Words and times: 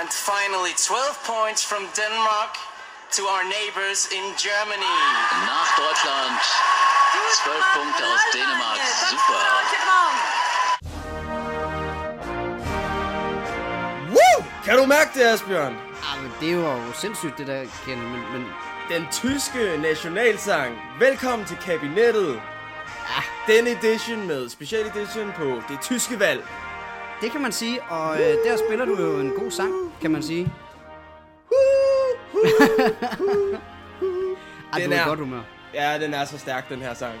And 0.00 0.08
finally, 0.10 0.74
12 0.76 1.24
points 1.26 1.64
from 1.64 1.82
Denmark 1.96 2.54
to 3.16 3.22
our 3.24 3.42
neighbors 3.56 4.06
in 4.12 4.24
Germany. 4.46 4.96
Nach 5.50 5.70
Deutschland 5.76 6.38
12 7.42 7.64
Punkte 7.74 8.04
aus 8.06 8.24
Dänemark. 8.32 8.78
Super. 9.10 9.42
Woo! 14.14 14.44
Kan 14.64 14.78
du 14.78 14.86
mærke 14.86 15.10
det, 15.14 15.24
Asbjørn? 15.24 15.76
Ah, 16.02 16.22
men 16.22 16.32
det 16.40 16.64
var 16.64 16.76
jo 16.76 16.92
sindssygt, 16.92 17.38
det 17.38 17.46
der, 17.46 17.64
Ken, 17.84 18.02
men, 18.02 18.32
men 18.32 18.46
Den 18.88 19.06
tyske 19.12 19.78
nationalsang. 19.78 20.78
Velkommen 20.98 21.46
til 21.46 21.56
kabinettet. 21.56 22.40
Ah, 23.16 23.22
den 23.46 23.66
edition 23.66 24.26
med 24.26 24.48
special 24.48 24.86
edition 24.86 25.32
på 25.32 25.62
det 25.68 25.78
tyske 25.82 26.20
valg. 26.20 26.44
Det 27.20 27.32
kan 27.32 27.40
man 27.42 27.52
sige, 27.52 27.82
og 27.82 28.14
øh, 28.16 28.20
der 28.44 28.56
spiller 28.66 28.84
du 28.84 29.02
jo 29.02 29.20
en 29.20 29.30
god 29.30 29.50
sang, 29.50 29.72
kan 30.00 30.10
man 30.10 30.22
sige. 30.22 30.44
Ej, 34.72 34.78
Den 34.78 34.90
du 34.90 34.96
er 34.96 35.00
er- 35.00 35.06
godt 35.08 35.18
humør. 35.18 35.40
Ja, 35.74 35.98
den 36.00 36.14
er 36.14 36.24
så 36.24 36.38
stærk, 36.38 36.68
den 36.68 36.78
her 36.80 36.94
sang. 36.94 37.14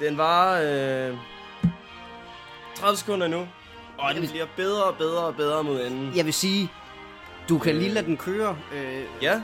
Den 0.00 0.18
var 0.18 0.52
øh, 0.60 1.16
30 2.74 2.96
sekunder 2.96 3.28
nu. 3.28 3.48
Og 3.98 4.14
den 4.14 4.28
bliver 4.28 4.46
bedre 4.56 4.84
og 4.84 4.96
bedre 4.96 5.24
og 5.24 5.36
bedre 5.36 5.64
mod 5.64 5.86
enden. 5.86 6.16
Jeg 6.16 6.24
vil 6.24 6.34
sige, 6.34 6.68
du 7.48 7.58
kan 7.58 7.74
lige 7.74 7.90
lade 7.90 8.06
den 8.06 8.16
køre, 8.16 8.56
øh, 8.74 9.02
Ja, 9.22 9.42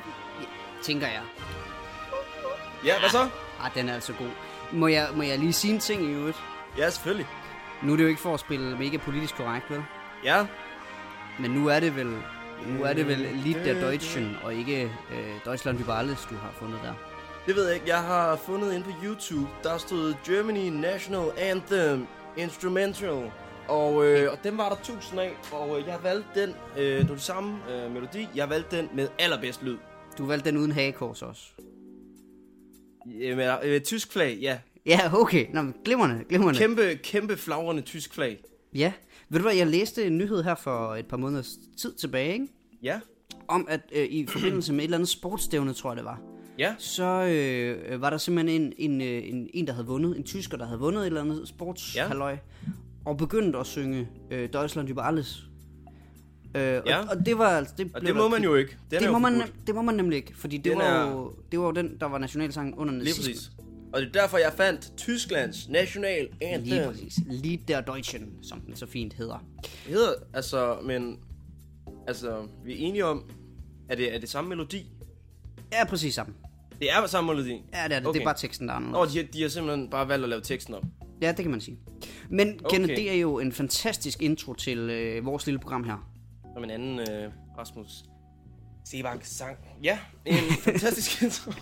tænker 0.82 1.06
jeg. 1.06 1.20
ja, 2.84 2.98
hvad 3.00 3.08
så? 3.10 3.28
Ah, 3.64 3.74
den 3.74 3.88
er 3.88 3.94
altså 3.94 4.12
god. 4.12 4.26
Må 4.74 4.86
jeg, 4.86 5.08
må 5.16 5.22
jeg 5.22 5.38
lige 5.38 5.52
sige 5.52 5.74
en 5.74 5.80
ting 5.80 6.02
i 6.02 6.12
øvrigt? 6.12 6.36
Ja, 6.78 6.90
selvfølgelig. 6.90 7.26
Nu 7.82 7.92
er 7.92 7.96
det 7.96 8.04
jo 8.04 8.08
ikke 8.08 8.20
for 8.20 8.34
at 8.34 8.40
spille 8.40 8.78
mega 8.78 8.96
politisk 8.96 9.36
korrekt, 9.36 9.70
vel? 9.70 9.82
Ja, 10.24 10.46
Men 11.40 11.50
nu 11.50 11.68
er 11.68 11.80
det 11.80 11.96
vel, 11.96 12.06
nu 12.66 12.82
er 12.84 12.92
det 12.92 13.06
vel 13.08 13.18
Lied 13.44 13.64
der 13.64 13.80
Deutschen, 13.80 14.36
og 14.44 14.54
ikke 14.54 14.82
øh, 14.82 15.28
Deutschland 15.44 15.80
über 15.80 15.92
alles, 15.92 16.26
du 16.30 16.34
har 16.34 16.52
fundet 16.58 16.80
der. 16.82 16.92
det 17.46 17.56
ved 17.56 17.66
jeg 17.66 17.74
ikke. 17.74 17.88
Jeg 17.88 18.02
har 18.02 18.36
fundet 18.36 18.72
ind 18.74 18.84
på 18.84 18.90
YouTube, 19.04 19.48
der 19.62 19.78
stod 19.78 20.14
Germany 20.26 20.68
National 20.68 21.30
Anthem 21.38 22.06
Instrumental. 22.36 23.30
Og, 23.68 24.06
øh, 24.06 24.32
og 24.32 24.38
den 24.44 24.58
var 24.58 24.68
der 24.68 24.76
tusind 24.82 25.20
af, 25.20 25.32
og 25.52 25.80
øh, 25.80 25.86
jeg 25.86 25.98
valgte 26.02 26.40
den, 26.40 26.54
øh, 26.78 26.98
det 26.98 27.08
var 27.08 27.14
det 27.14 27.22
samme 27.22 27.58
øh, 27.70 27.90
melodi, 27.92 28.28
jeg 28.34 28.50
valgte 28.50 28.76
den 28.76 28.88
med 28.94 29.08
allerbedst 29.18 29.62
lyd. 29.62 29.76
Du 30.18 30.26
valgte 30.26 30.50
den 30.50 30.58
uden 30.58 30.72
hagekors 30.72 31.22
også. 31.22 31.42
Med, 33.06 33.58
øh, 33.62 33.80
tysk 33.80 34.12
flag, 34.12 34.38
ja. 34.40 34.58
Ja, 34.86 35.20
okay. 35.20 35.46
Nå, 35.52 35.62
men 35.62 35.74
glimrende, 35.84 36.24
glimrende. 36.28 36.58
Kæmpe, 36.58 36.94
kæmpe 37.02 37.36
flagrende 37.36 37.82
tysk 37.82 38.14
flag. 38.14 38.40
Ja. 38.74 38.92
Ved 39.28 39.38
du 39.38 39.42
hvad, 39.42 39.54
jeg 39.54 39.66
læste 39.66 40.04
en 40.04 40.18
nyhed 40.18 40.42
her 40.42 40.54
for 40.54 40.94
et 40.94 41.06
par 41.06 41.16
måneders 41.16 41.58
tid 41.78 41.94
tilbage, 41.94 42.32
ikke? 42.32 42.46
Ja, 42.82 43.00
Om 43.48 43.66
at 43.70 43.80
øh, 43.92 44.04
i 44.04 44.26
forbindelse 44.26 44.72
med 44.72 44.80
et 44.80 44.84
eller 44.84 44.96
andet 44.96 45.08
sportsstævne, 45.08 45.72
tror 45.72 45.90
jeg 45.90 45.96
det 45.96 46.04
var, 46.04 46.20
ja. 46.58 46.74
så 46.78 47.04
øh, 47.04 48.00
var 48.00 48.10
der 48.10 48.18
simpelthen 48.18 48.62
en, 48.62 48.72
en, 48.90 49.00
øh, 49.00 49.28
en, 49.28 49.48
en, 49.54 49.66
der 49.66 49.72
havde 49.72 49.86
vundet, 49.86 50.16
en 50.16 50.24
tysker, 50.24 50.56
der 50.56 50.66
havde 50.66 50.80
vundet 50.80 51.00
et 51.00 51.06
eller 51.06 51.20
andet 51.20 51.48
sportshalløj, 51.48 52.36
og 53.04 53.16
begyndte 53.16 53.58
at 53.58 53.66
synge 53.66 54.08
øh, 54.30 54.48
Deutschland 54.52 54.88
über 54.88 55.02
alles. 55.02 55.42
Øh, 56.54 56.62
Ja. 56.86 56.98
og, 56.98 57.08
og 57.10 57.26
det 57.26 57.38
var 57.38 57.48
altså... 57.48 57.74
Det, 57.78 57.90
Og 57.94 58.00
det 58.00 58.16
må 58.16 58.22
der- 58.22 58.28
man 58.28 58.42
jo 58.44 58.54
ikke. 58.54 58.76
Den 58.90 59.02
det, 59.02 59.12
må 59.12 59.18
man, 59.18 59.42
det 59.66 59.74
må 59.74 59.82
man 59.82 59.94
nemlig 59.94 60.16
ikke, 60.16 60.36
fordi 60.36 60.56
det 60.56 60.64
Den 60.64 60.78
var, 60.78 60.84
er- 60.84 61.10
jo, 61.10 61.32
det 61.52 61.58
var 61.60 61.64
jo 61.66 61.72
den, 61.72 61.96
der 62.00 62.06
var 62.06 62.18
nationalsangen 62.18 62.74
under 62.74 62.92
Lige 62.94 63.04
nazismen. 63.04 63.32
præcis. 63.34 63.50
Og 63.92 64.00
det 64.00 64.08
er 64.08 64.12
derfor, 64.20 64.38
jeg 64.38 64.52
fandt 64.56 64.92
Tysklands 64.96 65.68
national 65.68 66.28
anthem. 66.40 66.62
Lige 66.78 66.86
præcis. 66.88 67.18
Lied 67.30 67.58
der 67.68 67.80
Deutschen, 67.80 68.28
som 68.42 68.60
den 68.60 68.76
så 68.76 68.86
fint 68.86 69.12
hedder. 69.14 69.44
Det 69.62 69.70
hedder, 69.92 70.12
altså, 70.34 70.76
men... 70.84 71.18
Altså, 72.08 72.46
vi 72.64 72.72
er 72.72 72.76
enige 72.88 73.04
om, 73.04 73.24
at 73.88 73.98
det 73.98 74.14
er 74.14 74.18
det 74.20 74.28
samme 74.28 74.48
melodi. 74.48 74.86
Ja, 75.72 75.84
præcis 75.84 76.14
sammen. 76.14 76.36
Det 76.78 76.90
er 76.92 77.06
samme 77.06 77.28
melodi. 77.34 77.50
Ja, 77.52 77.56
det 77.58 77.66
er 77.74 77.88
det. 77.88 78.06
Okay. 78.08 78.14
Det 78.18 78.20
er 78.20 78.26
bare 78.28 78.38
teksten, 78.38 78.68
der 78.68 78.74
er 78.74 78.78
Nå, 78.78 78.86
anderledes. 78.86 79.12
de, 79.12 79.18
har- 79.18 79.26
de 79.32 79.42
har 79.42 79.48
simpelthen 79.48 79.90
bare 79.90 80.08
valgt 80.08 80.22
at 80.22 80.28
lave 80.28 80.42
teksten 80.42 80.74
op. 80.74 80.82
Ja, 81.22 81.28
det 81.28 81.36
kan 81.42 81.50
man 81.50 81.60
sige. 81.60 81.78
Men 82.30 82.48
okay. 82.64 82.70
Kenneth, 82.70 82.94
det 82.96 83.10
er 83.10 83.14
jo 83.20 83.38
en 83.38 83.52
fantastisk 83.52 84.22
intro 84.22 84.54
til 84.54 84.78
øh, 84.78 85.24
vores 85.26 85.46
lille 85.46 85.58
program 85.58 85.84
her. 85.84 86.10
Som 86.54 86.64
en 86.64 86.70
anden 86.70 86.98
øh, 87.00 87.30
Rasmus 87.58 88.04
Sebak 88.84 89.18
sang. 89.24 89.56
Ja, 89.82 89.98
en 90.24 90.34
fantastisk 90.64 91.22
intro. 91.22 91.52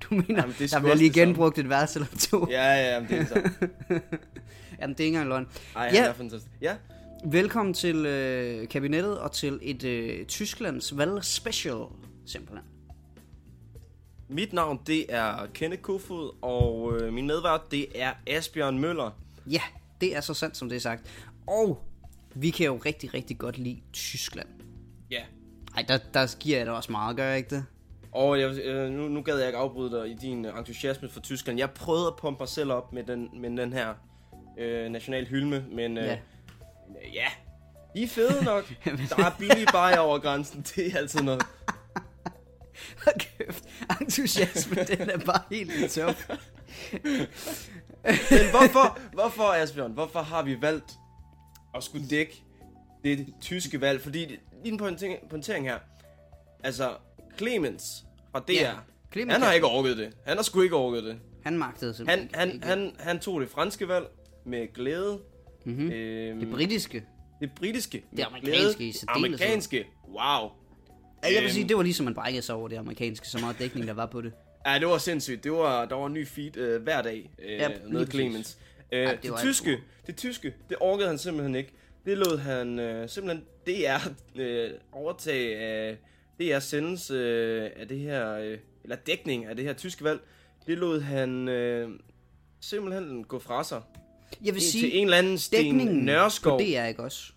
Du 0.00 0.14
mener, 0.14 0.24
Jamen, 0.40 0.54
det 0.58 0.64
er 0.72 0.76
der 0.76 0.80
bliver 0.80 0.94
lige 0.94 1.12
genbrugt 1.12 1.58
et 1.58 1.68
vers 1.68 1.94
eller 1.96 2.08
to. 2.30 2.46
Ja. 2.50 2.74
Ja, 2.74 2.92
jamen, 2.94 3.08
det 3.08 3.16
er 3.18 3.24
det 3.24 3.28
samme. 3.28 3.70
Jamen, 4.80 4.94
det 4.96 5.00
er 5.00 5.04
ikke 5.04 5.06
engang 5.06 5.28
løgn. 5.28 5.46
Ej, 5.76 5.84
Ja. 5.84 5.94
ja. 6.02 6.08
er 6.08 6.12
fantastisk. 6.12 6.52
Ja, 6.60 6.76
Velkommen 7.24 7.74
til 7.74 8.06
øh, 8.06 8.68
kabinettet 8.68 9.18
og 9.18 9.32
til 9.32 9.58
et 9.62 9.84
øh, 9.84 10.26
Tysklands 10.26 10.96
valg 10.96 11.24
special, 11.24 11.78
simpelthen. 12.26 12.64
mit 14.28 14.52
navn, 14.52 14.80
det 14.86 15.06
er 15.14 15.46
Kenneth 15.54 15.82
Kofod, 15.82 16.36
og 16.42 16.96
øh, 17.00 17.12
min 17.12 17.26
medvært, 17.26 17.60
det 17.70 17.86
er 17.94 18.12
Asbjørn 18.26 18.78
Møller. 18.78 19.10
Ja, 19.46 19.62
det 20.00 20.16
er 20.16 20.20
så 20.20 20.34
sandt, 20.34 20.56
som 20.56 20.68
det 20.68 20.76
er 20.76 20.80
sagt. 20.80 21.02
Og 21.46 21.84
vi 22.40 22.50
kan 22.50 22.66
jo 22.66 22.76
rigtig, 22.76 23.14
rigtig 23.14 23.38
godt 23.38 23.58
lide 23.58 23.80
Tyskland. 23.92 24.48
Ja. 25.10 25.22
Ej, 25.76 25.84
der, 25.88 25.98
der 26.14 26.36
giver 26.40 26.56
jeg 26.56 26.66
dig 26.66 26.74
også 26.74 26.92
meget, 26.92 27.16
gør 27.16 27.24
jeg 27.24 27.36
ikke 27.36 27.50
det? 27.56 27.64
Og 28.12 28.40
jeg, 28.40 28.58
øh, 28.58 28.90
nu, 28.90 29.08
nu 29.08 29.22
gad 29.22 29.38
jeg 29.38 29.46
ikke 29.46 29.58
afbryde 29.58 29.98
dig 29.98 30.10
i 30.10 30.14
din 30.14 30.44
øh, 30.44 30.58
entusiasme 30.58 31.08
for 31.08 31.20
Tyskland. 31.20 31.58
Jeg 31.58 31.70
prøvede 31.70 32.06
at 32.06 32.16
pumpe 32.16 32.40
mig 32.40 32.48
selv 32.48 32.72
op 32.72 32.92
med 32.92 33.04
den, 33.04 33.28
med 33.40 33.62
den 33.62 33.72
her 33.72 33.94
øh, 34.58 34.90
national 34.90 35.26
hylme, 35.26 35.64
men 35.72 35.98
øh, 35.98 36.04
Ja. 36.04 36.10
ja. 36.10 36.18
ja, 37.12 37.26
de 37.94 38.02
er 38.02 38.08
fede 38.08 38.44
nok. 38.44 38.64
Der 39.16 39.24
er 39.24 39.34
billige 39.38 39.66
bajer 39.72 39.98
over 39.98 40.18
grænsen, 40.18 40.62
det 40.62 40.86
er 40.92 40.98
altid 40.98 41.20
noget. 41.20 41.42
Hold 43.04 43.20
kæft, 43.20 43.64
entusiasme, 44.00 44.76
den 44.96 45.10
er 45.10 45.18
bare 45.18 45.42
helt 45.50 45.72
i 45.74 46.00
top. 46.00 46.14
Men 48.30 48.50
hvorfor, 48.50 48.98
hvorfor 49.12 49.42
Asbjørn, 49.62 49.92
hvorfor 49.92 50.20
har 50.20 50.42
vi 50.42 50.62
valgt 50.62 50.92
at 51.74 51.84
skulle 51.84 52.08
dække 52.08 52.42
det 53.04 53.26
tyske 53.40 53.80
valg? 53.80 54.00
Fordi, 54.00 54.24
det- 54.24 54.38
lige 54.64 54.72
en 54.72 54.78
pointering, 54.78 55.18
pointering 55.30 55.66
her. 55.68 55.78
Altså, 56.64 56.90
Clemens 57.38 58.04
fra 58.32 58.40
DR, 58.48 58.52
Ja, 58.52 58.72
Clemens 59.12 59.32
han 59.32 59.42
har 59.42 59.52
ikke 59.52 59.66
overgivet 59.66 59.98
det. 59.98 60.12
Han 60.26 60.36
har 60.36 60.42
sgu 60.44 60.60
ikke 60.62 60.76
overgivet 60.76 61.04
det. 61.04 61.18
Han 61.44 61.58
magtede 61.58 61.90
Han, 61.90 61.94
simpelthen 61.96 62.28
han, 62.34 62.52
ikke. 62.54 62.66
han, 62.66 62.92
han 62.98 63.18
tog 63.20 63.40
det 63.40 63.48
franske 63.48 63.88
valg 63.88 64.06
med 64.46 64.72
glæde. 64.74 65.18
Mhm. 65.64 65.90
Øhm, 65.90 66.40
Det 66.40 66.50
britiske. 66.50 67.04
det 67.40 67.50
britiske. 67.56 68.04
med 68.12 68.24
amerikanske 68.24 68.78
glæde. 68.78 68.90
i. 68.90 68.94
Amerikanske. 69.08 69.84
Wow. 70.08 70.16
Ja, 70.16 71.28
jeg 71.28 71.34
vil 71.34 71.42
Øhm. 71.42 71.50
sige, 71.50 71.68
det 71.68 71.76
var 71.76 71.82
ligesom 71.82 72.04
man 72.04 72.14
brækkede 72.14 72.42
sig 72.42 72.54
over 72.54 72.68
det 72.68 72.76
amerikanske, 72.76 73.28
så 73.28 73.38
meget 73.38 73.58
dækning 73.58 73.86
der 73.86 73.92
var 73.94 74.06
på 74.06 74.20
det. 74.22 74.32
Ja, 74.66 74.78
det 74.78 74.86
var 74.88 74.98
sindssygt. 74.98 75.44
Det 75.44 75.52
var, 75.52 75.84
der 75.84 75.94
var 75.96 76.06
en 76.06 76.12
ny 76.12 76.26
feed 76.26 76.56
øh, 76.56 76.82
hver 76.82 77.02
dag 77.02 77.30
øh, 77.38 77.52
Ja, 77.52 77.68
med 77.68 77.78
præcis. 78.06 78.10
Clemens. 78.14 78.58
Øh, 78.92 78.98
Ja, 79.02 79.12
det, 79.12 79.22
det 79.22 79.32
tyske, 79.38 79.78
det 80.06 80.16
tyske, 80.16 80.54
det 80.68 80.76
orkede 80.80 81.08
han 81.08 81.18
simpelthen 81.18 81.54
ikke. 81.54 81.72
Det 82.04 82.18
lod 82.18 82.38
han 82.38 82.78
øh, 82.78 83.08
simpelthen 83.08 83.44
DR 83.66 84.08
øh, 84.36 84.70
overtage 84.92 85.56
af 85.58 85.96
DR 86.40 86.58
sendes 86.58 87.10
øh, 87.10 87.70
af 87.76 87.88
det 87.88 87.98
her, 87.98 88.32
øh, 88.34 88.58
eller 88.84 88.96
dækning 88.96 89.46
af 89.46 89.56
det 89.56 89.64
her 89.64 89.72
tyske 89.72 90.04
valg. 90.04 90.20
Det 90.66 90.78
lod 90.78 91.00
han 91.00 91.48
øh, 91.48 91.90
simpelthen 92.60 93.24
gå 93.24 93.38
fra 93.38 93.64
sig. 93.64 93.82
Jeg 94.44 94.54
vil 94.54 94.62
Til 94.62 94.70
sige, 94.72 94.92
en 94.92 95.04
eller 95.04 95.16
anden 95.18 95.38
Sten 95.38 95.74
Nørskov. 95.76 96.58
på 96.58 96.64
DR, 96.64 96.84
ikke 96.84 97.02
også? 97.02 97.32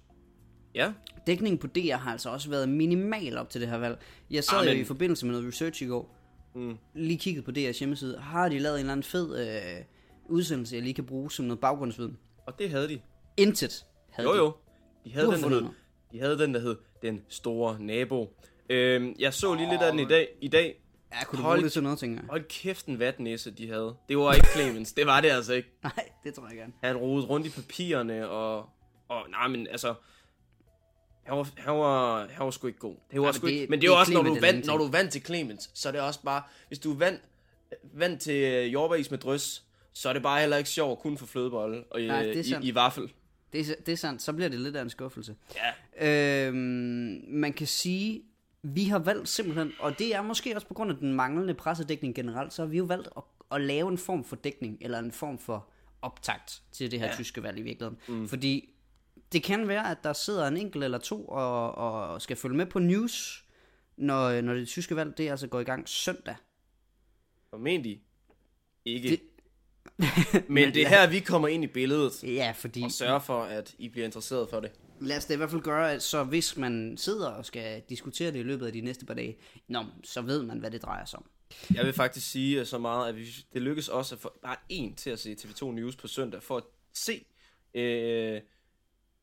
Ja, 0.75 0.91
Dækningen 1.27 1.57
på 1.57 1.67
DR 1.67 1.95
har 1.95 2.11
altså 2.11 2.29
også 2.29 2.49
været 2.49 2.69
minimal 2.69 3.37
op 3.37 3.49
til 3.49 3.61
det 3.61 3.69
her 3.69 3.77
valg. 3.77 3.97
Jeg 4.31 4.43
sad 4.43 4.57
Ah, 4.57 4.65
jo 4.65 4.71
i 4.71 4.83
forbindelse 4.83 5.25
med 5.25 5.33
noget 5.35 5.47
research 5.47 5.83
i 5.83 5.85
går, 5.85 6.17
Mm. 6.55 6.77
lige 6.93 7.17
kigget 7.17 7.43
på 7.45 7.51
DR's 7.51 7.79
hjemmeside. 7.79 8.17
Har 8.19 8.49
de 8.49 8.59
lavet 8.59 8.75
en 8.75 8.79
eller 8.79 8.91
anden 8.91 9.03
fed 9.03 9.39
øh, 9.47 9.83
udsendelse, 10.31 10.75
jeg 10.75 10.83
lige 10.83 10.93
kan 10.93 11.05
bruge 11.05 11.31
som 11.31 11.45
noget 11.45 11.59
baggrundsviden? 11.59 12.17
og 12.47 12.59
det 12.59 12.69
havde 12.69 12.89
de. 12.89 13.01
Intet 13.37 13.85
havde 14.11 14.29
Jo 14.29 14.33
de. 14.33 14.39
jo. 14.39 14.53
De 15.05 15.11
havde, 15.13 15.27
den, 15.31 15.43
der 15.43 15.49
hed, 15.49 15.63
de 16.11 16.19
havde 16.19 16.39
den, 16.39 16.53
der 16.53 16.59
hed 16.59 16.75
Den 17.01 17.21
Store 17.29 17.79
Nabo. 17.79 18.37
Øhm, 18.69 19.15
jeg 19.19 19.33
så 19.33 19.53
lige 19.53 19.69
lidt 19.69 19.81
af 19.81 19.91
den 19.91 19.99
i 19.99 20.05
dag. 20.05 20.27
I 20.41 20.47
dag. 20.47 20.81
Ja, 21.13 21.23
kunne 21.25 21.37
du 21.37 21.43
Hold- 21.43 21.57
bruge 21.59 21.63
det 21.63 21.71
til 21.71 21.83
noget, 21.83 21.99
tænker 21.99 22.17
jeg? 22.21 22.29
Hold 22.29 22.43
kæft 22.49 22.85
en 22.85 22.99
vatnæse, 22.99 23.51
de 23.51 23.67
havde. 23.67 23.95
Det 24.09 24.17
var 24.17 24.33
ikke 24.33 24.47
Clemens. 24.55 24.93
det 24.93 25.05
var 25.05 25.21
det 25.21 25.29
altså 25.29 25.53
ikke. 25.53 25.69
Nej, 25.83 26.09
det 26.23 26.33
tror 26.33 26.47
jeg 26.47 26.57
gerne. 26.57 26.73
Han 26.83 26.97
rodede 26.97 27.27
rundt 27.27 27.47
i 27.47 27.49
papirerne, 27.49 28.29
og... 28.29 28.69
Og 29.09 29.29
nej, 29.29 29.47
men 29.47 29.67
altså... 29.67 29.93
Han 31.23 31.37
var, 31.37 31.47
han 31.57 31.73
var, 31.73 32.27
han 32.27 32.45
var 32.45 32.51
sgu 32.51 32.67
ikke 32.67 32.79
god. 32.79 32.95
Det 33.11 33.19
var 33.21 33.25
men 33.27 33.33
sgu 33.33 33.47
det- 33.47 33.53
ikke, 33.53 33.67
men 33.67 33.77
det 33.77 33.81
det 33.81 33.87
er 33.87 33.91
jo 33.93 33.99
også, 33.99 34.13
når 34.13 34.21
du, 34.23 34.35
en 34.35 34.63
når 34.65 34.77
du 34.77 34.83
er 34.83 34.91
vant 34.91 35.11
til 35.11 35.25
Clemens, 35.25 35.71
så 35.73 35.87
er 35.87 35.91
det 35.91 36.01
også 36.01 36.21
bare... 36.23 36.43
Hvis 36.67 36.79
du 36.79 36.91
er 36.93 36.97
vant, 36.97 37.21
vant 37.93 38.21
til 38.21 38.33
øh, 38.43 38.73
jordbæris 38.73 39.11
med 39.11 39.19
drøs, 39.19 39.63
så 39.93 40.09
er 40.09 40.13
det 40.13 40.21
bare 40.21 40.39
heller 40.39 40.57
ikke 40.57 40.69
sjovt 40.69 40.99
kun 40.99 41.17
for 41.17 41.25
flødebolle 41.25 41.83
og 41.83 42.01
i, 42.01 42.07
Nej, 42.07 42.23
det 42.23 42.51
er 42.51 42.59
i, 42.59 42.67
i 42.67 42.75
vaffel. 42.75 43.13
Det 43.53 43.69
er, 43.69 43.75
det 43.85 43.91
er 43.91 43.95
sandt, 43.95 44.21
så 44.21 44.33
bliver 44.33 44.49
det 44.49 44.59
lidt 44.59 44.75
af 44.75 44.81
en 44.81 44.89
skuffelse. 44.89 45.35
Ja. 45.99 46.47
Øhm, 46.47 47.23
man 47.27 47.53
kan 47.53 47.67
sige, 47.67 48.23
vi 48.61 48.85
har 48.85 48.99
valgt 48.99 49.29
simpelthen, 49.29 49.71
og 49.79 49.99
det 49.99 50.15
er 50.15 50.21
måske 50.21 50.55
også 50.55 50.67
på 50.67 50.73
grund 50.73 50.91
af 50.91 50.97
den 50.97 51.13
manglende 51.13 51.53
pressedækning 51.53 52.15
generelt, 52.15 52.53
så 52.53 52.61
har 52.61 52.69
vi 52.69 52.77
jo 52.77 52.83
valgt 52.83 53.09
at, 53.17 53.23
at 53.51 53.61
lave 53.61 53.89
en 53.89 53.97
form 53.97 54.23
for 54.23 54.35
dækning, 54.35 54.77
eller 54.81 54.99
en 54.99 55.11
form 55.11 55.39
for 55.39 55.67
optakt 56.01 56.61
til 56.71 56.91
det 56.91 56.99
her 56.99 57.07
ja. 57.07 57.13
tyske 57.13 57.43
valg 57.43 57.57
i 57.57 57.61
virkeligheden. 57.61 57.99
Mm. 58.07 58.27
Fordi 58.27 58.69
det 59.31 59.43
kan 59.43 59.67
være, 59.67 59.91
at 59.91 59.97
der 60.03 60.13
sidder 60.13 60.47
en 60.47 60.57
enkelt 60.57 60.83
eller 60.83 60.97
to 60.97 61.25
og, 61.25 61.75
og 61.75 62.21
skal 62.21 62.37
følge 62.37 62.57
med 62.57 62.65
på 62.65 62.79
news, 62.79 63.45
når, 63.97 64.41
når 64.41 64.53
det 64.53 64.67
tyske 64.67 64.95
valg 64.95 65.17
det 65.17 65.29
altså 65.29 65.47
går 65.47 65.59
i 65.59 65.63
gang 65.63 65.89
søndag. 65.89 66.35
Formentlig 67.49 68.01
ikke. 68.85 69.09
Det... 69.09 69.21
Men 70.49 70.73
det 70.73 70.81
er 70.81 70.87
her, 70.87 71.09
vi 71.09 71.19
kommer 71.19 71.47
ind 71.47 71.63
i 71.63 71.67
billedet. 71.67 72.23
Ja, 72.23 72.53
fordi... 72.55 72.83
Og 72.83 72.91
sørger 72.91 73.19
for, 73.19 73.43
at 73.43 73.75
I 73.79 73.89
bliver 73.89 74.05
interesseret 74.05 74.49
for 74.49 74.59
det. 74.59 74.71
Lad 74.99 75.17
os 75.17 75.25
det 75.25 75.33
i 75.33 75.37
hvert 75.37 75.49
fald 75.49 75.61
gøre, 75.61 75.93
at 75.93 76.03
så 76.03 76.23
hvis 76.23 76.57
man 76.57 76.97
sidder 76.97 77.27
og 77.29 77.45
skal 77.45 77.81
diskutere 77.89 78.31
det 78.31 78.39
i 78.39 78.43
løbet 78.43 78.65
af 78.65 78.73
de 78.73 78.81
næste 78.81 79.05
par 79.05 79.13
dage, 79.13 79.37
nå, 79.67 79.85
så 80.03 80.21
ved 80.21 80.43
man, 80.43 80.59
hvad 80.59 80.71
det 80.71 80.81
drejer 80.81 81.05
sig 81.05 81.19
om. 81.19 81.25
Jeg 81.73 81.85
vil 81.85 81.93
faktisk 81.93 82.31
sige 82.31 82.65
så 82.65 82.77
meget, 82.77 83.09
at 83.09 83.15
vi, 83.15 83.25
det 83.53 83.61
lykkes 83.61 83.87
også 83.87 84.15
at 84.15 84.21
få 84.21 84.33
bare 84.43 84.55
en 84.69 84.95
til 84.95 85.09
at 85.09 85.19
se 85.19 85.33
TV2 85.33 85.65
News 85.71 85.95
på 85.95 86.07
søndag, 86.07 86.43
for 86.43 86.57
at 86.57 86.63
se 86.93 87.25
øh, 87.73 88.41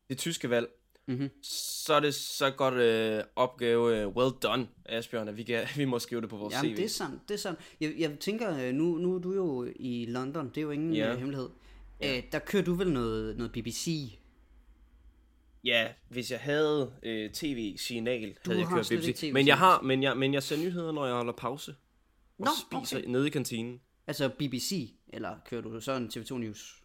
det 0.09 0.17
tyske 0.17 0.49
valg. 0.49 0.67
Mm-hmm. 1.09 1.29
Så 1.43 1.93
er 1.93 1.99
det 1.99 2.15
så 2.15 2.51
godt 2.51 2.73
øh, 2.73 3.23
opgave, 3.35 3.97
øh, 3.97 4.07
well 4.07 4.33
done, 4.43 4.67
Asbjørn, 4.85 5.27
at 5.27 5.37
vi, 5.37 5.43
kan, 5.43 5.67
vi 5.77 5.85
må 5.85 5.99
skrive 5.99 6.21
det 6.21 6.29
på 6.29 6.37
vores 6.37 6.53
Jamen, 6.53 6.71
CV. 6.71 6.75
det 6.75 6.85
er 6.85 6.89
sandt, 6.89 7.21
det 7.27 7.33
er 7.33 7.37
sandt. 7.37 7.59
Jeg, 7.79 7.93
jeg 7.97 8.19
tænker, 8.19 8.67
øh, 8.67 8.73
nu, 8.73 8.97
nu 8.97 9.15
er 9.15 9.19
du 9.19 9.33
jo 9.33 9.67
i 9.75 10.05
London, 10.05 10.49
det 10.49 10.57
er 10.57 10.61
jo 10.61 10.71
ingen 10.71 10.95
yeah. 10.95 11.17
hemmelighed. 11.17 11.49
Ja. 12.01 12.17
Øh, 12.17 12.23
der 12.31 12.39
kører 12.39 12.63
du 12.63 12.73
vel 12.73 12.91
noget, 12.91 13.37
noget 13.37 13.51
BBC? 13.51 14.11
Ja, 15.63 15.87
hvis 16.09 16.31
jeg 16.31 16.39
havde 16.39 16.93
øh, 17.03 17.31
tv-signal, 17.31 18.35
Du 18.45 18.51
havde 18.51 18.59
jeg 18.59 18.69
kørt 18.69 18.89
BBC. 18.99 19.29
Men 19.33 19.47
jeg 19.47 19.57
har, 19.57 19.81
men 19.81 20.03
jeg, 20.03 20.17
men 20.17 20.33
jeg 20.33 20.43
ser 20.43 20.57
nyheder, 20.57 20.91
når 20.91 21.05
jeg 21.05 21.15
holder 21.15 21.33
pause. 21.33 21.75
Og 22.39 22.45
Nå, 22.45 22.51
spiser 22.81 22.97
okay. 22.97 23.09
nede 23.09 23.27
i 23.27 23.29
kantinen. 23.29 23.81
Altså 24.07 24.29
BBC, 24.29 24.93
eller 25.07 25.35
kører 25.45 25.61
du 25.61 25.81
så 25.81 25.91
en 25.91 26.07
TV2 26.07 26.37
News? 26.37 26.83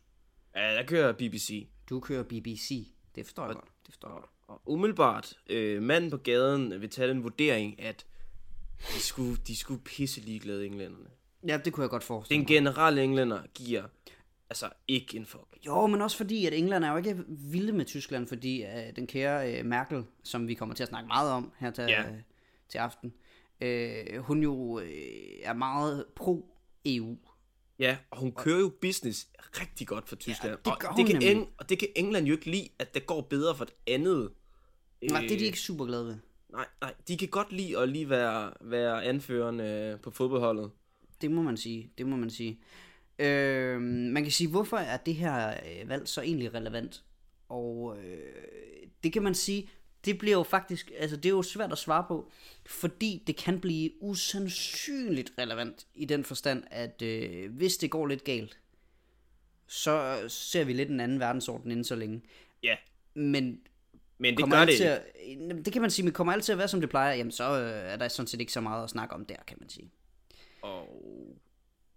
Ja, 0.57 0.75
der 0.75 0.87
kører 0.87 1.13
BBC. 1.13 1.69
Du 1.91 2.01
kører 2.01 2.23
BBC, 2.23 2.89
det 3.15 3.27
forstår 3.27 3.47
jeg 3.47 3.55
godt. 3.55 3.74
Det 3.87 3.95
forstår 3.95 4.09
jeg 4.09 4.15
godt. 4.21 4.31
Og 4.49 4.63
umiddelbart, 4.67 5.33
øh, 5.51 5.83
manden 5.83 6.11
på 6.11 6.17
gaden 6.17 6.81
vil 6.81 6.91
tage 6.91 7.09
den 7.09 7.23
vurdering, 7.23 7.81
at 7.83 8.07
de 8.95 9.01
skulle, 9.01 9.37
de 9.47 9.57
skulle 9.57 9.81
pisse 9.81 10.21
ligeglade 10.21 10.67
englænderne. 10.67 11.07
Ja, 11.47 11.57
det 11.65 11.73
kunne 11.73 11.83
jeg 11.83 11.91
godt 11.91 12.05
forestille 12.05 12.37
Den 12.39 12.43
mig. 12.43 12.49
generelle 12.49 13.03
englænder 13.03 13.43
giver 13.55 13.83
altså 14.51 14.69
ikke 14.89 15.17
en 15.17 15.27
fuck. 15.27 15.45
Jo, 15.67 15.87
men 15.87 16.03
også 16.03 16.17
fordi, 16.17 16.47
at 16.47 16.55
England 16.55 16.85
er 16.85 16.91
jo 16.91 16.97
ikke 16.97 17.17
vilde 17.29 17.73
med 17.73 17.85
Tyskland, 17.85 18.27
fordi 18.27 18.63
uh, 18.65 18.97
den 18.97 19.07
kære 19.07 19.61
uh, 19.61 19.67
Merkel, 19.67 20.05
som 20.23 20.49
vi 20.49 20.55
kommer 20.55 20.75
til 20.75 20.83
at 20.83 20.89
snakke 20.89 21.07
meget 21.07 21.31
om 21.33 21.53
her 21.59 21.71
til, 21.71 21.85
Ja. 21.89 22.11
uh, 22.11 22.17
til 22.69 22.79
aften, 22.79 23.15
uh, 23.65 24.17
hun 24.19 24.43
jo 24.43 24.55
uh, 24.55 24.83
er 25.43 25.53
meget 25.53 26.05
pro-EU. 26.17 27.17
Ja, 27.79 27.97
og 28.11 28.19
hun 28.19 28.33
kører 28.33 28.61
jo 28.61 28.73
business 28.81 29.29
rigtig 29.61 29.87
godt 29.87 30.09
for 30.09 30.17
Tyskland. 30.17 30.59
det 30.65 30.79
gør 30.79 30.89
og, 30.89 30.97
det 30.97 31.07
kan. 31.07 31.23
Eng- 31.23 31.55
og 31.59 31.69
det 31.69 31.79
kan 31.79 31.89
England 31.97 32.27
jo 32.27 32.33
ikke 32.33 32.51
lide, 32.51 32.69
at 32.79 32.95
det 32.95 33.07
går 33.07 33.21
bedre 33.21 33.57
for 33.57 33.65
et 33.65 33.75
andet. 33.87 34.31
Nej, 35.11 35.21
det 35.21 35.33
er 35.33 35.39
de 35.39 35.45
ikke 35.45 35.61
super 35.61 35.85
glade 35.85 36.07
ved. 36.07 36.17
Nej, 36.53 36.67
nej, 36.81 36.95
de 37.09 37.17
kan 37.17 37.29
godt 37.29 37.53
lide 37.53 37.79
at 37.79 37.89
lige 37.89 38.11
være, 38.11 38.53
være 38.61 39.05
anføreren 39.05 39.61
øh, 39.61 40.01
på 40.01 40.11
fodboldholdet. 40.11 40.71
Det 41.21 41.31
må 41.31 41.43
man 41.43 41.57
sige, 41.57 41.93
det 41.99 42.07
må 42.07 42.17
man 42.17 42.31
sige. 42.31 42.61
Øh, 43.19 43.81
man 43.81 44.23
kan 44.23 44.33
sige, 44.33 44.51
hvorfor 44.51 44.77
er 44.77 44.97
det 44.97 45.15
her 45.15 45.49
øh, 45.49 45.89
valg 45.89 46.09
så 46.09 46.23
egentlig 46.23 46.55
relevant? 46.55 47.05
Og 47.49 47.97
øh, 47.99 48.19
det 49.05 49.13
kan 49.13 49.23
man 49.23 49.35
sige, 49.35 49.69
det 50.05 50.19
bliver 50.19 50.37
jo 50.37 50.43
faktisk, 50.43 50.93
altså 50.99 51.17
det 51.17 51.27
er 51.27 51.31
jo 51.31 51.43
svært 51.43 51.73
at 51.73 51.79
svare 51.79 52.05
på, 52.09 52.31
fordi 52.67 53.23
det 53.27 53.37
kan 53.37 53.61
blive 53.61 53.91
usandsynligt 54.01 55.33
relevant 55.39 55.87
i 55.95 56.05
den 56.05 56.25
forstand, 56.25 56.65
at 56.71 57.03
øh, 57.03 57.53
hvis 57.57 57.77
det 57.77 57.91
går 57.91 58.07
lidt 58.07 58.25
galt, 58.25 58.59
så 59.67 60.25
ser 60.29 60.65
vi 60.65 60.73
lidt 60.73 60.89
en 60.91 61.01
anden 61.01 61.21
verdensorden 61.21 61.71
inden 61.71 61.85
så 61.85 61.95
længe. 61.95 62.23
Ja, 62.63 62.77
Men 63.15 63.61
men 64.19 64.37
det 64.37 64.51
gør 64.51 64.65
det 64.65 64.73
ikke. 64.73 64.91
at, 64.91 65.65
det 65.65 65.73
kan 65.73 65.83
man 65.83 65.91
sige, 65.91 66.05
men 66.05 66.13
kommer 66.13 66.33
alt 66.33 66.45
til 66.45 66.53
at 66.53 66.59
være 66.59 66.69
som 66.69 66.81
det 66.81 66.91
plejer, 66.91 67.15
jamen 67.15 67.33
så 67.33 67.45
øh, 67.61 67.93
er 67.93 67.97
der 67.97 68.09
sådan 68.09 68.27
set 68.27 68.41
ikke 68.41 68.53
så 68.53 68.61
meget 68.61 68.85
at 68.85 68.91
snakke 68.91 69.15
om 69.15 69.25
der, 69.27 69.37
kan 69.47 69.57
man 69.61 69.69
sige. 69.69 69.91
Og, 70.63 70.89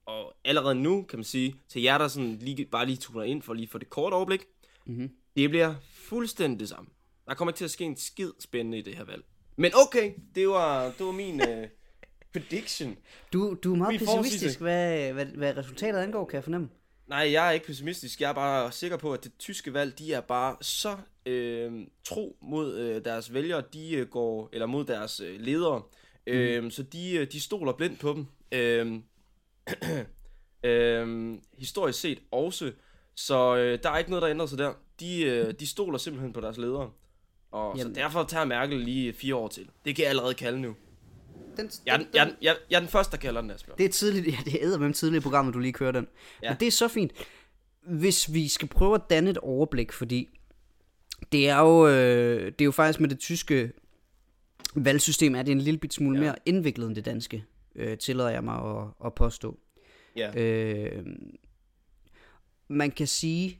og 0.05 0.33
allerede 0.45 0.75
nu, 0.75 1.03
kan 1.03 1.19
man 1.19 1.23
sige, 1.23 1.55
til 1.69 1.81
jer, 1.81 1.97
der 1.97 2.07
sådan 2.07 2.35
lige, 2.35 2.65
bare 2.65 2.85
lige 2.85 2.97
tuner 2.97 3.23
ind 3.23 3.41
for 3.41 3.53
lige 3.53 3.67
for 3.67 3.77
det 3.79 3.89
kort 3.89 4.13
overblik, 4.13 4.45
Mhm. 4.85 5.11
det 5.35 5.49
bliver 5.49 5.75
fuldstændig 5.93 6.59
det 6.59 6.69
samme. 6.69 6.89
Der 7.27 7.33
kommer 7.33 7.51
ikke 7.51 7.57
til 7.57 7.65
at 7.65 7.71
ske 7.71 7.83
en 7.83 7.97
skid 7.97 8.31
spændende 8.39 8.77
i 8.77 8.81
det 8.81 8.95
her 8.95 9.03
valg. 9.03 9.23
Men 9.55 9.71
okay, 9.87 10.11
det 10.35 10.47
var, 10.47 10.85
det 10.97 11.05
var 11.05 11.11
min 11.11 11.41
uh, 11.41 11.47
prediction. 12.33 12.97
Du, 13.33 13.57
du 13.63 13.73
er 13.73 13.77
meget 13.77 13.91
Min 13.91 13.99
pessimistisk, 13.99 14.59
forudsigelse. 14.59 14.59
hvad, 14.59 15.13
hvad, 15.13 15.25
hvad 15.25 15.57
resultatet 15.57 15.99
angår, 15.99 16.25
kan 16.25 16.35
jeg 16.35 16.43
fornemme. 16.43 16.69
Nej, 17.07 17.31
jeg 17.31 17.47
er 17.47 17.51
ikke 17.51 17.65
pessimistisk. 17.65 18.21
Jeg 18.21 18.29
er 18.29 18.33
bare 18.33 18.71
sikker 18.71 18.97
på, 18.97 19.13
at 19.13 19.23
det 19.23 19.31
tyske 19.39 19.73
valg, 19.73 19.99
de 19.99 20.13
er 20.13 20.21
bare 20.21 20.55
så 20.61 20.97
øh, 21.25 21.71
tro 22.03 22.37
mod 22.41 22.77
øh, 22.77 23.05
deres 23.05 23.33
vælgere, 23.33 23.63
de 23.73 23.95
øh, 23.95 24.07
går, 24.07 24.49
eller 24.53 24.65
mod 24.65 24.85
deres 24.85 25.19
øh, 25.19 25.39
ledere. 25.39 25.81
Mm. 26.27 26.33
Øh, 26.33 26.71
så 26.71 26.83
de, 26.83 27.15
øh, 27.15 27.31
de 27.31 27.41
stoler 27.41 27.73
blindt 27.73 27.99
på 27.99 28.13
dem. 28.13 28.25
Øh, 28.51 28.99
øh, 30.71 31.37
historisk 31.57 31.99
set 31.99 32.19
også. 32.31 32.71
Så 33.15 33.55
øh, 33.55 33.79
der 33.83 33.89
er 33.89 33.97
ikke 33.97 34.09
noget, 34.09 34.21
der 34.21 34.29
ændrer 34.29 34.45
sig 34.45 34.57
der. 34.57 34.73
De, 34.99 35.23
øh, 35.23 35.53
de 35.59 35.67
stoler 35.67 35.97
simpelthen 35.97 36.33
på 36.33 36.41
deres 36.41 36.57
ledere. 36.57 36.91
Og 37.51 37.77
Jamen. 37.77 37.95
Så 37.95 38.01
derfor 38.01 38.23
tager 38.23 38.45
Merkel 38.45 38.79
lige 38.79 39.13
fire 39.13 39.35
år 39.35 39.47
til. 39.47 39.69
Det 39.85 39.95
kan 39.95 40.03
jeg 40.03 40.09
allerede 40.09 40.33
kalde 40.33 40.59
nu. 40.61 40.75
Den, 41.57 41.69
Jeg, 41.85 41.93
er 41.93 41.97
den- 41.97 42.07
jeg, 42.13 42.33
jeg, 42.41 42.55
jeg 42.69 42.75
er 42.75 42.79
den 42.79 42.89
første, 42.89 43.11
der 43.11 43.17
kalder 43.17 43.41
den, 43.41 43.51
Asbjørn. 43.51 43.77
Det 43.77 43.85
er 43.85 43.89
tidligt, 43.89 44.27
ja, 44.27 44.37
det 44.45 44.63
er 44.63 44.77
med 44.77 44.93
tidligt 44.93 45.21
i 45.21 45.23
programmet, 45.23 45.53
du 45.53 45.59
lige 45.59 45.73
kører 45.73 45.91
den. 45.91 46.07
Ja. 46.43 46.49
Men 46.51 46.59
det 46.59 46.67
er 46.67 46.71
så 46.71 46.87
fint. 46.87 47.11
Hvis 47.87 48.33
vi 48.33 48.47
skal 48.47 48.67
prøve 48.67 48.95
at 48.95 49.01
danne 49.09 49.29
et 49.29 49.37
overblik, 49.37 49.91
fordi 49.91 50.29
det 51.31 51.49
er 51.49 51.59
jo, 51.59 51.87
øh, 51.87 52.45
det 52.45 52.61
er 52.61 52.65
jo 52.65 52.71
faktisk 52.71 52.99
med 52.99 53.09
det 53.09 53.19
tyske 53.19 53.71
valgsystem, 54.75 55.35
er 55.35 55.43
det 55.43 55.51
en 55.51 55.61
lille 55.61 55.77
bit 55.79 55.93
smule. 55.93 56.17
Ja. 56.19 56.23
mere 56.25 56.35
indviklet 56.45 56.87
end 56.87 56.95
det 56.95 57.05
danske, 57.05 57.43
øh, 57.75 57.97
tillader 57.97 58.29
jeg 58.29 58.43
mig 58.43 58.55
at, 58.81 58.87
at 59.05 59.13
påstå. 59.13 59.59
Ja. 60.15 60.41
Øh, 60.43 61.05
man 62.67 62.91
kan 62.91 63.07
sige, 63.07 63.59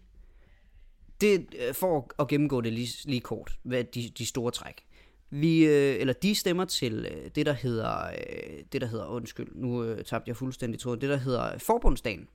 det, 1.21 1.47
øh, 1.67 1.73
for 1.73 1.97
at- 1.97 2.11
at 2.19 2.27
gennemgå 2.27 2.61
det 2.61 2.73
lige, 2.73 2.89
lige 3.05 3.21
kort, 3.21 3.59
hvad 3.63 3.83
de, 3.83 4.09
de 4.17 4.25
store 4.25 4.51
træk. 4.51 4.83
Vi, 5.29 5.65
øh, 5.65 5.95
eller 5.99 6.13
de 6.13 6.35
stemmer 6.35 6.65
til 6.65 7.07
øh, 7.11 7.29
det, 7.35 7.45
der 7.45 7.53
hedder, 7.53 8.05
øh, 8.07 8.63
det, 8.71 8.81
der 8.81 8.87
hedder, 8.87 9.05
undskyld, 9.05 9.47
nu 9.55 9.83
øh, 9.83 10.03
tabte 10.03 10.29
jeg 10.29 10.37
fuldstændig 10.37 10.79
tråden, 10.79 11.01
det, 11.01 11.09
der 11.09 11.17
hedder 11.17 11.57
Forbundsdagen. 11.57 12.27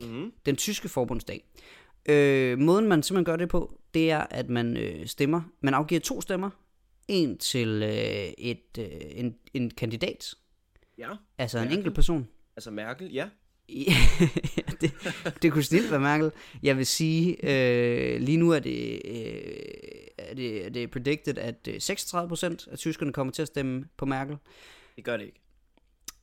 Mm. 0.00 0.32
Den 0.46 0.56
tyske 0.56 0.88
forbundsdag. 0.88 1.44
Øh, 2.08 2.58
måden, 2.58 2.88
man 2.88 3.02
simpelthen 3.02 3.24
gør 3.24 3.36
det 3.36 3.48
på, 3.48 3.80
det 3.94 4.10
er, 4.10 4.26
at 4.30 4.48
man 4.50 4.76
øh, 4.76 5.06
stemmer, 5.06 5.42
man 5.60 5.74
afgiver 5.74 6.00
to 6.00 6.20
stemmer. 6.20 6.50
En 7.08 7.38
til 7.38 7.68
øh, 7.82 7.90
et, 8.38 8.78
øh, 8.78 8.86
en, 9.10 9.36
en 9.54 9.70
kandidat, 9.70 10.34
Ja. 10.98 11.08
altså 11.38 11.58
en 11.58 11.64
Merkel. 11.64 11.78
enkelt 11.78 11.94
person, 11.94 12.28
Altså 12.56 12.70
Merkel, 12.70 13.12
ja. 13.12 13.28
Det, 14.80 14.92
det 15.42 15.52
kunne 15.52 15.62
snilt 15.62 15.90
være 15.90 16.00
Merkel. 16.00 16.32
Jeg 16.62 16.76
vil 16.76 16.86
sige, 16.86 17.36
øh, 17.42 18.20
lige 18.20 18.36
nu 18.36 18.50
er 18.50 18.58
det, 18.58 19.02
øh, 19.04 19.40
er 20.18 20.34
det, 20.34 20.66
er 20.66 20.70
det 20.70 20.90
predicted, 20.90 21.38
at 21.38 21.68
øh, 21.68 21.74
36% 21.74 22.72
af 22.72 22.78
tyskerne 22.78 23.12
kommer 23.12 23.32
til 23.32 23.42
at 23.42 23.48
stemme 23.48 23.84
på 23.96 24.04
Merkel. 24.06 24.36
Det 24.96 25.04
gør 25.04 25.16
det 25.16 25.24
ikke. 25.24 25.40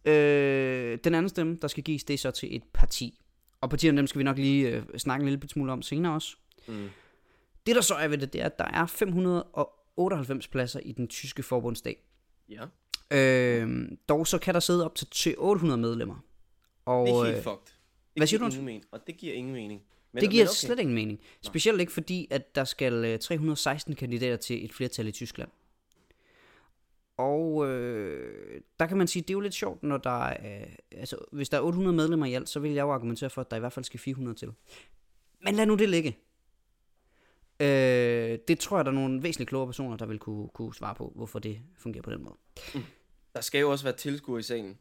Øh, 0.06 0.98
den 1.04 1.16
anden 1.16 1.30
stemme, 1.30 1.58
der 1.62 1.68
skal 1.68 1.84
gives, 1.84 2.04
det 2.04 2.14
er 2.14 2.18
så 2.18 2.32
til 2.32 2.56
et 2.56 2.64
parti. 2.74 3.22
Og 3.62 3.70
partierne, 3.70 3.98
dem 3.98 4.08
skal 4.08 4.20
vi 4.20 4.24
nok 4.24 4.38
lige 4.38 4.70
øh, 4.70 4.84
snakke 4.98 5.24
en 5.24 5.30
lille 5.30 5.50
smule 5.50 5.72
om 5.72 5.82
senere 5.82 6.14
også. 6.14 6.36
Mm. 6.68 6.90
Det 7.68 7.76
der 7.76 7.82
så 7.82 7.94
er 7.94 8.08
ved 8.08 8.18
det, 8.18 8.34
det 8.34 8.42
er, 8.42 8.46
at 8.46 8.60
der 8.60 8.66
er 8.66 8.86
598 8.86 10.48
pladser 10.48 10.80
i 10.80 10.92
den 10.92 11.08
tyske 11.08 11.44
forbundsdag. 11.44 12.04
Ja. 12.50 12.66
Øh, 13.12 13.90
dog 14.10 14.28
så 14.28 14.38
kan 14.38 14.54
der 14.54 14.60
sidde 14.60 14.86
op 14.86 14.96
til 15.12 15.36
800 15.38 15.82
medlemmer. 15.82 16.16
Og, 16.88 17.08
Det 17.08 17.14
er 17.14 17.24
helt 17.26 17.38
øh, 17.38 17.44
fucked. 17.44 17.66
Det 17.66 17.74
hvad 18.16 18.28
siger 18.28 18.40
giver 18.40 18.50
du? 18.50 18.54
ingen 18.54 18.66
mening, 18.66 18.84
og 18.92 19.08
det 19.08 19.18
giver 19.18 19.34
ingen 19.34 19.54
mening. 19.54 19.82
Men, 20.12 20.22
Det 20.22 20.32
giver 20.32 20.44
men 20.44 20.50
okay. 20.50 20.56
slet 20.56 20.80
ingen 20.80 20.96
mening. 20.96 21.20
Specielt 21.42 21.80
ikke 21.80 21.92
fordi, 21.92 22.28
at 22.32 22.56
der 22.56 22.64
skal 22.64 22.94
øh, 23.06 23.20
316 23.20 23.96
kandidater 23.96 24.38
til 24.38 24.66
et 24.66 24.74
flertal 24.74 25.08
i 25.08 25.12
Tyskland. 25.12 25.50
Og 27.18 27.68
øh, 27.68 28.62
der 28.80 28.86
kan 28.88 28.98
man 28.98 29.08
sige, 29.08 29.22
det 29.22 29.30
er 29.30 29.34
jo 29.34 29.40
lidt 29.40 29.54
sjovt, 29.54 29.84
når 29.84 29.98
der 29.98 30.26
er, 30.26 30.62
øh, 30.62 30.68
altså 30.92 31.18
hvis 31.32 31.50
der 31.50 31.58
er 31.58 31.62
800 31.62 31.96
medlemmer 31.96 32.26
i 32.26 32.34
alt, 32.34 32.50
så 32.50 32.60
vil 32.60 32.72
jeg 32.72 32.82
jo 32.82 32.92
argumentere 32.94 33.30
for, 33.30 33.42
at 33.42 33.52
der 33.52 33.58
i 33.58 33.60
hvert 33.60 33.74
fald 33.74 33.86
skal 33.86 34.00
400 34.00 34.38
til. 34.38 34.52
Men 35.42 35.56
lad 35.56 35.66
nu 35.66 35.76
det 35.76 35.90
ligge. 35.90 36.18
Øh, 37.60 38.40
det 38.48 38.60
tror 38.60 38.78
jeg, 38.78 38.86
der 38.86 38.92
er 38.92 38.96
nogle 38.96 39.24
væsentligt 39.24 39.50
klogere 39.50 39.68
personer, 39.68 39.98
der 39.98 40.06
vil 40.06 40.20
kunne, 40.20 40.48
kunne 40.50 40.76
svare 40.76 40.96
på, 40.96 41.12
hvorfor 41.16 41.40
det 41.40 41.60
fungerer 41.78 42.02
på 42.02 42.12
den 42.12 42.24
måde. 42.24 42.36
Der 43.36 43.42
skal 43.42 43.62
jo 43.62 43.72
også 43.72 43.84
være 43.86 43.96
tilskuere 43.96 44.40
i 44.40 44.44
salen, 44.44 44.78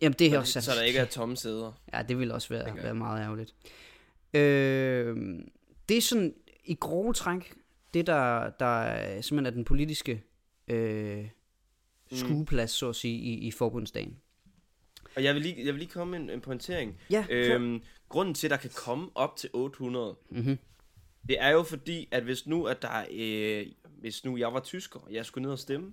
Jamen 0.00 0.16
det 0.18 0.26
er 0.26 0.30
så, 0.30 0.38
også 0.38 0.60
så 0.60 0.70
der 0.76 0.82
ikke 0.82 0.98
er 0.98 1.04
tomme 1.04 1.36
sæder. 1.36 1.72
Ja, 1.94 2.02
det 2.02 2.18
vil 2.18 2.32
også 2.32 2.48
være, 2.48 2.76
være 2.82 2.94
meget 2.94 3.22
ærgerligt. 3.22 3.54
Øh, 4.34 5.16
det 5.88 5.96
er 5.96 6.00
sådan 6.00 6.34
i 6.64 6.74
grove 6.74 7.12
træk, 7.12 7.54
det 7.94 8.06
der, 8.06 8.50
der 8.50 8.80
er 8.82 9.20
simpelthen 9.20 9.46
er 9.46 9.50
den 9.56 9.64
politiske 9.64 10.22
øh, 10.68 11.28
skueplads, 12.12 12.70
så 12.70 12.88
at 12.88 12.96
sige, 12.96 13.18
i, 13.18 13.34
i 13.46 13.50
forbundsdagen. 13.50 14.16
Og 15.16 15.24
jeg 15.24 15.34
vil 15.34 15.42
lige, 15.42 15.56
jeg 15.64 15.74
vil 15.74 15.78
lige 15.78 15.90
komme 15.90 16.10
med 16.10 16.20
en, 16.20 16.30
en 16.30 16.40
pointering. 16.40 16.98
Ja, 17.10 17.24
øhm, 17.30 17.82
grunden 18.08 18.34
til, 18.34 18.46
at 18.46 18.50
der 18.50 18.56
kan 18.56 18.70
komme 18.76 19.08
op 19.14 19.36
til 19.36 19.50
800, 19.52 20.16
Mhm. 20.30 20.58
det 21.28 21.36
er 21.40 21.48
jo 21.50 21.62
fordi, 21.62 22.08
at 22.10 22.22
hvis 22.22 22.46
nu, 22.46 22.64
at 22.64 22.82
der 22.82 22.88
er, 22.88 23.06
øh, 23.12 23.66
hvis 24.00 24.24
nu 24.24 24.36
jeg 24.36 24.52
var 24.54 24.60
tysker, 24.60 25.00
og 25.00 25.12
jeg 25.12 25.26
skulle 25.26 25.42
ned 25.42 25.52
og 25.52 25.58
stemme, 25.58 25.92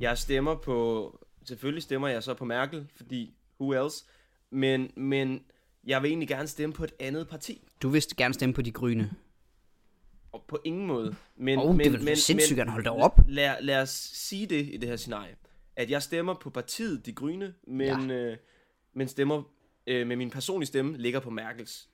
jeg 0.00 0.18
stemmer 0.18 0.54
på, 0.54 1.23
selvfølgelig 1.44 1.82
stemmer 1.82 2.08
jeg 2.08 2.22
så 2.22 2.34
på 2.34 2.44
Merkel, 2.44 2.86
fordi 2.96 3.34
who 3.60 3.84
else, 3.84 4.04
men, 4.50 4.90
men 4.96 5.44
jeg 5.86 6.02
vil 6.02 6.08
egentlig 6.08 6.28
gerne 6.28 6.48
stemme 6.48 6.72
på 6.72 6.84
et 6.84 6.92
andet 7.00 7.28
parti. 7.28 7.62
Du 7.82 7.88
vil 7.88 8.02
gerne 8.16 8.34
stemme 8.34 8.54
på 8.54 8.62
de 8.62 8.72
grønne. 8.72 9.10
Og 10.32 10.44
på 10.48 10.58
ingen 10.64 10.86
måde. 10.86 11.14
Men, 11.36 11.58
det 11.58 11.68
men, 11.68 11.78
vil 11.78 12.00
du 12.00 12.04
men, 12.04 12.16
sindssygt 12.16 12.56
gerne 12.56 12.70
holde 12.70 12.84
dig 12.84 12.92
op. 12.92 13.20
Lad, 13.28 13.56
lad 13.60 13.82
os 13.82 13.90
sige 14.14 14.46
det 14.46 14.68
i 14.72 14.76
det 14.76 14.88
her 14.88 14.96
scenarie. 14.96 15.36
At 15.76 15.90
jeg 15.90 16.02
stemmer 16.02 16.34
på 16.34 16.50
partiet 16.50 17.06
De 17.06 17.12
Grønne, 17.12 17.54
men, 17.66 18.10
ja. 18.10 18.16
øh, 18.16 18.36
men 18.94 19.08
stemmer 19.08 19.42
øh, 19.86 20.06
med 20.06 20.16
min 20.16 20.30
personlige 20.30 20.66
stemme 20.66 20.96
ligger 20.96 21.20
på 21.20 21.30
Merkels. 21.30 21.88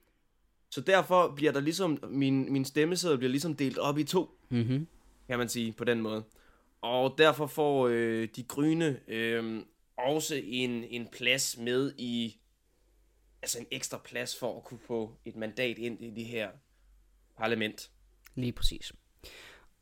Så 0.71 0.81
derfor 0.81 1.33
bliver 1.37 1.53
der 1.53 1.61
ligesom, 1.61 1.99
min, 2.09 2.53
min 2.53 2.65
stemmeseddel 2.65 3.19
bliver 3.19 3.31
ligesom 3.31 3.57
delt 3.57 3.79
op 3.79 3.99
i 3.99 4.05
to, 4.05 4.31
Mm-hmm. 4.49 4.87
kan 5.29 5.39
man 5.39 5.49
sige 5.49 5.73
på 5.73 5.85
den 5.85 6.01
måde. 6.01 6.25
Og 6.83 7.15
derfor 7.19 7.47
får 7.47 7.89
øh, 7.89 8.29
De 8.37 8.43
Grønne 8.43 9.01
øh, 9.09 9.63
også 9.99 10.41
en, 10.45 10.85
en 10.85 11.09
plads 11.13 11.59
med 11.59 11.93
i, 11.99 12.41
altså 13.43 13.59
en 13.59 13.67
ekstra 13.71 14.01
plads 14.05 14.39
for 14.39 14.57
at 14.57 14.65
kunne 14.65 14.81
få 14.87 15.15
et 15.25 15.37
mandat 15.37 15.79
ind 15.79 16.03
i 16.03 16.11
det 16.11 16.25
her 16.25 16.49
parlament. 17.39 17.91
Lige 18.35 18.53
præcis. 18.53 18.93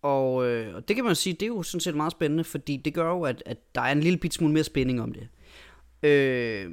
Og, 0.03 0.47
øh, 0.47 0.75
og 0.75 0.89
det 0.89 0.97
kan 0.97 1.05
man 1.05 1.17
sige, 1.17 1.33
det 1.33 1.43
er 1.43 1.47
jo 1.47 1.63
sådan 1.63 1.81
set 1.81 1.95
meget 1.95 2.13
spændende, 2.13 2.45
fordi 2.45 2.77
det 2.77 2.95
gør 2.95 3.11
jo, 3.11 3.23
at, 3.23 3.43
at 3.47 3.75
der 3.75 3.81
er 3.81 3.93
en 3.93 4.01
lille 4.01 4.19
bit 4.19 4.35
smule 4.35 4.53
mere 4.53 4.65
spænding 4.65 5.01
om 5.01 5.13
det. 5.13 5.29
Øh, 6.03 6.71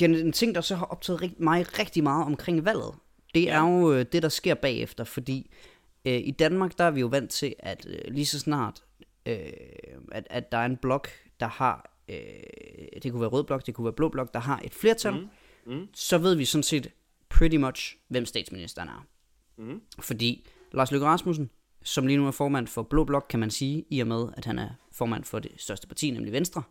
en 0.00 0.32
ting, 0.32 0.54
der 0.54 0.60
så 0.60 0.76
har 0.76 0.86
optaget 0.86 1.40
mig 1.40 1.78
rigtig 1.78 2.02
meget 2.02 2.26
omkring 2.26 2.64
valget, 2.64 2.94
det 3.34 3.50
er 3.50 3.60
jo 3.60 3.92
øh, 3.92 4.06
det, 4.12 4.22
der 4.22 4.28
sker 4.28 4.54
bagefter, 4.54 5.04
fordi 5.04 5.50
øh, 6.04 6.20
i 6.24 6.30
Danmark, 6.30 6.78
der 6.78 6.84
er 6.84 6.90
vi 6.90 7.00
jo 7.00 7.06
vant 7.06 7.30
til, 7.30 7.54
at 7.58 7.86
øh, 7.88 8.14
lige 8.14 8.26
så 8.26 8.38
snart, 8.38 8.82
øh, 9.26 9.36
at, 10.12 10.26
at 10.30 10.52
der 10.52 10.58
er 10.58 10.66
en 10.66 10.76
blok, 10.76 11.08
der 11.40 11.46
har, 11.46 11.96
øh, 12.08 12.16
det 13.02 13.12
kunne 13.12 13.20
være 13.20 13.30
rød 13.30 13.44
blok, 13.44 13.66
det 13.66 13.74
kunne 13.74 13.84
være 13.84 13.92
blå 13.92 14.08
blok, 14.08 14.34
der 14.34 14.40
har 14.40 14.60
et 14.64 14.74
flertal, 14.74 15.12
mm. 15.14 15.28
Mm. 15.74 15.86
så 15.94 16.18
ved 16.18 16.34
vi 16.34 16.44
sådan 16.44 16.62
set 16.62 16.90
pretty 17.28 17.56
much, 17.56 17.96
hvem 18.08 18.26
statsministeren 18.26 18.88
er. 18.88 19.06
Mm. 19.56 19.80
Fordi 20.00 20.46
Lars 20.72 20.90
Løkke 20.90 21.06
Rasmussen, 21.06 21.50
som 21.84 22.06
lige 22.06 22.16
nu 22.16 22.26
er 22.26 22.30
formand 22.30 22.66
for 22.66 22.82
Blå 22.82 23.04
Blok, 23.04 23.26
kan 23.30 23.40
man 23.40 23.50
sige, 23.50 23.84
i 23.90 24.00
og 24.00 24.06
med, 24.06 24.26
at 24.36 24.44
han 24.44 24.58
er 24.58 24.68
formand 24.92 25.24
for 25.24 25.38
det 25.38 25.50
største 25.56 25.86
parti, 25.88 26.10
nemlig 26.10 26.32
Venstre. 26.32 26.62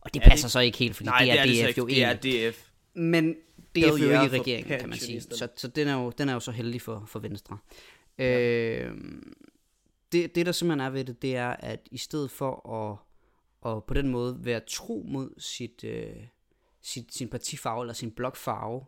Og 0.00 0.14
det 0.14 0.20
Ja, 0.20 0.28
passer 0.28 0.46
det- 0.46 0.52
så 0.52 0.60
ikke 0.60 0.78
helt, 0.78 0.96
fordi 0.96 1.08
Nej, 1.08 1.18
det 1.18 1.30
er, 1.30 1.32
det 1.32 1.40
er 1.42 1.44
det 1.46 1.64
DF 1.64 1.68
ikke. 1.68 1.80
jo 1.80 1.86
Det 1.86 2.04
er. 2.44 2.50
DF. 2.50 2.68
Men 2.94 3.32
DF 3.34 3.76
er 3.76 3.88
jo 3.88 3.94
ikke 3.96 4.06
i 4.06 4.40
regeringen, 4.40 4.80
kan 4.80 4.88
man 4.88 4.98
sige. 4.98 5.20
Så, 5.20 5.48
så 5.56 5.68
den, 5.68 5.88
er 5.88 5.94
jo, 6.02 6.10
den 6.18 6.28
er 6.28 6.32
jo 6.32 6.40
så 6.40 6.50
heldig 6.50 6.82
for, 6.82 7.04
for 7.08 7.18
Venstre. 7.18 7.58
Øh, 8.18 8.92
det, 10.12 10.34
det, 10.34 10.46
der 10.46 10.52
simpelthen 10.52 10.86
er 10.86 10.90
ved 10.90 11.04
det, 11.04 11.22
det 11.22 11.36
er, 11.36 11.48
at 11.48 11.88
i 11.90 11.98
stedet 11.98 12.30
for 12.30 12.70
at, 12.70 12.98
at 13.72 13.84
på 13.84 13.94
den 13.94 14.08
måde 14.08 14.38
være 14.40 14.60
tro 14.60 15.06
mod 15.08 15.30
sit, 15.38 15.84
øh, 15.84 16.16
sit, 16.82 17.14
sin 17.14 17.28
partifarve 17.28 17.82
eller 17.82 17.94
sin 17.94 18.10
blokfarve, 18.10 18.84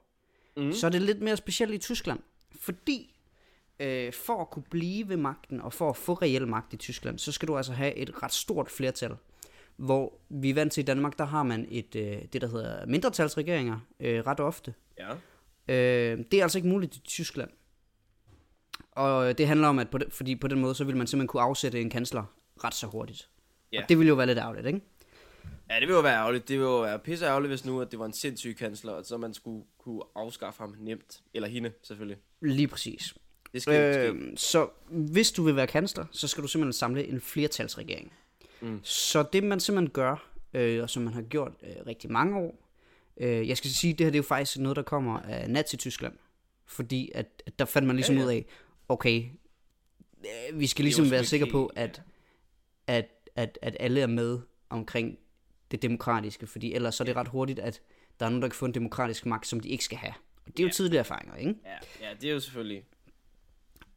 mm. 0.56 0.72
så 0.72 0.86
er 0.86 0.90
det 0.90 1.02
lidt 1.02 1.22
mere 1.22 1.36
specielt 1.36 1.74
i 1.74 1.78
Tyskland. 1.78 2.20
Fordi 2.60 3.18
øh, 3.80 4.12
for 4.12 4.40
at 4.40 4.50
kunne 4.50 4.64
blive 4.70 5.08
ved 5.08 5.16
magten 5.16 5.60
og 5.60 5.72
for 5.72 5.90
at 5.90 5.96
få 5.96 6.14
reel 6.14 6.48
magt 6.48 6.72
i 6.72 6.76
Tyskland, 6.76 7.18
så 7.18 7.32
skal 7.32 7.48
du 7.48 7.56
altså 7.56 7.72
have 7.72 7.94
et 7.94 8.22
ret 8.22 8.32
stort 8.32 8.70
flertal. 8.70 9.16
Hvor 9.76 10.20
vi 10.28 10.50
er 10.50 10.54
vant 10.54 10.72
til 10.72 10.80
i 10.80 10.84
Danmark, 10.84 11.18
der 11.18 11.24
har 11.24 11.42
man 11.42 11.66
et, 11.70 11.96
øh, 11.96 12.22
det, 12.32 12.40
der 12.40 12.48
hedder 12.48 12.86
mindretalsregeringer 12.86 13.80
øh, 14.00 14.26
ret 14.26 14.40
ofte. 14.40 14.74
Ja. 14.98 15.10
Øh, 15.68 16.24
det 16.30 16.38
er 16.38 16.42
altså 16.42 16.58
ikke 16.58 16.68
muligt 16.68 16.96
i 16.96 17.00
Tyskland. 17.00 17.50
Og 18.98 19.38
det 19.38 19.46
handler 19.46 19.68
om, 19.68 19.78
at 19.78 19.90
på 19.90 19.98
den, 19.98 20.10
fordi 20.10 20.36
på 20.36 20.48
den 20.48 20.60
måde, 20.60 20.74
så 20.74 20.84
vil 20.84 20.96
man 20.96 21.06
simpelthen 21.06 21.28
kunne 21.28 21.42
afsætte 21.42 21.80
en 21.80 21.90
kansler 21.90 22.24
ret 22.64 22.74
så 22.74 22.86
hurtigt. 22.86 23.28
Ja. 23.72 23.82
Og 23.82 23.88
det 23.88 23.98
ville 23.98 24.08
jo 24.08 24.14
være 24.14 24.26
lidt 24.26 24.38
ærgerligt, 24.38 24.66
ikke? 24.66 24.80
Ja, 25.70 25.80
det 25.80 25.88
vil 25.88 25.94
jo 25.94 26.00
være 26.00 26.16
ærgerligt. 26.16 26.48
Det 26.48 26.58
vil 26.58 26.64
jo 26.64 26.80
være 26.80 26.98
pisse 26.98 27.26
ærgerligt, 27.26 27.50
hvis 27.50 27.64
nu, 27.64 27.80
at 27.80 27.90
det 27.90 27.98
var 27.98 28.06
en 28.06 28.12
sindssyg 28.12 28.56
kansler, 28.58 28.92
og 28.92 29.04
så 29.04 29.16
man 29.16 29.34
skulle 29.34 29.64
kunne 29.78 30.02
afskaffe 30.16 30.60
ham 30.60 30.74
nemt. 30.78 31.20
Eller 31.34 31.48
hende, 31.48 31.72
selvfølgelig. 31.82 32.18
Lige 32.40 32.68
præcis. 32.68 33.14
Det 33.52 33.62
skal 33.62 33.74
øh... 33.74 33.94
ske. 33.94 34.26
Øh, 34.26 34.36
så 34.36 34.68
hvis 34.88 35.32
du 35.32 35.42
vil 35.42 35.56
være 35.56 35.66
kansler, 35.66 36.04
så 36.10 36.28
skal 36.28 36.42
du 36.42 36.48
simpelthen 36.48 36.72
samle 36.72 37.06
en 37.06 37.20
flertalsregering. 37.20 38.12
Mm. 38.60 38.80
Så 38.82 39.24
det 39.32 39.44
man 39.44 39.60
simpelthen 39.60 39.90
gør, 39.90 40.30
øh, 40.54 40.82
og 40.82 40.90
som 40.90 41.02
man 41.02 41.14
har 41.14 41.22
gjort 41.22 41.52
øh, 41.62 41.86
rigtig 41.86 42.12
mange 42.12 42.38
år, 42.38 42.68
øh, 43.16 43.48
jeg 43.48 43.56
skal 43.56 43.70
sige, 43.70 43.92
det 43.92 44.06
her 44.06 44.10
det 44.10 44.18
er 44.18 44.22
jo 44.22 44.28
faktisk 44.28 44.58
noget, 44.58 44.76
der 44.76 44.82
kommer 44.82 45.20
af 45.20 45.50
Nazi-Tyskland. 45.50 46.14
Fordi 46.66 47.10
at, 47.14 47.42
at 47.46 47.58
der 47.58 47.64
fandt 47.64 47.86
man 47.86 47.96
ligesom 47.96 48.14
ja. 48.14 48.20
ja. 48.20 48.26
ud 48.26 48.32
af, 48.32 48.46
okay, 48.88 49.24
øh, 50.24 50.60
vi 50.60 50.66
skal 50.66 50.84
ligesom 50.84 51.10
være 51.10 51.24
sikre 51.24 51.46
på, 51.50 51.66
at, 51.76 52.02
at, 52.86 53.06
at, 53.36 53.58
at 53.62 53.76
alle 53.80 54.00
er 54.00 54.06
med 54.06 54.38
omkring 54.70 55.18
det 55.70 55.82
demokratiske, 55.82 56.46
fordi 56.46 56.72
ellers 56.72 56.94
så 56.94 57.02
er 57.02 57.06
det 57.06 57.16
ret 57.16 57.28
hurtigt, 57.28 57.58
at 57.58 57.80
der 58.20 58.26
er 58.26 58.30
nogen, 58.30 58.42
der 58.42 58.48
kan 58.48 58.54
få 58.56 58.64
en 58.66 58.74
demokratisk 58.74 59.26
magt, 59.26 59.46
som 59.46 59.60
de 59.60 59.68
ikke 59.68 59.84
skal 59.84 59.98
have. 59.98 60.14
Og 60.46 60.52
det 60.52 60.60
er 60.60 60.64
jo 60.64 60.68
Ja. 60.68 60.72
tidligere 60.72 61.00
erfaringer, 61.00 61.36
ikke? 61.36 61.54
Ja, 61.64 62.08
ja, 62.08 62.14
det 62.20 62.28
er 62.30 62.32
jo 62.34 62.40
selvfølgelig 62.40 62.84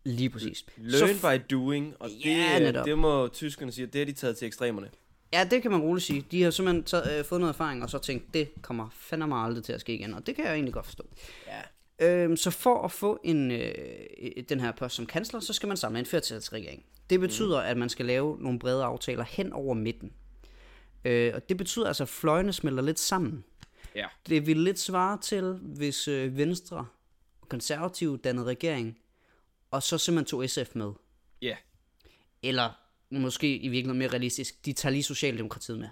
Lige 0.04 0.30
præcis. 0.30 0.66
learn 0.78 1.16
Så 1.20 1.30
by 1.40 1.42
doing, 1.56 1.96
og 2.00 2.10
det, 2.10 2.26
Ja, 2.26 2.56
øh, 2.56 2.66
netop. 2.66 2.86
det 2.86 2.98
må 2.98 3.28
tyskerne 3.28 3.72
sige, 3.72 3.88
at 3.88 3.94
det 3.94 4.00
har 4.00 4.06
de 4.06 4.12
taget 4.14 4.38
til 4.38 4.46
ekstremerne. 4.46 4.90
Ja, 5.34 5.48
det 5.52 5.62
kan 5.62 5.72
man 5.72 5.82
roligt 5.82 6.06
sige. 6.06 6.26
De 6.32 6.44
har 6.44 6.52
simpelthen 6.52 6.84
taget, 6.84 7.20
øh, 7.20 7.26
fået 7.26 7.42
noget 7.42 7.54
erfaring, 7.54 7.84
og 7.84 7.90
så 7.90 7.98
tænkt, 8.00 8.34
det 8.34 8.50
kommer 8.62 8.90
fandme 8.92 9.36
aldrig 9.36 9.64
til 9.64 9.74
at 9.74 9.82
ske 9.82 9.94
igen, 9.94 10.14
og 10.14 10.28
det 10.28 10.36
kan 10.36 10.46
jeg 10.46 10.54
egentlig 10.54 10.74
godt 10.74 10.86
forstå. 10.86 11.04
Ja. 11.48 11.62
Øhm, 12.02 12.38
så 12.38 12.52
for 12.52 12.84
at 12.84 12.92
få 12.92 13.20
en, 13.24 13.52
øh, 13.52 14.44
den 14.50 14.60
her 14.60 14.72
post 14.72 14.96
som 14.96 15.06
kansler, 15.06 15.40
så 15.40 15.54
skal 15.54 15.68
man 15.68 15.78
samle 15.78 16.00
en 16.00 16.06
flertalsregering. 16.06 16.86
Det 17.10 17.20
betyder, 17.20 17.62
mm. 17.62 17.68
at 17.68 17.78
man 17.78 17.90
skal 17.90 18.06
lave 18.06 18.38
nogle 18.40 18.60
brede 18.60 18.84
aftaler 18.84 19.24
hen 19.24 19.54
over 19.54 19.74
midten. 19.74 20.14
Øh, 21.06 21.32
og 21.36 21.50
det 21.50 21.58
betyder 21.58 21.88
altså, 21.88 22.04
at 22.04 22.10
fløjene 22.10 22.54
smelter 22.54 22.84
lidt 22.84 23.00
sammen. 23.00 23.44
Ja. 23.96 24.08
Det 24.30 24.48
vil 24.48 24.58
lidt 24.58 24.80
svare 24.80 25.18
til, 25.22 25.54
hvis 25.54 26.08
øh, 26.08 26.38
Venstre 26.38 26.88
og 27.42 27.50
Konservative 27.50 28.18
dannede 28.18 28.46
regering, 28.46 28.98
og 29.72 29.84
så 29.84 29.98
simpelthen 29.98 30.26
tog 30.26 30.50
SF 30.50 30.76
med. 30.76 30.92
Ja. 31.42 31.56
Eller 32.44 32.70
måske 33.10 33.58
i 33.58 33.68
virkeligheden 33.68 34.00
mere 34.00 34.12
realistisk, 34.12 34.66
de 34.66 34.74
tager 34.74 34.92
lige 34.92 35.04
Socialdemokratiet 35.04 35.80
med. 35.80 35.90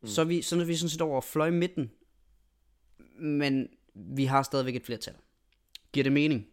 Mm. 0.00 0.08
Så, 0.08 0.20
er 0.20 0.24
vi, 0.24 0.42
så 0.42 0.60
er 0.60 0.64
vi 0.64 0.76
sådan 0.76 0.90
set 0.90 1.00
over 1.00 1.20
fløj 1.20 1.50
midten, 1.50 1.90
men 3.18 3.68
vi 3.94 4.24
har 4.24 4.42
stadigvæk 4.42 4.76
et 4.76 4.84
flertal. 4.84 5.14
Giver 5.92 6.04
det 6.04 6.12
mening? 6.12 6.46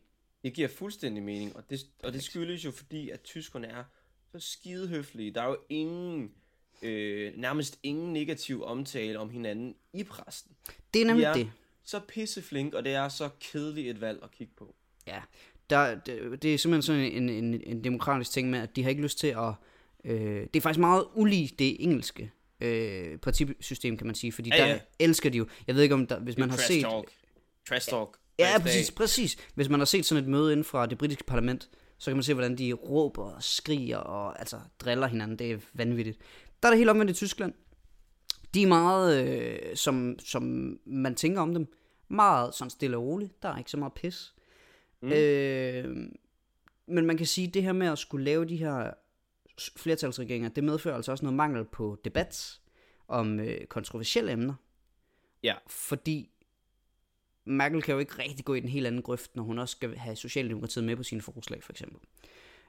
Det 0.44 0.54
giver 0.54 0.68
fuldstændig 0.68 1.24
mening, 1.24 1.56
og 1.56 1.70
det, 1.70 1.80
og 2.04 2.14
det 2.14 2.24
skyldes 2.24 2.66
jo 2.66 2.72
fordi, 2.72 3.10
at 3.10 3.22
tyskerne 3.22 3.68
er 3.68 3.84
så 4.32 4.40
skide 4.40 4.88
høflige. 4.88 5.32
Der 5.32 5.42
er 5.42 5.48
jo 5.48 5.58
ingen, 5.70 6.32
øh, 6.82 7.34
nærmest 7.38 7.80
ingen 7.84 8.14
negativ 8.14 8.64
omtale 8.64 9.20
om 9.20 9.30
hinanden 9.30 9.76
i 9.94 10.04
præsten. 10.04 10.52
Det 10.94 11.02
er 11.02 11.06
nemlig 11.06 11.26
De 11.26 11.30
er 11.30 11.34
det. 11.34 11.52
så 11.84 12.00
pisseflink, 12.08 12.74
og 12.74 12.84
det 12.86 12.94
er 12.94 13.10
så 13.10 13.30
kedeligt 13.40 13.90
et 13.90 14.02
valg 14.02 14.20
at 14.24 14.32
kigge 14.32 14.54
på. 14.58 14.76
Ja, 15.08 15.22
der, 15.70 15.96
det, 15.96 16.42
det 16.42 16.54
er 16.54 16.58
simpelthen 16.58 16.82
sådan 16.82 17.02
en, 17.24 17.30
en, 17.30 17.62
en 17.64 17.84
demokratisk 17.84 18.32
ting 18.32 18.50
med, 18.50 18.60
at 18.60 18.76
de 18.76 18.84
har 18.84 18.90
ikke 18.90 19.02
lyst 19.02 19.20
til 19.20 19.28
at... 19.28 19.54
Øh, 20.04 20.42
det 20.42 20.56
er 20.56 20.62
faktisk 20.62 20.80
meget 20.80 21.06
ulig 21.16 21.60
det 21.60 21.84
engelske 21.84 22.32
øh, 22.62 23.18
partisystem, 23.18 23.98
kan 23.98 24.06
man 24.08 24.16
sige, 24.16 24.32
fordi 24.32 24.50
Ja, 24.50 24.58
der 24.58 24.68
ja. 24.68 24.80
elsker 25.00 25.30
de 25.30 25.38
jo... 25.38 25.48
Jeg 25.68 25.76
ved 25.76 25.84
ikke, 25.84 25.96
om 25.96 26.08
der, 26.08 26.20
hvis 26.20 26.38
man 26.38 26.50
har 26.50 26.58
set... 26.58 26.82
Talk. 26.82 27.14
Trash 27.70 27.90
talk. 27.90 28.18
Ja, 28.40 28.52
dag. 28.54 28.62
præcis, 28.62 28.92
præcis. 28.92 29.38
Hvis 29.56 29.70
man 29.70 29.80
har 29.80 29.86
set 29.86 30.06
sådan 30.06 30.24
et 30.24 30.30
møde 30.30 30.52
inden 30.52 30.64
fra 30.64 30.86
det 30.86 30.98
britiske 30.98 31.24
parlament, 31.24 31.70
så 31.98 32.12
kan 32.12 32.18
man 32.18 32.24
se, 32.24 32.34
hvordan 32.34 32.58
de 32.58 32.74
råber 32.74 33.24
og 33.24 33.44
skriger 33.44 33.98
og 33.98 34.40
altså 34.40 34.60
driller 34.80 35.08
hinanden. 35.08 35.40
Det 35.40 35.52
er 35.52 35.58
vanvittigt. 35.74 36.18
Der 36.64 36.70
er 36.70 36.72
det 36.72 36.78
helt 36.78 36.90
omvendt 36.90 37.12
i 37.12 37.14
Tyskland. 37.14 37.54
De 38.54 38.64
er 38.64 38.68
meget, 38.68 39.24
øh, 39.24 39.76
som, 39.76 40.16
som 40.20 40.44
man 40.86 41.16
tænker 41.16 41.42
om 41.42 41.54
dem, 41.54 41.74
meget 42.08 42.56
sådan 42.56 42.70
stille 42.70 42.98
og 42.98 43.04
roligt. 43.04 43.44
Der 43.44 43.50
er 43.50 43.58
ikke 43.58 43.72
så 43.72 43.78
meget 43.78 43.94
pis. 43.94 44.34
Mm. 45.02 45.12
Øh, 45.12 45.96
men 46.88 47.06
man 47.06 47.18
kan 47.18 47.26
sige, 47.26 47.48
at 47.48 47.54
det 47.54 47.64
her 47.64 47.74
med 47.74 47.88
at 47.88 48.00
skulle 48.00 48.26
lave 48.26 48.46
de 48.46 48.56
her 48.56 48.92
flertalsregeringer, 49.78 50.50
det 50.50 50.64
medfører 50.64 50.96
altså 50.96 51.12
også 51.12 51.26
noget 51.26 51.36
mangel 51.36 51.66
på 51.66 51.98
debat 52.06 52.60
om 53.08 53.40
øh, 53.40 53.66
kontroversielle 53.66 54.32
emner. 54.32 54.54
Ja. 55.44 55.56
Fordi 55.68 56.30
Merkel 57.50 57.82
kan 57.82 57.94
jo 57.94 58.00
ikke 58.00 58.22
rigtig 58.24 58.46
gå 58.46 58.54
i 58.54 58.60
den 58.60 58.70
helt 58.70 58.88
anden 58.88 59.02
grøft, 59.02 59.36
når 59.36 59.44
hun 59.44 59.60
også 59.60 59.72
skal 59.72 59.96
have 59.98 60.16
Socialdemokratiet 60.16 60.86
med 60.86 60.96
på 60.96 61.04
sine 61.04 61.22
forslag, 61.22 61.64
for 61.64 61.74
eksempel. 61.74 62.00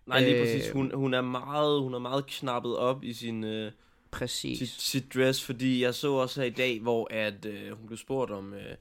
Nej, 0.06 0.20
lige 0.20 0.34
Øh, 0.36 0.40
præcis. 0.42 0.70
Hun, 0.70 0.94
hun, 0.94 1.14
er 1.14 1.20
meget, 1.20 1.80
hun 1.82 1.94
er 1.94 1.98
meget 1.98 2.26
knappet 2.26 2.76
op 2.76 3.04
i 3.04 3.12
sin, 3.12 3.44
øh, 3.44 3.72
Præcis. 4.10 4.58
sit, 4.58 4.68
sit 4.68 5.14
dress, 5.14 5.44
fordi 5.44 5.82
jeg 5.82 5.94
så 5.94 6.12
også 6.12 6.40
her 6.40 6.46
i 6.46 6.50
dag, 6.50 6.80
hvor 6.80 7.08
at, 7.10 7.44
øh, 7.44 7.72
hun 7.72 7.86
blev 7.86 7.96
spurgt 7.98 8.30
om, 8.30 8.54
øh, 8.54 8.74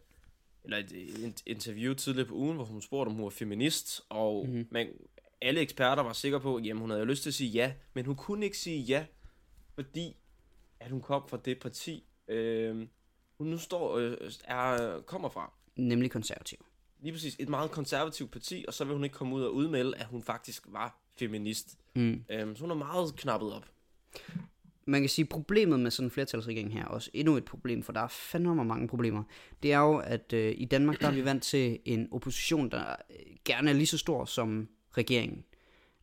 eller 0.63 0.77
et, 0.77 1.43
interview 1.45 1.93
tidligere 1.93 2.27
på 2.27 2.35
ugen, 2.35 2.55
hvor 2.55 2.65
hun 2.65 2.81
spurgte, 2.81 3.09
om 3.09 3.15
hun 3.15 3.23
var 3.23 3.29
feminist, 3.29 4.01
og 4.09 4.43
Mhm. 4.45 4.53
mm-hmm. 4.53 4.67
man, 4.71 4.87
alle 5.41 5.61
eksperter 5.61 6.03
var 6.03 6.13
sikre 6.13 6.39
på, 6.39 6.55
at 6.55 6.77
hun 6.77 6.89
havde 6.89 7.05
lyst 7.05 7.23
til 7.23 7.29
at 7.29 7.33
sige 7.33 7.49
ja, 7.49 7.73
men 7.93 8.05
hun 8.05 8.15
kunne 8.15 8.45
ikke 8.45 8.57
sige 8.57 8.79
ja, 8.81 9.05
fordi 9.75 10.15
at 10.79 10.91
hun 10.91 11.01
kom 11.01 11.23
fra 11.29 11.37
det 11.45 11.59
parti. 11.59 12.03
Øh, 12.27 12.87
hun 13.37 13.47
nu 13.47 13.57
står 13.57 13.97
øh, 13.97 14.17
er, 14.45 14.99
kommer 15.01 15.29
fra. 15.29 15.53
Nemlig 15.79 16.11
konservativ. 16.11 16.57
Lige 17.01 17.13
præcis 17.13 17.35
et 17.39 17.49
meget 17.49 17.71
konservativt 17.71 18.31
parti, 18.31 18.65
og 18.67 18.73
så 18.73 18.85
vil 18.85 18.93
hun 18.93 19.03
ikke 19.03 19.13
komme 19.13 19.35
ud 19.35 19.43
og 19.43 19.55
udmelde, 19.55 19.97
at 19.97 20.05
hun 20.05 20.23
faktisk 20.23 20.63
var 20.67 20.99
feminist. 21.19 21.77
Mm. 21.95 22.23
Øhm, 22.29 22.55
så 22.55 22.61
hun 22.61 22.71
er 22.71 22.75
meget 22.75 23.15
knappet 23.15 23.53
op. 23.53 23.65
man 24.85 25.01
kan 25.01 25.09
sige, 25.09 25.25
problemet 25.25 25.79
med 25.79 25.91
sådan 25.91 26.07
en 26.07 26.11
flertalsregering 26.11 26.73
her, 26.73 26.85
også 26.85 27.09
endnu 27.13 27.37
et 27.37 27.45
problem, 27.45 27.83
for 27.83 27.93
der 27.93 28.01
er 28.01 28.07
fandme 28.07 28.65
mange 28.65 28.87
problemer, 28.87 29.23
det 29.63 29.73
er 29.73 29.79
jo, 29.79 29.97
at 29.97 30.33
øh, 30.33 30.53
i 30.57 30.65
Danmark, 30.65 31.01
der 31.01 31.07
er 31.07 31.11
vi 31.11 31.25
vant 31.25 31.43
til 31.43 31.79
en 31.85 32.07
opposition, 32.11 32.71
der 32.71 32.95
øh, 33.09 33.35
gerne 33.45 33.69
er 33.69 33.73
lige 33.73 33.87
så 33.87 33.97
stor 33.97 34.25
som 34.25 34.67
regeringen. 34.97 35.43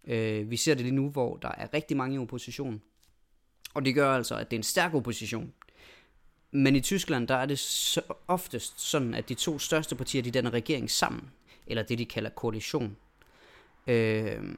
Øh, 0.06 0.50
vi 0.50 0.56
ser 0.56 0.74
det 0.74 0.82
lige 0.82 0.94
nu, 0.94 1.10
hvor 1.10 1.36
der 1.36 1.48
er 1.48 1.74
rigtig 1.74 1.96
mange 1.96 2.16
i 2.16 2.18
opposition. 2.18 2.82
Og 3.74 3.84
det 3.84 3.94
gør 3.94 4.12
altså, 4.12 4.36
at 4.36 4.50
det 4.50 4.56
er 4.56 4.58
en 4.58 4.62
stærk 4.62 4.94
opposition. 4.94 5.52
Men 6.56 6.76
i 6.76 6.80
Tyskland, 6.80 7.28
der 7.28 7.34
er 7.34 7.46
det 7.46 7.58
så 7.58 8.00
oftest 8.28 8.80
sådan, 8.80 9.14
at 9.14 9.28
de 9.28 9.34
to 9.34 9.58
største 9.58 9.96
partier, 9.96 10.22
de 10.22 10.30
danner 10.30 10.50
regering 10.50 10.90
sammen. 10.90 11.30
Eller 11.66 11.82
det, 11.82 11.98
de 11.98 12.04
kalder 12.04 12.30
koalition. 12.30 12.96
Øh, 13.86 14.56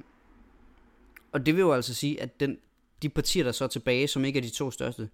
og 1.33 1.47
det 1.47 1.55
vil 1.55 1.61
jo 1.61 1.73
altså 1.73 1.95
sige, 1.95 2.23
at 2.23 2.41
den, 2.41 2.59
de 3.03 3.09
partier, 3.09 3.45
der 3.45 3.53
så 3.53 3.65
er 3.65 3.69
tilbage, 3.69 4.09
som 4.09 4.25
ikke 4.25 4.39
er 4.39 4.43
de 4.43 4.51
to 4.51 4.71
største, 4.71 5.09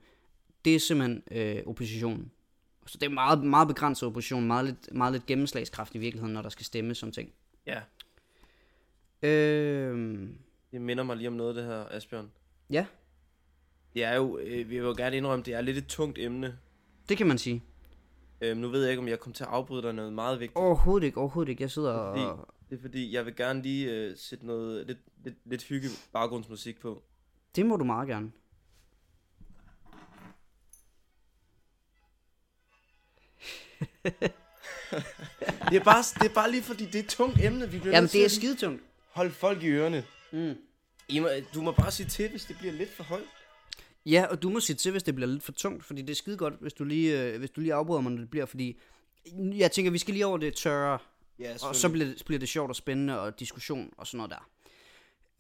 det 0.65 0.75
er 0.75 0.81
simpelthen 0.81 1.23
øh, 1.31 1.63
oppositionen. 1.67 2.31
Så 2.87 2.99
det 2.99 3.07
er 3.07 3.11
meget, 3.11 3.45
meget 3.45 3.69
begrænset 3.69 4.07
opposition, 4.07 4.47
meget 4.47 4.65
lidt, 4.65 4.95
meget 4.95 5.13
lidt 5.13 5.27
gennemslagskraft 5.27 5.95
i 5.95 5.99
virkeligheden, 5.99 6.35
når 6.35 6.43
der 6.43 6.49
skal 6.49 6.67
stemmes 6.67 6.99
som 6.99 7.13
ting. 7.13 7.33
Ja, 7.67 7.81
Øh, 9.23 10.29
det 10.73 10.81
minder 10.81 11.05
mig 11.05 11.17
lige 11.17 11.29
om 11.29 11.35
noget, 11.35 11.57
det 11.57 11.65
her, 11.65 11.85
Asbjørn. 11.91 12.31
ja, 12.71 12.87
Det 13.95 14.05
er 14.05 14.15
jo, 14.15 14.39
øh, 14.39 14.57
vi 14.57 14.65
vil 14.65 14.87
jo 14.87 14.95
gerne 14.97 15.17
indrømme, 15.17 15.45
det 15.45 15.55
er 15.55 15.61
lidt 15.61 15.77
et 15.77 15.87
tungt 15.87 16.19
emne. 16.19 16.59
Det 17.09 17.17
kan 17.17 17.27
man 17.27 17.39
sige. 17.39 17.63
Øhm, 18.41 18.61
nu 18.61 18.69
ved 18.69 18.83
jeg 18.83 18.91
ikke, 18.91 19.01
om 19.03 19.09
jeg 19.09 19.21
kommer 19.21 19.35
til 19.35 19.45
at 19.45 19.51
afbryde 19.51 19.83
dig 19.83 19.93
noget 19.93 20.13
meget 20.13 20.41
vigtigt. 20.41 20.57
Overhovedet 20.57 21.07
ikke, 21.07 21.19
overhovedet 21.19 21.51
ikke. 21.51 21.63
Jeg 21.63 21.71
sidder 21.71 22.13
Fordi, 22.13 22.25
og... 22.25 22.55
det 22.71 22.77
er 22.79 22.81
fordi, 22.83 23.13
jeg 23.13 23.27
vil 23.27 23.37
gerne 23.37 23.63
lige 23.63 23.91
øh, 23.91 24.17
sætte 24.17 24.47
noget 24.47 24.87
lidt, 24.87 24.99
lidt, 25.25 25.37
lidt 25.45 25.65
hygge 25.65 25.89
baggrundsmusik 26.13 26.81
på. 26.81 27.03
Det 27.57 27.67
må 27.67 27.77
du 27.77 27.85
meget 27.85 28.09
gerne. 28.09 28.33
Det 35.71 35.77
er 35.77 35.85
bare, 35.85 36.03
det 36.23 36.31
er 36.31 36.35
bare 36.35 36.51
lige 36.51 36.63
fordi, 36.63 36.87
det 36.87 36.95
er 36.95 37.03
et 37.03 37.09
tungt 37.09 37.41
emne. 37.41 37.71
Vi 37.71 37.79
bliver 37.79 37.95
Jamen, 37.95 38.09
det 38.09 38.25
er 38.25 38.29
skidetungt. 38.29 38.83
holde 39.11 39.31
folk 39.31 39.63
i 39.63 39.69
ørerne. 39.69 40.05
Mm. 40.33 40.55
I 41.09 41.21
må, 41.21 41.29
du 41.55 41.63
må 41.63 41.73
bare 41.73 41.91
sige 41.91 42.09
til, 42.09 42.31
hvis 42.31 42.45
det 42.45 42.59
bliver 42.59 42.73
lidt 42.73 42.91
for 42.91 43.05
højt. 43.05 43.25
Ja, 44.07 44.27
og 44.31 44.43
du 44.43 44.51
må 44.51 44.61
sige 44.61 44.77
til, 44.77 44.91
hvis 44.91 45.03
det 45.03 45.15
bliver 45.15 45.29
lidt 45.31 45.43
for 45.43 45.53
tungt, 45.53 45.85
fordi 45.85 46.03
det 46.03 46.11
er 46.11 46.15
skide 46.15 46.37
godt, 46.37 46.55
hvis 46.61 46.73
du 46.73 46.85
lige, 46.85 47.23
øh, 47.23 47.39
hvis 47.39 47.51
du 47.51 47.61
lige 47.61 47.75
afbryder 47.75 48.01
mig, 48.01 48.13
når 48.13 48.19
det 48.21 48.31
bliver, 48.31 48.47
fordi 48.47 48.81
jeg 49.37 49.73
tænker, 49.73 49.91
vi 49.91 49.99
skal 49.99 50.15
lige 50.15 50.27
over 50.27 50.39
det 50.39 50.55
tørre, 50.55 50.99
Ja, 51.39 51.55
og 51.63 51.77
så 51.77 51.89
bliver 51.89 52.07
det, 52.07 52.23
bliver 52.27 52.39
det 52.39 52.49
sjovt 52.49 52.71
og 52.71 52.77
spændende, 52.77 53.21
og 53.21 53.41
diskussion 53.41 53.95
og 53.97 54.07
sådan 54.07 54.17
noget 54.19 54.31
der. 54.31 54.49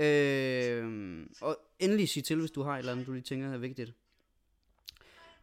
Øh, 0.00 1.26
og 1.40 1.58
endelig 1.78 2.08
sig 2.08 2.24
til, 2.24 2.36
hvis 2.36 2.50
du 2.50 2.62
har 2.62 2.74
et 2.74 2.78
eller 2.78 2.92
andet, 2.92 3.06
du 3.06 3.12
lige 3.12 3.22
tænker 3.22 3.52
er 3.52 3.58
vigtigt. 3.58 3.92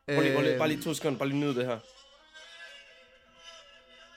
Prøv 0.08 0.22
lige, 0.22 0.34
prøv 0.34 0.44
lige, 0.44 0.58
bare 0.58 0.68
lige 0.68 0.82
to 0.82 0.94
sekunder, 0.94 1.20
bare 1.20 1.30
lige 1.30 1.40
nyde 1.40 1.56
det 1.56 1.66
her. 1.66 1.80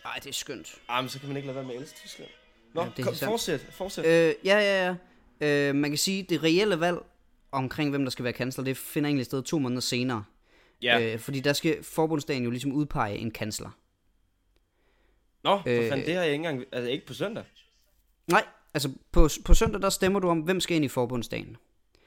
Ej, 0.04 0.18
det 0.18 0.26
er 0.26 0.32
skønt. 0.32 0.80
Ah, 0.88 1.04
men 1.04 1.08
så 1.08 1.18
kan 1.18 1.28
man 1.28 1.36
ikke 1.36 1.46
lade 1.46 1.56
være 1.56 1.64
med 1.64 1.74
at 1.74 1.80
elske 1.80 1.98
Tyskland. 1.98 2.30
Nå, 2.74 2.82
Ja, 2.82 2.90
det 2.96 3.04
kom, 3.04 3.14
fortsæt, 3.14 3.60
fortsæt. 3.70 4.04
Øh, 4.04 4.34
ja, 4.44 4.58
ja, 4.58 4.94
ja. 5.40 5.68
Øh, 5.68 5.74
man 5.74 5.90
kan 5.90 5.98
sige, 5.98 6.22
det 6.22 6.42
reelle 6.42 6.80
valg 6.80 6.98
omkring, 7.54 7.90
hvem 7.90 8.04
der 8.04 8.10
skal 8.10 8.24
være 8.24 8.32
kansler, 8.32 8.64
det 8.64 8.76
finder 8.76 9.08
egentlig 9.08 9.26
sted 9.26 9.42
to 9.42 9.58
måneder 9.58 9.80
senere. 9.80 10.24
ja. 10.82 11.12
Øh, 11.12 11.18
fordi 11.18 11.40
der 11.40 11.52
skal 11.52 11.82
forbundsdagen 11.82 12.44
jo 12.44 12.50
ligesom 12.50 12.72
udpege 12.72 13.16
en 13.18 13.30
kansler. 13.30 13.70
Nå, 15.44 15.58
for 15.58 15.68
øh, 15.68 15.88
fanden, 15.88 16.06
det 16.06 16.14
har 16.14 16.22
jeg 16.22 16.32
ikke 16.32 16.48
engang, 16.48 16.64
altså 16.72 16.90
ikke 16.90 17.06
på 17.06 17.14
søndag. 17.14 17.44
Nej, 18.26 18.44
altså 18.74 18.90
på, 19.12 19.28
på 19.44 19.54
søndag, 19.54 19.82
der 19.82 19.90
stemmer 19.90 20.20
du 20.20 20.28
om, 20.28 20.40
hvem 20.40 20.60
skal 20.60 20.76
ind 20.76 20.84
i 20.84 20.88
forbundsdagen. 20.88 21.56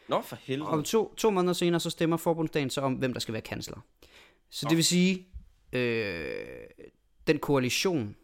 Nå, 0.08 0.22
for 0.22 0.38
helvede. 0.42 0.70
Og 0.70 0.86
to, 0.86 1.14
to 1.16 1.30
måneder 1.30 1.54
senere, 1.54 1.80
så 1.80 1.90
stemmer 1.90 2.18
forbundsdagen 2.18 2.70
så 2.70 2.82
om, 2.82 2.94
hvem 2.94 3.14
der 3.14 3.20
skal 3.20 3.34
være 3.34 3.42
kansler. 3.42 3.78
Så 4.50 4.66
det 4.70 4.78
vil 4.78 4.86
sige, 4.86 5.28
øh, 5.74 6.46
den 7.28 7.40
koalition, 7.40 8.16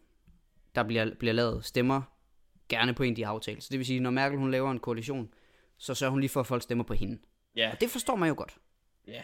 der 0.74 0.82
bliver, 0.82 1.14
bliver 1.18 1.32
lavet, 1.32 1.64
stemmer 1.64 2.02
gerne 2.68 2.94
på 2.94 3.02
en, 3.02 3.16
de 3.16 3.24
har 3.24 3.32
aftalt. 3.32 3.62
Så 3.62 3.68
det 3.70 3.78
vil 3.78 3.86
sige, 3.86 4.00
når 4.00 4.10
Merkel 4.10 4.38
hun 4.38 4.50
laver 4.50 4.70
en 4.70 4.78
koalition, 4.78 5.30
så 5.78 5.94
sørger 5.94 6.10
hun 6.10 6.20
lige 6.20 6.30
for, 6.30 6.40
at 6.40 6.46
folk 6.46 6.62
stemmer 6.62 6.84
på 6.84 6.94
hende. 6.94 7.18
Ja, 7.56 7.70
Og 7.72 7.80
det 7.80 7.90
forstår 7.90 8.16
man 8.16 8.28
jo 8.28 8.34
godt. 8.38 8.56
ja. 9.08 9.22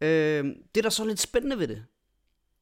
Øh, 0.00 0.44
det, 0.74 0.84
der 0.84 0.86
er 0.86 0.90
så 0.90 1.04
lidt 1.04 1.20
spændende 1.20 1.58
ved 1.58 1.68
det, 1.68 1.84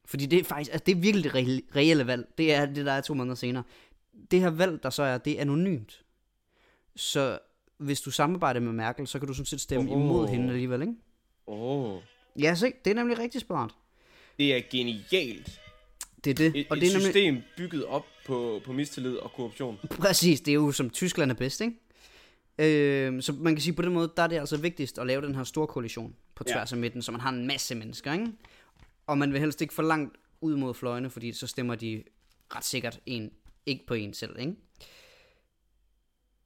fordi 0.05 0.27
det 0.27 0.39
er 0.39 0.45
faktisk, 0.45 0.71
altså 0.73 0.85
det 0.87 0.93
er 0.93 0.97
virkelig 1.01 1.25
det 1.25 1.35
reelle, 1.35 1.63
reelle 1.77 2.07
valg, 2.07 2.27
det 2.39 2.55
er 2.55 2.67
det, 2.67 2.87
der 2.87 2.93
er 2.93 3.01
to 3.01 3.15
måneder 3.15 3.35
senere. 3.37 3.63
Det 4.31 4.41
her 4.41 4.51
valg, 4.51 4.83
der 4.83 4.91
så 4.91 5.03
er, 5.03 5.19
det 5.19 5.37
er 5.37 5.41
anonymt. 5.41 6.05
Så 6.97 7.39
hvis 7.79 8.01
du 8.01 8.11
samarbejder 8.11 8.61
med 8.61 8.73
Merkel, 8.73 9.07
så 9.07 9.19
kan 9.19 9.29
du 9.29 9.35
sådan 9.35 9.47
set 9.47 9.61
stemme 9.61 9.91
Åh. 9.91 10.01
imod 10.01 10.29
hende 10.29 10.49
alligevel, 10.49 10.81
ikke? 10.81 10.95
Åh, 11.47 11.95
oh, 11.95 12.03
Ja, 12.39 12.55
se, 12.55 12.73
det 12.85 12.91
er 12.91 12.95
nemlig 12.95 13.19
rigtig 13.19 13.41
smart. 13.41 13.75
det 14.39 14.55
er 14.57 14.61
genialt. 14.71 15.61
Det 16.25 16.31
er 16.31 16.35
det. 16.35 16.47
Et, 16.57 16.67
og 16.71 16.77
et 16.77 16.81
det 16.83 16.89
er 16.89 16.93
nemlig, 16.93 17.03
system 17.13 17.43
bygget 17.57 17.85
op 17.85 18.07
på, 18.27 18.61
på 18.65 18.73
mistillid 18.73 19.17
og 19.17 19.33
korruption. 19.33 19.79
Præcis, 19.91 20.41
det 20.41 20.51
er 20.51 20.55
jo 20.55 20.73
som 20.73 20.91
Tyskland 20.91 21.31
er 21.31 21.35
bedst, 21.35 21.61
ikke? 21.61 21.77
Øh, 22.59 23.23
så 23.23 23.33
man 23.33 23.55
kan 23.55 23.63
sige, 23.63 23.73
på 23.75 23.83
den 23.83 23.93
måde, 23.93 24.13
der 24.17 24.23
er 24.23 24.27
det 24.27 24.37
altså 24.39 24.57
vigtigst 24.57 24.99
at 24.99 25.07
lave 25.07 25.23
den 25.23 25.35
her 25.35 25.45
store 25.45 25.67
koalition 25.67 26.17
på 26.35 26.45
Ja. 26.49 26.53
tværs 26.53 26.73
af 26.73 26.79
midten, 26.79 27.03
så 27.03 27.13
man 27.13 27.21
har 27.21 27.31
en 27.31 27.47
masse 27.47 27.75
mennesker, 27.75 28.13
ikke? 28.13 28.27
Og 29.07 29.19
man 29.19 29.33
vil 29.33 29.41
helst 29.41 29.61
ikke 29.63 29.75
for 29.75 29.83
langt 29.83 30.17
ud 30.41 30.57
mod 30.57 30.75
fløjene, 30.75 31.11
fordi 31.11 31.33
så 31.33 31.47
stemmer 31.47 31.75
de 31.75 32.03
ret 32.57 32.65
sikkert 32.65 33.01
en, 33.07 33.31
ikke 33.67 33.87
på 33.87 33.95
en 33.95 34.15
selv, 34.15 34.39
ikke? 34.39 34.55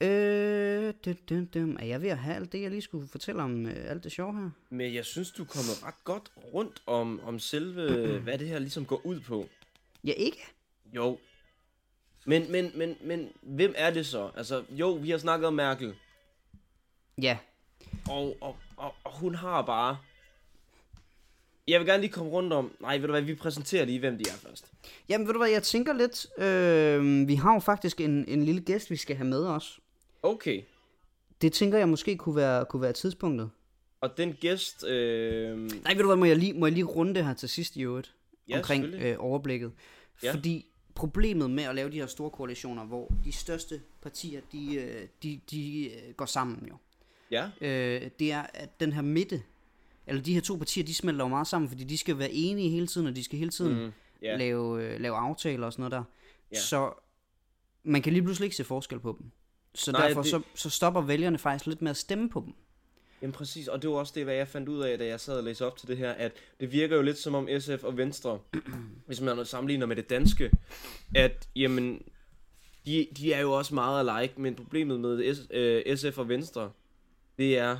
Øh, 0.01 0.95
dum, 1.05 1.15
dum, 1.29 1.47
dum. 1.47 1.77
Er 1.81 1.85
jeg 1.87 2.03
ved 2.03 2.09
at 2.09 2.19
have 2.19 2.37
alt 2.37 2.53
det, 2.53 2.63
jeg 2.63 2.71
lige 2.71 2.83
skulle 2.83 3.09
fortælle 3.09 3.43
om 3.43 3.67
øh, 3.67 3.91
alt 3.91 4.05
det 4.05 4.13
sjove 4.13 4.35
her? 4.35 4.51
Men 4.71 4.95
jeg 4.95 5.05
synes, 5.05 5.31
du 5.31 5.43
er 5.43 5.47
kommet 5.47 5.85
ret 5.85 6.05
godt 6.05 6.33
rundt 6.55 6.83
om, 6.87 7.21
om 7.25 7.39
selve, 7.39 8.19
hvad 8.25 8.39
det 8.39 8.49
her 8.49 8.59
ligesom 8.59 8.85
går 8.87 9.07
ud 9.07 9.21
på. 9.21 9.49
Ja, 10.05 10.13
ikke? 10.13 10.39
Jo. 10.95 11.19
Men, 12.29 12.53
men, 12.53 12.73
men, 12.75 12.97
men, 13.05 13.29
hvem 13.43 13.75
er 13.77 13.91
det 13.91 14.07
så? 14.07 14.31
Altså, 14.37 14.65
jo, 14.71 14.91
vi 14.91 15.11
har 15.11 15.19
snakket 15.19 15.47
om 15.47 15.55
Merkel. 15.55 15.95
Ja, 17.23 17.39
Og, 18.11 18.37
og, 18.41 18.57
og, 18.77 18.95
og 19.05 19.19
hun 19.19 19.35
har 19.35 19.63
bare... 19.63 19.99
Jeg 21.69 21.81
vil 21.81 21.89
gerne 21.89 22.01
lige 22.01 22.13
komme 22.13 22.33
rundt 22.33 22.53
om... 22.53 22.77
Nej, 22.81 22.99
ved 22.99 23.07
du 23.07 23.13
hvad, 23.13 23.23
vi 23.23 23.35
præsenterer 23.35 23.85
lige, 23.85 23.99
hvem 23.99 24.19
de 24.19 24.25
er 24.31 24.35
først. 24.49 24.73
Jamen, 25.09 25.27
ved 25.27 25.35
du 25.35 25.39
hvad, 25.39 25.49
jeg 25.49 25.63
tænker 25.63 25.93
lidt, 25.93 26.27
øh, 26.39 27.29
vi 27.29 27.35
har 27.35 27.55
jo 27.55 27.61
faktisk 27.61 28.01
en, 28.01 28.25
en 28.29 28.45
lille 28.45 28.61
gæst, 28.61 28.91
vi 28.91 28.97
skal 28.97 29.17
have 29.17 29.29
med 29.29 29.47
os. 29.47 29.81
Okay. 30.23 30.63
Det 31.43 31.53
tænker 31.53 31.79
jeg 31.79 31.89
måske 31.89 32.17
kunne 32.17 32.37
være, 32.37 32.65
kunne 32.65 32.83
være 32.83 32.93
tidspunktet. 32.93 33.51
Og 34.01 34.17
den 34.17 34.33
gæst... 34.33 34.85
Øh... 34.85 35.59
Nej, 35.59 35.95
ved 35.95 36.01
du 36.01 36.07
hvad, 36.07 36.17
må 36.17 36.25
jeg 36.25 36.37
lige, 36.37 36.53
må 36.53 36.67
jeg 36.67 36.73
lige 36.73 36.85
runde 36.85 37.15
det 37.15 37.25
her 37.25 37.35
til 37.35 37.49
sidst 37.49 37.77
i 37.77 37.83
øvrigt? 37.83 38.15
Ja, 38.49 38.57
omkring 38.57 38.85
øh, 38.85 39.17
overblikket. 39.19 39.73
Ja. 40.23 40.33
Fordi 40.33 40.67
problemet 40.99 41.51
med 41.51 41.65
at 41.65 41.75
lave 41.75 41.91
de 41.91 41.97
her 41.99 42.07
store 42.07 42.31
koalitioner, 42.31 42.85
hvor 42.85 43.13
de 43.25 43.33
største 43.33 43.81
partier, 44.03 44.41
de, 44.53 44.75
øh, 44.75 45.07
de, 45.23 45.41
de 45.51 45.91
øh, 45.91 46.15
går 46.15 46.27
sammen 46.27 46.67
jo. 46.69 46.77
Ja, 47.31 47.51
Øh, 47.61 48.11
det 48.19 48.33
er, 48.33 48.43
at 48.55 48.81
den 48.81 48.93
her 48.93 49.03
midte, 49.03 49.43
eller 50.07 50.23
de 50.23 50.35
her 50.35 50.41
to 50.41 50.57
partier, 50.57 50.85
de 50.85 50.95
smelter 50.95 51.25
jo 51.25 51.29
meget 51.29 51.47
sammen, 51.47 51.69
fordi 51.69 51.85
de 51.85 51.99
skal 51.99 52.19
være 52.19 52.31
enige 52.33 52.71
hele 52.71 52.87
tiden, 52.87 53.07
og 53.07 53.17
de 53.17 53.25
skal 53.25 53.39
hele 53.39 53.51
tiden 53.51 53.85
Mm, 53.85 53.93
ja. 54.23 54.37
lave, 54.37 54.85
øh, 54.85 55.01
lave 55.01 55.17
aftaler 55.17 55.67
og 55.67 55.73
sådan 55.73 55.81
noget 55.83 55.93
der. 55.93 56.03
Ja. 56.53 56.61
Så 56.61 56.93
man 57.83 58.03
kan 58.03 58.13
lige 58.13 58.23
pludselig 58.23 58.47
ikke 58.47 58.57
se 58.57 58.65
forskel 58.65 59.01
på 59.01 59.17
dem. 59.21 59.31
Så 59.75 59.93
Nej, 59.93 60.07
derfor 60.07 60.23
det... 60.23 60.31
så, 60.31 60.43
så 60.55 60.71
stopper 60.71 61.01
vælgerne 61.01 61.39
faktisk 61.39 61.67
lidt 61.67 61.83
med 61.83 61.91
at 61.91 61.97
stemme 61.97 62.31
på 62.31 62.41
dem. 62.47 62.55
Jamen 63.23 63.33
præcis, 63.33 63.69
og 63.69 63.83
det 63.83 63.91
var 63.91 63.97
også 63.97 64.13
det, 64.17 64.25
hvad 64.25 64.35
jeg 64.35 64.49
fandt 64.49 64.69
ud 64.69 64.83
af, 64.83 64.99
da 64.99 65.07
jeg 65.07 65.21
sad 65.21 65.37
og 65.37 65.45
læste 65.45 65.67
op 65.67 65.77
til 65.77 65.89
det 65.89 65.97
her, 65.97 66.13
at 66.13 66.33
det 66.61 66.73
virker 66.73 66.97
jo 66.97 67.03
lidt 67.03 67.19
som 67.19 67.35
om 67.35 67.49
SF 67.59 67.85
og 67.85 67.97
Venstre, 67.97 68.39
hvis 69.07 69.21
man 69.21 69.47
sammenligner 69.47 69.87
med 69.87 69.97
det 69.97 70.11
danske, 70.11 70.51
at 71.15 71.49
jamen, 71.57 72.03
de, 72.87 73.07
de 73.17 73.33
er 73.33 73.41
jo 73.41 73.53
også 73.53 73.75
meget 73.75 74.09
alike, 74.09 74.41
men 74.41 74.55
problemet 74.55 75.01
med 75.01 75.35
S, 75.35 75.47
øh, 75.51 75.97
SF 75.97 76.19
og 76.19 76.29
Venstre, 76.29 76.71
det 77.39 77.59
er, 77.59 77.79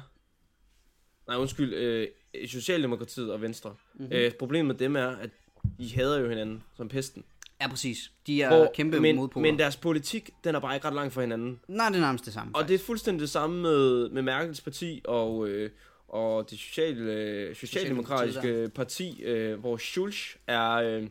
nej 1.27 1.37
undskyld, 1.37 1.75
øh, 1.75 2.09
Socialdemokratiet 2.47 3.33
og 3.33 3.43
Venstre. 3.43 3.75
Mm-hmm. 3.95 4.13
Øh, 4.13 4.33
problemet 4.33 4.67
med 4.67 4.75
dem 4.75 4.97
er, 4.97 5.09
at 5.09 5.31
de 5.79 5.95
hader 5.95 6.19
jo 6.19 6.29
hinanden 6.29 6.63
som 6.77 6.89
pesten. 6.89 7.25
Ja, 7.61 7.69
præcis. 7.69 8.13
De 8.27 8.43
er 8.43 8.49
Hvor- 8.57 8.71
kæmpe 8.75 9.01
men, 9.01 9.17
modpoler. 9.17 9.43
men 9.51 9.59
deres 9.59 9.77
politik, 9.77 10.31
den 10.45 10.55
er 10.55 10.61
bare 10.61 10.75
ikke 10.75 10.87
ret 10.87 10.95
langt 10.95 11.15
fra 11.15 11.21
hinanden. 11.21 11.61
Nej, 11.69 11.89
det 11.89 11.97
er 11.97 12.01
nærmest 12.01 12.25
det 12.25 12.33
samme. 12.33 12.55
Og 12.57 12.69
det 12.69 12.75
er 12.75 12.79
fuldstændig 12.79 13.21
det 13.21 13.31
samme 13.31 13.63
med, 13.63 14.09
med 14.09 14.23
Merkels 14.23 14.61
parti 14.61 15.03
og, 15.05 15.49
øh, 15.49 15.71
og 16.09 16.51
det 16.51 16.59
sociale, 16.59 17.13
øh, 17.13 17.57
socialdemokratiske 17.57 18.71
parti, 18.75 19.23
øh, 19.23 19.61
hvor 19.61 19.77
Schulz 19.77 20.35
er 20.47 20.71
øh, 20.73 21.09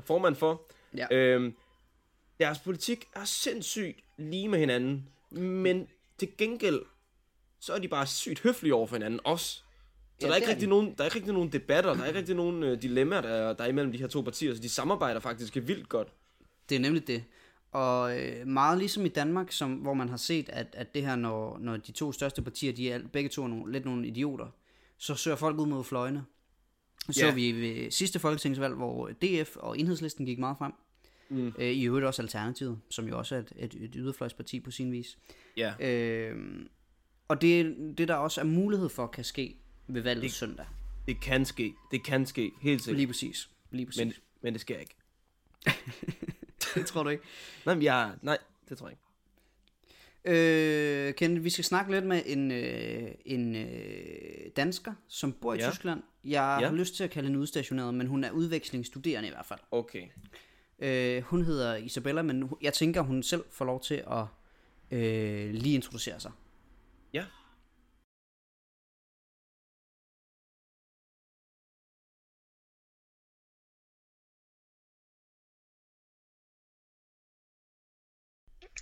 formand 0.00 0.36
for. 0.36 0.62
Ja. 0.96 1.06
Øh, 1.16 1.52
deres 2.40 2.58
politik 2.58 3.04
er 3.14 3.24
sindssygt 3.24 4.00
lige 4.18 4.48
med 4.48 4.58
hinanden, 4.58 5.08
men 5.30 5.88
til 6.18 6.28
gengæld, 6.38 6.80
så 7.60 7.72
er 7.72 7.78
de 7.78 7.88
bare 7.88 8.06
sygt 8.06 8.40
høflige 8.40 8.74
over 8.74 8.86
for 8.86 8.96
hinanden 8.96 9.20
også. 9.24 9.62
Så 10.20 10.26
Ja, 10.26 10.26
der, 10.26 10.32
er 10.32 10.36
ikke 10.36 10.48
rigtig 10.48 10.66
de. 10.66 10.70
nogen, 10.70 10.86
der 10.98 11.00
er 11.00 11.04
ikke 11.04 11.16
rigtig 11.16 11.34
nogen 11.34 11.52
debatter, 11.52 11.94
der 11.94 12.02
er 12.02 12.06
ikke 12.06 12.18
rigtig 12.18 12.34
nogen 12.36 12.62
øh, 12.62 12.82
dilemmaer, 12.82 13.20
der, 13.20 13.52
der 13.52 13.64
er 13.64 13.68
imellem 13.68 13.92
de 13.92 13.98
her 13.98 14.06
to 14.06 14.20
partier, 14.20 14.54
så 14.54 14.60
de 14.62 14.68
samarbejder 14.68 15.20
faktisk 15.20 15.56
vildt 15.56 15.88
godt. 15.88 16.08
Det 16.68 16.76
er 16.76 16.80
nemlig 16.80 17.06
det. 17.06 17.24
Og 17.72 18.18
øh, 18.20 18.46
meget 18.46 18.78
ligesom 18.78 19.04
i 19.04 19.08
Danmark, 19.08 19.52
som, 19.52 19.74
hvor 19.74 19.94
man 19.94 20.08
har 20.08 20.16
set, 20.16 20.48
at, 20.48 20.66
at 20.72 20.94
det 20.94 21.02
her, 21.06 21.16
når, 21.16 21.58
når 21.58 21.76
de 21.76 21.92
to 21.92 22.12
største 22.12 22.42
partier, 22.42 22.72
de 22.72 22.90
er 22.90 23.00
begge 23.12 23.28
to 23.28 23.44
er 23.44 23.48
nogle, 23.48 23.72
lidt 23.72 23.84
nogle 23.84 24.06
idioter, 24.06 24.46
så 24.98 25.14
søger 25.14 25.36
folk 25.36 25.58
ud 25.58 25.66
mod 25.66 25.84
fløjene. 25.84 26.24
Så 27.10 27.26
Ja. 27.26 27.34
vi 27.34 27.52
ved 27.52 27.90
sidste 27.90 28.18
folketingsvalg, 28.18 28.74
hvor 28.74 29.08
DF 29.22 29.56
og 29.56 29.78
Enhedslisten 29.78 30.26
gik 30.26 30.38
meget 30.38 30.58
frem. 30.58 30.72
Mm. 31.28 31.52
Øh, 31.58 31.66
I 31.66 31.84
øvrigt 31.86 32.06
også 32.06 32.22
Alternativet, 32.22 32.78
som 32.90 33.08
jo 33.08 33.18
også 33.18 33.34
er 33.34 33.38
et, 33.38 33.52
et, 33.56 33.74
et 33.74 33.90
yderfløjsparti 33.94 34.60
på 34.60 34.70
sin 34.70 34.92
vis. 34.92 35.18
Ja. 35.56 35.72
Øh, 35.90 36.36
og 37.28 37.42
det, 37.42 37.76
det 37.98 38.08
der 38.08 38.14
også 38.14 38.40
er 38.40 38.44
mulighed 38.44 38.88
for, 38.88 39.06
kan 39.06 39.24
ske 39.24 39.56
ved 39.94 40.02
valget 40.02 40.22
det, 40.22 40.32
søndag. 40.32 40.66
Det 41.06 41.20
kan 41.20 41.44
ske. 41.44 41.74
Det 41.90 42.04
kan 42.04 42.26
ske, 42.26 42.50
helt 42.62 42.82
sikkert. 42.82 42.96
Lige 42.96 43.06
præcis. 43.06 43.48
Lige 43.70 43.86
præcis. 43.86 43.98
Men, 44.04 44.12
men 44.42 44.52
det 44.52 44.60
sker 44.60 44.78
ikke. 44.78 44.94
det 46.74 46.86
tror 46.86 47.02
du 47.02 47.08
ikke. 47.08 47.24
Nej, 47.66 47.74
men 47.74 47.84
jeg, 47.84 48.12
nej, 48.22 48.38
det 48.68 48.78
tror 48.78 48.86
jeg 48.88 48.92
ikke. 48.92 49.02
Øh, 50.24 51.14
Kenneth, 51.14 51.44
vi 51.44 51.50
skal 51.50 51.64
snakke 51.64 51.92
lidt 51.92 52.06
med 52.06 52.22
en, 52.26 52.50
øh, 52.50 53.10
en 53.24 53.56
øh, 53.56 54.50
dansker, 54.56 54.92
som 55.08 55.32
bor 55.32 55.54
i 55.54 55.56
Ja. 55.58 55.64
ja. 55.64 55.70
Tyskland. 55.70 56.02
Jeg 56.24 56.58
Ja. 56.62 56.68
har 56.68 56.74
lyst 56.74 56.94
til 56.96 57.04
at 57.04 57.10
kalde 57.10 57.26
hende 57.28 57.40
udstationeret, 57.40 57.94
men 57.94 58.06
hun 58.06 58.24
er 58.24 58.30
udvekslingsstuderende 58.30 59.28
i 59.28 59.32
hvert 59.32 59.46
fald. 59.46 59.60
Okay. 59.70 60.02
Øh, 60.78 61.22
hun 61.22 61.44
hedder 61.44 61.76
Isabella, 61.76 62.22
men 62.22 62.50
jeg 62.62 62.72
tænker, 62.72 63.00
hun 63.00 63.22
selv 63.22 63.44
får 63.50 63.64
lov 63.64 63.82
til 63.82 63.94
at 64.10 64.24
øh, 64.98 65.54
lige 65.54 65.74
introducere 65.74 66.20
sig. 66.20 66.30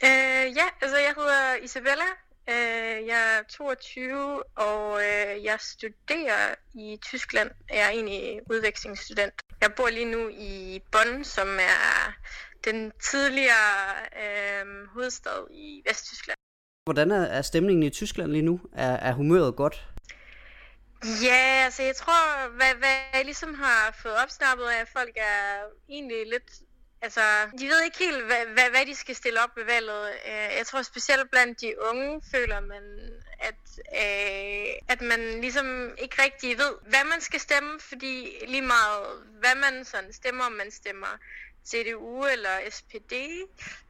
Øh, 0.05 0.57
ja, 0.57 0.67
altså 0.81 0.97
jeg 0.97 1.15
hedder 1.17 1.55
Isabella. 1.55 2.09
Øh, 2.51 3.07
jeg 3.07 3.39
er 3.39 3.43
22, 3.49 4.43
og 4.57 5.01
øh, 5.01 5.45
jeg 5.45 5.57
studerer 5.61 6.55
i 6.75 6.99
Tyskland. 7.03 7.51
Jeg 7.71 7.79
er 7.79 7.89
egentlig 7.89 8.41
udvekslingsstudent. 8.51 9.35
Jeg 9.61 9.75
bor 9.77 9.89
lige 9.89 10.11
nu 10.11 10.29
i 10.29 10.81
Bonn, 10.93 11.25
som 11.25 11.49
er 11.49 12.13
den 12.65 12.93
tidligere 13.11 13.79
øh, 14.23 14.87
hovedstad 14.95 15.47
i 15.51 15.83
Vesttyskland. 15.89 16.39
Hvordan 16.85 17.11
er, 17.11 17.23
er 17.23 17.43
stemningen 17.43 17.83
i 17.83 17.91
Tyskland 17.91 18.33
lige 18.33 18.43
nu? 18.43 18.61
Er, 18.73 18.93
er 18.93 19.13
humøret 19.13 19.57
godt? 19.57 19.87
Ja, 21.23 21.65
altså 21.65 21.83
jeg 21.83 21.97
tror, 21.97 22.49
hvad, 22.49 22.75
hvad 22.79 22.97
jeg 23.15 23.25
ligesom 23.25 23.55
har 23.55 23.97
fået 24.03 24.15
opsnappet 24.23 24.65
af, 24.65 24.81
at 24.81 24.89
folk 24.89 25.15
er 25.17 25.63
egentlig 25.89 26.27
lidt... 26.27 26.51
Altså, 27.03 27.21
de 27.59 27.67
ved 27.69 27.83
ikke 27.85 27.99
helt, 27.99 28.25
hvad, 28.25 28.47
hvad, 28.47 28.71
hvad 28.71 28.87
de 28.87 28.95
skal 28.95 29.15
stille 29.15 29.43
op 29.43 29.57
ved 29.57 29.65
valget. 29.65 30.09
Øh, 30.27 30.57
Jeg 30.59 30.67
tror 30.67 30.83
specielt 30.83 31.31
blandt 31.31 31.61
de 31.61 31.75
unge 31.91 32.23
føler 32.31 32.61
man, 32.61 32.83
at, 33.41 33.55
øh, 34.03 34.75
at 34.89 35.01
man 35.01 35.41
ligesom 35.41 35.95
ikke 35.99 36.23
rigtig 36.23 36.59
ved, 36.59 36.75
hvad 36.83 37.05
man 37.05 37.21
skal 37.21 37.41
stemme, 37.41 37.81
fordi 37.81 38.45
lige 38.47 38.63
meget, 38.63 39.07
hvad 39.41 39.55
man 39.55 39.85
sådan 39.85 40.13
stemmer, 40.13 40.45
om 40.45 40.53
man 40.53 40.71
stemmer 40.71 41.19
CDU 41.67 42.25
eller 42.27 42.51
SPD, 42.71 43.13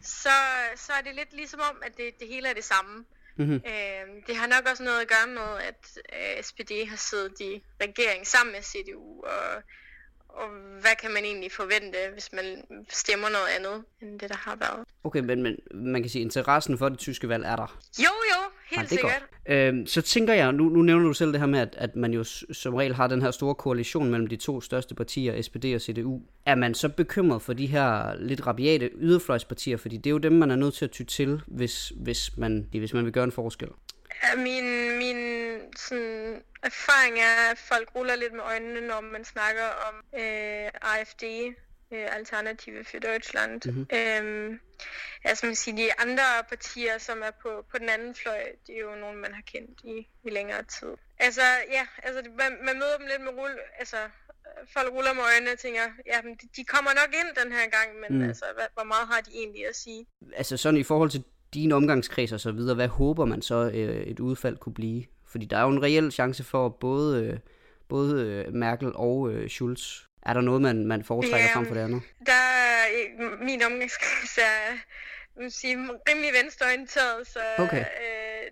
så, 0.02 0.36
så 0.76 0.92
er 0.92 1.00
det 1.00 1.14
lidt 1.14 1.32
ligesom 1.32 1.60
om, 1.60 1.82
at 1.82 1.96
det, 1.96 2.20
det 2.20 2.28
hele 2.28 2.48
er 2.48 2.54
det 2.54 2.64
samme. 2.64 3.04
Mhm. 3.36 3.54
Øh, 3.54 4.22
det 4.26 4.36
har 4.36 4.46
nok 4.46 4.66
også 4.70 4.82
noget 4.82 5.00
at 5.00 5.08
gøre 5.08 5.26
med, 5.26 5.58
at 5.62 5.98
øh, 6.12 6.42
SPD 6.44 6.72
har 6.88 6.96
siddet 6.96 7.40
i 7.40 7.62
regering 7.80 8.26
sammen 8.26 8.52
med 8.52 8.62
CDU, 8.62 9.22
og, 9.24 9.62
og 10.28 10.48
hvad 10.80 10.90
kan 11.02 11.10
man 11.10 11.24
egentlig 11.24 11.52
forvente, 11.52 11.98
hvis 12.12 12.28
man 12.32 12.44
stemmer 12.90 13.28
noget 13.28 13.46
andet, 13.58 13.84
end 14.02 14.20
det, 14.20 14.28
der 14.28 14.36
har 14.36 14.56
været. 14.56 14.84
Okay, 15.04 15.20
men, 15.20 15.42
men 15.42 15.56
man 15.74 16.02
kan 16.02 16.10
sige, 16.10 16.22
at 16.22 16.24
interessen 16.24 16.78
for 16.78 16.88
det 16.88 16.98
tyske 16.98 17.28
valg 17.28 17.44
er 17.44 17.56
der. 17.56 17.78
Jo, 17.98 18.02
jo, 18.04 18.40
helt 18.70 18.78
Ja, 18.80 18.84
er 18.84 18.88
sikkert. 18.88 19.12
godt. 19.46 19.56
Øhm, 19.56 19.86
så 19.86 20.02
tænker 20.02 20.34
jeg, 20.34 20.52
nu, 20.52 20.64
nu 20.68 20.82
nævner 20.82 21.06
du 21.06 21.12
selv 21.12 21.32
det 21.32 21.40
her 21.40 21.46
med, 21.46 21.60
at, 21.60 21.74
at 21.78 21.96
man 21.96 22.12
jo 22.12 22.24
som 22.52 22.74
regel 22.74 22.94
har 22.94 23.06
den 23.06 23.22
her 23.22 23.30
store 23.30 23.54
koalition 23.54 24.10
mellem 24.10 24.26
de 24.26 24.36
to 24.36 24.60
største 24.60 24.94
partier, 24.94 25.42
SPD 25.42 25.64
og 25.74 25.80
CDU. 25.80 26.20
Er 26.46 26.54
man 26.54 26.74
så 26.74 26.88
bekymret 26.88 27.42
for 27.42 27.52
de 27.52 27.66
her 27.66 28.14
lidt 28.18 28.46
rabiate 28.46 28.90
yderfløjspartier, 28.94 29.76
fordi 29.76 29.96
det 29.96 30.06
er 30.06 30.10
jo 30.10 30.18
dem, 30.18 30.32
man 30.32 30.50
er 30.50 30.56
nødt 30.56 30.74
til 30.74 30.84
at 30.84 30.90
ty 30.90 31.02
til, 31.02 31.40
hvis, 31.46 31.92
hvis, 31.96 32.36
man, 32.36 32.68
hvis 32.70 32.94
man 32.94 33.04
vil 33.04 33.12
gøre 33.12 33.24
en 33.24 33.32
forskel? 33.32 33.68
Min, 34.36 34.98
min 34.98 35.60
sådan, 35.76 36.42
erfaring 36.62 37.18
er, 37.18 37.50
at 37.50 37.58
folk 37.58 37.94
ruller 37.94 38.16
lidt 38.16 38.32
med 38.32 38.42
øjnene, 38.42 38.80
når 38.80 39.00
man 39.00 39.24
snakker 39.24 39.68
om 39.88 39.94
øh, 40.20 40.70
AFD, 40.82 41.24
øh, 41.92 42.16
Alternative 42.16 42.84
für 42.84 42.98
Deutschland. 42.98 43.60
Mm-hmm. 43.64 43.86
Øhm, 43.92 44.60
altså 45.24 45.46
man 45.46 45.54
siger, 45.54 45.76
de 45.76 46.00
andre 46.00 46.22
partier, 46.48 46.98
som 46.98 47.22
er 47.22 47.30
på, 47.42 47.64
på 47.70 47.78
den 47.78 47.88
anden 47.88 48.14
fløj, 48.14 48.42
det 48.66 48.74
er 48.74 48.80
jo 48.80 48.94
nogen, 48.94 49.16
man 49.16 49.34
har 49.34 49.42
kendt 49.42 49.80
i, 49.84 50.08
i 50.24 50.30
længere 50.30 50.62
tid. 50.62 50.92
Altså, 51.18 51.42
ja, 51.70 51.86
altså, 52.02 52.30
man, 52.38 52.52
man 52.64 52.78
møder 52.78 52.96
dem 52.98 53.06
lidt 53.06 53.22
med 53.22 53.32
rull, 53.32 53.58
altså, 53.78 53.96
folk 54.74 54.92
ruller 54.92 55.12
med 55.12 55.22
øjnene 55.22 55.52
og 55.52 55.58
tænker, 55.58 55.82
ja, 56.06 56.20
de, 56.40 56.48
de 56.56 56.64
kommer 56.64 56.90
nok 57.00 57.14
ind 57.20 57.44
den 57.44 57.52
her 57.52 57.66
gang, 57.76 58.00
men 58.00 58.18
mm. 58.18 58.28
altså, 58.28 58.44
hvad, 58.54 58.66
hvor 58.74 58.84
meget 58.84 59.06
har 59.08 59.20
de 59.20 59.30
egentlig 59.34 59.68
at 59.68 59.76
sige? 59.76 60.06
Altså 60.36 60.56
sådan 60.56 60.80
i 60.80 60.84
forhold 60.84 61.10
til 61.10 61.24
din 61.54 61.72
omgangskreds 61.72 62.32
og 62.32 62.40
så 62.40 62.52
videre, 62.52 62.74
hvad 62.74 62.88
håber 62.88 63.24
man 63.24 63.42
så 63.42 63.70
øh, 63.74 64.02
et 64.02 64.20
udfald 64.20 64.56
kunne 64.56 64.74
blive? 64.74 65.04
Fordi 65.26 65.46
der 65.46 65.56
er 65.56 65.62
jo 65.62 65.68
en 65.68 65.82
reel 65.82 66.12
chance 66.12 66.44
for 66.44 66.68
både, 66.68 67.24
øh, 67.24 67.38
både 67.88 68.26
øh, 68.26 68.54
Merkel 68.54 68.92
og 68.94 69.30
øh, 69.32 69.48
Schulz. 69.48 70.02
Er 70.22 70.32
der 70.32 70.40
noget, 70.40 70.62
man, 70.62 70.86
man 70.86 71.04
foretrækker 71.04 71.48
Ja, 71.48 71.56
frem 71.56 71.66
for 71.66 71.74
det 71.74 71.80
andet? 71.80 72.02
Der 72.26 72.32
er 72.32 72.84
øh, 73.20 73.40
min 73.40 73.62
omgangskreds 73.62 74.38
er 74.38 74.76
vil 75.40 75.52
sige, 75.52 75.76
rimelig 76.08 76.30
venstreorienteret, 76.42 77.26
så, 77.26 77.40
Okay. 77.58 77.80
øh, 77.80 78.46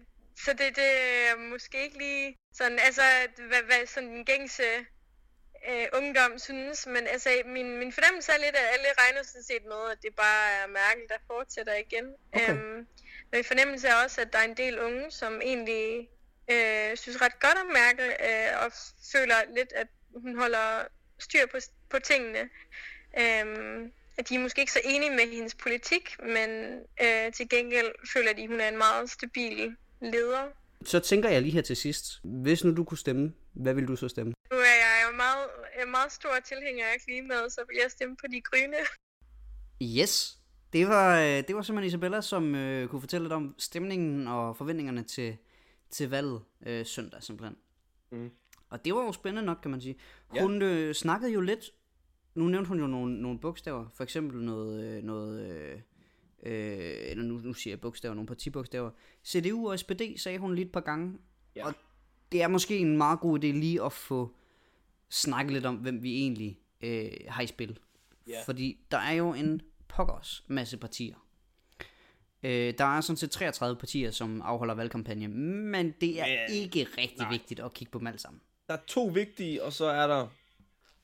så 0.44 0.50
det, 0.52 0.76
det 0.76 0.90
er 1.28 1.50
måske 1.52 1.84
ikke 1.84 1.98
lige 1.98 2.36
sådan, 2.54 2.78
altså, 2.86 3.02
hvad, 3.36 3.62
hvad 3.66 3.86
sådan 3.86 4.08
den 4.08 4.24
gængse 4.24 4.62
øh, 5.70 5.86
ungdom 5.98 6.38
synes, 6.38 6.86
men 6.86 7.06
altså, 7.06 7.28
min, 7.46 7.78
min 7.78 7.92
fornemmelse 7.92 8.32
er 8.32 8.38
lidt, 8.38 8.56
at 8.56 8.68
alle 8.74 8.88
regner 9.00 9.22
sådan 9.22 9.42
set 9.42 9.64
med, 9.64 9.82
at 9.92 9.98
det 10.02 10.14
bare 10.16 10.46
er 10.60 10.66
Merkel, 10.66 11.08
der 11.08 11.18
fortsætter 11.26 11.74
igen. 11.74 12.06
Okay. 12.32 12.50
Øhm, 12.50 12.86
men 13.28 13.38
min 13.38 13.44
fornemmelse 13.44 13.88
er 13.88 13.94
også, 14.04 14.20
at 14.20 14.32
der 14.32 14.38
er 14.38 14.48
en 14.52 14.56
del 14.56 14.80
unge, 14.80 15.10
som 15.10 15.40
egentlig 15.42 16.08
øh, 16.50 16.96
synes 16.96 17.20
ret 17.20 17.40
godt 17.40 17.58
om 17.64 17.66
Merkel, 17.80 18.08
øh, 18.28 18.64
og 18.64 18.72
føler 19.12 19.38
lidt, 19.56 19.72
at 19.72 19.86
hun 20.14 20.38
holder 20.38 20.66
styr 21.18 21.46
på, 21.46 21.58
på 21.90 21.98
tingene. 21.98 22.42
Øhm, 23.20 23.92
at 24.18 24.28
de 24.28 24.34
er 24.34 24.38
måske 24.38 24.60
ikke 24.60 24.72
så 24.72 24.80
enige 24.84 25.10
med 25.10 25.30
hendes 25.32 25.54
politik, 25.54 26.16
men 26.22 26.50
øh, 27.02 27.32
til 27.32 27.48
gengæld 27.48 27.92
føler 28.12 28.32
de, 28.32 28.42
at 28.42 28.48
hun 28.48 28.60
er 28.60 28.68
en 28.68 28.78
meget 28.78 29.10
stabil 29.10 29.76
leder. 30.00 30.44
Så 30.84 31.00
tænker 31.00 31.28
jeg 31.28 31.42
lige 31.42 31.52
her 31.52 31.62
til 31.62 31.76
sidst, 31.76 32.04
hvis 32.24 32.64
nu 32.64 32.76
du 32.76 32.84
kunne 32.84 32.98
stemme, 32.98 33.32
hvad 33.56 33.74
vil 33.74 33.88
du 33.88 33.96
så 33.96 34.08
stemme? 34.08 34.32
Nu 34.50 34.56
er 34.56 34.76
jeg 34.84 35.08
jo 35.10 35.16
meget, 35.16 35.46
jeg 35.76 35.82
er 35.82 35.90
meget 35.90 36.12
stor 36.12 36.30
tilhænger 36.44 36.86
af 36.86 37.00
klimaet, 37.06 37.52
så 37.52 37.60
vil 37.68 37.76
jeg 37.82 37.90
stemme 37.90 38.16
på 38.16 38.26
de 38.30 38.40
grønne. 38.40 38.76
Yes, 39.82 40.38
det 40.72 40.88
var, 40.88 41.20
øh, 41.20 41.26
det 41.48 41.56
var 41.56 41.62
simpelthen 41.62 41.88
Isabella, 41.88 42.20
som 42.20 42.54
øh, 42.54 42.88
kunne 42.88 43.00
fortælle 43.00 43.24
lidt 43.24 43.32
om 43.32 43.54
stemningen 43.58 44.28
og 44.28 44.56
forventningerne 44.56 45.02
til, 45.02 45.36
til 45.90 46.10
valget 46.10 46.42
øh, 46.66 46.86
søndag 46.86 47.22
simpelthen. 47.22 47.56
Mm. 48.10 48.30
Og 48.70 48.84
det 48.84 48.94
var 48.94 49.00
jo 49.02 49.12
spændende 49.12 49.46
nok, 49.46 49.58
kan 49.62 49.70
man 49.70 49.80
sige. 49.80 49.96
Ja. 50.34 50.42
Hun 50.42 50.62
øh, 50.62 50.94
snakkede 50.94 51.32
jo 51.32 51.40
lidt, 51.40 51.70
nu 52.34 52.44
nævnte 52.48 52.68
hun 52.68 52.80
jo 52.80 52.86
nogle, 52.86 53.22
nogle 53.22 53.38
bogstaver, 53.38 53.86
for 53.94 54.04
eksempel 54.04 54.42
noget, 54.42 54.84
øh, 54.84 55.02
noget 55.02 55.50
øh, 55.50 55.80
øh, 56.42 57.10
eller 57.10 57.24
nu, 57.24 57.38
nu 57.38 57.52
siger 57.54 57.72
jeg 57.72 57.80
bogstaver, 57.80 58.14
nogle 58.14 58.26
partibogstaver. 58.26 58.90
CDU 59.24 59.70
og 59.70 59.78
SPD 59.78 60.02
sagde 60.16 60.38
hun 60.38 60.54
lige 60.54 60.66
et 60.66 60.72
par 60.72 60.80
gange, 60.80 61.18
Ja. 61.56 61.66
og 61.66 61.74
det 62.32 62.42
er 62.42 62.48
måske 62.48 62.78
en 62.78 62.96
meget 62.96 63.20
god 63.20 63.38
idé 63.38 63.46
lige 63.46 63.82
at 63.84 63.92
få 63.92 64.34
snakket 65.10 65.52
lidt 65.52 65.66
om, 65.66 65.74
hvem 65.76 66.02
vi 66.02 66.14
egentlig 66.16 66.58
øh, 66.80 67.10
har 67.28 67.42
i 67.42 67.46
spil. 67.46 67.78
Ja. 68.28 68.42
Fordi 68.44 68.78
der 68.90 68.98
er 68.98 69.12
jo 69.12 69.32
en 69.32 69.60
pokkers 69.88 70.44
masse 70.46 70.76
partier. 70.76 71.14
Øh, 72.42 72.74
der 72.78 72.84
er 72.96 73.00
sådan 73.00 73.16
set 73.16 73.30
33 73.30 73.76
partier, 73.78 74.10
som 74.10 74.42
afholder 74.42 74.74
valgkampagne, 74.74 75.28
men 75.28 75.94
det 76.00 76.20
er 76.20 76.24
Men- 76.26 76.56
ikke 76.56 76.86
rigtig 76.98 77.26
vigtigt 77.30 77.60
at 77.60 77.74
kigge 77.74 77.90
på 77.90 77.98
dem 77.98 78.06
alle 78.06 78.18
sammen. 78.18 78.40
Der 78.68 78.74
er 78.74 78.78
to 78.86 79.04
vigtige, 79.06 79.62
og 79.64 79.72
så 79.72 79.84
er 79.84 80.06
der 80.06 80.26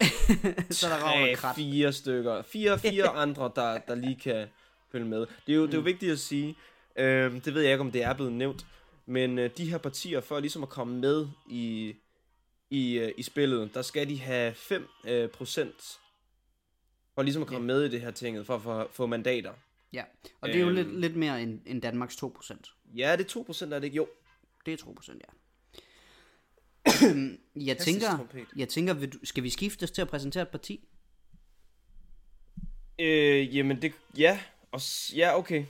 Så 0.71 0.87
er 0.89 0.91
der 0.91 1.01
tre, 1.01 1.35
krat. 1.35 1.57
fire 1.57 1.93
stykker. 1.93 2.43
Fire, 2.43 2.79
fire 2.79 3.09
andre, 3.25 3.53
der, 3.57 3.79
der 3.79 3.95
lige 3.95 4.17
kan 4.17 4.47
følge 4.93 5.07
med. 5.07 5.21
Det 5.47 5.53
er 5.53 5.57
jo, 5.57 5.67
det 5.67 5.75
er 5.75 5.79
jo 5.79 5.83
vigtigt 5.85 6.13
at 6.13 6.19
sige. 6.19 6.57
Øhm, 6.97 7.41
det 7.41 7.55
ved 7.55 7.63
jeg 7.63 7.73
ikke, 7.73 7.81
om 7.81 7.91
det 7.93 8.03
er 8.05 8.13
blevet 8.15 8.33
nævnt. 8.33 8.67
Men 9.07 9.39
øh, 9.39 9.51
de 9.57 9.71
her 9.71 9.79
partier, 9.79 10.21
for 10.21 10.41
ligesom 10.41 10.63
at 10.63 10.69
komme 10.69 10.99
med 11.01 11.29
i, 11.51 11.95
i, 12.71 12.93
øh, 12.99 13.13
i 13.19 13.23
spillet, 13.23 13.75
der 13.75 13.83
skal 13.83 14.09
de 14.09 14.21
have 14.21 14.55
5 14.55 14.89
øh, 15.05 15.29
procent. 15.31 15.99
For 17.15 17.23
ligesom 17.23 17.43
at 17.43 17.49
komme 17.49 17.67
med 17.67 17.85
i 17.85 17.89
det 17.89 18.01
her 18.01 18.11
tinget, 18.11 18.47
for 18.47 18.55
at 18.57 18.63
få, 18.63 18.89
få 18.93 19.07
mandater. 19.07 19.53
Ja, 19.93 20.05
og 20.41 20.49
det 20.49 20.57
er 20.57 20.61
jo 20.61 20.67
Øhm. 20.67 20.75
lidt, 20.77 21.01
lidt 21.01 21.17
mere 21.17 21.43
end, 21.43 21.61
end 21.67 21.83
Danmarks 21.83 22.17
2%. 22.17 22.93
Ja, 22.97 23.13
det 23.17 23.25
er 23.25 23.29
2 23.29 23.43
procent, 23.43 23.73
er 23.73 23.79
det 23.79 23.85
ikke? 23.85 23.97
Jo. 23.97 24.09
Det 24.67 24.73
er 24.73 24.77
2%, 24.85 25.13
ja. 25.13 25.33
Jeg 27.67 27.79
tænker, 27.79 28.27
jeg 28.57 28.69
tænker 28.69 28.95
vil 28.95 29.13
du, 29.13 29.19
skal 29.25 29.43
vi 29.43 29.51
skiftes 29.51 29.91
til 29.91 30.03
at 30.03 30.09
præsentere 30.09 30.43
et 30.43 30.49
parti? 30.49 30.89
Øh, 32.99 33.57
jamen 33.57 33.83
det, 33.83 33.93
ja, 34.19 34.41
og 34.73 34.81
ja, 35.17 35.39
okay. 35.39 35.65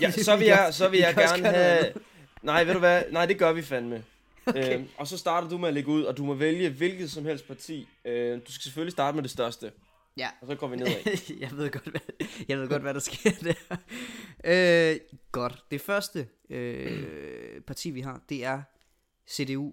Ja, 0.00 0.10
så 0.28 0.36
vil 0.36 0.46
jeg, 0.46 0.68
så 0.74 0.88
vil 0.88 0.98
vi 0.98 1.04
jeg 1.04 1.14
gerne 1.14 1.48
have... 1.48 1.92
Nej, 2.42 2.64
ved 2.64 2.72
du 2.72 2.78
hvad? 2.78 3.02
Nej, 3.10 3.26
det 3.26 3.38
gør 3.38 3.52
vi 3.52 3.62
fandme. 3.62 4.04
Okay. 4.46 4.74
Øhm, 4.78 4.88
og 4.96 5.06
så 5.06 5.18
starter 5.18 5.48
du 5.48 5.58
med 5.58 5.68
at 5.68 5.74
lægge 5.74 5.88
ud, 5.90 6.02
og 6.02 6.16
du 6.16 6.24
må 6.24 6.34
vælge 6.34 6.70
hvilket 6.70 7.10
som 7.10 7.24
helst 7.24 7.46
parti. 7.46 7.88
Øh, 8.04 8.40
du 8.46 8.52
skal 8.52 8.62
selvfølgelig 8.62 8.92
starte 8.92 9.14
med 9.14 9.22
det 9.22 9.30
største, 9.30 9.72
Ja. 10.16 10.28
og 10.40 10.46
så 10.46 10.54
går 10.54 10.66
vi 10.66 10.76
nedad. 10.76 10.94
jeg 11.40 11.50
ved 11.52 11.70
godt, 11.70 11.88
hvad, 11.88 12.00
jeg 12.48 12.58
ved 12.58 12.68
godt, 12.68 12.82
hvad 12.82 12.94
der 12.94 13.00
sker 13.00 13.30
der. 13.30 13.76
Øh, 14.44 15.00
godt. 15.32 15.64
Det 15.70 15.80
første 15.80 16.28
øh, 16.50 17.60
parti, 17.60 17.90
vi 17.90 18.00
har, 18.00 18.20
det 18.28 18.44
er 18.44 18.62
CDU, 19.28 19.72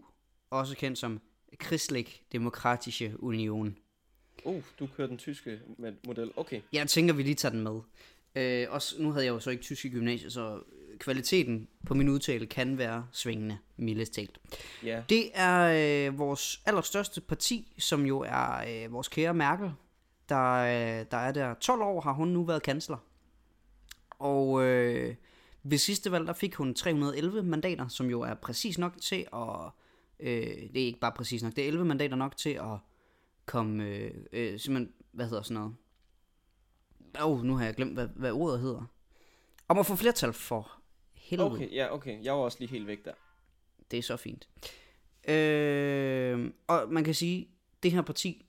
også 0.49 0.75
kendt 0.75 0.97
som 0.97 1.21
Christlich 1.63 2.21
Demokratische 2.31 3.23
Union. 3.23 3.77
Uh, 4.43 4.63
du 4.79 4.87
kører 4.97 5.07
den 5.07 5.17
tyske 5.17 5.59
model. 6.05 6.31
Okay. 6.35 6.61
Jeg 6.73 6.87
tænker, 6.87 7.13
vi 7.13 7.23
lige 7.23 7.35
tager 7.35 7.51
den 7.51 7.61
med. 7.61 7.79
Øh, 8.35 8.67
også, 8.69 8.95
nu 8.99 9.11
havde 9.11 9.25
jeg 9.25 9.31
jo 9.31 9.39
så 9.39 9.49
ikke 9.49 9.63
tysk 9.63 9.85
i 9.85 9.89
gymnasiet, 9.89 10.33
så 10.33 10.59
kvaliteten 10.99 11.67
på 11.85 11.93
min 11.93 12.09
udtale 12.09 12.45
kan 12.45 12.77
være 12.77 13.07
svingende, 13.11 13.57
mildest 13.77 14.13
talt. 14.13 14.39
Ja. 14.83 15.03
Det 15.09 15.31
er 15.33 16.07
øh, 16.09 16.19
vores 16.19 16.61
allerstørste 16.65 17.21
parti, 17.21 17.73
som 17.79 18.05
jo 18.05 18.19
er 18.19 18.63
øh, 18.67 18.93
vores 18.93 19.07
kære 19.07 19.33
Merkel. 19.33 19.71
Der, 20.29 20.53
øh, 20.55 21.05
der 21.11 21.17
er 21.17 21.31
der 21.31 21.53
12 21.53 21.81
år, 21.81 22.01
har 22.01 22.13
hun 22.13 22.27
nu 22.27 22.43
været 22.43 22.63
kansler. 22.63 22.97
Og 24.09 24.63
øh, 24.63 25.15
ved 25.63 25.77
sidste 25.77 26.11
valg, 26.11 26.27
der 26.27 26.33
fik 26.33 26.55
hun 26.55 26.73
311 26.73 27.43
mandater, 27.43 27.87
som 27.87 28.09
jo 28.09 28.21
er 28.21 28.33
præcis 28.33 28.77
nok 28.77 28.93
til 29.01 29.27
at... 29.33 29.71
Øh, 30.19 30.47
det 30.73 30.81
er 30.81 30.85
ikke 30.85 30.99
bare 30.99 31.11
præcis 31.11 31.43
nok, 31.43 31.55
det 31.55 31.63
er 31.63 31.67
11 31.67 31.85
mandater 31.85 32.15
nok 32.15 32.37
til 32.37 32.49
at 32.49 32.77
komme... 33.45 33.83
Øh, 33.83 34.11
øh, 34.33 34.59
simpelthen, 34.59 34.93
hvad 35.11 35.25
hedder 35.25 35.43
sådan 35.43 35.55
noget? 35.55 35.75
Åh, 37.21 37.31
oh, 37.31 37.43
nu 37.43 37.55
har 37.55 37.65
jeg 37.65 37.75
glemt, 37.75 37.93
hvad, 37.93 38.07
hvad 38.15 38.31
ordet 38.31 38.59
hedder. 38.59 38.91
Om 39.67 39.79
at 39.79 39.85
få 39.85 39.95
flertal 39.95 40.33
for 40.33 40.71
helvede. 41.13 41.51
Okay, 41.51 41.73
ja, 41.73 41.93
okay. 41.93 42.23
Jeg 42.23 42.33
var 42.33 42.39
også 42.39 42.57
lige 42.59 42.69
helt 42.69 42.87
væk 42.87 43.05
der. 43.05 43.13
Det 43.91 43.99
er 43.99 44.03
så 44.03 44.17
fint. 44.17 44.49
Øh, 45.29 46.51
og 46.67 46.91
man 46.91 47.03
kan 47.03 47.13
sige, 47.13 47.49
det 47.83 47.91
her 47.91 48.01
parti, 48.01 48.45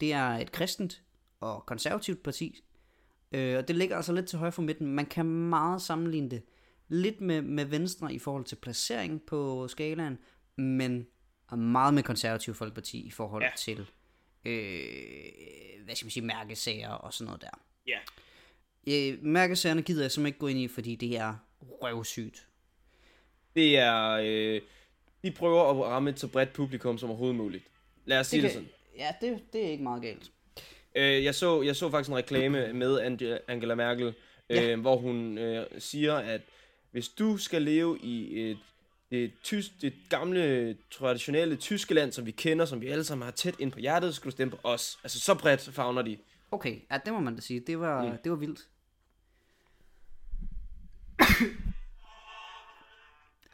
det 0.00 0.12
er 0.12 0.28
et 0.28 0.52
kristent 0.52 1.02
og 1.40 1.66
konservativt 1.66 2.22
parti. 2.22 2.64
Øh, 3.32 3.58
og 3.58 3.68
det 3.68 3.76
ligger 3.76 3.96
altså 3.96 4.12
lidt 4.12 4.26
til 4.26 4.38
højre 4.38 4.52
for 4.52 4.62
midten. 4.62 4.86
Man 4.86 5.06
kan 5.06 5.26
meget 5.26 5.82
sammenligne 5.82 6.30
det 6.30 6.42
lidt 6.88 7.20
med, 7.20 7.42
med 7.42 7.64
Venstre 7.64 8.14
i 8.14 8.18
forhold 8.18 8.44
til 8.44 8.56
placering 8.56 9.22
på 9.22 9.68
skalaen, 9.68 10.18
men 10.56 11.06
meget 11.56 11.94
med 11.94 12.02
konservativ 12.02 12.54
folkeparti 12.54 13.06
i 13.06 13.10
forhold 13.10 13.42
ja. 13.42 13.50
til, 13.56 13.90
øh, 14.44 15.84
hvad 15.84 15.94
skal 15.94 16.06
man 16.06 16.10
sige, 16.10 16.24
mærkesager 16.24 16.90
og 16.90 17.14
sådan 17.14 17.26
noget 17.26 17.42
der. 17.42 17.67
Ja. 17.88 17.98
Øh, 18.88 19.18
mærkesagerne 19.24 19.82
gider 19.82 20.02
jeg 20.04 20.10
simpelthen 20.10 20.26
ikke 20.26 20.38
gå 20.38 20.46
ind 20.46 20.58
i, 20.58 20.68
fordi 20.68 20.94
det 20.94 21.16
er 21.16 21.34
røvsygt. 21.60 22.46
Det 23.56 23.78
er... 23.78 24.08
Øh, 24.24 24.60
de 25.24 25.30
prøver 25.30 25.70
at 25.70 25.76
ramme 25.86 26.10
et 26.10 26.20
så 26.20 26.28
bredt 26.28 26.52
publikum 26.52 26.98
som 26.98 27.08
overhovedet 27.08 27.36
muligt. 27.36 27.64
Lad 28.04 28.20
os 28.20 28.26
sige 28.26 28.42
det, 28.42 28.50
kan- 28.50 28.54
sådan. 28.60 28.68
Ja, 28.98 29.14
det, 29.20 29.42
det 29.52 29.66
er 29.66 29.70
ikke 29.70 29.82
meget 29.82 30.02
galt. 30.02 30.30
Øh, 30.94 31.24
jeg, 31.24 31.34
så, 31.34 31.62
jeg 31.62 31.76
så 31.76 31.90
faktisk 31.90 32.10
en 32.10 32.16
reklame 32.16 32.72
med 32.72 33.00
Ange- 33.00 33.38
Angela 33.48 33.74
Merkel, 33.74 34.06
øh, 34.50 34.56
Ja. 34.56 34.76
hvor 34.76 34.96
hun 34.96 35.38
øh, 35.38 35.66
siger, 35.78 36.14
at 36.14 36.40
hvis 36.90 37.08
du 37.08 37.36
skal 37.36 37.62
leve 37.62 37.98
i 38.02 38.40
et, 38.50 38.58
et, 39.10 39.32
tysk, 39.42 39.70
det 39.82 39.92
gamle, 40.08 40.76
traditionelle 40.90 41.56
tyske 41.56 41.94
land, 41.94 42.12
som 42.12 42.26
vi 42.26 42.30
kender, 42.30 42.64
som 42.64 42.80
vi 42.80 42.86
alle 42.86 43.04
sammen 43.04 43.24
har 43.24 43.32
tæt 43.32 43.54
ind 43.58 43.72
på 43.72 43.78
hjertet, 43.78 44.08
du 44.08 44.14
stemme 44.32 44.50
på 44.50 44.58
os. 44.62 44.98
Altså 45.04 45.20
så 45.20 45.34
bredt 45.34 45.60
fagner 45.60 46.02
de. 46.02 46.18
Okay, 46.50 46.80
ja, 46.90 46.98
det 47.04 47.12
må 47.12 47.20
man 47.20 47.34
da 47.34 47.40
sige. 47.40 47.60
Det 47.60 47.80
var, 47.80 48.04
mm. 48.04 48.18
det 48.24 48.32
var 48.32 48.36
vildt. 48.36 48.68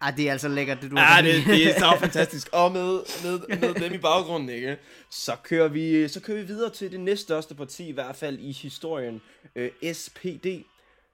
Ej, 0.02 0.11
det 0.11 0.28
er 0.28 0.33
altså 0.33 0.48
lækkert, 0.48 0.83
det 0.83 0.90
du 0.90 0.96
har 0.96 1.22
det, 1.22 1.35
sagt. 1.35 1.46
det 1.46 1.70
er 1.70 1.78
så 1.78 1.96
fantastisk. 2.07 2.48
Og 2.52 2.72
med, 2.72 3.00
med, 3.24 3.59
med 3.59 3.74
dem 3.74 3.92
i 3.92 3.98
baggrunden, 3.98 4.48
ikke? 4.48 4.78
Så 5.11 5.37
kører, 5.42 5.68
vi, 5.68 6.09
så 6.09 6.20
kører 6.20 6.38
vi 6.38 6.46
videre 6.46 6.70
til 6.70 6.92
det 6.92 7.00
næststørste 7.00 7.54
parti, 7.54 7.88
i 7.88 7.92
hvert 7.92 8.16
fald 8.16 8.38
i 8.38 8.52
historien. 8.52 9.22
Øh, 9.57 9.70
SPD. 9.92 10.46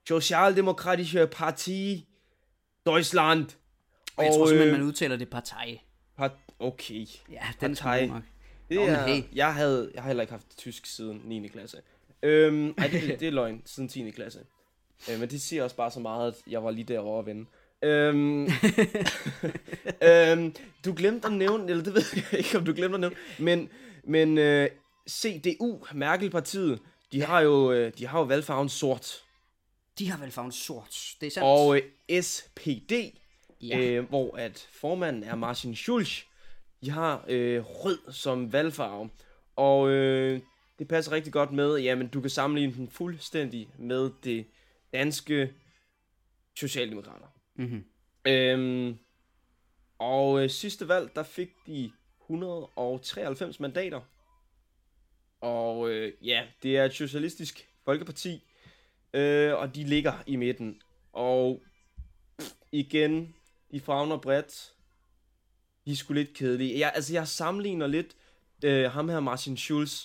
Socialdemokratische 0.08 1.26
Parti 1.26 2.06
Deutschland. 2.86 3.46
Og 4.16 4.24
jeg 4.24 4.32
tror 4.32 4.46
simpelthen, 4.46 4.74
øh, 4.74 4.80
man 4.80 4.88
udtaler 4.88 5.16
det 5.16 5.30
partej. 5.30 5.78
Part, 6.16 6.32
okay. 6.58 7.06
Ja, 7.30 7.42
den 7.60 7.72
er 7.72 8.06
nok. 8.06 8.22
Det 8.70 8.88
er, 8.88 9.06
hey. 9.06 9.22
jeg, 9.32 9.54
havde, 9.54 9.90
jeg 9.94 10.02
har 10.02 10.08
heller 10.08 10.22
ikke 10.22 10.32
haft 10.32 10.46
tysk 10.56 10.86
siden 10.86 11.22
9. 11.24 11.48
klasse. 11.48 11.76
Øhm, 12.22 12.74
ej, 12.78 12.86
det, 12.86 13.20
det 13.20 13.28
er 13.28 13.32
løgn, 13.32 13.62
siden 13.64 13.88
10. 13.88 14.10
klasse. 14.10 14.40
Øh, 15.10 15.20
men 15.20 15.30
det 15.30 15.40
siger 15.40 15.64
også 15.64 15.76
bare 15.76 15.90
så 15.90 16.00
meget, 16.00 16.28
at 16.32 16.52
jeg 16.52 16.64
var 16.64 16.70
lige 16.70 16.84
derovre 16.84 17.18
at 17.18 17.26
vende. 17.26 17.46
Øhm, 17.82 18.42
øhm, 20.08 20.54
du 20.84 20.94
glemte 20.96 21.26
at 21.26 21.32
nævne, 21.32 21.70
eller 21.70 21.84
det 21.84 21.94
ved 21.94 22.02
jeg 22.14 22.38
ikke, 22.38 22.58
om 22.58 22.64
du 22.64 22.72
glemte 22.72 22.94
at 22.94 23.00
nævne, 23.00 23.16
men, 23.38 23.68
men 24.04 24.38
øh, 24.38 24.68
CDU, 25.10 25.78
Merkel-partiet, 25.94 26.80
de 27.12 27.22
har 27.22 27.40
jo, 27.40 27.72
øh, 27.72 27.92
de 27.98 28.06
har 28.06 28.18
jo 28.18 28.24
valgfarven 28.24 28.68
sort. 28.68 29.24
De 29.98 30.10
har 30.10 30.18
vel 30.18 30.30
farven 30.30 30.52
sort. 30.52 31.14
Det 31.20 31.26
er 31.26 31.30
sandt. 31.30 31.46
Og 31.46 31.76
øh, 31.76 32.22
SPD, 32.22 32.92
ja. 33.62 33.78
øh, 33.78 34.08
hvor 34.08 34.36
at 34.36 34.68
formanden 34.72 35.24
er 35.24 35.34
Martin 35.34 35.76
Schulz. 35.76 36.22
De 36.82 36.90
har 36.90 37.24
øh, 37.28 37.64
rød 37.64 38.12
som 38.12 38.52
valgfarve. 38.52 39.10
Og 39.56 39.90
øh, 39.90 40.40
det 40.78 40.88
passer 40.88 41.12
rigtig 41.12 41.32
godt 41.32 41.52
med, 41.52 41.78
jamen 41.78 42.08
du 42.08 42.20
kan 42.20 42.30
sammenligne 42.30 42.74
den 42.74 42.88
fuldstændig 42.88 43.70
med 43.78 44.10
det 44.24 44.46
danske 44.92 45.52
Socialdemokrater. 46.54 47.26
Mhm. 47.54 47.84
Øhm, 48.24 48.98
og 49.98 50.42
øh, 50.42 50.50
sidste 50.50 50.88
valg, 50.88 51.10
der 51.14 51.22
fik 51.22 51.50
de 51.66 51.92
193 52.22 53.60
mandater. 53.60 54.00
Og 55.40 55.90
øh, 55.90 56.12
ja, 56.22 56.46
det 56.62 56.76
er 56.76 56.84
et 56.84 56.92
socialistisk 56.92 57.68
folkeparti, 57.84 58.44
øh, 59.14 59.54
og 59.54 59.74
de 59.74 59.84
ligger 59.84 60.12
i 60.26 60.36
midten. 60.36 60.82
Og 61.12 61.62
pff, 62.38 62.52
igen, 62.72 63.34
de 63.70 63.80
fagner 63.80 64.16
bredt. 64.16 64.74
De 65.84 65.92
er 65.92 65.96
sgu 65.96 66.12
lidt 66.12 66.32
kedelige. 66.34 66.78
Jeg, 66.78 66.92
altså, 66.94 67.12
jeg 67.12 67.28
sammenligner 67.28 67.86
lidt 67.86 68.16
øh, 68.64 68.90
ham 68.90 69.08
her, 69.08 69.20
Martin 69.20 69.56
Schulz, 69.56 70.04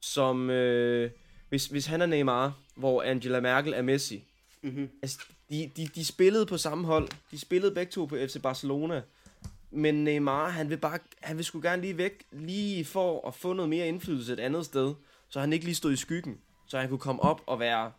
som 0.00 0.50
øh, 0.50 1.10
hvis, 1.48 1.66
hvis 1.66 1.86
han 1.86 2.02
er 2.02 2.06
Neymar, 2.06 2.58
hvor 2.76 3.02
Angela 3.02 3.40
Merkel 3.40 3.72
er 3.72 3.82
Messi. 3.82 4.24
Mhm. 4.62 4.90
Altså, 5.02 5.18
de, 5.50 5.70
de, 5.76 5.86
de 5.94 6.04
spillede 6.04 6.46
på 6.46 6.56
samme 6.58 6.86
hold. 6.86 7.08
De 7.30 7.38
spillede 7.38 7.74
begge 7.74 7.90
to 7.90 8.04
på 8.04 8.16
FC 8.16 8.42
Barcelona. 8.42 9.02
Men 9.70 10.04
Neymar, 10.04 10.48
han 10.48 10.70
vil 10.70 10.76
bare, 10.76 10.98
han 11.22 11.36
vil 11.36 11.44
sgu 11.44 11.60
gerne 11.60 11.82
lige 11.82 11.98
væk, 11.98 12.24
lige 12.32 12.84
for 12.84 13.28
at 13.28 13.34
få 13.34 13.52
noget 13.52 13.68
mere 13.68 13.88
indflydelse 13.88 14.32
et 14.32 14.40
andet 14.40 14.64
sted, 14.66 14.94
så 15.28 15.40
han 15.40 15.52
ikke 15.52 15.64
lige 15.64 15.74
stod 15.74 15.92
i 15.92 15.96
skyggen, 15.96 16.38
så 16.66 16.78
han 16.78 16.88
kunne 16.88 16.98
komme 16.98 17.22
op 17.22 17.42
og 17.46 17.60
være 17.60 17.92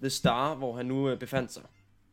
the 0.00 0.10
star, 0.10 0.54
hvor 0.54 0.76
han 0.76 0.86
nu 0.86 1.08
øh, 1.08 1.18
befandt 1.18 1.52
sig. 1.52 1.62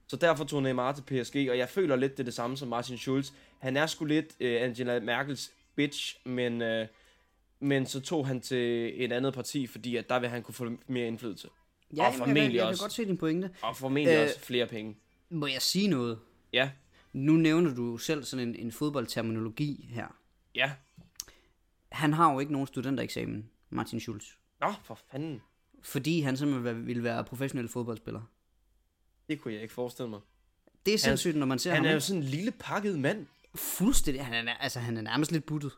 Så 0.08 0.16
derfor 0.16 0.44
tog 0.44 0.64
Neymar 0.64 0.92
til 0.92 1.02
PSG, 1.02 1.36
og 1.50 1.58
jeg 1.58 1.70
føler 1.70 1.96
lidt 1.96 2.12
det 2.12 2.20
er 2.20 2.24
det 2.24 2.34
samme 2.34 2.58
som 2.58 2.68
Martin 2.68 2.98
Schulz. 2.98 3.32
Han 3.60 3.78
er 3.78 3.86
sgu 3.86 4.06
lidt 4.06 4.36
øh, 4.40 4.62
Angela 4.62 5.00
Merkels 5.00 5.52
bitch, 5.76 6.18
men, 6.26 6.62
øh, 6.62 6.88
men 7.60 7.86
så 7.86 8.00
tog 8.02 8.28
han 8.28 8.42
til 8.42 8.94
et 9.04 9.12
andet 9.12 9.34
parti, 9.34 9.68
fordi 9.68 9.96
at 9.96 10.10
der 10.10 10.20
vil 10.20 10.30
han 10.30 10.44
kunne 10.44 10.54
få 10.56 10.72
mere 10.88 11.08
indflydelse. 11.08 11.48
ja, 11.96 12.08
og 12.08 12.14
formentlig 12.14 12.42
jeg, 12.44 12.50
jeg, 12.54 12.56
jeg 12.56 12.68
også. 12.68 12.80
kan 12.82 12.84
godt 12.86 12.94
se 12.94 13.06
din 13.06 13.18
pointe. 13.18 13.50
Og 13.62 13.78
formentlig 13.78 14.16
Øh, 14.18 14.24
også 14.24 14.40
flere 14.40 14.68
penge. 14.68 14.98
Må 15.30 15.48
jeg 15.48 15.62
sige 15.62 15.88
noget? 15.88 16.20
Ja, 16.54 16.72
Nu 17.14 17.34
nævner 17.34 17.76
du 17.76 17.98
selv 17.98 18.24
sådan 18.24 18.48
en, 18.48 18.56
en 18.56 18.72
fodboldterminologi 18.72 19.88
her. 19.90 20.08
ja. 20.56 20.72
Han 21.92 22.14
har 22.14 22.34
jo 22.34 22.40
ikke 22.40 22.52
nogen 22.52 22.68
studentereksamen, 22.68 23.50
Martin 23.70 24.00
Schulz. 24.00 24.26
Nå, 24.62 24.74
for 24.84 25.00
fanden. 25.12 25.42
Fordi 25.84 26.22
han 26.22 26.38
simpelthen 26.38 26.88
ville 26.88 27.04
være 27.04 27.24
professionel 27.24 27.68
fodboldspiller. 27.70 28.22
Det 29.30 29.42
kunne 29.42 29.54
jeg 29.54 29.62
ikke 29.62 29.74
forestille 29.74 30.10
mig. 30.10 30.20
Det 30.86 30.94
er 30.94 30.98
sindssygt, 30.98 31.36
når 31.36 31.46
man 31.46 31.60
ser 31.60 31.72
Han 31.72 31.78
ham. 31.84 31.90
er 31.90 31.94
jo 31.94 32.00
sådan 32.00 32.22
en 32.22 32.28
lille 32.28 32.52
pakket 32.52 33.00
mand. 33.00 33.26
Fuldstændig. 33.56 34.26
Han 34.26 34.48
er, 34.48 34.54
altså, 34.54 34.80
han 34.80 34.98
er 34.98 35.02
nærmest 35.02 35.32
lidt 35.32 35.46
buttet. 35.46 35.72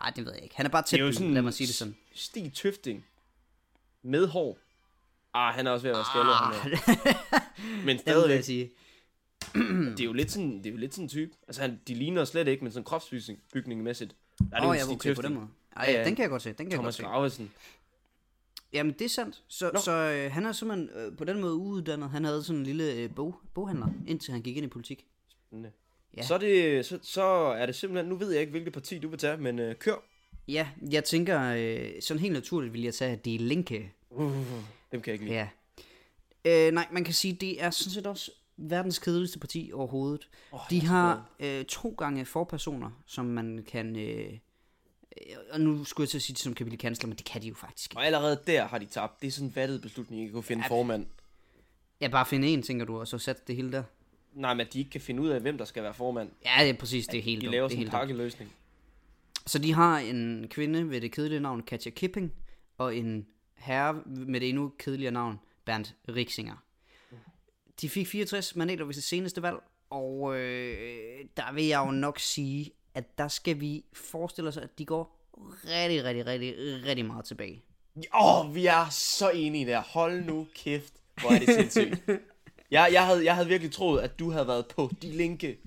Ej, 0.00 0.10
det 0.16 0.24
ved 0.24 0.32
jeg 0.34 0.42
ikke. 0.42 0.56
Han 0.56 0.66
er 0.66 0.70
bare 0.70 0.82
tæt 0.82 1.00
Det 1.00 1.08
er 1.08 1.12
sådan 1.12 1.34
lad 1.34 1.42
mig 1.42 1.54
sige 1.54 1.66
det 1.66 1.74
sådan. 1.74 1.96
Stig 2.14 2.52
Tøfting. 2.54 3.04
Med 4.02 4.26
hår. 4.26 4.58
Ah, 5.34 5.54
han 5.54 5.66
er 5.66 5.70
også 5.70 5.82
ved 5.82 5.90
at 5.90 5.96
være 5.96 6.04
skaldet, 6.04 6.34
han 6.34 6.72
er. 6.72 7.84
Men 7.86 7.98
stadigvæk, 7.98 8.36
jeg 8.36 8.44
sige. 8.44 8.70
det 9.96 10.00
er 10.00 10.04
jo 10.04 10.12
lidt 10.12 10.30
sådan, 10.30 10.58
det 10.58 10.66
er 10.66 10.70
jo 10.70 10.76
lidt 10.76 10.94
sådan 10.94 11.04
en 11.04 11.08
type. 11.08 11.32
Altså, 11.48 11.62
han, 11.62 11.80
de 11.88 11.94
ligner 11.94 12.24
slet 12.24 12.48
ikke, 12.48 12.64
men 12.64 12.72
sådan 12.72 12.84
kropsbygningsmæssigt. 12.84 14.14
Der 14.38 14.44
er 14.52 14.60
det 14.60 14.68
Åh, 14.68 14.68
jo 14.68 14.72
ja, 14.72 14.82
Stig 14.82 14.94
okay, 14.94 15.14
på 15.14 15.22
den 15.22 15.30
Tøfting. 15.32 15.34
måde. 15.34 15.48
Ej, 15.76 15.84
Ja, 15.88 15.98
ja, 15.98 16.04
den 16.04 16.16
kan 16.16 16.22
jeg 16.22 16.30
godt 16.30 16.42
se. 16.42 16.48
Den 16.48 16.56
kan 16.56 16.64
jeg 16.70 16.76
godt 16.76 16.80
Thomas 16.82 16.94
se. 16.94 17.02
Gravesen. 17.02 17.52
Jamen, 18.72 18.92
det 18.92 19.04
er 19.04 19.08
sandt. 19.08 19.42
Så, 19.48 19.70
Nå. 19.74 19.80
så 19.80 19.92
øh, 19.92 20.32
han 20.32 20.46
er 20.46 20.52
simpelthen 20.52 20.90
øh, 20.94 21.16
på 21.16 21.24
den 21.24 21.40
måde 21.40 21.54
uuddannet. 21.54 22.10
Han 22.10 22.24
havde 22.24 22.42
sådan 22.42 22.58
en 22.58 22.66
lille 22.66 22.92
øh, 22.92 23.14
bog, 23.14 23.40
boghandler, 23.54 23.88
indtil 24.06 24.32
han 24.32 24.42
gik 24.42 24.56
ind 24.56 24.66
i 24.66 24.68
politik. 24.68 25.06
Spændende. 25.28 25.70
Ja. 26.16 26.22
Så, 26.22 26.34
er 26.34 26.38
det, 26.38 26.86
så, 26.86 26.98
så 27.02 27.22
er 27.22 27.66
det 27.66 27.74
simpelthen, 27.74 28.08
nu 28.08 28.16
ved 28.16 28.30
jeg 28.30 28.40
ikke, 28.40 28.50
hvilket 28.50 28.72
parti 28.72 28.98
du 28.98 29.08
vil 29.08 29.18
tage, 29.18 29.36
men 29.36 29.58
øh, 29.58 29.74
kør. 29.74 29.94
Ja, 30.48 30.68
jeg 30.90 31.04
tænker, 31.04 31.54
øh, 31.56 32.02
sådan 32.02 32.20
helt 32.20 32.32
naturligt 32.32 32.72
vil 32.72 32.82
jeg 32.82 32.94
tage 32.94 33.16
De 33.16 33.38
Linke. 33.38 33.92
Dem 34.92 35.00
kan 35.00 35.02
jeg 35.06 35.12
ikke 35.12 35.24
lide. 35.24 35.34
Ja. 35.34 35.48
Øh, 36.66 36.72
nej, 36.72 36.86
man 36.92 37.04
kan 37.04 37.14
sige, 37.14 37.34
det 37.34 37.62
er 37.62 37.70
sådan 37.70 37.90
set 37.90 38.06
også 38.06 38.30
verdens 38.56 38.98
kedeligste 38.98 39.38
parti 39.38 39.70
overhovedet. 39.74 40.28
Oh, 40.52 40.60
de 40.70 40.80
har 40.80 41.30
øh, 41.40 41.64
to 41.64 41.94
gange 41.98 42.24
forpersoner, 42.24 42.90
som 43.06 43.24
man 43.24 43.64
kan... 43.68 43.96
Øh, 43.96 44.38
og 45.50 45.60
nu 45.60 45.84
skulle 45.84 46.08
jeg 46.08 46.14
at 46.14 46.22
sige 46.22 46.34
det, 46.34 46.42
som 46.42 46.54
kan 46.54 46.66
blive 46.66 46.78
kansler, 46.78 47.08
men 47.08 47.16
det 47.16 47.26
kan 47.26 47.42
de 47.42 47.48
jo 47.48 47.54
faktisk 47.54 47.90
ikke. 47.92 47.98
Og 48.00 48.06
allerede 48.06 48.40
der 48.46 48.66
har 48.66 48.78
de 48.78 48.86
tabt. 48.86 49.20
Det 49.22 49.26
er 49.26 49.30
sådan 49.30 49.48
en 49.48 49.56
vattet 49.56 49.82
beslutning, 49.82 50.20
ikke 50.20 50.30
at 50.30 50.34
kunne 50.34 50.42
finde 50.42 50.62
ja. 50.62 50.70
formand. 50.70 51.06
Ja, 52.00 52.08
bare 52.08 52.26
finde 52.26 52.48
en, 52.48 52.62
tænker 52.62 52.84
du, 52.86 53.00
og 53.00 53.08
så 53.08 53.18
sætte 53.18 53.42
det 53.46 53.56
hele 53.56 53.72
der. 53.72 53.82
Nej, 54.32 54.54
men 54.54 54.66
at 54.66 54.72
de 54.72 54.78
ikke 54.78 54.90
kan 54.90 55.00
finde 55.00 55.22
ud 55.22 55.28
af, 55.28 55.40
hvem 55.40 55.58
der 55.58 55.64
skal 55.64 55.82
være 55.82 55.94
formand. 55.94 56.30
Ja, 56.44 56.64
det 56.64 56.70
er 56.70 56.74
præcis, 56.74 57.06
det 57.06 57.18
er 57.18 57.22
helt 57.22 57.40
De 57.40 57.46
dumt, 57.46 57.52
laver 57.52 57.64
er 57.64 57.68
sådan 57.68 57.84
en 57.84 57.90
pakkeløsning. 57.90 58.52
Så 59.46 59.58
de 59.58 59.72
har 59.72 59.98
en 59.98 60.46
kvinde 60.50 60.90
ved 60.90 61.00
det 61.00 61.12
kedelige 61.12 61.40
navn 61.40 61.62
Katja 61.62 61.90
Kipping, 61.90 62.32
og 62.78 62.96
en 62.96 63.26
herre 63.54 64.02
med 64.06 64.40
det 64.40 64.48
endnu 64.48 64.72
kedeligere 64.78 65.12
navn 65.12 65.40
Bernd 65.64 65.86
Rixinger. 66.08 66.56
De 67.80 67.88
fik 67.88 68.06
64 68.06 68.56
mandater 68.56 68.84
ved 68.84 68.94
det 68.94 69.04
seneste 69.04 69.42
valg, 69.42 69.56
og 69.90 70.36
øh, 70.36 71.24
der 71.36 71.52
vil 71.52 71.64
jeg 71.64 71.78
jo 71.86 71.90
nok 71.90 72.18
sige, 72.18 72.70
at 72.94 73.18
der 73.18 73.28
skal 73.28 73.60
vi 73.60 73.84
forestille 73.92 74.48
os, 74.48 74.56
at 74.56 74.78
de 74.78 74.84
går 74.84 75.16
rigtig, 75.64 76.04
rigtig, 76.04 76.26
rigtig, 76.26 76.54
rigtig 76.86 77.04
meget 77.04 77.24
tilbage. 77.24 77.62
Åh, 78.14 78.46
oh, 78.46 78.54
vi 78.54 78.66
er 78.66 78.88
så 78.90 79.30
enige 79.30 79.66
der. 79.66 79.80
Hold 79.80 80.24
nu 80.24 80.46
kæft. 80.54 80.92
Hvor 81.20 81.30
er 81.30 81.38
det 81.38 81.54
sindssygt. 81.54 82.02
jeg, 82.70 82.88
jeg, 82.92 83.06
havde, 83.06 83.24
jeg 83.24 83.34
havde 83.34 83.48
virkelig 83.48 83.72
troet, 83.72 84.00
at 84.00 84.18
du 84.18 84.30
havde 84.30 84.46
været 84.46 84.66
på 84.66 84.90
de 85.02 85.10
linke. 85.12 85.58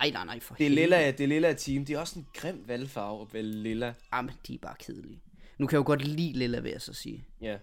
Ej, 0.00 0.10
nej, 0.10 0.24
nej, 0.24 0.40
for 0.40 0.54
Det 0.54 0.70
lilla, 0.70 1.10
det 1.10 1.28
lilla 1.28 1.52
team. 1.52 1.84
Det 1.84 1.94
er 1.94 1.98
også 1.98 2.18
en 2.18 2.26
grim 2.34 2.64
valgfarve, 2.66 3.26
vel 3.32 3.44
lilla. 3.44 3.94
Jamen, 4.14 4.30
de 4.46 4.54
er 4.54 4.58
bare 4.58 4.74
kedelige. 4.78 5.20
Nu 5.58 5.66
kan 5.66 5.74
jeg 5.76 5.78
jo 5.80 5.86
godt 5.86 6.02
lide 6.04 6.32
Lilla, 6.38 6.60
vil 6.60 6.70
jeg 6.70 6.80
så 6.80 6.92
sige. 6.92 7.24
Ja. 7.40 7.56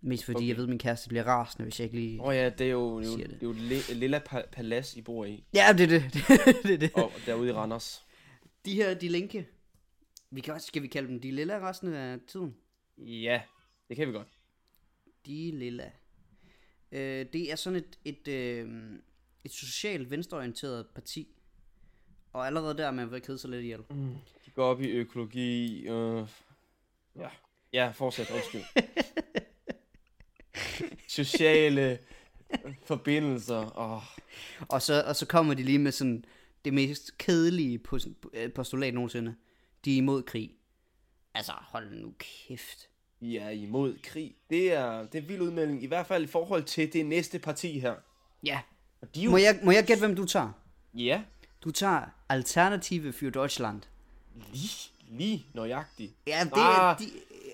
Mest 0.00 0.24
fordi 0.24 0.36
Okay. 0.36 0.48
jeg 0.48 0.56
ved, 0.56 0.64
at 0.64 0.68
min 0.68 0.78
kæreste 0.78 1.08
bliver 1.08 1.24
rasende, 1.24 1.62
hvis 1.64 1.80
jeg 1.80 1.84
ikke 1.84 1.96
lige... 1.96 2.20
Åh 2.20 2.26
oh, 2.28 2.34
ja, 2.36 2.48
det 2.50 2.66
er 2.66 2.70
jo, 2.70 3.00
det 3.00 3.06
er 3.06 3.10
jo, 3.12 3.16
det. 3.18 3.26
det. 3.30 3.36
er 3.42 3.46
jo 3.46 3.52
li- 3.52 3.92
lilla 3.94 4.20
pa- 4.32 4.50
palads, 4.52 4.96
I 4.96 5.00
bor 5.02 5.24
i. 5.24 5.44
Ja, 5.54 5.72
det 5.72 5.80
er 5.80 5.86
det. 5.86 6.02
det, 6.62 6.72
er 6.74 6.78
det. 6.78 6.90
Og 6.94 7.12
derude 7.26 7.48
i 7.48 7.52
Randers. 7.52 8.02
De 8.68 8.74
her, 8.74 8.94
de 8.94 9.08
linke. 9.08 9.48
Vi 10.30 10.40
kan 10.40 10.54
også, 10.54 10.66
skal 10.66 10.82
vi 10.82 10.88
kalde 10.88 11.08
dem 11.08 11.20
de 11.20 11.30
lilla 11.30 11.68
resten 11.68 11.94
af 11.94 12.18
tiden? 12.26 12.56
Ja, 12.98 13.42
det 13.88 13.96
kan 13.96 14.08
vi 14.08 14.12
godt. 14.12 14.28
De 15.26 15.50
lilla. 15.50 15.92
Øh, 16.92 17.26
det 17.32 17.52
er 17.52 17.56
sådan 17.56 17.76
et, 17.76 17.98
et, 18.04 18.28
øh, 18.28 18.92
et 19.44 19.50
socialt 19.50 20.10
venstreorienteret 20.10 20.86
parti. 20.94 21.28
Og 22.32 22.46
allerede 22.46 22.76
der 22.78 22.86
er 22.86 22.90
man 22.90 23.10
ved 23.10 23.16
at 23.16 23.22
kede 23.22 23.38
sig 23.38 23.50
lidt 23.50 23.62
ihjel. 23.62 23.80
Mm. 23.90 24.14
De 24.46 24.50
går 24.50 24.64
op 24.64 24.80
i 24.80 24.90
økologi. 24.90 25.86
Øh... 25.88 26.28
Ja. 27.16 27.28
Ja, 27.72 27.90
fortsæt. 27.90 28.30
Undskyld. 28.30 28.62
Sociale 31.08 31.98
forbindelser. 32.84 33.78
Åh. 33.78 34.02
Og, 34.68 34.82
så, 34.82 35.04
og 35.06 35.16
så 35.16 35.26
kommer 35.26 35.54
de 35.54 35.62
lige 35.62 35.78
med 35.78 35.92
sådan 35.92 36.24
det 36.68 36.74
mest 36.74 37.18
kedelige 37.18 37.80
øh, 38.34 38.52
postulat 38.52 38.94
nogensinde. 38.94 39.34
De 39.84 39.92
er 39.92 39.96
imod 39.96 40.22
krig. 40.22 40.50
Altså, 41.34 41.52
hold 41.60 41.90
nu 41.90 42.12
kæft. 42.18 42.88
Vi 43.20 43.36
er 43.36 43.50
imod 43.50 43.94
krig. 44.02 44.34
Det 44.50 44.72
er, 44.72 45.02
det 45.06 45.18
er 45.18 45.22
en 45.22 45.28
vild 45.28 45.40
udmelding. 45.40 45.82
I 45.82 45.86
hvert 45.86 46.06
fald 46.06 46.24
i 46.24 46.26
forhold 46.26 46.62
til 46.64 46.92
det 46.92 47.06
næste 47.06 47.38
parti 47.38 47.78
her. 47.78 47.94
Ja. 48.44 48.60
Og 49.00 49.14
de 49.14 49.20
jo... 49.20 49.30
Må 49.30 49.36
jeg, 49.36 49.58
må 49.62 49.70
jeg 49.70 49.84
gætte, 49.84 50.00
hvem 50.00 50.16
du 50.16 50.24
tager? 50.24 50.52
Ja, 50.94 51.22
Du 51.64 51.70
tager 51.70 52.00
Alternative 52.28 53.12
für 53.12 53.30
Deutschland. 53.30 53.82
lige, 54.52 54.90
lige 55.08 55.46
nøjagtigt. 55.54 56.12
Ja, 56.26 56.44
det 56.44 56.52
Ah, 56.56 56.92
er... 56.92 56.96
De, 56.96 57.04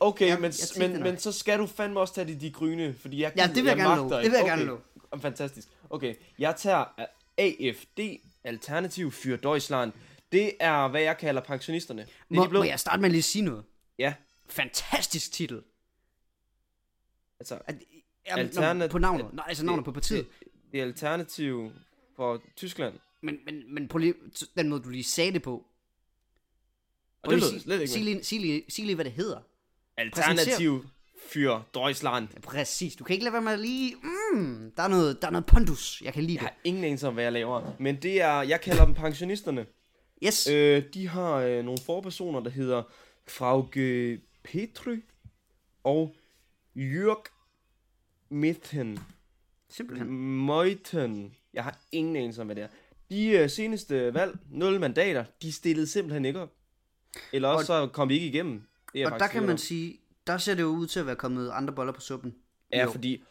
Okay, 0.00 0.26
Jamen, 0.26 0.42
men, 0.42 0.52
jeg 0.80 0.90
men, 0.90 1.02
men 1.02 1.18
så 1.18 1.32
skal 1.32 1.58
du 1.58 1.66
fandme 1.66 2.00
også 2.00 2.14
tage 2.14 2.26
de, 2.34 2.40
de 2.40 2.50
grønne, 2.50 2.94
fordi 2.94 3.22
jeg, 3.22 3.32
Ja, 3.36 3.46
det 3.46 3.56
vil 3.56 3.64
jeg 3.64 3.76
gerne 3.76 3.88
magter 3.88 4.08
love. 4.08 4.22
Det 4.22 4.30
vil 4.30 4.36
jeg 4.36 4.42
okay. 4.42 4.50
gerne 4.52 4.64
love. 4.64 4.80
Fantastisk. 5.20 5.68
Okay, 5.90 6.14
jeg 6.38 6.54
tager 6.56 6.84
AFD, 7.38 8.00
Alternativ 8.44 9.12
für 9.12 9.36
Deutschland. 9.36 9.92
Det 10.32 10.52
er, 10.60 10.88
hvad 10.88 11.02
jeg 11.02 11.18
kalder 11.18 11.40
pensionisterne. 11.42 12.02
Det 12.02 12.08
er 12.30 12.34
må, 12.34 12.48
blå. 12.48 12.58
må 12.58 12.64
jeg 12.64 12.80
starte 12.80 13.00
med 13.00 13.08
at 13.08 13.12
lige 13.12 13.22
sige 13.22 13.42
noget? 13.44 13.64
Ja, 13.98 14.14
Fantastisk 14.48 15.32
titel. 15.32 15.62
altså, 17.40 17.58
At, 17.66 17.76
jamen, 18.26 18.46
Alternat- 18.46 18.88
på 18.90 18.98
navnet. 18.98 19.32
Nej, 19.34 19.44
altså 19.48 19.64
navnet 19.64 19.84
på 19.84 19.92
partiet. 19.92 20.26
Det, 20.40 20.48
det 20.72 20.80
er 20.80 20.84
Alternativ 20.84 21.72
for 22.16 22.42
Tyskland. 22.56 22.94
Men, 23.20 23.38
men, 23.44 23.74
men 23.74 23.88
på 23.88 23.98
lige, 23.98 24.14
den 24.56 24.68
måde, 24.68 24.82
du 24.82 24.88
lige 24.88 25.04
sagde 25.04 25.32
det 25.32 25.42
på. 25.42 25.66
Og 27.22 27.30
det 27.30 27.40
lød 27.40 27.60
slet 27.60 27.80
ikke 27.80 27.92
sig, 27.92 28.02
lige, 28.02 28.24
sig, 28.24 28.40
lige, 28.40 28.64
sig 28.68 28.84
lige, 28.84 28.94
hvad 28.94 29.04
det 29.04 29.12
hedder. 29.12 29.40
Alternativ 29.96 30.86
Deutschland. 31.74 32.28
Ja, 32.34 32.40
præcis. 32.40 32.96
Du 32.96 33.04
kan 33.04 33.14
ikke 33.14 33.24
lade 33.24 33.32
være 33.32 33.42
med 33.42 33.52
at 33.52 33.60
lige... 33.60 33.94
Mm, 34.34 34.72
der, 34.76 34.82
er 34.82 34.88
noget, 34.88 35.22
der 35.22 35.28
er 35.28 35.32
noget 35.32 35.46
pondus. 35.46 36.02
Jeg 36.04 36.12
kan 36.12 36.22
lide 36.22 36.34
Jeg 36.34 36.40
det. 36.40 36.48
har 36.48 36.56
ingen 36.64 36.84
anelse 36.84 37.08
om, 37.08 37.14
hvad 37.14 37.24
jeg 37.24 37.32
laver. 37.32 37.72
Men 37.78 37.96
det 38.02 38.22
er, 38.22 38.42
jeg 38.42 38.60
kalder 38.60 38.84
dem 38.84 38.94
pensionisterne. 38.94 39.66
Yes. 40.26 40.46
Øh. 40.46 40.82
De 40.94 41.08
har 41.08 41.34
øh, 41.34 41.64
nogle 41.64 41.78
forpersoner, 41.86 42.40
der 42.40 42.50
hedder 42.50 42.82
Frauke 43.28 44.20
Petry 44.44 44.96
og 45.84 46.14
Jørg 46.76 47.24
Mithen. 48.28 48.98
Simpelthen. 49.70 50.08
Meuten. 50.46 51.34
Jeg 51.54 51.64
har 51.64 51.78
ingen 51.92 52.16
anelse 52.16 52.40
om, 52.40 52.46
hvad 52.46 52.56
det 52.56 52.64
er. 52.64 52.68
De 53.10 53.28
øh, 53.28 53.50
seneste 53.50 54.14
valg, 54.14 54.38
0 54.50 54.80
mandater, 54.80 55.24
de 55.42 55.52
stillede 55.52 55.86
simpelthen 55.86 56.24
ikke 56.24 56.40
op. 56.40 56.52
Eller 57.32 57.48
også 57.48 57.66
så 57.66 57.86
kom 57.86 58.08
vi 58.08 58.14
ikke 58.14 58.26
igennem. 58.26 58.62
Det 58.92 58.98
er 58.98 59.04
jeg 59.04 59.12
Og 59.12 59.20
der 59.20 59.26
kan 59.26 59.42
man 59.42 59.58
sige, 59.58 59.98
der 60.26 60.38
ser 60.38 60.54
det 60.54 60.62
jo 60.62 60.68
ud 60.68 60.86
til 60.86 61.00
at 61.00 61.06
være 61.06 61.16
kommet 61.16 61.50
andre 61.50 61.74
boller 61.74 61.92
på 61.92 62.00
suppen. 62.00 62.34
Ja, 62.72 62.82
Jo. 62.82 62.90
fordi 62.90 63.22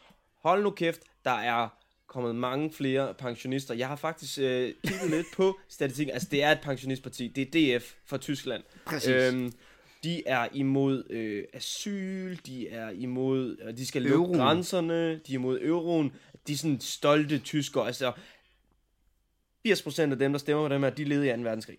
hold 0.41 0.63
nu 0.63 0.69
kæft, 0.69 1.01
der 1.25 1.31
er 1.31 1.69
kommet 2.07 2.35
mange 2.35 2.71
flere 2.73 3.13
pensionister. 3.13 3.73
Jeg 3.73 3.87
har 3.87 3.95
faktisk 3.95 4.39
øh, 4.39 4.73
kigget 4.87 5.09
lidt 5.09 5.27
på 5.35 5.59
statistikken. 5.69 6.13
Altså, 6.13 6.27
det 6.31 6.43
er 6.43 6.51
et 6.51 6.59
pensionistparti. 6.61 7.27
Det 7.27 7.55
er 7.55 7.79
DF 7.79 7.93
fra 8.05 8.17
Tyskland. 8.17 8.63
Præcis. 8.85 9.09
Øhm, 9.33 9.53
de 10.03 10.27
er 10.27 10.47
imod 10.53 11.03
øh, 11.09 11.43
asyl, 11.53 12.37
de 12.45 12.69
er 12.69 12.89
imod, 12.89 13.57
øh, 13.61 13.77
de 13.77 13.85
skal 13.85 14.01
lukke 14.01 14.15
Euroen. 14.15 14.37
grænserne, 14.39 15.11
de 15.13 15.31
er 15.33 15.33
imod 15.33 15.59
euroen. 15.61 16.11
De 16.47 16.53
er 16.53 16.57
sådan 16.57 16.79
stolte 16.79 17.39
tyskere. 17.39 17.87
Altså, 17.87 18.11
80% 19.67 20.01
af 20.01 20.19
dem, 20.19 20.31
der 20.31 20.39
stemmer 20.39 20.67
på 20.67 20.73
dem 20.73 20.83
her, 20.83 20.89
de 20.89 21.03
levede 21.03 21.27
i 21.29 21.35
2. 21.37 21.41
verdenskrig. 21.41 21.77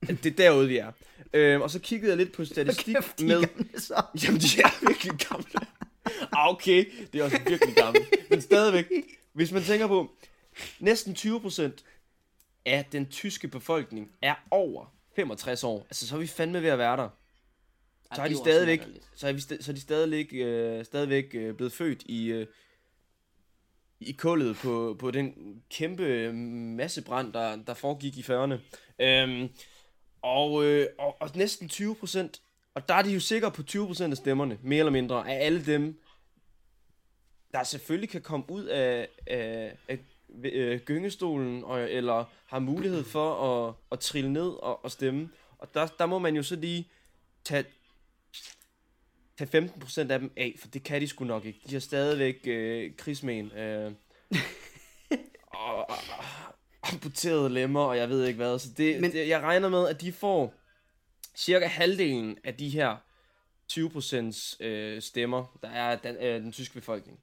Det 0.00 0.26
er 0.26 0.30
derude, 0.30 0.68
vi 0.68 0.76
er. 0.76 0.92
Øhm, 1.32 1.62
og 1.62 1.70
så 1.70 1.78
kiggede 1.78 2.10
jeg 2.10 2.18
lidt 2.18 2.32
på 2.32 2.44
statistik 2.44 2.94
Kæft, 2.94 3.18
de 3.18 3.26
med... 3.26 3.40
gamle 3.40 3.80
så. 3.80 4.02
Jamen, 4.24 4.40
de 4.40 4.60
er 4.60 4.86
virkelig 4.88 5.12
gamle. 5.28 5.46
Ah, 6.32 6.48
okay, 6.48 6.84
det 7.12 7.20
er 7.20 7.24
også 7.24 7.40
virkelig 7.48 7.74
gammelt. 7.74 8.30
Men 8.30 8.40
stadigvæk, 8.40 8.84
hvis 9.32 9.52
man 9.52 9.62
tænker 9.62 9.86
på, 9.86 10.10
næsten 10.80 11.14
20% 11.18 11.62
af 12.66 12.84
den 12.92 13.06
tyske 13.06 13.48
befolkning 13.48 14.10
er 14.22 14.34
over 14.50 14.94
65 15.16 15.64
år. 15.64 15.80
Altså, 15.90 16.06
så 16.06 16.14
er 16.14 16.18
vi 16.20 16.26
fandme 16.26 16.62
ved 16.62 16.68
at 16.68 16.78
være 16.78 16.96
der. 16.96 17.08
Så 18.14 18.22
er 18.22 18.28
de 18.28 18.36
stadigvæk, 18.36 18.80
så 19.14 19.28
er, 19.28 19.32
vi 19.32 19.40
sta- 19.40 19.62
så 19.62 19.72
er 19.72 19.74
de 19.74 19.80
stadigvæk, 19.80 20.28
øh, 20.32 20.84
stadigvæk 20.84 21.24
øh, 21.34 21.54
blevet 21.54 21.72
født 21.72 22.02
i, 22.06 22.26
øh, 22.26 22.46
i 24.00 24.12
kullet 24.12 24.56
på, 24.56 24.96
på 24.98 25.10
den 25.10 25.34
kæmpe 25.70 26.32
massebrand, 26.32 27.32
der, 27.32 27.56
der 27.56 27.74
foregik 27.74 28.16
i 28.18 28.20
40'erne. 28.22 28.54
Øhm, 28.98 29.48
og, 30.24 30.64
øh, 30.64 30.88
og, 30.98 31.16
og 31.20 31.30
næsten 31.34 31.68
20 31.68 31.94
procent, 31.94 32.42
og 32.74 32.88
der 32.88 32.94
er 32.94 33.02
de 33.02 33.10
jo 33.10 33.20
sikre 33.20 33.50
på 33.50 33.62
20 33.62 33.86
procent 33.86 34.12
af 34.12 34.16
stemmerne, 34.16 34.58
mere 34.62 34.78
eller 34.78 34.92
mindre, 34.92 35.30
af 35.30 35.46
alle 35.46 35.66
dem, 35.66 36.00
der 37.52 37.64
selvfølgelig 37.64 38.08
kan 38.10 38.22
komme 38.22 38.50
ud 38.50 38.64
af, 38.64 39.08
af, 39.26 39.76
af 39.88 39.98
øh, 40.44 40.80
gyngestolen, 40.80 41.64
og, 41.64 41.90
eller 41.90 42.24
har 42.46 42.58
mulighed 42.58 43.04
for 43.04 43.34
at, 43.68 43.74
at 43.92 44.00
trille 44.00 44.32
ned 44.32 44.48
og, 44.48 44.84
og 44.84 44.90
stemme. 44.90 45.30
Og 45.58 45.74
der, 45.74 45.86
der 45.86 46.06
må 46.06 46.18
man 46.18 46.36
jo 46.36 46.42
så 46.42 46.56
lige 46.56 46.88
tage, 47.44 47.64
tage 49.38 49.68
15% 49.76 50.00
af 50.00 50.18
dem 50.18 50.32
af, 50.36 50.54
for 50.58 50.68
det 50.68 50.82
kan 50.82 51.00
de 51.00 51.08
sgu 51.08 51.24
nok 51.24 51.44
ikke. 51.44 51.60
De 51.68 51.72
har 51.72 51.80
stadigvæk 51.80 52.40
øh, 52.46 52.96
krigsmen. 52.96 53.52
Øh, 53.52 53.92
og, 55.46 55.76
og, 55.76 55.96
og 56.18 56.24
amputerede 56.92 57.48
lemmer, 57.48 57.80
og 57.80 57.96
jeg 57.96 58.08
ved 58.08 58.24
ikke 58.26 58.36
hvad. 58.36 58.58
Så 58.58 58.68
det, 58.76 59.00
Men- 59.00 59.12
det, 59.12 59.28
jeg 59.28 59.40
regner 59.40 59.68
med, 59.68 59.88
at 59.88 60.00
de 60.00 60.12
får 60.12 60.54
cirka 61.36 61.66
halvdelen 61.66 62.38
af 62.44 62.54
de 62.54 62.68
her 62.68 62.96
20% 63.72 64.64
øh, 64.64 65.02
stemmer, 65.02 65.58
der 65.62 65.68
er 65.68 65.96
den, 65.96 66.16
øh, 66.16 66.42
den 66.42 66.52
tyske 66.52 66.74
befolkning. 66.74 67.18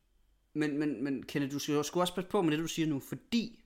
Men, 0.54 0.78
men, 0.78 1.04
men 1.04 1.24
Kenneth, 1.24 1.54
du 1.54 1.60
skal 1.60 1.76
også 1.76 2.14
passe 2.16 2.30
på 2.30 2.42
med 2.42 2.52
det, 2.52 2.60
du 2.60 2.68
siger 2.68 2.88
nu, 2.88 3.00
fordi 3.00 3.60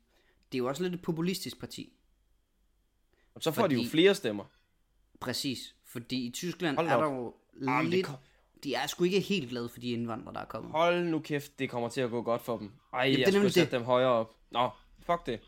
det 0.52 0.58
er 0.58 0.60
jo 0.60 0.68
også 0.68 0.84
lidt 0.84 0.94
et 0.94 1.02
populistisk 1.02 1.60
parti. 1.60 1.94
Og 3.36 3.42
så 3.44 3.52
får 3.52 3.62
fordi... 3.62 3.76
de 3.76 3.82
jo 3.84 3.90
flere 3.90 4.16
stemmer. 4.16 4.44
Præcis. 5.20 5.76
Fordi 5.86 6.26
i 6.26 6.32
Tyskland 6.32 6.76
Hold 6.76 6.88
er 6.88 6.98
der 6.98 7.06
jo 7.06 7.36
men 7.54 7.70
det 7.82 7.90
lidt... 7.90 8.06
kom- 8.06 8.16
De 8.64 8.74
er 8.76 8.88
sgu 8.88 9.04
ikke 9.04 9.20
helt 9.20 9.50
glade 9.50 9.70
for 9.70 9.80
de 9.80 9.90
indvandrere, 9.92 10.34
der 10.34 10.40
er 10.40 10.46
kommet. 10.46 10.72
Hold 10.72 11.04
nu 11.06 11.20
kæft, 11.20 11.60
det 11.60 11.70
kommer 11.70 11.90
til 11.90 12.02
at 12.02 12.10
gå 12.10 12.22
godt 12.22 12.42
for 12.42 12.58
dem. 12.58 12.72
Ej, 12.94 13.00
er 13.00 13.18
jeg 13.18 13.28
skulle 13.28 13.50
sætte 13.52 13.72
det. 13.72 13.80
dem 13.80 13.84
højere 13.84 14.10
op. 14.10 14.36
Nå, 14.52 14.70
fuck 15.00 15.26
det. 15.26 15.40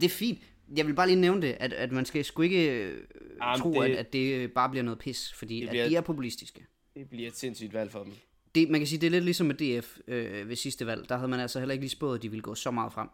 Det 0.00 0.04
er 0.04 0.14
fint. 0.14 0.38
Jeg 0.76 0.86
vil 0.86 0.94
bare 0.94 1.06
lige 1.06 1.20
nævne 1.20 1.42
det, 1.42 1.56
at, 1.60 1.72
at 1.72 1.92
man 1.92 2.04
skal 2.06 2.24
sgu 2.24 2.42
ikke 2.42 2.70
øh, 2.82 3.00
Jamen, 3.42 3.60
tro, 3.60 3.82
det- 3.82 3.90
at, 3.90 3.96
at 3.96 4.12
det 4.12 4.52
bare 4.52 4.68
bliver 4.70 4.82
noget 4.82 4.98
pis, 4.98 5.32
fordi 5.32 5.60
Det 5.60 5.68
bliver- 5.68 5.84
at 5.84 5.90
de 5.90 5.96
er 5.96 6.00
populistiske. 6.00 6.66
Det 6.94 7.08
bliver 7.08 7.28
et 7.28 7.36
sindssygt 7.36 7.72
valg 7.74 7.90
for 7.92 8.02
dem. 8.04 8.12
Det, 8.54 8.70
man 8.70 8.80
kan 8.80 8.86
sige, 8.86 8.98
det 9.00 9.06
er 9.06 9.10
lidt 9.10 9.24
ligesom 9.24 9.46
med 9.46 9.54
DF 9.80 9.98
øh, 10.08 10.48
ved 10.48 10.56
sidste 10.56 10.86
valg. 10.86 11.08
Der 11.08 11.16
havde 11.16 11.28
man 11.28 11.40
altså 11.40 11.58
heller 11.58 11.72
ikke 11.72 11.82
lige 11.82 11.90
spået, 11.90 12.16
at 12.18 12.22
de 12.22 12.28
ville 12.28 12.42
gå 12.42 12.54
så 12.54 12.70
meget 12.70 12.92
frem. 12.92 13.08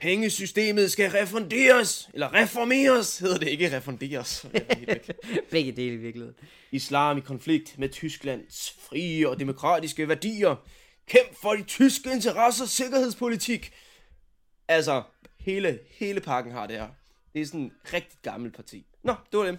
Pengesystemet 0.00 0.92
skal 0.92 1.10
refunderes, 1.10 2.10
eller 2.14 2.34
reformeres, 2.34 3.18
hedder 3.18 3.38
det 3.38 3.48
ikke 3.48 3.76
refunderes. 3.76 4.44
Er. 4.54 4.98
Begge 5.50 5.72
dele 5.72 5.92
i 5.94 5.96
virkeligheden. 5.96 6.36
Islam 6.72 7.18
i 7.18 7.20
konflikt 7.20 7.78
med 7.78 7.88
Tysklands 7.88 8.76
frie 8.80 9.28
og 9.28 9.40
demokratiske 9.40 10.08
værdier. 10.08 10.56
Kæmp 11.08 11.34
for 11.42 11.50
de 11.52 11.62
tyske 11.62 12.12
interesser, 12.12 12.66
sikkerhedspolitik. 12.66 13.72
Altså, 14.68 15.02
hele, 15.42 15.78
hele 15.90 16.20
pakken 16.20 16.52
har 16.52 16.66
det 16.66 16.76
her. 16.76 16.88
Det 17.34 17.42
er 17.42 17.46
sådan 17.46 17.60
en 17.60 17.72
rigtig 17.92 18.18
gammel 18.22 18.50
parti. 18.50 18.86
Nå, 19.02 19.14
det 19.32 19.38
var 19.38 19.44
dem. 19.46 19.58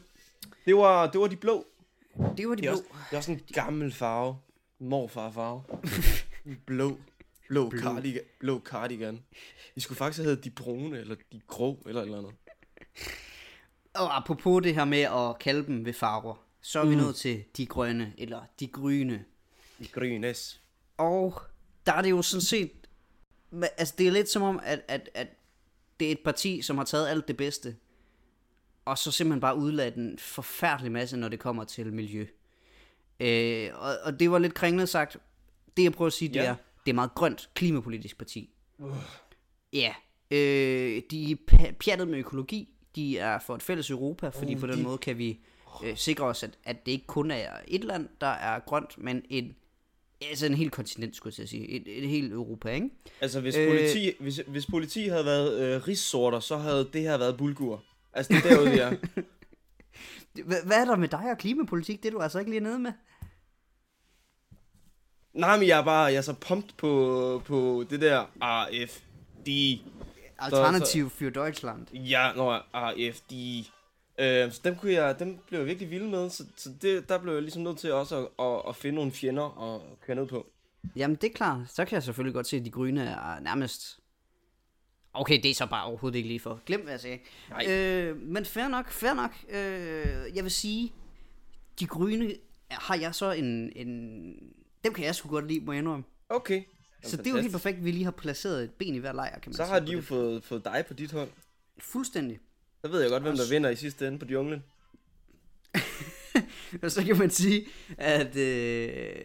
Det 0.65 0.75
var, 0.75 1.11
det 1.11 1.21
var 1.21 1.27
de 1.27 1.36
blå. 1.36 1.65
Det 2.38 2.49
var 2.49 2.55
de 2.55 2.61
Det 2.61 2.67
er, 2.69 2.71
blå. 2.71 2.77
også, 2.77 2.84
det 3.09 3.13
er 3.13 3.17
også 3.17 3.31
en 3.31 3.41
gammel 3.53 3.93
farve. 3.93 4.38
Morfar 4.79 5.31
farve. 5.31 5.63
blå. 6.65 6.97
Blå, 7.49 7.71
cardigan, 7.71 8.21
blå 8.39 8.59
cardigan. 8.65 9.19
De 9.75 9.81
skulle 9.81 9.97
faktisk 9.97 10.17
have 10.17 10.29
heddet 10.29 10.43
de 10.43 10.49
brune, 10.49 10.99
eller 10.99 11.15
de 11.31 11.41
grå, 11.47 11.84
eller 11.86 12.01
et 12.01 12.05
eller 12.05 12.17
andet. 12.17 12.34
Og 13.93 14.17
apropos 14.17 14.63
det 14.63 14.75
her 14.75 14.86
med 14.86 14.99
at 15.01 15.39
kalde 15.39 15.65
dem 15.65 15.86
ved 15.86 15.93
farver, 15.93 16.45
så 16.61 16.79
er 16.81 16.86
vi 16.86 16.95
nået 16.95 17.15
til 17.15 17.43
de 17.57 17.65
grønne, 17.65 18.13
eller 18.17 18.41
de 18.59 18.67
gryne. 18.67 19.25
De 19.79 19.88
grønnes. 19.88 20.61
Og 20.97 21.41
der 21.86 21.93
er 21.93 22.01
det 22.01 22.09
jo 22.09 22.21
sådan 22.21 22.41
set, 22.41 22.71
altså 23.77 23.93
det 23.97 24.07
er 24.07 24.11
lidt 24.11 24.29
som 24.29 24.41
om, 24.41 24.59
at, 24.63 24.81
at, 24.88 25.09
at 25.13 25.27
det 25.99 26.07
er 26.07 26.11
et 26.11 26.19
parti, 26.19 26.61
som 26.61 26.77
har 26.77 26.85
taget 26.85 27.07
alt 27.07 27.27
det 27.27 27.37
bedste, 27.37 27.75
og 28.85 28.97
så 28.97 29.11
simpelthen 29.11 29.41
bare 29.41 29.55
udladt 29.57 29.95
en 29.95 30.17
forfærdelig 30.19 30.91
masse, 30.91 31.17
når 31.17 31.27
det 31.29 31.39
kommer 31.39 31.63
til 31.63 31.93
miljø. 31.93 32.25
Øh, 33.19 33.69
og, 33.73 33.93
og 34.03 34.19
det 34.19 34.31
var 34.31 34.39
lidt 34.39 34.53
kringlet 34.53 34.89
sagt. 34.89 35.17
Det 35.77 35.83
jeg 35.83 35.91
prøver 35.93 36.07
at 36.07 36.13
sige, 36.13 36.29
det 36.29 36.35
Ja. 36.35 36.43
er, 36.45 36.55
det 36.85 36.91
er 36.91 36.95
meget 36.95 37.15
grønt 37.15 37.49
klimapolitisk 37.53 38.17
parti. 38.17 38.49
Ja, 39.73 39.93
øh, 40.31 41.01
de 41.11 41.31
er 41.31 41.35
pjattet 41.79 42.07
med 42.07 42.19
økologi, 42.19 42.69
de 42.95 43.17
er 43.17 43.39
for 43.39 43.55
et 43.55 43.63
fælles 43.63 43.89
Europa, 43.89 44.29
fordi 44.29 44.55
Uh, 44.55 44.61
på 44.61 44.67
den 44.67 44.77
de- 44.77 44.83
måde 44.83 44.97
kan 44.97 45.17
vi 45.17 45.39
øh, 45.83 45.97
sikre 45.97 46.25
os, 46.25 46.43
at, 46.43 46.57
at 46.63 46.85
det 46.85 46.91
ikke 46.91 47.07
kun 47.07 47.31
er 47.31 47.49
et 47.67 47.83
land, 47.83 48.09
der 48.21 48.27
er 48.27 48.59
grønt, 48.59 48.97
men 48.97 49.25
en, 49.29 49.55
altså 50.30 50.45
en 50.45 50.53
hel 50.53 50.69
kontinent, 50.69 51.15
skulle 51.15 51.36
jeg 51.38 51.49
sige. 51.49 51.67
Et, 51.69 51.84
et 52.03 52.09
helt 52.09 52.34
Europa, 52.34 52.69
ikke? 52.69 52.89
Altså, 53.21 53.41
hvis 53.41 53.55
Øh. 53.55 53.67
politi, 53.67 54.11
hvis, 54.19 54.41
hvis 54.47 54.65
politi 54.65 55.07
havde 55.07 55.26
været 55.26 55.59
øh, 55.76 55.88
rissorter, 55.88 56.39
så 56.39 56.57
havde 56.57 56.89
det 56.93 57.01
her 57.01 57.17
været 57.17 57.38
bulgur. 57.38 57.84
Altså, 58.13 58.34
det 58.34 58.51
er 58.51 58.55
derude, 58.55 58.80
er. 58.80 58.95
H- 60.36 60.65
hvad 60.65 60.78
er 60.82 60.86
der 60.86 60.95
med 60.95 61.07
dig 61.07 61.32
og 61.32 61.38
klimapolitik? 61.38 62.03
Det 62.03 62.07
er 62.09 62.11
du 62.13 62.19
altså 62.19 62.39
ikke 62.39 62.51
lige 62.51 62.59
nede 62.63 62.80
med. 62.80 62.91
Nej, 65.34 65.57
men 65.59 65.67
jeg 65.67 65.80
er 65.80 65.84
bare 65.84 66.03
jeg 66.03 66.15
er 66.15 66.21
så 66.21 66.34
pumped 66.34 66.69
på, 66.78 67.41
på 67.45 67.86
det 67.89 68.01
der 68.01 68.26
AFD. 68.41 69.49
Alternativ 70.39 71.11
für 71.21 71.30
Deutschland. 71.30 71.88
Ja, 71.93 72.32
når 72.36 72.65
AFD. 72.74 73.34
Øh, 74.20 74.51
så 74.51 74.61
dem, 74.64 74.76
kunne 74.76 74.91
jeg, 74.93 75.20
dem 75.20 75.38
blev 75.47 75.59
jeg 75.59 75.68
virkelig 75.68 75.91
vild 75.91 76.03
med, 76.07 76.30
så, 76.30 76.45
så 76.55 76.70
det, 76.82 77.09
der 77.09 77.18
blev 77.18 77.34
jeg 77.34 77.41
ligesom 77.41 77.64
nødt 77.64 77.78
til 77.78 77.93
også 77.93 78.18
at, 78.18 78.45
at, 78.45 78.61
at 78.70 78.76
finde 78.76 78.95
nogle 78.95 79.11
fjender 79.11 79.43
og 79.43 79.97
køre 80.05 80.16
ned 80.16 80.28
på. 80.28 80.47
Jamen, 80.95 81.16
det 81.16 81.30
er 81.30 81.34
klart. 81.34 81.59
Så 81.70 81.86
kan 81.86 81.95
jeg 81.95 82.03
selvfølgelig 82.03 82.34
godt 82.34 82.47
se, 82.47 82.57
at 82.57 82.66
de 82.66 82.72
grønne 82.72 83.03
er 83.03 83.39
nærmest... 83.39 83.99
Okay, 85.14 85.39
det 85.43 85.51
er 85.51 85.55
så 85.55 85.66
bare 85.66 85.86
overhovedet 85.86 86.18
ikke 86.18 86.28
lige 86.30 86.39
for. 86.39 86.61
Glem, 86.66 86.82
hvad 86.82 86.91
jeg 86.91 86.99
sagde. 86.99 87.20
Nej. 87.49 87.66
Øh, 87.70 88.22
men 88.22 88.45
fair 88.45 88.68
nok, 88.68 88.91
fair 88.91 89.14
nok. 89.14 89.32
Øh, 89.49 90.36
jeg 90.36 90.43
vil 90.43 90.51
sige, 90.51 90.93
de 91.80 91.88
grønne 91.88 92.34
har 92.72 92.95
jeg 92.95 93.16
så 93.16 93.32
en, 93.32 93.72
en... 93.76 94.34
Dem 94.84 94.93
kan 94.93 95.05
jeg 95.05 95.16
sgu 95.16 95.30
godt 95.30 95.47
lide, 95.47 95.66
må 95.66 95.72
jeg 95.72 95.80
indrømme. 95.80 96.03
Okay. 96.30 96.53
Jamen, 96.53 96.66
Så 97.03 97.18
det 97.18 97.28
er 97.28 97.32
jo 97.32 97.38
helt 97.38 97.51
perfekt, 97.51 97.78
at 97.78 97.86
vi 97.86 97.91
lige 97.91 98.03
har 98.03 98.11
placeret 98.11 98.64
et 98.64 98.72
ben 98.72 98.95
i 98.95 98.97
hver 98.97 99.14
lejr, 99.14 99.39
kan 99.39 99.49
man 99.49 99.53
Så 99.53 99.64
sige 99.64 99.74
har 99.74 99.80
de 99.80 99.91
jo 99.91 100.01
fået, 100.01 100.43
fået 100.43 100.66
dig 100.66 100.86
på 100.88 100.93
dit 100.93 101.11
hold. 101.11 101.30
Fuldstændig. 101.80 102.39
Så 102.86 102.91
ved 102.91 103.01
jeg 103.01 103.09
godt, 103.09 103.23
hvem 103.23 103.38
der 103.38 103.49
vinder 103.49 103.69
i 103.69 103.75
sidste 103.75 104.07
ende 104.07 104.19
på 104.19 104.25
junglen. 104.25 104.63
Og 106.84 106.91
så 106.91 107.03
kan 107.05 107.17
man 107.17 107.29
sige, 107.29 107.67
at... 107.97 108.36
Øh, 108.36 109.23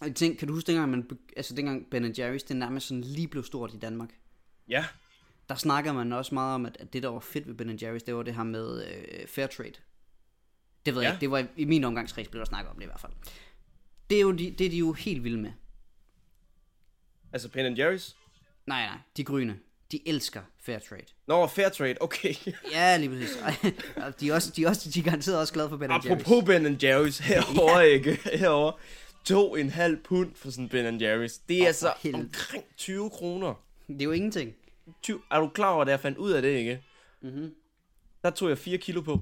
jeg 0.00 0.14
tænker, 0.14 0.38
kan 0.38 0.48
du 0.48 0.54
huske 0.54 0.66
dengang, 0.66 0.90
man, 0.90 1.10
altså 1.36 1.54
dengang 1.54 1.90
Ben 1.90 2.04
Jerry's, 2.04 2.46
det 2.48 2.56
nærmest 2.56 2.86
sådan 2.86 3.00
lige 3.00 3.28
blev 3.28 3.44
stort 3.44 3.74
i 3.74 3.78
Danmark? 3.78 4.08
Ja. 4.68 4.84
Der 5.48 5.54
snakker 5.54 5.92
man 5.92 6.12
også 6.12 6.34
meget 6.34 6.54
om, 6.54 6.66
at, 6.66 6.76
at 6.80 6.92
det 6.92 7.02
der 7.02 7.08
var 7.08 7.20
fedt 7.20 7.46
ved 7.48 7.54
Ben 7.54 7.70
Jerry's, 7.70 8.04
det 8.06 8.14
var 8.14 8.22
det 8.22 8.34
her 8.34 8.42
med 8.42 8.84
øh, 8.86 9.26
fair 9.28 9.46
trade. 9.46 9.72
Det 10.86 10.94
ved 10.94 11.02
jeg 11.02 11.08
Ja. 11.08 11.12
ikke, 11.14 11.20
det 11.20 11.30
var 11.30 11.46
i 11.56 11.64
min 11.64 11.84
omgangskreds, 11.84 12.28
blev 12.28 12.38
der 12.38 12.44
snakket 12.46 12.70
om 12.70 12.76
det 12.76 12.82
i 12.82 12.86
hvert 12.86 13.00
fald. 13.00 13.12
Det 14.10 14.16
er, 14.16 14.22
jo 14.22 14.32
de, 14.32 14.50
det 14.58 14.66
er 14.66 14.70
de 14.70 14.78
jo 14.78 14.92
helt 14.92 15.24
vilde 15.24 15.38
med. 15.38 15.52
Altså 17.32 17.48
Ben 17.48 17.76
Jerry's. 17.76 18.14
Nej, 18.66 18.86
nej, 18.86 18.98
de 19.16 19.24
grønne, 19.24 19.58
de 19.92 20.08
elsker 20.08 20.40
fair 20.62 20.78
trade. 20.78 21.04
Nå, 21.26 21.46
fair 21.46 21.68
trade, 21.68 21.94
okay. 22.00 22.34
Ja, 22.72 22.96
lige 22.96 23.08
præcis. 23.08 23.30
De 24.20 24.28
er, 24.28 24.34
også, 24.34 24.50
de 24.56 24.62
er, 24.64 24.68
også, 24.68 24.90
de 24.90 24.98
er 25.00 25.04
garanteret 25.04 25.38
også 25.38 25.52
glade 25.52 25.68
for 25.68 25.76
Ben 25.76 25.90
Jerry's. 25.90 26.12
Apropos 26.12 26.44
Ben 26.44 26.66
Jerry's 26.66 27.22
herovre, 27.22 27.88
ikke? 27.88 28.18
Herovre. 28.34 28.72
To 29.24 29.56
en 29.56 29.70
halv 29.70 29.96
pund 30.04 30.34
for 30.34 30.50
sådan 30.50 30.68
Ben 30.68 30.86
Jerry's. 30.96 31.40
Det 31.48 31.56
er 31.58 31.62
Åh, 31.62 31.66
altså 31.66 31.92
helvede. 32.00 32.22
omkring 32.22 32.64
20 32.76 33.10
kroner. 33.10 33.54
Det 33.88 34.00
er 34.00 34.04
jo 34.04 34.12
ingenting. 34.12 34.54
20, 35.02 35.20
er 35.30 35.38
du 35.40 35.48
klar 35.48 35.70
over, 35.70 35.82
at 35.82 35.88
jeg 35.88 36.00
fandt 36.00 36.18
ud 36.18 36.30
af 36.32 36.42
det, 36.42 36.48
ikke? 36.56 36.82
Mm-hmm. 37.22 37.54
Der 38.22 38.30
tog 38.30 38.48
jeg 38.48 38.58
4 38.58 38.78
kilo 38.78 39.00
på. 39.00 39.20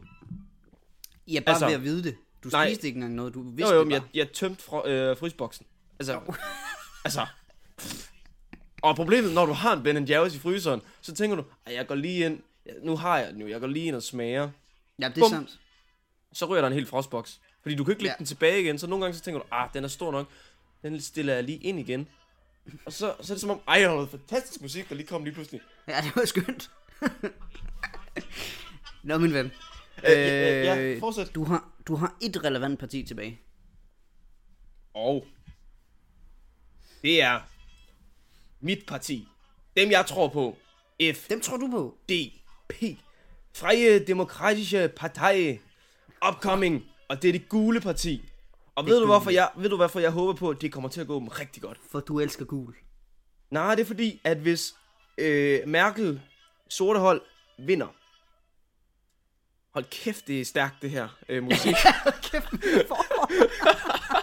Ja, 1.29 1.41
bare 1.41 1.55
Altså, 1.55 1.67
ved 1.67 1.75
at 1.75 1.83
vide 1.85 2.03
det. 2.05 2.17
Du 2.45 2.49
nej. 2.49 2.69
spiste 2.69 2.87
ikke 2.87 2.97
engang 2.97 3.15
noget, 3.15 3.35
du 3.35 3.43
vidste 3.43 3.75
Jo, 3.75 3.79
jo, 3.79 3.85
det 3.85 3.91
bare. 3.93 4.03
jeg, 4.15 4.17
jeg 4.27 4.33
tømte 4.33 4.63
fra, 4.63 4.89
øh, 4.89 5.17
frysboksen. 5.17 5.67
Altså, 5.99 6.21
altså. 7.05 7.27
Og 8.83 8.97
problemet, 8.97 9.35
når 9.35 9.47
du 9.47 9.53
har 9.53 9.73
en 9.77 9.83
Ben 9.83 9.97
Jerry's 10.09 10.37
i 10.37 10.39
fryseren, 10.39 10.83
så 11.01 11.15
tænker 11.15 11.37
du, 11.37 11.45
at 11.67 11.75
jeg 11.75 11.87
går 11.87 11.95
lige 11.95 12.27
ind, 12.27 12.41
nu 12.83 12.97
har 12.97 13.19
jeg 13.19 13.33
den 13.33 13.41
jo, 13.41 13.49
jeg 13.49 13.61
går 13.61 13.67
lige 13.67 13.87
ind 13.87 13.97
og 13.97 14.03
smager. 14.03 14.51
Ja, 14.99 15.09
det 15.09 15.17
er 15.17 15.21
Bum. 15.21 15.31
sandt. 15.31 15.61
Så 16.33 16.47
ryger 16.47 16.61
der 16.61 16.69
en 16.69 16.75
hel 16.75 16.87
frostboks. 16.87 17.41
Fordi 17.63 17.75
du 17.75 17.85
kan 17.85 17.93
ikke 17.93 18.03
lægge 18.03 18.13
Ja. 18.15 18.19
den 18.19 18.27
tilbage 18.27 18.61
igen, 18.63 18.79
så 18.79 18.87
nogle 18.87 19.05
gange 19.05 19.19
så 19.19 19.25
tænker 19.25 19.41
du, 19.41 19.47
ah, 19.51 19.69
den 19.75 19.85
er 19.85 19.89
stor 19.89 20.13
nok. 20.13 20.27
Den 20.83 21.01
stiller 21.01 21.35
jeg 21.35 21.45
lige 21.45 21.59
ind 21.59 21.81
igen. 21.81 22.09
Og 22.87 22.93
så, 22.93 23.15
så 23.21 23.33
er 23.33 23.35
det 23.35 23.41
som 23.41 23.51
om, 23.51 23.61
ej, 23.69 23.79
der 23.79 23.89
er 23.89 23.95
noget 23.95 24.11
fantastisk 24.11 24.61
musik, 24.63 24.89
der 24.89 24.95
lige 24.95 25.07
kom 25.07 25.25
lige 25.25 25.35
pludselig. 25.35 25.61
Ja, 25.89 26.01
det 26.01 26.17
var 26.17 26.25
skønt. 26.25 26.71
Nå, 29.03 29.19
min 29.19 29.33
ven. 29.35 29.47
Øh, 30.05 30.13
ja, 30.13 30.75
ja, 30.75 30.99
fortsæt. 31.01 31.35
Du 31.35 31.45
har, 31.45 31.69
du 31.87 31.95
har 31.97 32.17
et 32.23 32.45
relevant 32.45 32.79
parti 32.79 33.03
tilbage. 33.03 33.41
Og 34.95 35.27
det 37.03 37.23
er 37.23 37.41
mit 38.61 38.87
parti. 38.87 39.29
Dem 39.77 39.91
jeg 39.91 40.07
tror 40.07 40.29
på. 40.29 40.57
F. 41.15 41.29
Dem 41.31 41.41
tror 41.41 41.57
du 41.57 41.71
på? 41.71 41.95
DP. 42.09 42.99
Freie 43.55 44.05
Demokratische 44.07 44.89
Partei. 44.89 45.61
Upcoming. 46.29 46.85
Og 47.09 47.23
det 47.23 47.29
er 47.29 47.33
det 47.33 47.49
gule 47.49 47.81
parti. 47.81 48.23
Og 48.75 48.87
ved 48.87 49.01
du, 49.01 49.07
hvorfor 49.07 49.31
jeg, 49.31 49.51
ved 49.57 49.71
du, 49.71 49.77
hvorfor 49.77 50.01
jeg 50.01 50.11
håber 50.11 50.33
på, 50.33 50.51
at 50.51 50.61
det 50.61 50.73
kommer 50.73 50.89
til 50.89 51.01
at 51.01 51.07
gå 51.07 51.19
dem 51.19 51.29
rigtig 51.29 51.63
godt? 51.63 51.79
For 51.91 52.01
du 52.01 52.21
elsker 52.21 52.45
gul. 52.45 52.75
Nej, 53.51 53.75
det 53.75 53.83
er 53.83 53.87
fordi, 53.87 54.21
at 54.25 54.37
hvis 54.37 54.75
øh, 55.19 55.69
Merkel, 55.69 56.21
sorte 56.69 57.01
hold, 57.01 57.23
vinder. 57.59 57.95
Hold 59.75 59.85
kæft, 59.85 60.27
det 60.27 60.41
er 60.41 60.45
stærkt, 60.45 60.83
det 60.83 60.91
her 60.91 61.09
øh, 61.29 61.43
musik. 61.43 61.75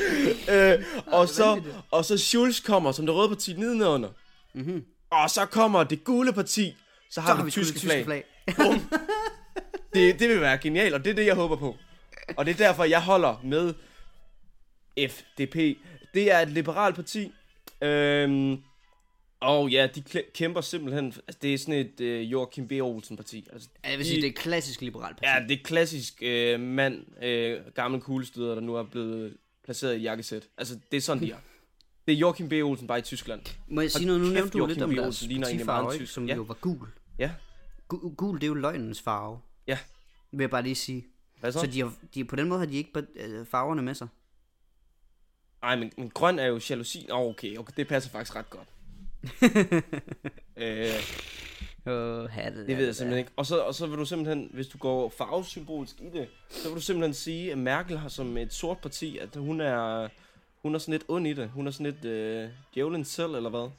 øh, 0.54 0.84
og, 1.06 1.28
så, 1.28 1.62
og 1.90 2.04
så 2.04 2.18
Schulz 2.18 2.60
kommer 2.64 2.92
som 2.92 3.06
det 3.06 3.14
røde 3.14 3.28
parti 3.28 3.52
nedenunder. 3.52 4.08
Mm-hmm. 4.54 4.84
Og 5.10 5.30
så 5.30 5.46
kommer 5.46 5.84
det 5.84 6.04
gule 6.04 6.32
parti. 6.32 6.76
Så 7.10 7.20
har 7.20 7.28
Så 7.28 7.34
vi 7.34 7.38
har 7.38 7.44
vi 7.44 7.50
tyske, 7.50 7.74
det 7.74 7.82
flag. 7.82 8.04
flag. 8.04 8.24
Bum. 8.56 8.80
det, 9.94 10.20
det 10.20 10.28
vil 10.28 10.40
være 10.40 10.58
genialt, 10.58 10.94
og 10.94 11.04
det 11.04 11.10
er 11.10 11.14
det, 11.14 11.26
jeg 11.26 11.34
håber 11.34 11.56
på. 11.56 11.76
Og 12.36 12.46
det 12.46 12.52
er 12.60 12.66
derfor, 12.66 12.84
jeg 12.84 13.02
holder 13.02 13.40
med 13.44 13.74
FDP. 15.08 15.54
Det 16.14 16.32
er 16.32 16.38
et 16.38 16.48
liberalt 16.50 16.94
parti. 16.96 17.32
Øhm, 17.82 18.58
og 19.40 19.68
ja, 19.68 19.88
de 19.94 20.02
kæmper 20.34 20.60
simpelthen... 20.60 21.04
Altså, 21.06 21.38
det 21.42 21.54
er 21.54 21.58
sådan 21.58 21.74
et 21.74 22.00
øh, 22.00 22.32
Joachim 22.32 22.68
B. 22.68 22.72
Olsen-parti. 22.72 23.46
Altså, 23.52 23.68
Ja, 23.84 23.90
jeg 23.90 23.98
vil 23.98 24.04
de- 24.06 24.10
sige, 24.10 24.20
det 24.20 24.26
er 24.26 24.30
et 24.32 24.38
klassisk 24.38 24.80
liberalt 24.80 25.16
parti. 25.16 25.42
Ja, 25.42 25.48
det 25.48 25.60
er 25.60 25.64
klassisk 25.64 26.14
øh, 26.22 26.60
mand, 26.60 27.24
øh, 27.24 27.60
gammel 27.74 28.00
kuglestøder, 28.00 28.54
der 28.54 28.60
nu 28.60 28.74
er 28.74 28.82
blevet 28.82 29.36
placeret 29.68 29.96
i 29.98 30.00
jakkesæt. 30.02 30.48
Altså, 30.58 30.78
det 30.90 30.96
er 30.96 31.00
sådan, 31.00 31.22
de 31.22 31.30
er. 31.32 31.36
Det 32.06 32.14
er 32.14 32.18
Joachim 32.18 32.48
B. 32.48 32.52
Olsen 32.52 32.86
bare 32.86 32.98
i 32.98 33.02
Tyskland. 33.02 33.42
Må 33.68 33.80
jeg 33.80 33.90
sige 33.90 34.06
noget? 34.06 34.20
Nu 34.20 34.26
nævnte 34.28 34.58
du 34.58 34.66
lidt 34.66 34.82
om 34.82 34.94
deres 34.94 35.22
en 35.22 35.30
ikke? 35.30 36.06
som 36.06 36.26
Ja. 36.28 36.34
jo 36.34 36.42
var 36.42 36.54
gul. 36.54 36.88
Ja, 37.18 37.30
Gu- 37.94 38.14
Gul, 38.14 38.36
det 38.36 38.42
er 38.42 38.48
jo 38.48 38.54
løgnens 38.54 39.02
farve, 39.02 39.40
ja. 39.66 39.78
vil 40.32 40.40
jeg 40.40 40.50
bare 40.50 40.62
lige 40.62 40.74
sige. 40.74 41.06
Hvad 41.40 41.52
så? 41.52 41.60
Så 41.60 41.66
de 41.66 41.80
har, 41.80 41.92
de, 42.14 42.24
på 42.24 42.36
den 42.36 42.48
måde 42.48 42.58
har 42.58 42.66
de 42.66 42.76
ikke 42.76 43.06
øh, 43.16 43.46
farverne 43.46 43.82
med 43.82 43.94
sig. 43.94 44.08
Ej, 45.62 45.76
men, 45.76 45.92
men 45.98 46.10
grøn 46.10 46.38
er 46.38 46.46
jo 46.46 46.60
jalousi. 46.70 47.06
Åh, 47.10 47.18
oh, 47.20 47.26
okay, 47.26 47.56
okay, 47.56 47.72
det 47.76 47.88
passer 47.88 48.10
faktisk 48.10 48.36
ret 48.36 48.50
godt. 48.50 48.68
øh, 50.56 50.94
Uh, 51.88 52.30
have 52.30 52.54
det. 52.58 52.66
Det 52.68 52.76
ved 52.76 52.84
jeg 52.84 52.94
simpelthen 52.96 53.18
ikke. 53.18 53.30
Og 53.36 53.46
så, 53.46 53.58
og 53.60 53.74
så 53.74 53.86
vil 53.86 53.98
du 53.98 54.04
simpelthen, 54.04 54.50
hvis 54.52 54.66
du 54.66 54.78
går 54.78 55.08
farvesymbolisk 55.18 56.00
i 56.00 56.18
det, 56.18 56.28
så 56.50 56.68
vil 56.68 56.76
du 56.76 56.80
simpelthen 56.80 57.14
sige, 57.14 57.52
at 57.52 57.58
Merkel 57.58 57.98
har 57.98 58.08
som 58.08 58.36
et 58.36 58.52
sort 58.52 58.78
parti, 58.78 59.18
at 59.18 59.36
hun 59.36 59.60
er, 59.60 60.08
hun 60.62 60.74
er 60.74 60.78
sådan 60.78 60.92
lidt 60.92 61.04
ond 61.08 61.26
i 61.26 61.32
det. 61.32 61.50
Hun 61.50 61.66
er 61.66 61.70
sådan 61.70 61.86
lidt 61.86 62.04
øh, 62.04 62.48
djævlen 62.74 63.04
selv, 63.04 63.34
eller 63.34 63.50
hvad? 63.50 63.70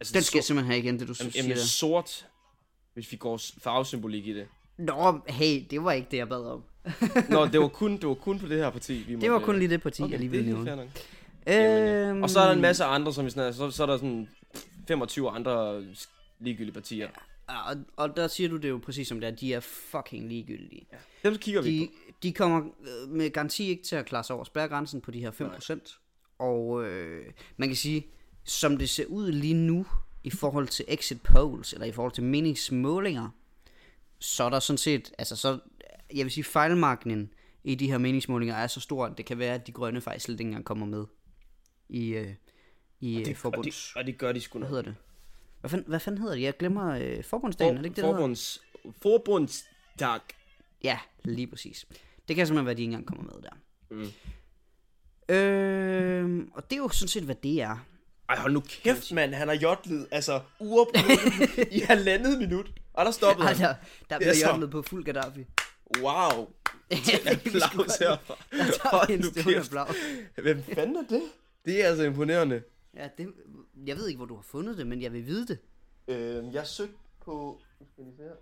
Altså, 0.00 0.14
Den 0.14 0.22
skal 0.22 0.38
jeg 0.38 0.44
simpelthen 0.44 0.72
have 0.72 0.82
igen, 0.84 0.98
det 1.00 1.08
du 1.08 1.14
jamen, 1.20 1.32
siger 1.32 1.42
jamen, 1.44 1.56
sort, 1.58 2.26
hvis 2.94 3.12
vi 3.12 3.16
går 3.16 3.40
farvesymbolik 3.62 4.26
i 4.26 4.34
det. 4.34 4.46
Nå, 4.78 5.20
hey, 5.28 5.64
det 5.70 5.84
var 5.84 5.92
ikke 5.92 6.08
det, 6.10 6.16
jeg 6.16 6.28
bad 6.28 6.44
om. 6.44 6.62
Nå, 7.30 7.46
det 7.52 7.60
var 7.60 7.68
kun, 7.68 7.92
det 7.96 8.08
var 8.08 8.14
kun 8.14 8.38
på 8.38 8.46
det 8.48 8.58
her 8.58 8.70
parti, 8.70 8.94
vi 8.94 9.14
Det 9.14 9.22
var 9.30 9.36
måtte- 9.36 9.44
kun 9.46 9.58
lige 9.58 9.68
det 9.68 9.82
parti, 9.82 10.02
Okay, 10.02 10.12
jeg 10.12 10.20
lige 10.20 10.30
ville 10.30 10.64
nævne. 10.64 10.90
Øhm, 11.46 12.22
Og 12.22 12.30
så 12.30 12.40
er 12.40 12.46
der 12.46 12.52
en 12.54 12.60
masse 12.60 12.84
andre, 12.84 13.12
som 13.14 13.24
vi 13.24 13.30
sådan, 13.30 13.54
så, 13.54 13.70
så 13.70 13.82
er 13.82 13.86
der 13.86 13.96
sådan 13.96 14.28
25 14.88 15.30
andre 15.30 15.84
ligegyldige 16.38 16.74
partier. 16.74 17.08
Og, 17.48 17.76
og 17.96 18.16
der 18.16 18.28
siger 18.28 18.48
du 18.48 18.56
det 18.56 18.68
jo 18.68 18.80
præcis 18.84 19.08
som 19.08 19.20
det 19.20 19.26
er, 19.26 19.30
de 19.30 19.54
er 19.54 19.60
fucking 19.60 20.28
ligegyldige. 20.28 20.86
Dem 21.24 21.36
kigger 21.36 21.62
vi 21.62 21.78
De, 21.80 21.86
på. 21.86 22.12
de 22.22 22.32
kommer 22.32 22.60
øh, 22.60 23.08
med 23.08 23.30
garanti 23.30 23.68
ikke 23.68 23.82
til 23.82 23.96
at 23.96 24.06
klare 24.06 24.24
sig 24.24 24.36
over 24.36 24.44
spærregrænsen 24.44 25.00
på 25.00 25.10
de 25.10 25.20
her 25.20 25.30
5%. 25.30 26.36
Og 26.38 26.84
øh, 26.84 27.32
man 27.56 27.68
kan 27.68 27.76
sige, 27.76 28.06
som 28.44 28.76
det 28.76 28.88
ser 28.88 29.06
ud 29.06 29.32
lige 29.32 29.54
nu, 29.54 29.86
i 30.24 30.30
forhold 30.30 30.68
til 30.68 30.84
exit 30.88 31.22
polls, 31.22 31.72
eller 31.72 31.86
i 31.86 31.92
forhold 31.92 32.12
til 32.12 32.24
meningsmålinger, 32.24 33.28
så 34.18 34.44
er 34.44 34.50
der 34.50 34.60
sådan 34.60 34.78
set, 34.78 35.12
altså 35.18 35.36
så, 35.36 35.58
jeg 36.14 36.24
vil 36.24 36.30
sige, 36.32 36.44
fejlmarkningen 36.44 37.30
i 37.64 37.74
de 37.74 37.90
her 37.90 37.98
meningsmålinger 37.98 38.54
er 38.54 38.66
så 38.66 38.80
stor, 38.80 39.06
at 39.06 39.18
det 39.18 39.26
kan 39.26 39.38
være, 39.38 39.54
at 39.54 39.66
de 39.66 39.72
grønne 39.72 40.00
faktisk 40.00 40.24
slet 40.24 40.40
ikke 40.40 40.48
engang 40.48 40.64
kommer 40.64 40.86
med 40.86 41.04
i, 41.88 42.08
øh, 42.08 42.34
i 43.00 43.14
Det, 43.14 43.16
øh, 43.16 43.20
og, 43.20 43.26
det, 43.26 43.36
forbunds... 43.36 43.92
og 43.96 44.06
det 44.06 44.18
gør 44.18 44.32
de 44.32 44.40
sgu 44.40 44.58
Hvad 44.58 44.68
nok. 44.68 44.76
hedder 44.76 44.82
det? 44.90 44.96
Hvad 45.60 45.70
fanden, 45.70 45.88
hvad 45.88 46.00
fanden 46.00 46.20
hedder 46.20 46.34
det? 46.34 46.42
Jeg 46.42 46.56
glemmer 46.56 46.98
øh, 47.00 47.24
forbundsdagen, 47.24 47.74
er 47.76 47.78
det 47.78 47.86
ikke 47.86 47.96
det, 47.96 48.04
der? 48.04 48.12
Forbunds, 48.12 48.60
forbundsdag. 49.02 50.20
Ja, 50.84 50.98
lige 51.24 51.46
præcis. 51.46 51.86
Det 52.28 52.36
kan 52.36 52.46
simpelthen 52.46 52.66
være, 52.66 52.70
at 52.70 52.76
de 52.76 52.82
ikke 52.82 52.92
engang 52.92 53.06
kommer 53.06 53.24
med 53.24 53.42
der. 53.42 53.50
Mm. 53.90 54.10
Øh, 55.28 56.46
og 56.54 56.70
det 56.70 56.76
er 56.76 56.80
jo 56.80 56.88
sådan 56.88 57.08
set, 57.08 57.22
hvad 57.22 57.34
det 57.34 57.62
er. 57.62 57.86
Ej, 58.28 58.36
hold 58.38 58.52
nu 58.52 58.60
kæft, 58.60 59.12
mand. 59.12 59.34
Han 59.34 59.48
har 59.48 59.54
jodlet, 59.54 60.06
altså, 60.10 60.40
uopnået 60.60 61.68
i 61.70 61.80
halvandet 61.88 62.38
minut. 62.38 62.70
Og 62.94 63.04
der 63.04 63.10
stoppede 63.10 63.48
Ej, 63.48 63.54
han. 63.54 63.62
der, 63.68 63.74
der 64.10 64.14
er 64.14 64.18
bliver 64.18 64.34
så- 64.34 64.46
jørnet 64.46 64.70
på 64.70 64.82
fuld 64.82 65.04
Gaddafi. 65.04 65.44
Wow. 66.00 66.48
Applaus 67.26 67.96
herfra. 67.96 68.36
Der 68.50 68.64
tager 68.64 69.06
vi 69.06 69.12
en 69.14 69.22
stående 69.22 69.58
applaus. 69.60 69.96
Hvem 70.42 70.62
fanden 70.62 70.96
er 70.96 71.02
det? 71.08 71.22
Det 71.64 71.84
er 71.84 71.88
altså 71.88 72.02
imponerende. 72.04 72.62
Ja, 72.94 73.08
det, 73.18 73.34
jeg 73.86 73.96
ved 73.96 74.08
ikke, 74.08 74.16
hvor 74.16 74.26
du 74.26 74.34
har 74.34 74.42
fundet 74.42 74.78
det, 74.78 74.86
men 74.86 75.02
jeg 75.02 75.12
vil 75.12 75.26
vide 75.26 75.46
det. 75.46 75.58
Øh, 76.08 76.54
jeg 76.54 76.66
søgte 76.66 76.96
på 77.20 77.60
nu 77.80 77.86
skal 77.92 78.04
vi 78.04 78.16
se 78.16 78.22
her. 78.22 78.34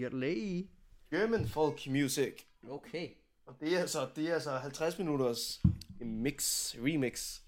Jodley. 0.00 0.66
German 1.10 1.48
Folk 1.48 1.86
Music. 1.86 2.34
Okay. 2.68 3.08
Og 3.46 3.56
det 3.60 3.74
er 3.74 3.80
altså, 3.80 4.08
det 4.16 4.28
er 4.28 4.34
altså 4.34 4.50
50 4.50 4.98
minutters 4.98 5.62
mix, 6.00 6.74
remix. 6.78 7.40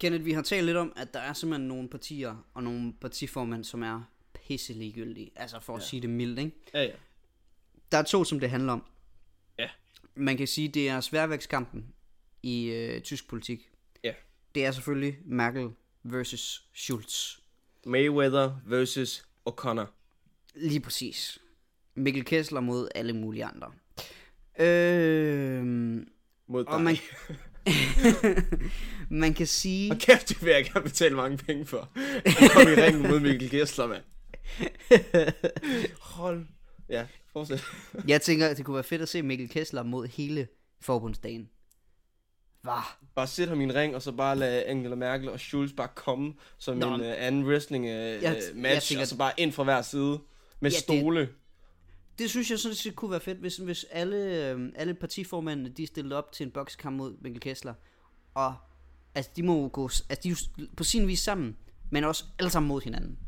Kenneth, 0.00 0.24
vi 0.24 0.32
har 0.32 0.42
talt 0.42 0.66
lidt 0.66 0.76
om, 0.76 0.92
at 0.96 1.14
der 1.14 1.20
er 1.20 1.32
simpelthen 1.32 1.68
nogle 1.68 1.88
partier 1.88 2.46
og 2.54 2.62
nogle 2.62 2.92
partiformænd, 3.00 3.64
som 3.64 3.82
er 3.82 4.02
pisse 4.34 4.72
ligegyldige. 4.72 5.30
Altså 5.36 5.60
for 5.60 5.76
at 5.76 5.80
ja. 5.80 5.86
sige 5.86 6.02
det 6.02 6.10
mildt, 6.10 6.38
ikke? 6.38 6.56
Ja, 6.74 6.82
ja. 6.82 6.92
Der 7.92 7.98
er 7.98 8.02
to, 8.02 8.24
som 8.24 8.40
det 8.40 8.50
handler 8.50 8.72
om. 8.72 8.84
Ja. 9.58 9.68
Man 10.14 10.36
kan 10.36 10.46
sige, 10.46 10.68
det 10.68 10.88
er 10.88 11.00
sværvægtskampen 11.00 11.94
i 12.42 12.66
øh, 12.66 13.02
tysk 13.02 13.28
politik. 13.28 13.69
Det 14.54 14.64
er 14.64 14.72
selvfølgelig 14.72 15.18
Merkel 15.24 15.68
versus 16.02 16.64
Schulz. 16.74 17.36
Mayweather 17.86 18.52
versus 18.66 19.24
O'Connor. 19.50 19.86
Lige 20.54 20.80
præcis. 20.80 21.38
Mikkel 21.94 22.24
Kessler 22.24 22.60
mod 22.60 22.88
alle 22.94 23.12
mulige 23.12 23.44
andre. 23.44 23.72
Øh, 24.58 25.64
Mod 26.46 26.64
dig. 26.64 26.72
og 26.72 26.80
man, 26.82 26.96
man 29.22 29.34
kan 29.34 29.46
sige... 29.46 29.92
Og 29.92 29.98
kæft, 29.98 30.28
det 30.28 30.44
vil 30.44 30.50
jeg 30.52 30.64
gerne 30.64 30.82
betale 30.82 31.16
mange 31.16 31.36
penge 31.36 31.66
for. 31.66 31.88
Jeg 32.24 32.50
kom 32.52 32.62
i 32.62 32.82
ringen 32.82 33.02
mod 33.02 33.20
Mikkel 33.20 33.50
Gessler, 33.50 33.86
mand. 33.86 34.02
Hold. 36.16 36.46
Ja, 36.88 37.06
fortsæt. 37.32 37.64
Jeg 38.08 38.22
tænker, 38.22 38.54
det 38.54 38.64
kunne 38.64 38.74
være 38.74 38.84
fedt 38.84 39.02
at 39.02 39.08
se 39.08 39.22
Mikkel 39.22 39.48
Kessler 39.48 39.82
mod 39.82 40.06
hele 40.06 40.48
forbundsdagen. 40.80 41.48
Var. 42.64 42.98
Bare 43.14 43.26
sæt 43.26 43.48
ham 43.48 43.60
i 43.60 43.64
en 43.64 43.74
ring, 43.74 43.94
og 43.94 44.02
så 44.02 44.12
bare 44.12 44.36
lade 44.36 44.64
Angela 44.64 44.94
Merkel 44.94 45.28
og 45.28 45.40
Schulz 45.40 45.72
bare 45.76 45.88
komme 45.94 46.34
som 46.58 46.76
Nå, 46.76 46.94
en 46.94 47.00
uh, 47.00 47.06
anden 47.16 47.44
wrestling 47.46 47.84
uh, 47.84 47.90
jeg- 47.90 48.22
jeg 48.22 48.42
match, 48.54 48.88
tænker- 48.88 49.02
og 49.02 49.06
så 49.08 49.16
bare 49.16 49.32
ind 49.36 49.52
fra 49.52 49.64
hver 49.64 49.82
side 49.82 50.20
med 50.60 50.70
Ja, 50.70 50.76
det- 50.76 50.82
stole. 50.82 51.28
Det 52.18 52.30
synes 52.30 52.50
jeg 52.50 52.58
sådan 52.58 52.74
set 52.76 52.96
kunne 52.96 53.10
være 53.10 53.20
fedt, 53.20 53.38
hvis, 53.38 53.56
hvis 53.56 53.86
alle, 53.90 54.48
øhm, 54.50 54.72
alle 54.76 54.94
partiformændene, 54.94 55.68
de 55.68 55.86
stillede 55.86 56.16
op 56.16 56.32
til 56.32 56.46
en 56.46 56.50
bokskamp 56.52 56.96
mod 56.96 57.16
Mikkel 57.20 57.40
Kessler. 57.40 57.74
Og 58.34 58.54
altså, 59.14 59.30
de 59.36 59.42
må 59.42 59.62
jo 59.62 59.70
gå, 59.72 59.84
altså, 59.84 60.04
de 60.22 60.28
er 60.28 60.32
jo 60.60 60.66
på 60.76 60.84
sin 60.84 61.06
vis 61.08 61.20
sammen, 61.20 61.56
men 61.90 62.04
også 62.04 62.24
alle 62.38 62.50
sammen 62.50 62.68
mod 62.68 62.80
hinanden. 62.82 63.18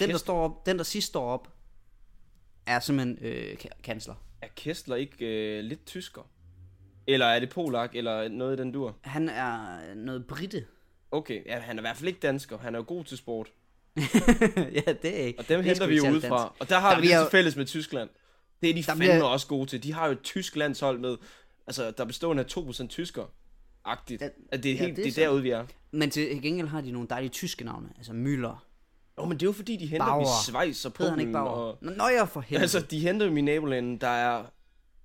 Den, 0.00 0.10
der 0.10 0.16
står 0.18 0.44
op, 0.44 0.66
den, 0.66 0.78
der 0.78 0.84
sidst 0.84 1.06
står 1.08 1.24
op, 1.28 1.48
er 2.66 2.80
simpelthen 2.80 3.18
øh, 3.20 3.52
ka- 3.52 3.80
kansler. 3.82 4.14
Er 4.42 4.48
Kessler 4.56 4.96
ikke 4.96 5.14
uh, 5.58 5.64
lidt 5.64 5.86
tysker? 5.86 6.22
Eller 7.12 7.26
er 7.26 7.40
det 7.40 7.48
Polak, 7.50 7.94
eller 7.94 8.28
noget 8.28 8.58
i 8.58 8.62
den 8.62 8.72
dur? 8.72 8.96
Han 9.00 9.28
er 9.28 9.78
noget 9.94 10.26
britte. 10.26 10.64
Okay, 11.10 11.46
ja, 11.46 11.58
han 11.58 11.76
er 11.78 11.80
i 11.80 11.84
hvert 11.84 11.96
fald 11.96 12.08
ikke 12.08 12.20
dansker. 12.20 12.58
Han 12.58 12.74
er 12.74 12.78
jo 12.78 12.84
god 12.88 13.04
til 13.04 13.18
sport. 13.18 13.48
ja, 14.56 14.92
det 15.02 15.20
er 15.20 15.24
ikke. 15.26 15.38
Og 15.38 15.48
dem 15.48 15.58
det 15.58 15.58
er 15.58 15.62
henter 15.62 15.86
vi 15.86 15.96
jo 15.96 16.02
ikke 16.04 16.16
ud 16.16 16.20
særlig 16.20 16.28
fra. 16.38 16.42
dansk. 16.42 16.60
Og 16.60 16.68
der 16.68 16.78
har 16.78 16.94
Der 16.94 17.00
vi 17.00 17.08
det 17.08 17.14
jo- 17.14 17.20
til 17.22 17.30
fælles 17.30 17.56
med 17.56 17.66
Tyskland. 17.66 18.08
Det 18.62 18.70
er 18.70 18.74
de 18.74 18.78
Der 18.78 18.84
fandme 18.86 19.04
bliver- 19.04 19.22
også 19.24 19.46
gode 19.46 19.66
til. 19.66 19.82
De 19.82 19.92
har 19.92 20.06
jo 20.06 20.12
et 20.12 20.22
tysk 20.22 20.56
landshold 20.56 20.98
med, 20.98 21.16
altså 21.66 21.90
der 21.90 22.04
bestående 22.04 22.42
af 22.42 22.46
2% 22.46 22.86
tysker. 22.88 23.24
Agtigt. 23.84 24.22
Ja, 24.22 24.28
at 24.52 24.62
det 24.62 24.70
er, 24.70 24.74
ja, 24.74 24.80
helt, 24.84 24.96
det 24.96 25.06
er 25.06 25.10
det 25.10 25.18
er 25.18 25.26
derude, 25.26 25.42
vi 25.42 25.50
er. 25.50 25.64
Men 25.90 26.10
til 26.10 26.42
gengæld 26.42 26.66
har 26.68 26.80
de 26.80 26.90
nogle 26.90 27.08
dejlige 27.10 27.30
tyske 27.30 27.64
navne. 27.64 27.88
Altså 27.96 28.12
Müller. 28.12 28.66
Åh, 29.18 29.28
men 29.28 29.36
det 29.36 29.42
er 29.42 29.46
jo 29.48 29.52
fordi, 29.52 29.76
de 29.76 29.86
henter 29.86 30.06
dem 30.06 30.12
Bauer. 30.12 30.22
i 30.22 30.44
Schweiz 30.44 30.84
og 30.84 30.92
Hedder 30.98 31.10
han 31.12 31.20
ikke 31.20 31.32
Polen. 31.32 31.44
Bauer? 31.44 31.56
Og, 31.56 31.78
Nå, 31.80 32.08
jeg 32.08 32.28
for 32.28 32.40
helvede. 32.40 32.62
altså, 32.62 32.80
de 32.80 33.00
henter 33.00 33.26
dem 33.26 33.36
i 33.36 33.40
nabolandet, 33.40 34.00
der 34.00 34.08
er 34.08 34.44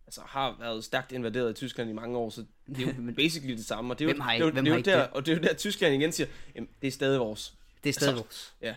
altså, 0.08 0.22
har 0.22 0.56
været 0.60 0.84
stærkt 0.84 1.12
invaderet 1.12 1.48
af 1.50 1.56
Tyskland 1.56 1.90
i 1.90 1.94
mange 1.94 2.18
år, 2.18 2.30
så 2.30 2.46
det 2.68 2.88
er 2.88 2.94
jo 2.94 3.14
basically 3.18 3.54
det 3.58 3.66
samme. 3.66 3.94
Og 3.94 4.00
det 4.00 4.06
er 4.06 4.10
jo, 4.10 4.14
det 4.14 4.22
er 4.22 4.62
det 4.62 4.68
er 4.68 4.76
jo 4.76 4.82
der, 4.82 5.02
det? 5.02 5.10
og 5.14 5.26
det 5.26 5.32
er 5.32 5.36
jo 5.38 5.44
der, 5.44 5.54
Tyskland 5.54 5.96
igen 5.96 6.12
siger, 6.12 6.28
jamen, 6.56 6.70
det 6.82 6.88
er 6.88 6.92
stadig 6.92 7.20
vores. 7.20 7.58
det 7.84 7.90
er 7.90 7.94
stadig 7.94 8.12
altså- 8.14 8.24
vores. 8.24 8.56
Ja. 8.62 8.76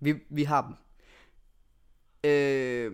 Vi, 0.00 0.14
vi 0.30 0.42
har 0.44 0.62
dem. 0.66 0.74
Øh, 2.30 2.92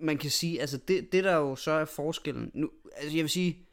man 0.00 0.18
kan 0.18 0.30
sige, 0.30 0.60
altså 0.60 0.76
det, 0.76 1.12
det 1.12 1.24
der 1.24 1.36
jo 1.36 1.56
så 1.56 1.70
er 1.70 1.84
forskellen. 1.84 2.50
Nu, 2.54 2.70
altså 2.96 3.16
jeg 3.16 3.22
vil 3.22 3.30
sige, 3.30 3.66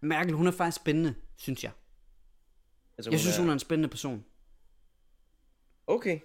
Merkel, 0.00 0.34
hun 0.34 0.46
er 0.46 0.50
faktisk 0.50 0.76
spændende, 0.82 1.14
synes 1.36 1.64
jeg. 1.64 1.72
Altså, 2.98 3.10
Jeg 3.10 3.20
synes, 3.20 3.36
hun 3.36 3.48
er 3.48 3.52
en 3.52 3.58
spændende 3.58 3.88
person. 3.88 4.24
Okay. 5.86 6.18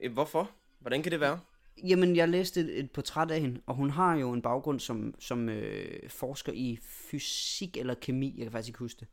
Eh, 0.00 0.12
Hvorfor? 0.12 0.50
Hvordan 0.78 1.02
kan 1.02 1.12
det 1.12 1.20
være? 1.20 1.40
Jamen, 1.84 2.16
jeg 2.16 2.28
læste 2.28 2.60
et, 2.60 2.78
et 2.78 2.90
portræt 2.90 3.30
af 3.30 3.40
hende, 3.40 3.60
og 3.66 3.74
hun 3.74 3.90
har 3.90 4.16
jo 4.16 4.32
en 4.32 4.42
baggrund 4.42 4.80
som, 4.80 5.14
som 5.18 5.48
øh, 5.48 6.08
forsker 6.08 6.52
i 6.52 6.78
fysik 6.82 7.76
eller 7.76 7.94
kemi, 7.94 8.34
jeg 8.36 8.44
kan 8.44 8.52
faktisk 8.52 8.68
ikke 8.68 8.78
huske 8.78 9.00
det. 9.00 9.08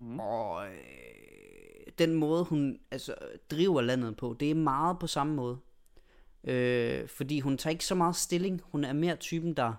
Mm. 0.00 0.20
Og 0.20 0.66
øh, 0.66 0.72
den 1.98 2.14
måde, 2.14 2.44
hun 2.44 2.78
altså, 2.90 3.14
driver 3.50 3.80
landet 3.80 4.16
på, 4.16 4.36
det 4.40 4.50
er 4.50 4.54
meget 4.54 4.98
på 4.98 5.06
samme 5.06 5.34
måde. 5.34 5.58
Øh, 6.44 7.08
fordi 7.08 7.40
hun 7.40 7.58
tager 7.58 7.72
ikke 7.72 7.84
så 7.84 7.94
meget 7.94 8.16
stilling, 8.16 8.62
hun 8.64 8.84
er 8.84 8.92
mere 8.92 9.16
typen, 9.16 9.54
der, 9.54 9.74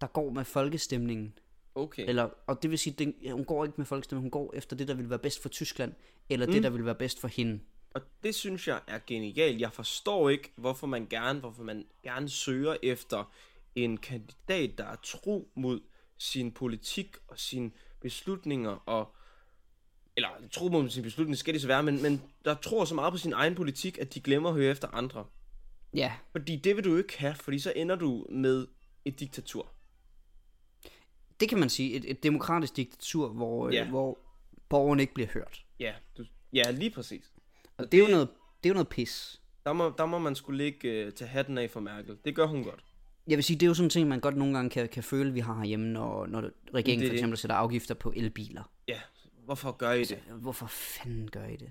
der 0.00 0.06
går 0.06 0.30
med 0.30 0.44
folkestemningen. 0.44 1.38
Okay. 1.74 2.08
Eller, 2.08 2.28
og 2.46 2.62
det 2.62 2.70
vil 2.70 2.78
sige, 2.78 2.94
den, 2.98 3.14
hun 3.32 3.44
går 3.44 3.64
ikke 3.64 3.74
med 3.76 3.86
folkestemningen, 3.86 4.24
hun 4.24 4.30
går 4.30 4.54
efter 4.54 4.76
det, 4.76 4.88
der 4.88 4.94
vil 4.94 5.10
være 5.10 5.18
bedst 5.18 5.42
for 5.42 5.48
Tyskland, 5.48 5.92
eller 6.28 6.46
mm. 6.46 6.52
det, 6.52 6.62
der 6.62 6.70
vil 6.70 6.84
være 6.84 6.94
bedst 6.94 7.20
for 7.20 7.28
hende. 7.28 7.60
Og 7.94 8.02
det 8.22 8.34
synes 8.34 8.68
jeg 8.68 8.80
er 8.86 8.98
genialt. 9.06 9.60
Jeg 9.60 9.72
forstår 9.72 10.28
ikke, 10.28 10.52
hvorfor 10.56 10.86
man 10.86 11.06
gerne, 11.06 11.40
hvorfor 11.40 11.62
man 11.62 11.86
gerne 12.02 12.28
søger 12.28 12.76
efter 12.82 13.32
en 13.74 13.96
kandidat, 13.96 14.78
der 14.78 14.84
er 14.84 14.96
tro 15.02 15.48
mod 15.54 15.80
sin 16.18 16.52
politik 16.52 17.16
og 17.28 17.38
sine 17.38 17.70
beslutninger 18.00 18.70
og 18.70 19.14
eller 20.16 20.28
tro 20.50 20.68
mod 20.68 20.90
sin 20.90 21.02
beslutning 21.02 21.38
skal 21.38 21.54
det 21.54 21.60
så 21.62 21.66
være, 21.66 21.82
men, 21.82 22.02
men 22.02 22.22
der 22.44 22.54
tror 22.54 22.84
så 22.84 22.94
meget 22.94 23.12
på 23.12 23.18
sin 23.18 23.32
egen 23.32 23.54
politik, 23.54 23.98
at 23.98 24.14
de 24.14 24.20
glemmer 24.20 24.48
at 24.48 24.54
høre 24.54 24.70
efter 24.70 24.88
andre. 24.88 25.26
Ja, 25.94 26.12
Fordi 26.32 26.56
det 26.56 26.76
vil 26.76 26.84
du 26.84 26.96
ikke 26.96 27.18
have, 27.18 27.34
fordi 27.34 27.58
så 27.58 27.72
ender 27.76 27.96
du 27.96 28.26
med 28.30 28.66
et 29.04 29.20
diktatur. 29.20 29.72
det 31.40 31.48
kan 31.48 31.58
man 31.58 31.68
sige. 31.68 31.92
Et, 31.94 32.10
et 32.10 32.22
demokratisk 32.22 32.76
diktatur, 32.76 33.28
hvor, 33.28 33.70
Ja. 33.70 33.74
ja. 33.76 33.88
hvor 33.88 34.18
borgerne 34.68 35.02
ikke 35.02 35.14
bliver 35.14 35.28
hørt. 35.28 35.64
Ja, 35.80 35.94
du, 36.18 36.24
ja 36.52 36.70
lige 36.70 36.90
præcis. 36.90 37.32
Og 37.78 37.92
det 37.92 37.98
er 37.98 38.02
jo 38.04 38.10
noget, 38.10 38.28
det 38.62 38.68
er 38.68 38.70
jo 38.70 38.74
noget 38.74 38.88
pis. 38.88 39.40
Der 39.64 39.72
må, 39.72 39.94
der 39.98 40.06
må 40.06 40.18
man 40.18 40.34
skulle 40.34 40.64
ligge 40.64 41.06
uh, 41.06 41.12
til 41.12 41.26
hatten 41.26 41.58
af 41.58 41.70
for 41.70 41.80
Merkel. 41.80 42.16
Det 42.24 42.34
gør 42.34 42.46
hun 42.46 42.64
godt. 42.64 42.84
Jeg 43.26 43.36
vil 43.36 43.44
sige, 43.44 43.56
det 43.56 43.66
er 43.66 43.68
jo 43.68 43.74
sådan 43.74 43.86
en 43.86 43.90
ting, 43.90 44.08
man 44.08 44.20
godt 44.20 44.36
nogle 44.36 44.54
gange 44.54 44.70
kan, 44.70 44.88
kan 44.88 45.02
føle, 45.02 45.32
vi 45.32 45.40
har 45.40 45.54
herhjemme, 45.54 45.86
når, 45.86 46.26
når 46.26 46.50
regeringen 46.74 47.00
Det 47.00 47.08
for 47.08 47.12
det. 47.12 47.18
eksempel 47.18 47.38
sætter 47.38 47.56
afgifter 47.56 47.94
på 47.94 48.12
elbiler. 48.16 48.70
Ja, 48.88 49.00
hvorfor 49.44 49.72
gør 49.72 49.92
I 49.92 50.04
det? 50.04 50.18
Hvorfor 50.40 50.66
fanden 50.66 51.30
gør 51.30 51.44
I 51.44 51.56
det? 51.56 51.70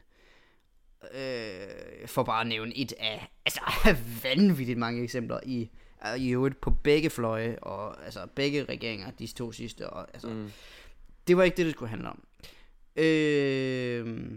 Øh, 1.13 2.07
for 2.07 2.23
bare 2.23 2.41
at 2.41 2.47
nævne 2.47 2.77
et 2.77 2.93
af 2.99 3.29
altså, 3.45 3.61
vanvittigt 4.23 4.79
mange 4.79 5.03
eksempler 5.03 5.39
i, 5.45 5.69
øh, 6.07 6.21
i 6.21 6.29
øvrigt 6.29 6.61
på 6.61 6.71
begge 6.71 7.09
fløje, 7.09 7.59
og 7.61 8.05
altså 8.05 8.27
begge 8.35 8.63
regeringer, 8.63 9.11
de 9.11 9.27
to 9.27 9.51
sidste. 9.51 9.89
Og, 9.89 10.07
altså, 10.13 10.29
mm. 10.29 10.51
Det 11.27 11.37
var 11.37 11.43
ikke 11.43 11.57
det, 11.57 11.65
det 11.65 11.73
skulle 11.73 11.89
handle 11.89 12.09
om. 12.09 12.23
Øh, 12.95 14.31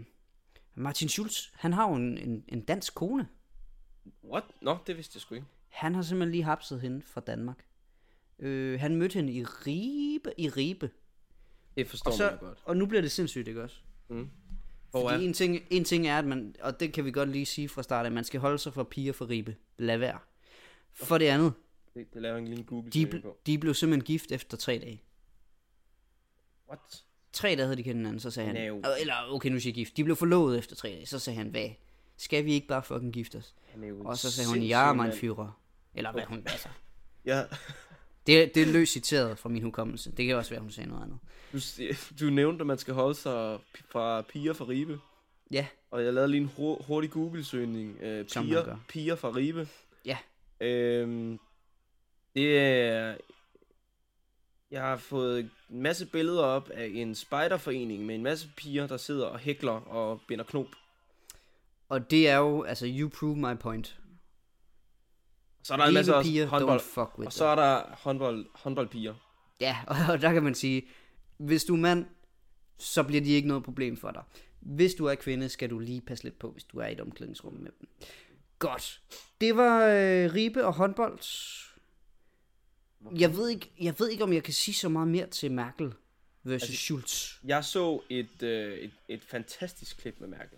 Martin 0.75 1.09
Schulz, 1.09 1.49
han 1.53 1.73
har 1.73 1.89
jo 1.89 1.95
en, 1.95 2.17
en, 2.17 2.43
en 2.47 2.61
dansk 2.61 2.95
kone. 2.95 3.27
What? 4.23 4.43
Nå, 4.61 4.77
det 4.87 4.97
vidste 4.97 5.15
jeg 5.17 5.21
sgu 5.21 5.35
ikke. 5.35 5.47
Han 5.69 5.95
har 5.95 6.01
simpelthen 6.01 6.31
lige 6.31 6.43
hapset 6.43 6.81
hende 6.81 7.01
fra 7.01 7.21
Danmark. 7.21 7.65
Øh, 8.39 8.79
han 8.79 8.95
mødte 8.95 9.13
hende 9.13 9.33
i 9.33 9.43
Ribe. 9.43 10.33
I 10.37 10.49
Ribe. 10.49 10.89
Det 11.77 11.87
forstår 11.87 12.11
Og, 12.11 12.17
man 12.19 12.29
så, 12.29 12.31
jo 12.31 12.37
godt. 12.47 12.59
og 12.65 12.77
nu 12.77 12.85
bliver 12.85 13.01
det 13.01 13.11
sindssygt, 13.11 13.47
ikke 13.47 13.63
også? 13.63 13.75
Hvor 14.07 15.09
Fordi 15.09 15.23
er- 15.23 15.27
en 15.27 15.33
ting, 15.33 15.57
en 15.69 15.83
ting 15.83 16.07
er, 16.07 16.17
at 16.19 16.25
man, 16.25 16.55
og 16.61 16.79
det 16.79 16.93
kan 16.93 17.05
vi 17.05 17.11
godt 17.11 17.29
lige 17.29 17.45
sige 17.45 17.69
fra 17.69 17.83
start, 17.83 18.05
at 18.05 18.11
man 18.11 18.23
skal 18.23 18.39
holde 18.39 18.57
sig 18.57 18.73
for 18.73 18.83
piger 18.83 19.13
for 19.13 19.29
Ribe. 19.29 19.55
Lad 19.77 19.97
være. 19.97 20.19
For 20.93 21.17
det 21.17 21.25
andet, 21.25 21.53
Det, 21.93 22.13
det 22.13 22.21
laver 22.21 22.37
en 22.37 22.47
lille 22.47 22.63
google 22.63 22.91
de, 22.91 23.07
på. 23.21 23.37
de 23.45 23.57
blev 23.57 23.73
simpelthen 23.73 24.05
gift 24.05 24.31
efter 24.31 24.57
tre 24.57 24.79
dage. 24.79 25.03
What? 26.69 27.05
Tre 27.33 27.47
dage 27.49 27.61
havde 27.61 27.75
de 27.77 27.83
kendt 27.83 27.97
hinanden, 27.97 28.19
så 28.19 28.31
sagde 28.31 28.49
han, 28.55 28.71
No. 28.71 28.77
"Åh, 28.77 28.83
eller 29.01 29.13
okay, 29.33 29.49
nu 29.49 29.59
siger 29.59 29.73
gift. 29.73 29.97
De 29.97 30.03
blev 30.03 30.15
forlovet 30.15 30.57
efter 30.57 30.75
tre 30.75 30.89
dage, 30.89 31.05
så 31.05 31.19
sagde 31.19 31.37
han, 31.37 31.47
hvad? 31.47 31.69
Skal 32.17 32.45
vi 32.45 32.53
ikke 32.53 32.67
bare 32.67 32.83
fucking 32.83 33.13
gifte 33.13 33.35
os? 33.37 33.55
Og 34.05 34.17
så 34.17 34.31
sagde 34.31 34.49
hun, 34.49 34.61
ja, 34.61 34.93
mand. 34.93 35.09
mein 35.09 35.31
Führer. 35.31 35.47
Eller 35.95 36.11
hvad 36.11 36.23
hun, 36.23 36.37
altså. 36.45 36.67
Ja, 37.25 37.43
Det, 38.27 38.55
det 38.55 38.63
er 38.63 38.71
løst 38.71 38.91
citeret 38.93 39.39
fra 39.39 39.49
min 39.49 39.63
hukommelse. 39.63 40.11
Det 40.11 40.25
kan 40.27 40.35
også 40.35 40.49
være, 40.49 40.59
hun 40.61 40.71
sagde 40.71 40.89
noget 40.89 41.03
andet. 41.03 41.19
du, 42.19 42.25
du 42.25 42.29
nævnte, 42.29 42.61
at 42.61 42.67
man 42.67 42.77
skal 42.77 42.93
holde 42.93 43.15
sig 43.15 43.59
fra 43.89 44.21
piger 44.21 44.53
fra 44.53 44.65
Ribe. 44.67 44.99
Ja, 45.51 45.67
Og 45.91 46.03
jeg 46.03 46.13
lavede 46.13 46.31
lige 46.31 46.41
en 46.41 46.47
hur- 46.57 46.81
hurtig 46.87 47.11
Google-søgning. 47.11 47.97
Øh, 48.01 48.17
man 48.35 48.45
piger, 48.45 48.77
piger 48.87 49.15
fra 49.15 49.35
Ribe. 49.35 49.67
ja. 50.05 50.17
Øhm, 50.61 51.39
det 52.35 52.59
er... 52.59 53.15
Jeg 54.71 54.81
har 54.81 54.97
fået 54.97 55.39
en 55.39 55.81
masse 55.81 56.05
billeder 56.05 56.43
op 56.43 56.69
af 56.69 56.91
en 56.93 57.15
spejderforening 57.15 58.05
med 58.05 58.15
en 58.15 58.23
masse 58.23 58.49
piger, 58.57 58.87
der 58.87 58.97
sidder 58.97 59.25
og 59.25 59.39
hækler 59.39 59.71
og 59.71 60.21
binder 60.27 60.45
knop. 60.45 60.65
Og 61.89 62.11
det 62.11 62.29
er 62.29 62.37
jo, 62.37 62.63
altså, 62.63 62.85
you 62.99 63.09
prove 63.19 63.35
my 63.35 63.57
point. 63.59 63.99
Så 65.63 65.73
er 65.73 65.77
der 65.77 65.85
en 65.85 65.93
masse 65.93 66.15
også 66.15 66.29
piger, 66.29 66.45
håndbold. 66.45 66.79
don't 66.79 66.83
fuck 66.83 67.17
with 67.17 67.25
Og 67.25 67.33
så 67.33 67.45
er 67.45 67.55
der 67.55 67.83
håndbold, 67.97 68.45
håndboldpiger. 68.53 69.13
Ja, 69.59 69.77
og 70.11 70.21
der 70.21 70.33
kan 70.33 70.43
man 70.43 70.55
sige, 70.55 70.87
hvis 71.37 71.63
du 71.63 71.73
er 71.73 71.79
mand, 71.79 72.05
så 72.77 73.03
bliver 73.03 73.21
de 73.21 73.29
ikke 73.29 73.47
noget 73.47 73.63
problem 73.63 73.97
for 73.97 74.11
dig. 74.11 74.23
Hvis 74.59 74.93
du 74.93 75.05
er 75.05 75.15
kvinde, 75.15 75.49
skal 75.49 75.69
du 75.69 75.79
lige 75.79 76.01
passe 76.01 76.23
lidt 76.23 76.39
på, 76.39 76.51
hvis 76.51 76.63
du 76.63 76.79
er 76.79 76.87
i 76.87 76.91
et 76.91 77.01
omklædningsrum 77.01 77.53
med 77.53 77.71
dem. 77.79 77.89
Godt. 78.59 79.01
Det 79.41 79.57
var 79.57 79.85
øh, 79.85 80.33
Ribe 80.33 80.65
og 80.65 80.73
håndbold. 80.73 81.19
Jeg 83.15 83.35
ved, 83.37 83.49
ikke, 83.49 83.71
jeg 83.81 83.93
ved 83.99 84.09
ikke, 84.09 84.23
om 84.23 84.33
jeg 84.33 84.43
kan 84.43 84.53
sige 84.53 84.75
så 84.75 84.89
meget 84.89 85.07
mere 85.07 85.27
til 85.27 85.51
Merkel 85.51 85.93
versus 86.43 86.69
altså, 86.69 86.77
Schulz. 86.77 87.33
Jeg 87.43 87.65
så 87.65 88.01
et, 88.09 88.43
øh, 88.43 88.77
et, 88.77 88.91
et 89.07 89.23
fantastisk 89.23 89.97
klip 89.97 90.15
med 90.19 90.27
Merkel. 90.27 90.57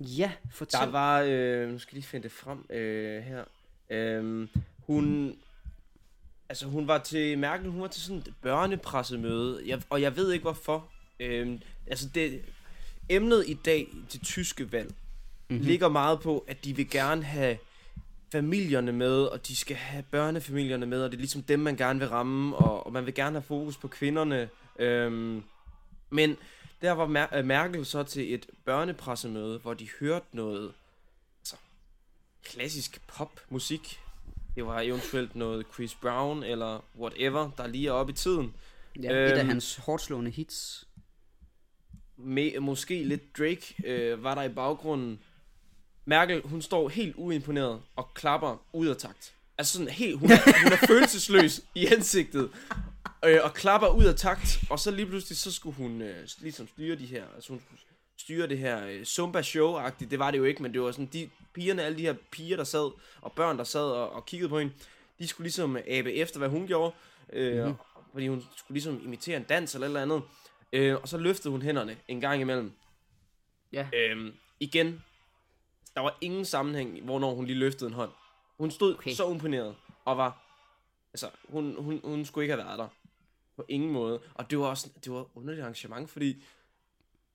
Ja, 0.00 0.32
fortæl. 0.50 0.80
Der 0.80 0.86
var, 0.86 1.20
øh, 1.20 1.68
nu 1.68 1.78
skal 1.78 1.94
jeg 1.94 1.94
lige 1.94 2.08
finde 2.08 2.22
det 2.22 2.32
frem 2.32 2.66
øh, 2.70 3.22
her. 3.22 3.44
Øh, 3.90 4.48
hun, 4.78 5.36
altså 6.48 6.66
hun 6.66 6.88
var 6.88 6.98
til, 6.98 7.38
Merkel, 7.38 7.70
hun 7.70 7.80
var 7.80 7.88
til 7.88 8.02
sådan 8.02 8.18
et 8.18 8.34
børnepressemøde, 8.42 9.62
jeg, 9.66 9.82
og 9.90 10.02
jeg 10.02 10.16
ved 10.16 10.32
ikke 10.32 10.42
hvorfor. 10.42 10.88
Øh, 11.20 11.60
altså 11.86 12.08
det, 12.08 12.42
emnet 13.08 13.44
i 13.48 13.54
dag, 13.54 13.88
det 14.12 14.22
tyske 14.22 14.72
valg, 14.72 14.94
mm-hmm. 15.48 15.66
ligger 15.66 15.88
meget 15.88 16.20
på, 16.20 16.44
at 16.48 16.64
de 16.64 16.76
vil 16.76 16.90
gerne 16.90 17.22
have 17.22 17.58
familierne 18.34 18.92
med, 18.92 19.22
og 19.22 19.46
de 19.46 19.56
skal 19.56 19.76
have 19.76 20.02
børnefamilierne 20.10 20.86
med, 20.86 21.02
og 21.02 21.10
det 21.10 21.16
er 21.16 21.20
ligesom 21.20 21.42
dem, 21.42 21.60
man 21.60 21.76
gerne 21.76 21.98
vil 21.98 22.08
ramme, 22.08 22.56
og, 22.56 22.86
og 22.86 22.92
man 22.92 23.06
vil 23.06 23.14
gerne 23.14 23.36
have 23.36 23.42
fokus 23.42 23.76
på 23.76 23.88
kvinderne. 23.88 24.48
Øhm, 24.78 25.42
men 26.10 26.36
der 26.82 26.92
var 26.92 27.06
Mer- 27.06 27.36
øh, 27.36 27.44
Merkel 27.44 27.86
så 27.86 28.02
til 28.02 28.34
et 28.34 28.46
børnepressemøde, 28.64 29.58
hvor 29.58 29.74
de 29.74 29.88
hørte 30.00 30.26
noget 30.32 30.72
altså, 31.40 31.56
klassisk 32.44 33.00
popmusik. 33.06 34.00
Det 34.54 34.66
var 34.66 34.80
eventuelt 34.80 35.36
noget 35.36 35.66
Chris 35.74 35.94
Brown 35.94 36.42
eller 36.42 36.84
whatever, 36.98 37.50
der 37.56 37.66
lige 37.66 37.88
er 37.88 37.92
oppe 37.92 38.12
i 38.12 38.16
tiden. 38.16 38.54
ja, 39.02 39.10
et 39.10 39.14
af 39.14 39.38
øhm, 39.40 39.48
hans 39.48 39.76
hårdt 39.76 40.02
slående 40.02 40.30
hits. 40.30 40.88
Med, 42.16 42.60
måske 42.60 43.04
lidt 43.04 43.38
Drake 43.38 43.74
øh, 43.84 44.24
var 44.24 44.34
der 44.34 44.42
i 44.42 44.48
baggrunden. 44.48 45.20
Merkel, 46.04 46.42
hun 46.44 46.62
står 46.62 46.88
helt 46.88 47.14
uimponeret 47.16 47.82
og 47.96 48.14
klapper 48.14 48.56
ud 48.72 48.86
af 48.86 48.96
takt. 48.96 49.34
Altså 49.58 49.72
sådan 49.72 49.88
helt, 49.88 50.18
hun 50.18 50.30
er, 50.30 50.62
hun 50.62 50.72
er 50.72 50.86
følelsesløs 50.86 51.60
i 51.74 51.86
ansigtet. 51.86 52.50
Øh, 53.24 53.38
og 53.44 53.54
klapper 53.54 53.88
ud 53.88 54.04
af 54.04 54.14
takt. 54.14 54.64
Og 54.70 54.78
så 54.78 54.90
lige 54.90 55.06
pludselig, 55.06 55.38
så 55.38 55.52
skulle 55.52 55.76
hun 55.76 56.02
øh, 56.02 56.28
ligesom 56.40 56.68
styre 56.68 56.96
de 56.96 57.06
her, 57.06 57.24
altså 57.34 57.48
hun 57.48 57.60
skulle 57.60 57.80
styre 58.18 58.48
det 58.48 58.58
her 58.58 58.86
øh, 58.86 59.04
Zumba 59.04 59.40
show-agtigt. 59.40 60.10
Det 60.10 60.18
var 60.18 60.30
det 60.30 60.38
jo 60.38 60.44
ikke, 60.44 60.62
men 60.62 60.72
det 60.72 60.82
var 60.82 60.92
sådan, 60.92 61.08
de 61.12 61.30
pigerne, 61.54 61.82
alle 61.82 61.98
de 61.98 62.02
her 62.02 62.14
piger, 62.30 62.56
der 62.56 62.64
sad, 62.64 62.92
og 63.20 63.32
børn, 63.32 63.58
der 63.58 63.64
sad 63.64 63.80
og, 63.80 64.10
og 64.10 64.26
kiggede 64.26 64.48
på 64.48 64.58
hende, 64.58 64.72
de 65.18 65.26
skulle 65.26 65.44
ligesom 65.44 65.76
abe 65.86 66.12
efter, 66.12 66.38
hvad 66.38 66.48
hun 66.48 66.66
gjorde. 66.66 66.94
Øh, 67.32 67.58
mm-hmm. 67.58 67.74
Fordi 68.12 68.28
hun 68.28 68.44
skulle 68.56 68.74
ligesom 68.74 69.00
imitere 69.04 69.36
en 69.36 69.42
dans 69.42 69.74
eller 69.74 69.86
et 69.86 69.90
eller 69.90 70.02
andet. 70.02 70.22
Øh, 70.72 70.96
og 71.02 71.08
så 71.08 71.18
løftede 71.18 71.50
hun 71.50 71.62
hænderne 71.62 71.96
en 72.08 72.20
gang 72.20 72.40
imellem. 72.40 72.72
Ja. 73.72 73.86
Øhm, 73.92 74.32
igen, 74.60 75.02
der 75.94 76.00
var 76.00 76.18
ingen 76.20 76.44
sammenhæng, 76.44 77.00
hvornår 77.04 77.34
hun 77.34 77.46
lige 77.46 77.58
løftede 77.58 77.88
en 77.88 77.94
hånd. 77.94 78.10
Hun 78.58 78.70
stod 78.70 78.94
Okay. 78.94 79.12
så 79.12 79.30
imponeret, 79.30 79.76
og 80.04 80.16
var, 80.16 80.38
altså, 81.12 81.30
hun, 81.48 81.76
hun, 81.78 82.00
hun 82.04 82.24
skulle 82.24 82.44
ikke 82.44 82.54
have 82.54 82.66
været 82.66 82.78
der. 82.78 82.88
På 83.56 83.64
ingen 83.68 83.90
måde. 83.90 84.20
Og 84.34 84.50
det 84.50 84.58
var 84.58 84.66
også, 84.66 84.90
det 85.04 85.12
var 85.12 85.26
underligt 85.34 85.62
arrangement, 85.62 86.10
fordi 86.10 86.42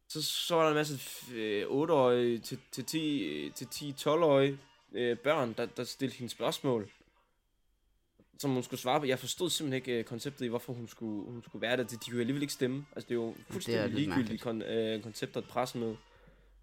så, 0.07 0.21
så 0.23 0.55
var 0.55 0.61
der 0.61 0.69
en 0.69 0.75
masse 0.75 0.99
øh, 1.33 1.65
8-årige 1.67 2.39
til, 2.39 2.59
til 2.71 2.85
10, 2.85 3.23
øh, 3.23 3.53
til 3.53 3.65
10-12-årige 3.65 4.57
øh, 4.91 5.17
børn, 5.17 5.53
der, 5.53 5.65
der 5.65 5.83
stillede 5.83 6.17
hende 6.17 6.31
spørgsmål, 6.31 6.89
som 8.39 8.51
hun 8.51 8.63
skulle 8.63 8.79
svare 8.79 8.99
på. 8.99 9.05
Jeg 9.05 9.19
forstod 9.19 9.49
simpelthen 9.49 9.75
ikke 9.75 9.99
øh, 9.99 10.03
konceptet 10.05 10.45
i, 10.45 10.47
hvorfor 10.47 10.73
hun 10.73 10.87
skulle, 10.87 11.31
hun 11.31 11.43
skulle 11.47 11.61
være 11.61 11.77
der. 11.77 11.83
De 11.83 11.97
kunne 11.97 12.13
jo 12.13 12.19
alligevel 12.19 12.41
ikke 12.41 12.53
stemme. 12.53 12.85
Altså, 12.95 13.07
det 13.07 13.11
er 13.11 13.19
jo 13.19 13.35
fuldstændig 13.49 13.89
lidt 13.89 13.95
ligegyldigt 13.95 14.41
kon, 14.41 14.61
øh, 14.61 15.03
koncept 15.03 15.35
og 15.35 15.41
et 15.41 15.47
pressemøde. 15.47 15.97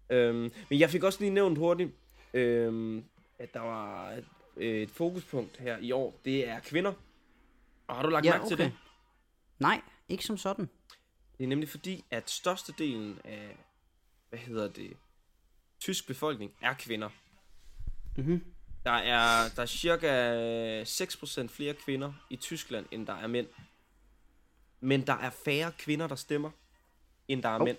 Øhm, 0.09 0.51
men 0.69 0.79
jeg 0.79 0.89
fik 0.89 1.03
også 1.03 1.19
lige 1.19 1.29
nævnt 1.29 1.57
hurtigt, 1.57 1.91
øhm, 2.33 3.03
at 3.39 3.53
der 3.53 3.59
var 3.59 4.11
et, 4.11 4.25
et 4.57 4.91
fokuspunkt 4.91 5.57
her 5.57 5.77
i 5.77 5.91
år. 5.91 6.19
Det 6.25 6.47
er 6.47 6.59
kvinder. 6.59 6.93
Og 7.87 7.95
har 7.95 8.03
du 8.03 8.09
lagt 8.09 8.25
Ja, 8.25 8.31
mærke 8.31 8.47
til 8.47 8.53
okay. 8.53 8.63
det? 8.63 8.73
Nej, 9.59 9.81
ikke 10.09 10.25
som 10.25 10.37
sådan. 10.37 10.69
Det 11.37 11.43
er 11.43 11.47
nemlig 11.47 11.69
fordi, 11.69 12.05
at 12.11 12.29
størstedelen 12.29 13.19
af, 13.23 13.57
hvad 14.29 14.39
hedder 14.39 14.67
det, 14.67 14.97
tysk 15.79 16.07
befolkning 16.07 16.53
er 16.61 16.73
kvinder. 16.73 17.09
Mhm. 18.17 18.45
Der 18.85 18.91
er, 18.91 19.49
der 19.55 19.61
er 19.61 19.65
cirka 19.65 20.83
6% 20.83 21.47
flere 21.47 21.73
kvinder 21.73 22.13
i 22.29 22.35
Tyskland, 22.35 22.85
end 22.91 23.07
der 23.07 23.13
er 23.13 23.27
mænd. 23.27 23.47
Men 24.79 25.07
der 25.07 25.13
er 25.13 25.29
færre 25.29 25.71
kvinder, 25.77 26.07
der 26.07 26.15
stemmer, 26.15 26.51
end 27.27 27.43
der 27.43 27.49
er 27.49 27.59
oh. 27.59 27.65
mænd. 27.65 27.77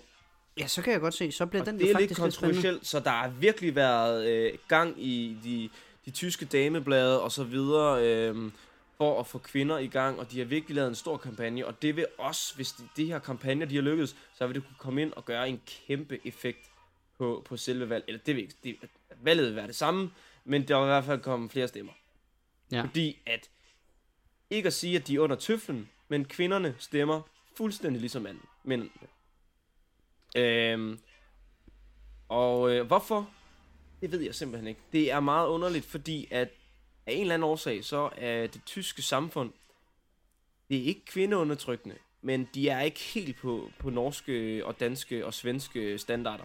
Ja, 0.59 0.67
så 0.67 0.81
kan 0.81 0.93
jeg 0.93 1.01
godt 1.01 1.13
se. 1.13 1.31
Så 1.31 1.45
bliver 1.45 1.61
Og 1.61 1.65
den 1.65 1.79
det 1.79 1.81
jo 1.81 1.93
er 1.93 1.99
lidt 1.99 2.09
faktisk 2.09 2.21
lidt 2.21 2.37
kontroversielt, 2.37 2.87
så 2.87 2.99
der 2.99 3.09
har 3.09 3.29
virkelig 3.29 3.75
været 3.75 4.27
øh, 4.27 4.57
gang 4.67 5.03
i 5.03 5.37
de, 5.43 5.69
de 6.05 6.11
tyske 6.11 6.45
dameblade 6.45 7.21
og 7.21 7.31
så 7.31 7.43
videre, 7.43 8.05
øh, 8.05 8.51
for 8.97 9.19
at 9.19 9.27
få 9.27 9.37
kvinder 9.37 9.77
i 9.77 9.87
gang, 9.87 10.19
og 10.19 10.31
de 10.31 10.39
har 10.39 10.45
virkelig 10.45 10.75
lavet 10.75 10.89
en 10.89 10.95
stor 10.95 11.17
kampagne, 11.17 11.67
og 11.67 11.81
det 11.81 11.95
vil 11.95 12.05
også, 12.17 12.55
hvis 12.55 12.71
de, 12.71 12.83
de 12.97 13.05
her 13.05 13.19
kampagner, 13.19 13.65
de 13.65 13.75
har 13.75 13.81
lykkedes, 13.81 14.15
så 14.37 14.47
vil 14.47 14.55
det 14.55 14.63
kunne 14.63 14.75
komme 14.77 15.01
ind 15.01 15.13
og 15.13 15.25
gøre 15.25 15.49
en 15.49 15.61
kæmpe 15.87 16.19
effekt 16.27 16.69
på, 17.17 17.43
på 17.45 17.57
selve 17.57 17.89
valg. 17.89 18.03
Eller 18.07 18.19
det 18.25 18.35
vil 18.35 18.41
ikke, 18.41 18.55
det, 18.63 18.75
valget 19.21 19.45
vil 19.45 19.55
være 19.55 19.67
det 19.67 19.75
samme, 19.75 20.11
men 20.45 20.67
der 20.67 20.77
vil 20.77 20.85
i 20.85 20.87
hvert 20.87 21.03
fald 21.03 21.21
komme 21.21 21.49
flere 21.49 21.67
stemmer. 21.67 21.91
Ja. 22.71 22.81
Fordi 22.81 23.19
at, 23.25 23.49
ikke 24.49 24.67
at 24.67 24.73
sige, 24.73 24.95
at 24.95 25.07
de 25.07 25.15
er 25.15 25.19
under 25.19 25.35
tøflen, 25.35 25.89
men 26.07 26.25
kvinderne 26.25 26.75
stemmer 26.79 27.21
fuldstændig 27.55 27.99
ligesom 27.99 28.21
manden. 28.21 28.43
Men, 28.63 28.91
øhm, 30.35 30.99
og 32.29 32.71
øh, 32.71 32.87
hvorfor? 32.87 33.29
Det 34.01 34.11
ved 34.11 34.21
jeg 34.21 34.35
simpelthen 34.35 34.67
ikke. 34.67 34.81
Det 34.91 35.11
er 35.11 35.19
meget 35.19 35.47
underligt, 35.47 35.85
fordi 35.85 36.27
at 36.31 36.49
af 37.05 37.13
en 37.13 37.21
eller 37.21 37.33
anden 37.33 37.49
årsag, 37.49 37.83
så 37.85 38.09
er 38.17 38.47
det 38.47 38.61
tyske 38.65 39.01
samfund, 39.01 39.51
det 40.69 40.77
er 40.77 40.83
ikke 40.83 41.05
kvindeundertrykkende, 41.05 41.95
men 42.21 42.49
de 42.53 42.69
er 42.69 42.81
ikke 42.81 42.99
helt 42.99 43.37
på, 43.37 43.71
på 43.79 43.89
norske 43.89 44.65
og 44.65 44.79
danske 44.79 45.25
og 45.25 45.33
svenske 45.33 45.97
standarder. 45.97 46.43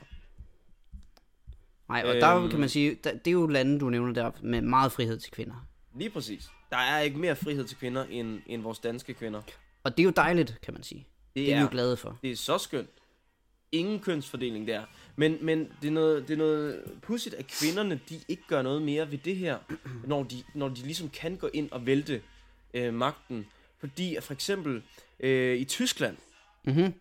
Nej, 1.89 2.03
og 2.07 2.15
der 2.15 2.37
Øhm. 2.37 2.51
kan 2.51 2.61
man 2.61 2.69
sige, 2.69 2.95
der, 3.05 3.13
det 3.13 3.27
er 3.27 3.33
jo 3.33 3.47
lande, 3.47 3.81
du 3.81 3.91
nævner 3.91 4.13
der, 4.13 4.31
med 4.43 4.61
meget 4.61 4.93
frihed 4.93 5.19
til 5.19 5.33
kvinder. 5.33 5.67
Lige 5.99 6.11
præcis. 6.11 6.49
Der 6.71 6.77
er 6.77 7.01
ikke 7.01 7.19
mere 7.19 7.37
frihed 7.37 7.65
til 7.65 7.77
kvinder, 7.77 8.05
end, 8.05 8.41
end 8.47 8.63
vores 8.63 8.79
danske 8.79 9.15
kvinder. 9.15 9.43
Og 9.83 9.97
det 9.97 10.03
er 10.03 10.05
jo 10.05 10.11
dejligt, 10.17 10.59
kan 10.63 10.75
man 10.75 10.83
sige. 10.83 11.07
Det, 11.35 11.35
det 11.47 11.53
er 11.53 11.57
vi 11.57 11.63
jo 11.63 11.69
glade 11.71 11.97
for. 11.97 12.19
Det 12.23 12.31
er 12.31 12.37
så 12.37 12.59
skønt. 12.59 12.91
Ingen 13.75 14.01
kønsfordeling 14.01 14.67
der. 14.69 14.85
Men, 15.17 15.39
men 15.45 15.73
det, 15.83 15.89
er 15.89 15.93
noget, 15.93 16.29
det 16.29 16.35
er 16.35 16.39
noget 16.39 16.93
pudsigt, 17.03 17.35
at 17.35 17.47
kvinderne 17.47 18.01
de 18.09 18.21
ikke 18.29 18.43
gør 18.49 18.63
noget 18.63 18.83
mere 18.83 19.11
ved 19.11 19.19
det 19.19 19.37
her, 19.37 19.59
når 20.07 20.23
de, 20.23 20.45
når 20.55 20.69
de 20.69 20.75
ligesom 20.83 21.09
kan 21.11 21.37
gå 21.37 21.51
ind 21.55 21.71
og 21.71 21.87
vælte 21.87 22.23
øh, 22.75 22.95
magten. 22.95 23.47
Fordi 23.79 24.15
at 24.17 24.23
for 24.23 24.33
eksempel 24.35 24.83
øh, 25.21 25.57
i 25.59 25.65
Tyskland, 25.65 26.17
Mhm. 26.67 26.95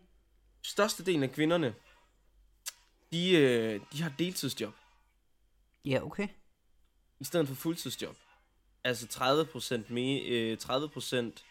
størstedelen 0.63 1.23
af 1.23 1.31
kvinderne, 1.31 1.73
de, 3.11 3.31
øh, 3.31 3.79
de 3.93 4.01
har 4.01 4.13
deltidsjob 4.19 4.73
Ja, 5.85 5.99
okay. 6.05 6.27
i 7.19 7.23
stedet 7.23 7.47
for 7.47 7.55
fuldtidsjob. 7.55 8.15
Altså 8.83 9.07
30% 9.07 9.93
mere, 9.93 10.21
øh, 10.21 10.57
30%, 10.57 11.43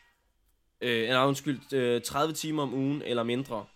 øh, 0.80 1.08
nej, 1.08 1.26
undskyld, 1.26 1.72
øh, 1.72 2.02
30 2.02 2.34
timer 2.34 2.62
om 2.62 2.74
ugen 2.74 3.02
eller 3.02 3.22
mindre. 3.22 3.66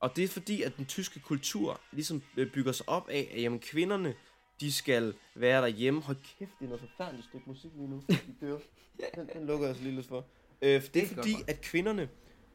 Og 0.00 0.16
det 0.16 0.24
er 0.24 0.28
fordi, 0.28 0.62
at 0.62 0.76
den 0.76 0.86
tyske 0.86 1.20
kultur 1.20 1.80
ligesom 1.92 2.22
øh, 2.36 2.52
bygger 2.52 2.72
sig 2.72 2.88
op 2.88 3.08
af, 3.08 3.30
at 3.34 3.42
jamen, 3.42 3.60
kvinderne, 3.60 4.14
de 4.60 4.72
skal 4.72 5.14
være 5.34 5.62
derhjemme. 5.62 6.00
Hold 6.00 6.16
kæft, 6.38 6.50
det 6.58 6.64
er 6.64 6.68
noget 6.68 6.80
forfærdeligt 6.80 7.26
stykke 7.26 7.44
musik 7.46 7.70
lige 7.76 7.88
nu. 7.88 8.02
De 8.08 8.18
kører. 8.40 8.58
Den, 9.14 9.28
den 9.34 9.46
lukker 9.46 9.66
jeg 9.66 9.76
så 9.76 9.82
lige 9.82 9.94
lidt 9.94 10.06
for. 10.06 10.26
Øh, 10.62 10.82
for 10.82 10.92
det 10.92 11.02
er 11.02 11.06
fordi, 11.06 11.34
at 11.48 11.60
kvinderne, 11.60 12.08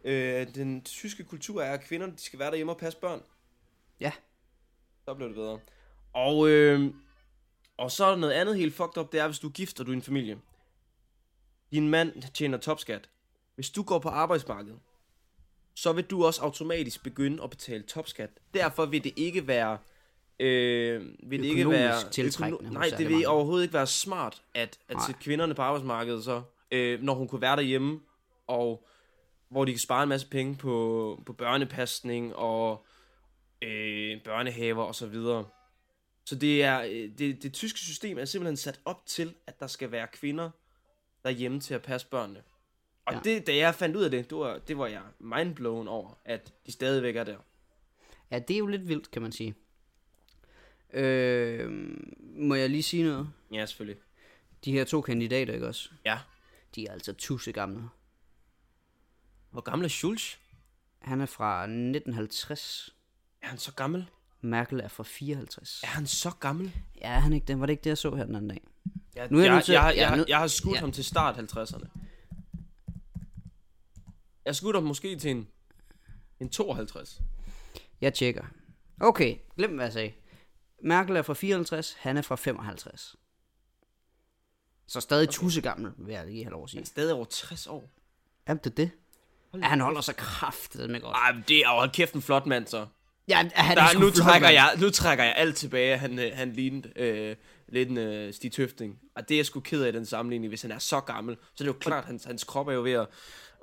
øh, 0.04 0.56
den 0.56 0.82
tyske 0.82 1.24
kultur 1.24 1.62
er, 1.62 1.74
at 1.74 1.84
kvinderne, 1.84 2.14
de 2.14 2.22
skal 2.22 2.40
være 2.40 2.50
derhjemme 2.50 2.72
og 2.72 2.78
passe 2.78 3.00
børn. 3.00 3.22
Ja. 4.00 4.12
Så 5.06 5.14
blev 5.14 5.28
det 5.28 5.36
bedre. 5.36 5.60
Og, 6.14 6.50
øh, 6.50 6.94
og 7.78 7.92
så 7.92 8.06
er 8.06 8.10
der 8.10 8.18
noget 8.18 8.34
andet 8.34 8.58
helt 8.58 8.74
fucked 8.74 8.98
up, 8.98 9.12
det 9.12 9.20
er, 9.20 9.28
hvis 9.28 9.40
du 9.40 9.48
er 9.48 9.52
gift 9.52 9.80
og 9.80 9.86
du 9.86 9.92
er 9.92 9.96
en 9.96 10.02
familie. 10.02 10.40
Din 11.72 11.90
mand 11.90 12.34
tjener 12.34 12.58
topskat. 12.58 13.10
Hvis 13.56 13.70
du 13.70 13.84
går 13.84 14.00
på 14.00 14.10
arbejdsmarkedet, 14.10 14.80
så 15.76 15.94
vil 15.94 16.04
du 16.04 16.26
også 16.26 16.42
automatisk 16.42 17.04
begynde 17.04 17.44
at 17.44 17.50
betale 17.50 17.84
topskat. 17.84 18.30
Derfor 18.54 18.86
vil 18.86 19.04
det 19.04 19.14
ikke 19.16 19.48
være... 19.48 19.78
Øh, 20.40 21.02
vil 21.24 21.40
det 21.44 21.46
ikke 21.46 21.70
være 21.70 22.10
tiltrækkende 22.12 22.68
hos 22.68 22.74
nej, 22.74 22.98
det 22.98 23.10
vil 23.10 23.28
overhovedet 23.28 23.64
ikke 23.64 23.74
være 23.74 23.88
smart 23.88 24.42
at, 24.54 24.80
at 24.88 24.96
Nej. 24.96 25.06
sætte 25.06 25.22
kvinderne 25.22 25.54
på 25.54 25.62
arbejdsmarkedet 25.62 26.24
så, 26.24 26.42
øh, 26.72 27.02
når 27.02 27.14
hun 27.14 27.28
kunne 27.28 27.42
være 27.42 27.56
derhjemme, 27.56 28.00
og 28.48 28.88
hvor 29.50 29.66
de 29.66 29.72
kan 29.72 29.80
spare 29.80 30.04
en 30.04 30.10
masse 30.10 30.28
penge 30.30 30.56
på, 30.56 31.24
på 31.26 31.34
børnepasning 31.34 32.36
og 32.36 32.86
øh, 33.62 34.24
børnehaver 34.24 34.84
og 34.84 34.96
så 34.96 35.08
videre. 35.08 35.46
Så 36.26 36.36
det 36.36 36.64
er 36.64 36.82
øh, 36.82 37.10
det, 37.18 37.44
det 37.44 37.54
tyske 37.54 37.80
system 37.80 38.18
er 38.18 38.26
simpelthen 38.26 38.58
sat 38.58 38.80
op 38.86 39.06
til, 39.06 39.34
at 39.48 39.60
der 39.60 39.68
skal 39.68 39.92
være 39.92 40.08
kvinder 40.14 40.50
derhjemme 41.24 41.60
til 41.60 41.74
at 41.74 41.82
passe 41.82 42.08
børnene. 42.08 42.44
Og 43.06 43.14
Ja. 43.14 43.18
ja. 43.18 43.24
det, 43.36 43.48
da 43.48 43.56
jeg 43.56 43.76
fandt 43.76 43.96
ud 43.96 44.04
af 44.04 44.12
det, 44.12 44.30
det 44.30 44.38
var, 44.38 44.58
det 44.58 44.78
var 44.78 44.88
jeg 44.88 45.02
mindblown 45.20 45.88
over, 45.88 46.18
at 46.26 46.54
de 46.66 46.72
stadigvæk 46.72 47.16
er 47.16 47.24
der. 47.24 47.38
Ja, 48.32 48.40
det 48.40 48.54
er 48.54 48.58
jo 48.58 48.68
lidt 48.68 48.88
vildt, 48.88 49.12
kan 49.12 49.22
man 49.22 49.32
sige. 49.32 49.56
Øh, 50.94 51.72
må 52.36 52.56
jeg 52.56 52.70
lige 52.70 52.84
sige 52.84 53.04
noget? 53.04 53.30
Ja, 53.52 53.66
selvfølgelig. 53.66 54.02
De 54.66 54.72
her 54.72 54.84
to 54.84 55.02
kandidater, 55.02 55.54
ikke 55.54 55.68
også? 55.68 55.90
Ja. 56.06 56.20
De 56.76 56.88
er 56.88 56.92
altså 56.92 57.14
tusse 57.14 57.52
gamle. 57.52 57.84
Hvor 59.52 59.62
gammel 59.62 59.86
er 59.86 59.90
Schulz? 59.90 60.36
Han 61.00 61.22
er 61.22 61.26
fra 61.26 61.64
1950. 61.64 62.96
Er 63.42 63.48
han 63.48 63.58
så 63.58 63.72
gammel? 63.74 64.10
Merkel 64.42 64.80
er 64.80 64.88
fra 64.88 65.04
54. 65.04 65.82
Er 65.84 65.88
han 65.88 66.08
så 66.08 66.32
gammel? 66.40 66.72
Ja, 67.02 67.20
han 67.20 67.34
ikke 67.34 67.46
det? 67.46 67.60
Var 67.60 67.66
det 67.66 67.74
ikke 67.74 67.84
det, 67.84 67.90
jeg 67.90 67.98
så 67.98 68.16
her 68.16 68.26
den 68.26 68.36
anden 68.36 68.50
dag? 68.50 68.62
Jeg, 69.16 69.28
Nu 69.32 69.40
er 69.40 69.44
jeg 69.44 69.54
jeg, 69.54 69.64
til- 69.64 69.72
jeg, 69.74 69.84
jeg, 69.84 69.96
ja, 69.96 70.10
jeg, 70.10 70.18
nu- 70.18 70.26
jeg 70.28 70.38
har 70.40 70.48
skudt 70.48 70.72
ja. 70.72 70.76
ja. 70.78 70.80
ham 70.80 70.92
til 70.92 71.04
start 71.06 71.36
50'erne. 71.38 71.88
Jeg 74.46 74.56
ham 74.74 74.84
måske 74.84 75.16
til 75.16 75.32
en, 75.32 75.48
en 76.40 76.50
52. 76.50 77.22
Jeg 78.02 78.14
tjekker. 78.14 78.44
Okay, 79.02 79.36
glem 79.58 79.76
hvad 79.76 79.86
jeg 79.86 79.94
sagde. 79.94 80.14
Merkel 80.84 81.16
er 81.16 81.22
fra 81.22 81.34
54, 81.34 81.96
han 82.00 82.18
er 82.18 82.22
fra 82.22 82.36
55. 82.36 83.16
Så 84.88 85.00
stadig 85.00 85.28
okay. 85.30 85.34
tusse 85.34 85.62
gammel, 85.62 85.92
vil 85.98 86.14
jeg 86.14 86.26
lige 86.26 86.44
have 86.44 86.52
lov 86.52 86.64
at 86.64 86.70
sige. 86.70 86.78
Han 86.78 86.84
er 86.84 86.88
stadig 86.88 87.14
over 87.14 87.26
60 87.26 87.68
år. 87.68 87.90
Er 88.46 88.54
det 88.54 88.78
det? 88.78 88.92
Ja, 89.54 89.68
han 89.68 89.80
holder 89.80 90.02
sig 90.02 90.16
kraftigt 90.16 90.90
med 90.90 91.02
godt. 91.02 91.16
Ej, 91.16 91.36
det 91.48 91.58
er 91.58 91.70
jo 91.70 91.80
hold 91.80 91.92
kæft 91.92 92.14
en 92.14 92.22
flot 92.22 92.46
mand, 92.46 92.68
så. 92.68 92.88
Ja, 93.28 93.38
han 93.38 93.78
er 93.78 93.82
Der, 93.82 93.94
nu, 93.94 94.00
flot, 94.00 94.14
trækker 94.14 94.48
mand. 94.48 94.54
jeg, 94.54 94.78
nu 94.80 94.90
trækker 94.90 95.24
jeg 95.24 95.34
alt 95.36 95.56
tilbage. 95.56 95.98
Han, 95.98 96.20
øh, 96.20 96.32
han 96.34 96.52
lignede 96.54 97.00
øh, 97.00 97.36
lidt 97.68 97.90
en 97.90 97.98
øh, 97.98 98.34
Stig 98.34 98.52
Tøfting. 98.52 99.00
Og 99.16 99.30
det 99.30 99.36
er 99.36 99.40
jeg 99.40 99.46
sgu 99.46 99.60
ked 99.60 99.84
af 99.84 99.94
den 99.94 100.06
sammenligning, 100.06 100.50
hvis 100.50 100.62
han 100.62 100.72
er 100.72 100.80
så 100.80 101.00
gammel. 101.00 101.36
Så 101.36 101.50
det 101.58 101.62
er 101.62 101.66
jo 101.66 101.80
klart, 101.80 102.06
hans, 102.06 102.24
hans 102.24 102.44
krop 102.44 102.68
er 102.68 102.74
jo 102.74 102.84
ved 102.84 102.92
at, 102.92 103.08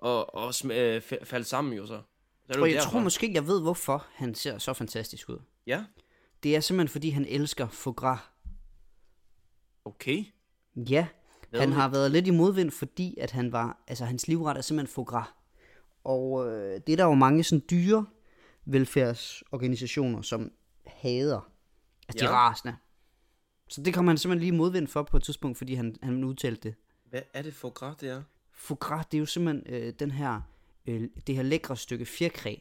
at, 0.08 0.54
sm- 0.54 0.72
øh, 0.72 1.02
fa- 1.12 1.24
falde 1.24 1.44
sammen 1.44 1.72
jo 1.72 1.86
så. 1.86 2.02
så 2.46 2.58
er 2.58 2.62
Og 2.62 2.68
jeg 2.68 2.74
derfor. 2.76 2.90
tror 2.90 3.00
måske, 3.00 3.32
jeg 3.34 3.46
ved, 3.46 3.60
hvorfor 3.62 4.06
han 4.14 4.34
ser 4.34 4.58
så 4.58 4.72
fantastisk 4.72 5.28
ud. 5.28 5.38
Ja, 5.66 5.84
Det 6.42 6.56
er 6.56 6.60
simpelthen, 6.60 6.88
fordi 6.92 7.10
han 7.10 7.24
elsker 7.28 7.68
foie 7.68 7.94
gras. 7.94 8.18
okay. 9.84 10.24
Ja, 10.76 11.08
Hvad 11.50 11.60
han 11.60 11.72
har 11.72 11.88
været 11.88 12.10
lidt 12.10 12.26
i 12.26 12.30
modvind, 12.30 12.70
fordi 12.70 13.16
at 13.20 13.30
han 13.30 13.52
var, 13.52 13.84
altså 13.86 14.04
hans 14.04 14.28
livret 14.28 14.56
er 14.56 14.60
simpelthen 14.60 14.94
foie 14.94 15.04
gras. 15.04 15.28
Og 16.04 16.46
øh, 16.48 16.80
det 16.86 16.92
er 16.92 16.96
der 16.96 17.04
jo 17.04 17.14
mange 17.14 17.44
sådan 17.44 17.62
dyre 17.70 18.06
velfærdsorganisationer, 18.64 20.22
som 20.22 20.52
hader. 20.86 21.50
Altså 22.08 22.24
ja. 22.24 22.30
de 22.30 22.34
Ja. 22.34 22.38
rasende. 22.38 22.76
Så 23.68 23.82
det 23.82 23.94
kom 23.94 24.06
han 24.06 24.18
simpelthen 24.18 24.40
lige 24.50 24.58
modvind 24.58 24.86
for 24.88 25.02
på 25.02 25.16
et 25.16 25.22
tidspunkt, 25.22 25.58
fordi 25.58 25.74
han, 25.74 25.96
han 26.02 26.24
udtalte 26.24 26.68
det. 26.68 26.74
Hvad 27.10 27.22
er 27.34 27.42
det 27.42 27.54
for 27.54 27.70
græs, 27.70 27.96
det 27.96 28.08
er? 28.08 28.22
Foie 28.60 28.76
gras, 28.76 29.06
det 29.06 29.16
er 29.16 29.20
jo 29.20 29.26
simpelthen 29.26 29.74
øh, 29.74 29.92
den 29.98 30.10
her, 30.10 30.40
øh, 30.86 31.08
det 31.26 31.36
her 31.36 31.42
lækre 31.42 31.76
stykke 31.76 32.06
fjerkræ. 32.06 32.56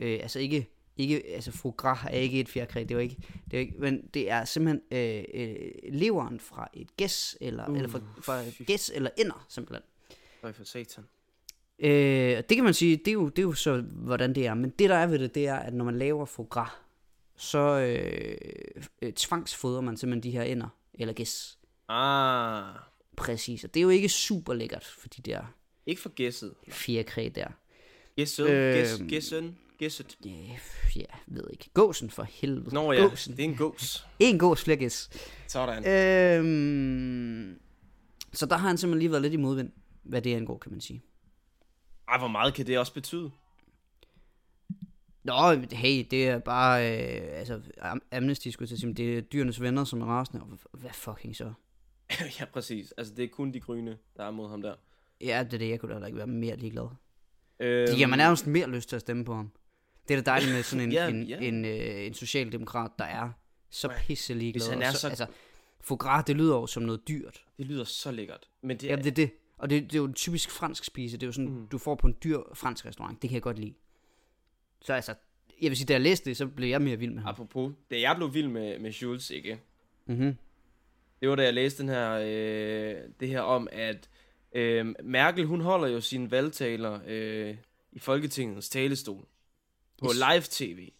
Øh, 0.00 0.18
altså 0.22 0.38
ikke, 0.38 0.70
ikke, 0.96 1.26
altså 1.26 1.52
foie 1.52 1.72
gras 1.72 1.98
er 2.04 2.18
ikke 2.18 2.40
et 2.40 2.48
fjerkræ, 2.48 2.80
det 2.80 2.90
er 2.90 2.94
jo 2.94 3.00
ikke, 3.00 3.16
det 3.50 3.56
er 3.56 3.60
ikke 3.60 3.74
men 3.78 4.06
det 4.14 4.30
er 4.30 4.44
simpelthen 4.44 4.82
øh, 4.90 5.24
øh, 5.34 5.70
leveren 5.92 6.40
fra 6.40 6.68
et 6.74 6.96
gæs, 6.96 7.36
eller, 7.40 7.68
uh, 7.68 7.76
eller 7.76 7.88
fra, 7.88 8.00
fra 8.22 8.64
gæs 8.64 8.90
eller 8.94 9.10
ender, 9.18 9.46
simpelthen. 9.48 9.82
Øj 10.42 10.52
for 10.52 10.64
satan. 10.64 11.04
Øh, 11.78 12.36
det 12.48 12.56
kan 12.56 12.64
man 12.64 12.74
sige, 12.74 12.96
det 12.96 13.08
er, 13.08 13.12
jo, 13.12 13.28
det 13.28 13.38
er 13.38 13.42
jo 13.42 13.52
så, 13.52 13.80
hvordan 13.80 14.34
det 14.34 14.46
er. 14.46 14.54
Men 14.54 14.70
det, 14.70 14.90
der 14.90 14.96
er 14.96 15.06
ved 15.06 15.18
det, 15.18 15.34
det 15.34 15.48
er, 15.48 15.56
at 15.56 15.74
når 15.74 15.84
man 15.84 15.98
laver 15.98 16.24
foie 16.24 16.48
gras, 16.48 16.70
så 17.36 17.58
øh, 17.58 18.38
øh, 19.02 19.12
tvangsfodrer 19.12 19.80
man 19.80 19.96
simpelthen 19.96 20.32
de 20.32 20.38
her 20.38 20.42
ender, 20.42 20.68
eller 20.94 21.14
gæs. 21.14 21.58
Ah, 21.88 22.64
Præcis, 23.16 23.64
og 23.64 23.74
det 23.74 23.80
er 23.80 23.82
jo 23.84 23.88
ikke 23.88 24.08
super 24.08 24.54
lækkert 24.54 24.84
for 24.84 25.08
de 25.08 25.22
der 25.22 25.54
ikke 25.86 26.02
for 26.02 26.08
gæsset. 26.08 26.54
fjerkræ 26.68 27.28
der. 27.34 27.48
Gæsset, 28.16 28.48
Øhm. 28.50 28.74
gæs, 28.78 28.98
gæssen, 29.08 29.58
gæsset. 29.78 30.16
Ja, 30.24 30.30
ja, 30.96 31.04
ved 31.26 31.44
ikke. 31.50 31.70
Gåsen 31.74 32.10
for 32.10 32.22
helvede. 32.22 32.74
Nå 32.74 32.92
ja, 32.92 33.00
Gåsen. 33.02 33.36
det 33.36 33.44
er 33.44 33.48
en 33.48 33.56
gås. 33.56 34.06
En 34.18 34.38
gås, 34.38 34.64
flere 34.64 34.76
gæs. 34.76 35.10
Sådan. 35.48 35.86
Øhm, 35.86 37.58
så 38.32 38.46
der 38.46 38.56
har 38.56 38.68
han 38.68 38.78
simpelthen 38.78 38.98
lige 38.98 39.10
været 39.10 39.22
lidt 39.22 39.34
i 39.34 39.36
modvind, 39.36 39.70
hvad 40.02 40.22
det 40.22 40.34
angår, 40.34 40.58
kan 40.58 40.72
man 40.72 40.80
sige. 40.80 41.02
Ej, 42.08 42.18
hvor 42.18 42.28
meget 42.28 42.54
kan 42.54 42.66
det 42.66 42.78
også 42.78 42.94
betyde? 42.94 43.30
Nå, 45.24 45.52
hey, 45.72 46.06
det 46.10 46.28
er 46.28 46.38
bare, 46.38 46.80
øh, 46.92 47.38
altså, 47.38 47.60
Am- 47.78 48.08
Amnesty 48.16 48.48
skulle 48.48 48.64
jeg 48.64 48.68
til 48.68 48.74
at 48.74 48.80
sige, 48.80 48.94
det 48.94 49.18
er 49.18 49.20
dyrenes 49.20 49.60
venner, 49.60 49.84
som 49.84 50.00
er 50.00 50.06
rasende, 50.06 50.44
hvad 50.72 50.90
fucking 50.94 51.36
så? 51.36 51.52
ja, 52.40 52.44
præcis. 52.44 52.92
Altså, 52.92 53.14
det 53.14 53.24
er 53.24 53.28
kun 53.28 53.52
de 53.52 53.60
grønne, 53.60 53.98
der 54.16 54.24
er 54.24 54.30
mod 54.30 54.48
ham 54.50 54.62
der. 54.62 54.74
Ja, 55.20 55.44
det 55.44 55.54
er 55.54 55.58
det, 55.58 55.68
jeg 55.68 55.80
kunne 55.80 56.00
da 56.00 56.06
ikke 56.06 56.18
være 56.18 56.26
mere 56.26 56.56
ligeglad. 56.56 56.88
Øhm, 57.60 57.86
Det 57.86 57.96
giver 57.96 58.06
mig 58.08 58.18
nærmest 58.18 58.46
mere 58.46 58.70
lyst 58.70 58.88
til 58.88 58.96
at 58.96 59.00
stemme 59.02 59.24
på 59.24 59.34
ham. 59.34 59.50
Det 60.08 60.16
er 60.16 60.20
da 60.22 60.30
dejligt 60.30 60.52
med 60.52 60.62
sådan 60.62 60.84
en, 60.86 60.92
Ja, 60.98 61.08
en, 61.08 61.22
ja. 61.22 61.38
en, 61.38 61.64
øh, 61.64 62.06
en 62.06 62.14
socialdemokrat, 62.14 62.90
der 62.98 63.04
er 63.04 63.30
så 63.70 63.92
pisse 63.98 64.34
ligeglad. 64.34 64.70
Han 64.70 64.82
er 64.82 64.88
og 64.88 64.94
så- 64.94 65.08
Altså, 65.08 65.26
foie 65.80 65.98
gras, 65.98 66.24
det 66.24 66.36
lyder 66.36 66.54
jo 66.56 66.66
som 66.66 66.82
noget 66.82 67.08
dyrt. 67.08 67.44
Det 67.58 67.66
lyder 67.66 67.84
så 67.84 68.10
lækkert. 68.10 68.48
Men 68.62 68.76
det 68.76 68.86
Ja, 68.86 68.92
er, 68.92 68.96
det 68.96 69.06
er 69.06 69.10
det. 69.14 69.30
Og 69.58 69.70
det, 69.70 69.82
det 69.82 69.92
er 69.94 69.98
jo 69.98 70.04
en 70.04 70.14
typisk 70.14 70.50
fransk 70.50 70.84
spise. 70.84 71.16
Det 71.16 71.22
er 71.22 71.26
jo 71.26 71.32
sådan, 71.32 71.50
mm. 71.50 71.68
du 71.68 71.78
får 71.78 71.94
på 71.94 72.06
en 72.06 72.16
dyr 72.24 72.38
fransk 72.54 72.86
restaurant. 72.86 73.22
Det 73.22 73.30
kan 73.30 73.34
jeg 73.34 73.42
godt 73.42 73.58
lide. 73.58 73.74
Så 74.80 74.92
altså, 74.92 75.14
jeg 75.62 75.70
vil 75.70 75.76
sige, 75.76 75.86
da 75.86 75.92
jeg 75.92 76.00
læste 76.00 76.30
det, 76.30 76.36
så 76.36 76.46
blev 76.46 76.68
jeg 76.68 76.82
mere 76.82 76.96
vild 76.96 77.12
med 77.12 77.22
ham. 77.22 77.28
apropos, 77.28 77.72
da 77.90 78.00
jeg 78.00 78.16
blev 78.16 78.34
vild 78.34 78.48
med, 78.48 78.78
med 78.78 78.92
Schulz, 78.92 79.30
ikke? 79.30 79.58
Mm-hmm. 80.06 80.36
Det 81.20 81.28
var 81.28 81.34
da 81.36 81.42
jeg 81.42 81.54
læste 81.54 81.82
den 81.82 81.88
her, 81.88 82.12
øh, 82.12 83.02
det 83.20 83.28
her 83.28 83.40
om, 83.40 83.68
at 83.72 84.08
øh, 84.52 84.94
Merkel, 85.04 85.44
hun 85.46 85.60
holder 85.60 85.88
jo 85.88 86.00
sine 86.00 86.30
valgtaler 86.30 87.00
øh, 87.06 87.56
i 87.92 87.98
Folketingets 87.98 88.68
talestol. 88.68 89.26
På 89.98 90.06
Yes. 90.06 90.16
live-tv. 90.16 90.92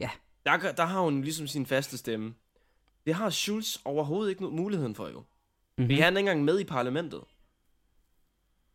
Ja. 0.00 0.10
Der, 0.46 0.72
der 0.72 0.84
har 0.84 1.00
hun 1.00 1.22
ligesom 1.22 1.46
sin 1.46 1.66
faste 1.66 1.98
stemme. 1.98 2.34
Det 3.06 3.14
har 3.14 3.30
Schulz 3.30 3.76
overhovedet 3.84 4.30
ikke 4.30 4.44
muligheden 4.44 4.94
for, 4.94 5.08
jo. 5.08 5.22
Mm-hmm. 5.78 5.94
Han 5.94 6.02
er 6.02 6.06
ikke 6.08 6.18
engang 6.18 6.44
med 6.44 6.60
i 6.60 6.64
parlamentet. 6.64 7.20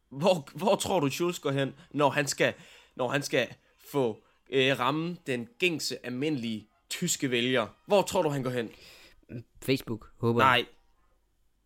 Hvor, 0.09 0.49
hvor 0.57 0.75
tror 0.75 0.99
du, 0.99 1.09
Schulz 1.09 1.39
går 1.39 1.51
hen, 1.51 1.75
når 1.91 2.09
han 2.09 2.27
skal, 2.27 2.53
når 2.95 3.07
han 3.09 3.23
skal 3.23 3.47
få 3.91 4.23
øh, 4.49 4.79
ramme 4.79 5.17
den 5.27 5.47
gængse, 5.59 6.05
almindelige 6.05 6.67
tyske 6.89 7.31
vælger? 7.31 7.67
Hvor 7.85 8.01
tror 8.01 8.21
du, 8.21 8.29
han 8.29 8.43
går 8.43 8.49
hen? 8.49 8.71
Facebook, 9.61 10.11
håber 10.17 10.43
jeg. 10.43 10.49
Nej. 10.49 10.65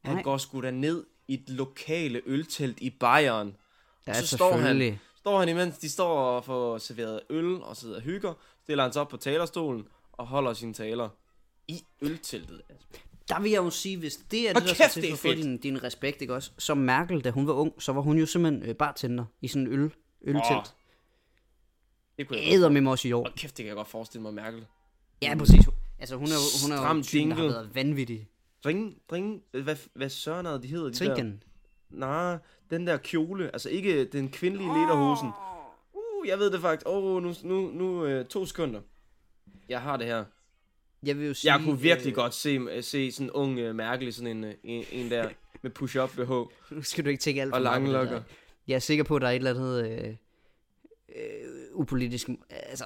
Han 0.03 0.15
Nej. 0.15 0.23
går 0.23 0.37
sgu 0.37 0.61
da 0.61 0.71
ned 0.71 1.05
i 1.27 1.33
et 1.33 1.49
lokale 1.49 2.21
øltelt 2.25 2.79
i 2.79 2.89
Bayern. 2.89 3.55
Ja, 4.07 4.13
så 4.21 4.37
står 4.37 4.57
han, 4.57 4.99
står 5.17 5.39
han 5.39 5.49
imens 5.49 5.77
de 5.77 5.89
står 5.89 6.17
og 6.19 6.45
får 6.45 6.77
serveret 6.77 7.19
øl 7.29 7.61
og 7.61 7.77
sidder 7.77 7.95
og 7.95 8.01
hygger, 8.01 8.33
stiller 8.63 8.83
han 8.83 8.93
sig 8.93 9.01
op 9.01 9.09
på 9.09 9.17
talerstolen 9.17 9.87
og 10.11 10.27
holder 10.27 10.53
sine 10.53 10.73
taler 10.73 11.09
i 11.67 11.83
ølteltet. 12.01 12.61
Der 13.29 13.39
vil 13.39 13.51
jeg 13.51 13.57
jo 13.63 13.69
sige, 13.69 13.97
hvis 13.97 14.15
det 14.31 14.49
er 14.49 14.53
det, 14.53 14.63
der 14.63 14.73
skal 14.73 14.89
til 14.89 15.03
for 15.03 15.13
at 15.13 15.19
få 15.19 15.41
din, 15.41 15.57
din 15.57 15.83
respekt, 15.83 16.21
ikke 16.21 16.33
også? 16.33 16.51
Som 16.57 16.77
Merkel, 16.77 17.21
da 17.21 17.31
hun 17.31 17.47
var 17.47 17.53
ung, 17.53 17.81
så 17.81 17.91
var 17.93 18.01
hun 18.01 18.17
jo 18.17 18.25
simpelthen 18.25 18.69
øh, 18.69 18.75
bartender 18.75 19.25
i 19.41 19.47
sådan 19.47 19.67
en 19.67 19.73
øl, 19.73 19.91
øltelt. 20.21 20.51
Åh, 20.51 20.63
Det 22.17 22.27
kunne 22.27 22.39
jeg. 22.39 22.53
Æder 22.53 22.69
med 22.69 22.81
mig 22.81 22.91
også 22.91 23.07
i 23.07 23.11
år. 23.11 23.21
Hold 23.23 23.33
kæft, 23.33 23.57
det 23.57 23.63
kan 23.63 23.67
jeg 23.67 23.75
godt 23.75 23.87
forestille 23.87 24.21
mig, 24.21 24.33
Merkel. 24.33 24.65
Ja, 25.21 25.35
præcis. 25.35 25.65
Altså, 25.99 26.15
hun 26.15 26.27
er 26.27 26.31
jo, 26.31 26.67
hun 26.67 26.71
er 26.71 26.95
jo 26.95 27.03
typen, 27.03 27.29
der 27.29 27.35
har 27.35 27.43
været 27.43 27.75
vanvittig. 27.75 28.27
Dring, 28.63 29.01
dring, 29.09 29.43
hvad, 29.51 29.75
hvad 29.93 30.09
søren 30.09 30.45
er 30.45 30.57
de 30.57 30.67
hedder? 30.67 30.85
De 30.85 30.91
der? 30.91 31.15
Trinken. 31.15 31.43
Nej, 31.89 32.37
den 32.69 32.87
der 32.87 32.97
kjole, 32.97 33.49
altså 33.53 33.69
ikke 33.69 34.05
den 34.05 34.29
kvindelige 34.29 34.67
lederhosen. 34.67 35.29
Uh, 35.93 36.27
jeg 36.27 36.39
ved 36.39 36.51
det 36.51 36.61
faktisk. 36.61 36.87
Åh, 36.87 37.03
oh, 37.03 37.23
nu, 37.23 37.33
nu, 37.43 37.71
nu 37.71 38.05
øh, 38.05 38.25
to 38.25 38.45
sekunder. 38.45 38.81
Jeg 39.69 39.81
har 39.81 39.97
det 39.97 40.07
her. 40.07 40.25
Jeg 41.03 41.17
vil 41.17 41.27
jo 41.27 41.33
sige... 41.33 41.53
Jeg 41.53 41.63
kunne 41.63 41.79
virkelig 41.79 42.11
øh, 42.11 42.15
godt 42.15 42.33
se, 42.33 42.81
se 42.81 43.11
sådan 43.11 43.25
en 43.25 43.31
ung 43.31 43.59
uh, 43.59 43.75
Merkel 43.75 44.07
i 44.07 44.11
sådan 44.11 44.37
en, 44.37 44.43
øh, 44.43 44.53
en, 44.63 44.85
en 44.91 45.11
der 45.11 45.29
med 45.61 45.71
push-up 45.71 46.09
BH 46.09 46.29
Nu 46.75 46.81
skal 46.81 47.05
du 47.05 47.09
ikke 47.09 47.21
tænke 47.21 47.41
alt 47.41 47.49
for 47.49 47.55
og 47.55 47.61
lange 47.61 47.91
lokker. 47.91 48.13
der. 48.13 48.23
Jeg 48.67 48.75
er 48.75 48.79
sikker 48.79 49.03
på, 49.03 49.15
at 49.15 49.21
der 49.21 49.27
er 49.27 49.31
et 49.31 49.35
eller 49.35 49.49
andet 49.49 49.89
øh, 49.89 50.15
øh, 51.15 51.49
upolitisk... 51.73 52.29
Altså, 52.49 52.85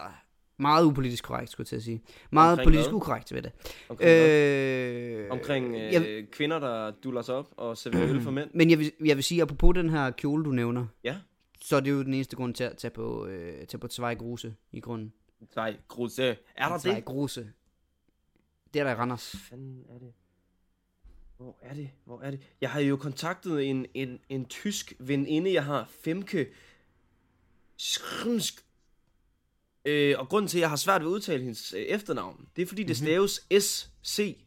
meget 0.58 0.86
upolitisk 0.86 1.24
korrekt, 1.24 1.52
skulle 1.52 1.66
jeg 1.66 1.68
til 1.68 1.76
at 1.76 1.84
sige. 1.84 2.02
Meget 2.32 2.52
Omkring 2.52 2.66
politisk 2.68 2.90
hvad? 2.90 2.96
ukorrekt 2.96 3.34
ved 3.34 3.42
det. 3.42 3.52
Omkring, 3.90 4.10
øh, 4.12 5.32
omkring 5.32 5.76
øh, 5.76 5.94
jeg, 5.94 6.26
kvinder, 6.32 6.60
der 6.60 6.92
duller 6.92 7.22
sig 7.22 7.36
op 7.36 7.54
og 7.58 7.78
serverer 7.78 8.10
øl 8.10 8.22
for 8.22 8.32
mænd. 8.32 8.50
men 8.54 8.70
jeg 8.70 8.80
vil, 8.80 8.92
jeg 9.06 9.16
vil 9.18 9.24
sige, 9.24 9.42
apropos 9.42 9.76
den 9.76 9.90
her 9.90 10.12
kjole, 10.12 10.44
du 10.46 10.52
nævner, 10.52 10.86
Ja, 11.04 11.18
så 11.62 11.76
er 11.76 11.80
det 11.80 11.92
jo 11.92 12.04
den 12.04 12.14
eneste 12.14 12.36
grund 12.36 12.54
til 12.54 12.64
at 12.64 12.78
tage 12.78 12.92
på, 12.92 13.26
øh, 13.26 13.68
tage 13.68 13.80
på 13.80 13.88
Tvej 13.88 14.16
Gruse 14.16 14.56
i 14.72 14.80
grunden. 14.80 15.14
nej, 15.56 15.78
grus. 15.88 16.20
Er 16.20 16.36
der 16.58 16.78
Tvej 16.80 16.96
det? 16.96 17.06
Gruse. 17.06 17.52
Det 18.74 18.80
er 18.80 18.84
der 18.84 18.92
i 18.92 18.96
Randers. 18.96 19.36
fanden 19.50 19.84
er 19.90 20.00
det? 20.00 20.14
Hvor 21.38 21.58
er 21.62 21.74
det? 21.74 21.90
Hvor 22.06 22.22
er 22.22 22.32
det? 22.32 22.40
Jeg 22.62 22.70
har 22.72 22.80
jo 22.80 22.96
kontaktet 22.98 23.70
en, 23.70 23.86
en, 23.94 24.20
en 24.30 24.46
tysk 24.46 24.94
veninde, 25.00 25.54
jeg 25.54 25.66
har, 25.66 25.88
Femke 25.90 26.48
Skrinsk. 27.78 28.64
Øh, 29.88 30.16
og 30.20 30.30
grunden 30.30 30.50
til, 30.50 30.58
at 30.58 30.62
jeg 30.62 30.70
har 30.70 30.76
svært 30.76 31.02
ved 31.02 31.08
at 31.08 31.14
udtale 31.14 31.44
hendes 31.44 31.74
øh, 31.74 31.82
efternavn, 31.82 32.48
det 32.56 32.62
er 32.62 32.66
fordi, 32.66 32.84
det 32.84 32.98
staves 32.98 33.46
S-C-H-M-K-R-S. 33.60 34.40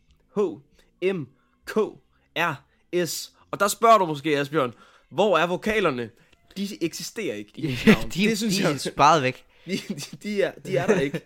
Og 3.51 3.61
der 3.61 3.68
spørger 3.68 3.99
du 3.99 4.07
måske, 4.07 4.38
Asbjørn, 4.38 4.74
hvor 5.09 5.38
er 5.38 5.47
vokalerne? 5.47 6.11
De 6.57 6.84
eksisterer 6.84 7.34
ikke 7.34 7.53
i 7.57 7.62
navn. 7.86 8.05
de, 8.05 8.24
det 8.28 8.38
synes 8.38 8.57
de 8.57 8.62
jeg, 8.62 8.72
er 8.72 8.76
sparet 8.76 9.22
væk. 9.22 9.45
de, 9.66 9.76
de, 9.76 10.16
de, 10.22 10.43
er, 10.43 10.53
de 10.53 10.76
er 10.76 10.86
der 10.86 11.01
ikke. 11.01 11.20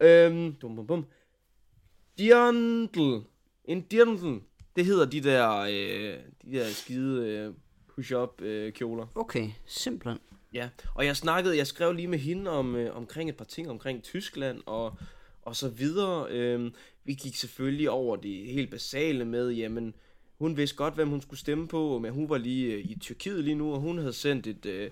øhm, 0.06 0.54
bum, 0.60 0.76
bum, 0.76 0.86
bum. 0.86 1.06
Dirndl. 2.18 3.24
En 3.64 3.80
dirndl. 3.80 4.42
Det 4.76 4.84
hedder 4.84 5.04
de 5.04 5.20
der, 5.20 5.58
øh, 5.58 6.18
de 6.44 6.52
der 6.52 6.68
skide 6.68 7.26
øh, 7.26 7.54
push-up 7.94 8.40
øh, 8.42 8.72
kjoler. 8.72 9.06
Okay, 9.14 9.50
simpelthen. 9.66 10.18
Ja, 10.58 10.68
og 10.94 11.06
jeg 11.06 11.16
snakkede, 11.16 11.56
jeg 11.56 11.66
skrev 11.66 11.92
lige 11.92 12.08
med 12.08 12.18
hende 12.18 12.50
om, 12.50 12.76
øh, 12.76 12.96
omkring 12.96 13.28
et 13.28 13.36
par 13.36 13.44
ting 13.44 13.70
omkring 13.70 14.02
Tyskland 14.02 14.62
og, 14.66 14.96
og 15.42 15.56
så 15.56 15.68
videre. 15.68 16.30
Øhm, 16.30 16.74
vi 17.04 17.14
gik 17.14 17.36
selvfølgelig 17.36 17.90
over 17.90 18.16
det 18.16 18.46
helt 18.46 18.70
basale 18.70 19.24
med, 19.24 19.50
jamen, 19.50 19.94
hun 20.38 20.56
vidste 20.56 20.76
godt, 20.76 20.94
hvem 20.94 21.08
hun 21.08 21.20
skulle 21.20 21.40
stemme 21.40 21.68
på, 21.68 21.98
men 21.98 22.12
hun 22.12 22.28
var 22.28 22.38
lige 22.38 22.74
øh, 22.74 22.80
i 22.80 22.98
Tyrkiet 23.00 23.44
lige 23.44 23.54
nu, 23.54 23.72
og 23.72 23.80
hun 23.80 23.98
havde 23.98 24.12
sendt 24.12 24.46
et, 24.46 24.66
øh, 24.66 24.90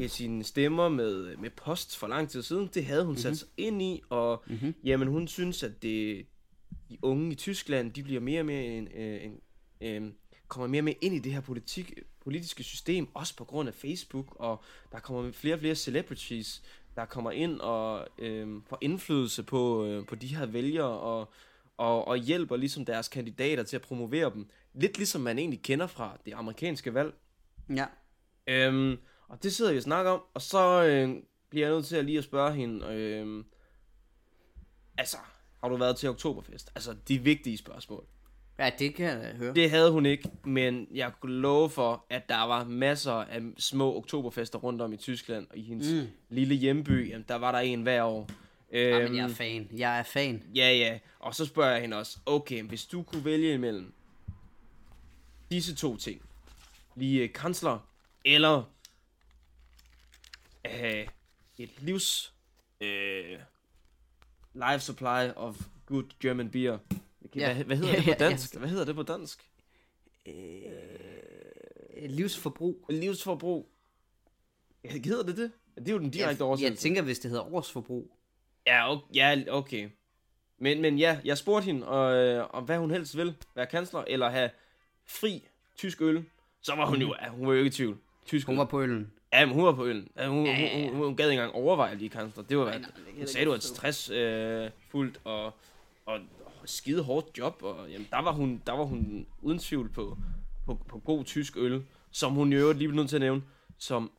et 0.00 0.10
sine 0.10 0.44
stemmer 0.44 0.88
med, 0.88 1.36
med 1.36 1.50
post 1.50 1.96
for 1.96 2.06
lang 2.06 2.28
tid 2.28 2.42
siden. 2.42 2.70
Det 2.74 2.84
havde 2.84 3.02
hun 3.02 3.10
mm-hmm. 3.10 3.22
sat 3.22 3.38
sig 3.38 3.48
ind 3.56 3.82
i, 3.82 4.02
og 4.08 4.44
mm-hmm. 4.46 4.74
jamen, 4.84 5.08
hun 5.08 5.28
synes, 5.28 5.62
at 5.62 5.82
det, 5.82 6.26
de 6.88 6.98
unge 7.02 7.32
i 7.32 7.34
Tyskland, 7.34 7.92
de 7.92 8.02
bliver 8.02 8.20
mere 8.20 8.40
og 8.40 8.46
mere 8.46 8.64
en, 8.64 8.88
øh, 8.96 9.24
en, 9.24 9.40
øh, 9.80 10.12
kommer 10.48 10.66
mere 10.68 10.80
og 10.80 10.84
mere 10.84 10.96
ind 11.00 11.14
i 11.14 11.18
det 11.18 11.32
her 11.32 11.40
politik, 11.40 11.92
politiske 12.20 12.62
system, 12.62 13.08
også 13.14 13.36
på 13.36 13.44
grund 13.44 13.68
af 13.68 13.74
Facebook, 13.74 14.36
og 14.38 14.62
der 14.92 14.98
kommer 14.98 15.32
flere 15.32 15.54
og 15.54 15.60
flere 15.60 15.74
celebrities, 15.74 16.62
der 16.96 17.04
kommer 17.04 17.30
ind 17.30 17.60
og 17.60 18.08
øh, 18.18 18.62
får 18.68 18.78
indflydelse 18.80 19.42
på, 19.42 19.84
øh, 19.84 20.06
på 20.06 20.14
de 20.14 20.26
her 20.36 20.46
vælgere, 20.46 21.00
og, 21.00 21.32
og, 21.76 22.08
og 22.08 22.16
hjælper 22.16 22.56
ligesom 22.56 22.84
deres 22.84 23.08
kandidater 23.08 23.62
til 23.62 23.76
at 23.76 23.82
promovere 23.82 24.30
dem. 24.30 24.50
Lidt 24.74 24.96
ligesom 24.96 25.20
man 25.20 25.38
egentlig 25.38 25.62
kender 25.62 25.86
fra 25.86 26.18
det 26.26 26.32
amerikanske 26.32 26.94
valg. 26.94 27.14
Ja. 27.70 27.86
Øhm, 28.46 28.98
og 29.28 29.42
det 29.42 29.54
sidder 29.54 29.70
vi 29.72 29.76
og 29.76 29.82
snakker 29.82 30.10
om, 30.10 30.22
og 30.34 30.42
så 30.42 30.84
øh, 30.84 31.22
bliver 31.50 31.66
jeg 31.66 31.74
nødt 31.74 31.86
til 31.86 31.96
at 31.96 32.04
lige 32.04 32.18
at 32.18 32.24
spørge 32.24 32.52
hende, 32.52 32.86
øh, 32.86 33.44
altså, 34.98 35.16
har 35.60 35.68
du 35.68 35.76
været 35.76 35.96
til 35.96 36.08
oktoberfest? 36.08 36.72
Altså, 36.74 36.96
de 37.08 37.18
vigtige 37.18 37.58
spørgsmål. 37.58 38.06
Ja, 38.58 38.70
det 38.78 38.94
kan 38.94 39.06
jeg 39.06 39.34
høre. 39.36 39.54
Det 39.54 39.70
havde 39.70 39.90
hun 39.90 40.06
ikke, 40.06 40.30
men 40.44 40.88
jeg 40.94 41.12
kunne 41.20 41.34
love 41.40 41.70
for, 41.70 42.06
at 42.10 42.28
der 42.28 42.42
var 42.42 42.64
masser 42.64 43.12
af 43.12 43.40
små 43.58 43.96
oktoberfester 43.96 44.58
rundt 44.58 44.82
om 44.82 44.92
i 44.92 44.96
Tyskland, 44.96 45.46
og 45.50 45.56
i 45.56 45.62
hendes 45.62 45.92
mm. 45.92 46.08
lille 46.28 46.54
hjemby, 46.54 47.10
jamen, 47.10 47.24
der 47.28 47.34
var 47.34 47.52
der 47.52 47.58
en 47.58 47.82
hver 47.82 48.02
år. 48.02 48.28
Ja, 48.72 49.08
men 49.08 49.16
jeg 49.16 49.22
er 49.22 49.28
Øhm, 49.28 49.34
fan. 49.34 49.68
Jeg 49.76 49.98
er 49.98 50.02
fan. 50.02 50.42
Ja, 50.54 50.72
ja. 50.72 50.98
Og 51.18 51.34
så 51.34 51.46
spørger 51.46 51.72
jeg 51.72 51.80
hende 51.80 51.96
også, 51.96 52.18
okay, 52.26 52.62
hvis 52.62 52.84
du 52.86 53.02
kunne 53.02 53.24
vælge 53.24 53.54
imellem 53.54 53.92
disse 55.50 55.74
to 55.74 55.96
ting, 55.96 56.22
lige 56.94 57.22
øh, 57.22 57.32
kansler, 57.32 57.78
eller 58.24 58.62
have 60.64 61.06
et 61.58 61.70
livs 61.82 62.32
øh, 62.80 63.38
life 64.54 64.80
supply 64.80 65.30
of 65.36 65.56
good 65.86 66.04
German 66.22 66.50
beer. 66.50 66.78
Ja. 67.34 67.54
Hvad, 67.54 67.64
hvad 67.64 67.76
hedder 67.76 67.94
det 67.96 68.04
på 68.04 68.10
ja, 68.10 68.16
dansk? 68.28 68.56
Hvad 68.56 68.68
hedder 68.68 68.84
det 68.84 68.94
på 68.94 69.02
dansk? 69.02 69.50
Øh, 70.26 70.34
Livsforbrug. 72.02 72.86
Livsforbrug. 72.90 73.68
Ja, 74.84 74.90
hedder 74.90 75.22
det 75.22 75.36
det? 75.36 75.52
Det 75.76 75.88
er 75.88 75.92
jo 75.92 75.98
den 75.98 76.10
direkte 76.10 76.28
jeg, 76.28 76.38
jeg 76.38 76.46
oversættelse. 76.46 76.82
tænker, 76.82 77.02
hvis 77.02 77.18
det 77.18 77.30
hedder 77.30 77.54
årsforbrug. 77.54 78.16
Ja, 78.66 78.92
okay, 78.92 79.14
ja, 79.14 79.42
okay. 79.48 79.88
Men, 80.58 80.82
men 80.82 80.98
ja, 80.98 81.18
jeg 81.24 81.38
spurgte 81.38 81.64
hende, 81.64 81.86
og, 81.86 82.50
om 82.50 82.64
hvad 82.64 82.78
hun 82.78 82.90
helst 82.90 83.16
vil. 83.16 83.36
Være 83.54 83.66
kansler, 83.66 84.04
eller 84.06 84.30
have 84.30 84.50
fri 85.06 85.48
tysk 85.76 86.02
øl. 86.02 86.24
Så 86.62 86.74
var 86.74 86.86
hun 86.86 87.00
jo, 87.00 87.14
ja, 87.22 87.28
hun 87.28 87.46
var 87.46 87.52
jo 87.52 87.58
ikke 87.58 87.68
i 87.68 87.70
tvivl. 87.70 87.98
Tysk 88.26 88.46
Hun 88.46 88.58
var 88.58 88.64
på 88.64 88.82
øllen. 88.82 89.12
Ja, 89.32 89.46
men 89.46 89.54
hun 89.54 89.64
var 89.64 89.72
på 89.72 89.86
øllen. 89.86 90.08
Ja, 90.16 90.28
hun, 90.28 90.46
Ja, 90.46 90.52
ja, 90.52 90.78
ja. 90.78 90.84
Hun, 90.84 90.96
hun, 90.96 91.04
hun, 91.04 91.16
gad 91.16 91.30
ikke 91.30 91.42
engang 91.42 91.54
overveje 91.54 91.90
at 91.90 91.96
blive 91.96 92.10
kansler. 92.10 92.44
Det 92.44 92.58
var, 92.58 92.64
Nej, 92.64 92.78
nej, 92.78 92.90
hun 93.10 93.20
jeg 93.20 93.28
sagde, 93.28 93.44
det 93.44 93.52
var 93.52 93.58
stressfuldt 93.58 94.20
øh, 94.20 94.70
fuldt 94.90 95.20
og, 95.24 95.44
og, 95.44 95.52
og 96.06 96.20
skide 96.66 97.02
hårdt 97.02 97.38
job. 97.38 97.62
Og, 97.62 97.90
jamen, 97.90 98.08
der, 98.10 98.22
var 98.22 98.32
hun, 98.32 98.62
der 98.66 98.72
var 98.72 98.84
hun 98.84 99.26
uden 99.42 99.58
tvivl 99.58 99.88
på, 99.88 100.18
på, 100.66 100.74
på 100.88 100.98
god 100.98 101.24
tysk 101.24 101.56
øl, 101.56 101.86
som 102.10 102.32
hun 102.32 102.52
øvrigt 102.52 102.78
lige 102.78 102.88
blev 102.88 102.96
nødt 102.96 103.08
til 103.08 103.16
at 103.16 103.20
nævne, 103.20 103.42
som 103.78 104.10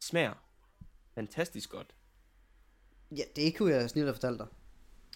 smager 0.00 0.32
fantastisk 1.14 1.70
godt. 1.70 1.94
Ja, 3.16 3.22
det 3.36 3.56
kunne 3.56 3.72
jeg 3.72 3.90
snilt 3.90 4.06
have 4.06 4.14
fortalt 4.14 4.38
dig. 4.38 4.46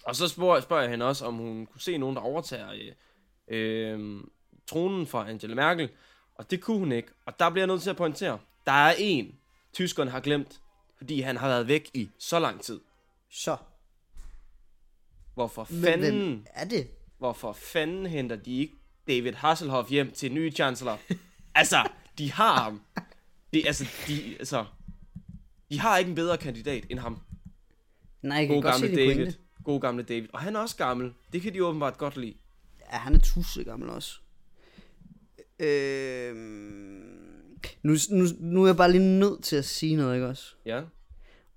Og 0.03 0.15
så 0.15 0.27
spørger, 0.27 0.61
spørger 0.61 0.81
jeg 0.81 0.91
hende 0.91 1.05
også, 1.05 1.25
om 1.25 1.35
hun 1.35 1.65
kunne 1.65 1.81
se 1.81 1.97
nogen, 1.97 2.15
der 2.15 2.21
overtager 2.21 2.71
øh, 3.47 3.93
øh, 3.93 4.23
tronen 4.67 5.07
fra 5.07 5.29
Angela 5.29 5.55
Merkel. 5.55 5.89
Og 6.35 6.51
det 6.51 6.61
kunne 6.61 6.79
hun 6.79 6.91
ikke. 6.91 7.09
Og 7.25 7.39
der 7.39 7.49
bliver 7.49 7.61
jeg 7.61 7.67
nødt 7.67 7.81
til 7.81 7.89
at 7.89 7.97
pointere. 7.97 8.39
Der 8.65 8.71
er 8.71 8.95
en, 8.97 9.35
tyskerne 9.73 10.11
har 10.11 10.19
glemt, 10.19 10.61
fordi 10.97 11.21
han 11.21 11.37
har 11.37 11.47
været 11.47 11.67
væk 11.67 11.89
i 11.93 12.09
så 12.19 12.39
lang 12.39 12.61
tid. 12.61 12.79
Så. 13.29 13.57
Hvorfor 15.33 15.67
Men 15.69 15.83
fanden, 15.83 16.11
hvem 16.29 16.45
er 16.53 16.65
det? 16.65 16.87
hvorfor 17.17 17.53
fanden 17.53 18.05
henter 18.05 18.35
de 18.35 18.57
ikke 18.57 18.73
David 19.07 19.33
Hasselhoff 19.33 19.89
hjem 19.89 20.11
til 20.11 20.31
nye 20.31 20.51
chancellor? 20.51 20.99
altså, 21.55 21.89
de 22.17 22.31
har 22.31 22.63
ham. 22.63 22.81
Det, 23.53 23.63
altså, 23.67 23.85
de, 24.07 24.35
altså, 24.39 24.65
de 25.71 25.79
har 25.79 25.97
ikke 25.97 26.09
en 26.09 26.15
bedre 26.15 26.37
kandidat 26.37 26.85
end 26.89 26.99
ham. 26.99 27.19
Nej, 28.21 28.37
jeg 28.37 28.47
kan 28.47 28.55
God 28.55 28.63
godt 28.63 28.75
se 28.75 28.81
gamle 28.81 28.97
det 29.01 29.07
David. 29.09 29.15
pointe. 29.25 29.39
God 29.63 29.81
gamle 29.81 30.03
David. 30.03 30.27
Og 30.33 30.39
han 30.39 30.55
er 30.55 30.59
også 30.59 30.75
gammel. 30.75 31.13
Det 31.33 31.41
kan 31.41 31.53
de 31.53 31.65
åbenbart 31.65 31.97
godt 31.97 32.17
lide. 32.17 32.33
Ja, 32.91 32.97
han 32.97 33.15
er 33.15 33.19
tusse 33.19 33.63
gammel 33.63 33.89
også. 33.89 34.19
Øh, 35.59 36.35
nu, 37.83 37.95
nu, 38.09 38.25
nu 38.39 38.63
er 38.63 38.67
jeg 38.67 38.77
bare 38.77 38.91
lige 38.91 39.19
nødt 39.19 39.43
til 39.43 39.55
at 39.55 39.65
sige 39.65 39.95
noget, 39.95 40.15
ikke 40.15 40.27
også? 40.27 40.55
Ja. 40.65 40.81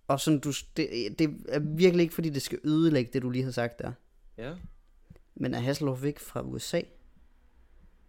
Og 0.08 0.20
sådan, 0.20 0.40
du, 0.40 0.52
det, 0.76 1.14
det 1.18 1.36
er 1.48 1.58
virkelig 1.58 2.02
ikke, 2.02 2.14
fordi 2.14 2.30
det 2.30 2.42
skal 2.42 2.58
ødelægge 2.64 3.10
det, 3.12 3.22
du 3.22 3.30
lige 3.30 3.44
har 3.44 3.50
sagt 3.50 3.78
der. 3.78 3.92
Ja. 4.38 4.54
Men 5.34 5.54
er 5.54 5.58
Hasselhoff 5.60 6.04
ikke 6.04 6.20
fra 6.20 6.42
USA? 6.42 6.80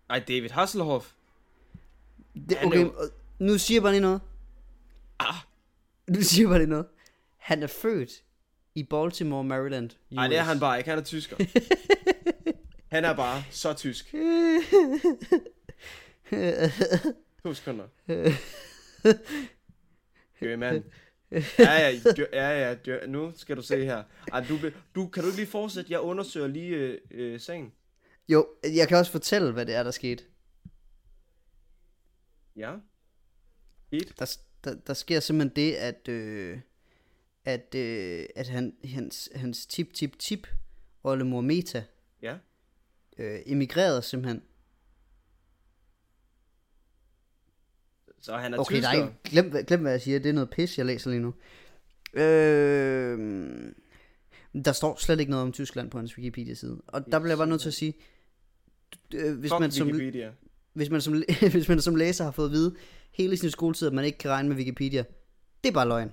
Nej, 0.10 0.20
David 0.20 0.50
Hasselhoff. 0.50 1.12
Det, 2.50 2.58
er 2.62 2.66
okay, 2.66 2.82
jo- 2.82 2.94
nu 3.40 3.58
siger 3.58 3.76
jeg 3.76 3.82
bare 3.84 3.92
lige 3.92 4.02
noget. 4.02 4.22
Ah. 5.20 5.36
Nu 6.08 6.22
siger 6.22 6.44
jeg 6.46 6.50
bare 6.50 6.60
lige 6.60 6.70
noget. 6.70 6.86
Han 7.38 7.64
er 7.64 7.68
født 7.68 8.24
i 8.76 8.84
Baltimore, 8.84 9.44
Maryland. 9.44 9.90
Nej, 10.12 10.28
det 10.28 10.38
er 10.38 10.42
han 10.44 10.60
bare 10.60 10.78
ikke. 10.78 10.90
Han 10.90 11.00
er 11.00 11.04
tysker. 11.04 11.38
han 12.96 13.06
er 13.06 13.16
bare 13.16 13.44
så 13.52 13.74
tysk. 13.74 14.14
To 17.44 17.54
sekunder. 17.54 17.86
German. 20.40 20.84
Ja, 21.60 21.74
ja, 21.74 21.92
djø- 21.92 22.30
ja, 22.34 22.50
ja, 22.70 22.76
djø- 22.88 23.06
nu 23.06 23.32
skal 23.36 23.58
du 23.58 23.62
se 23.62 23.86
her. 23.86 24.04
Ej, 24.34 24.46
du, 24.50 24.60
du, 24.96 25.08
kan 25.08 25.24
du 25.24 25.28
ikke 25.30 25.38
lige 25.40 25.48
fortsætte? 25.52 25.92
Jeg 25.92 26.00
undersøger 26.00 26.48
lige 26.48 26.70
øh, 26.76 26.98
øh, 27.12 27.40
sagen. 27.40 27.74
Jo, 28.30 28.48
jeg 28.64 28.88
kan 28.88 28.98
også 28.98 29.12
fortælle, 29.12 29.52
hvad 29.52 29.66
det 29.66 29.76
er, 29.76 29.84
der 29.84 29.92
skete. 29.92 30.24
Ja. 32.56 32.76
Fedt. 33.90 34.20
Der, 34.20 34.38
der, 34.64 34.76
der 34.88 34.94
sker 34.94 35.20
simpelthen 35.20 35.56
det, 35.56 35.74
at, 35.76 36.08
øh, 36.08 36.60
at, 37.46 37.76
øh, 37.76 38.26
at 38.36 38.48
han, 38.48 38.74
hans, 38.86 39.30
hans 39.36 39.66
tip, 39.66 39.94
tip, 39.94 40.20
tip, 40.20 40.48
oldemor 41.04 41.42
Meta, 41.42 41.84
Ja. 42.22 42.38
øh, 43.18 43.40
emigrerede 43.46 44.02
simpelthen. 44.02 44.44
Så 48.26 48.38
han 48.38 48.54
er 48.54 48.58
Okay, 48.58 48.76
tysker. 48.76 48.92
nej, 49.00 49.12
glem, 49.24 49.66
glem 49.68 49.82
hvad 49.82 49.92
jeg 49.92 50.02
siger, 50.02 50.20
det 50.20 50.30
er 50.30 50.34
noget 50.34 50.50
pis, 50.50 50.78
jeg 50.78 50.86
læser 50.86 51.10
lige 51.10 51.22
nu. 51.22 51.34
Øh, 52.14 53.72
der 54.66 54.72
står 54.72 54.96
slet 55.00 55.20
ikke 55.20 55.30
noget 55.30 55.46
om 55.46 55.52
Tyskland 55.52 55.92
på 55.92 55.98
hans 55.98 56.18
Wikipedia-side. 56.18 56.82
Og 56.88 57.06
der 57.12 57.20
bliver 57.20 57.32
jeg 57.32 57.38
bare 57.38 57.48
nødt 57.48 57.62
til 57.62 57.68
at 57.70 57.74
sige, 57.74 57.94
øh, 59.14 59.40
hvis 59.40 59.52
Fuck 59.52 59.60
man, 59.60 59.72
som, 59.72 59.88
Wikipedia. 59.88 60.32
hvis, 60.74 60.90
man 60.90 61.02
som, 61.02 61.14
hvis 61.52 61.70
man 61.70 61.82
som 61.82 61.96
læser 61.96 62.24
har 62.24 62.32
fået 62.32 62.46
at 62.46 62.52
vide 62.52 62.76
hele 63.12 63.38
sin 63.38 63.50
skoletid, 63.52 63.88
at 63.88 63.94
man 63.94 64.06
ikke 64.06 64.18
kan 64.18 64.32
regne 64.32 64.50
med 64.50 64.58
Wikipedia, 64.58 65.04
det 65.64 65.70
er 65.70 65.74
bare 65.74 65.88
løgn. 65.88 66.12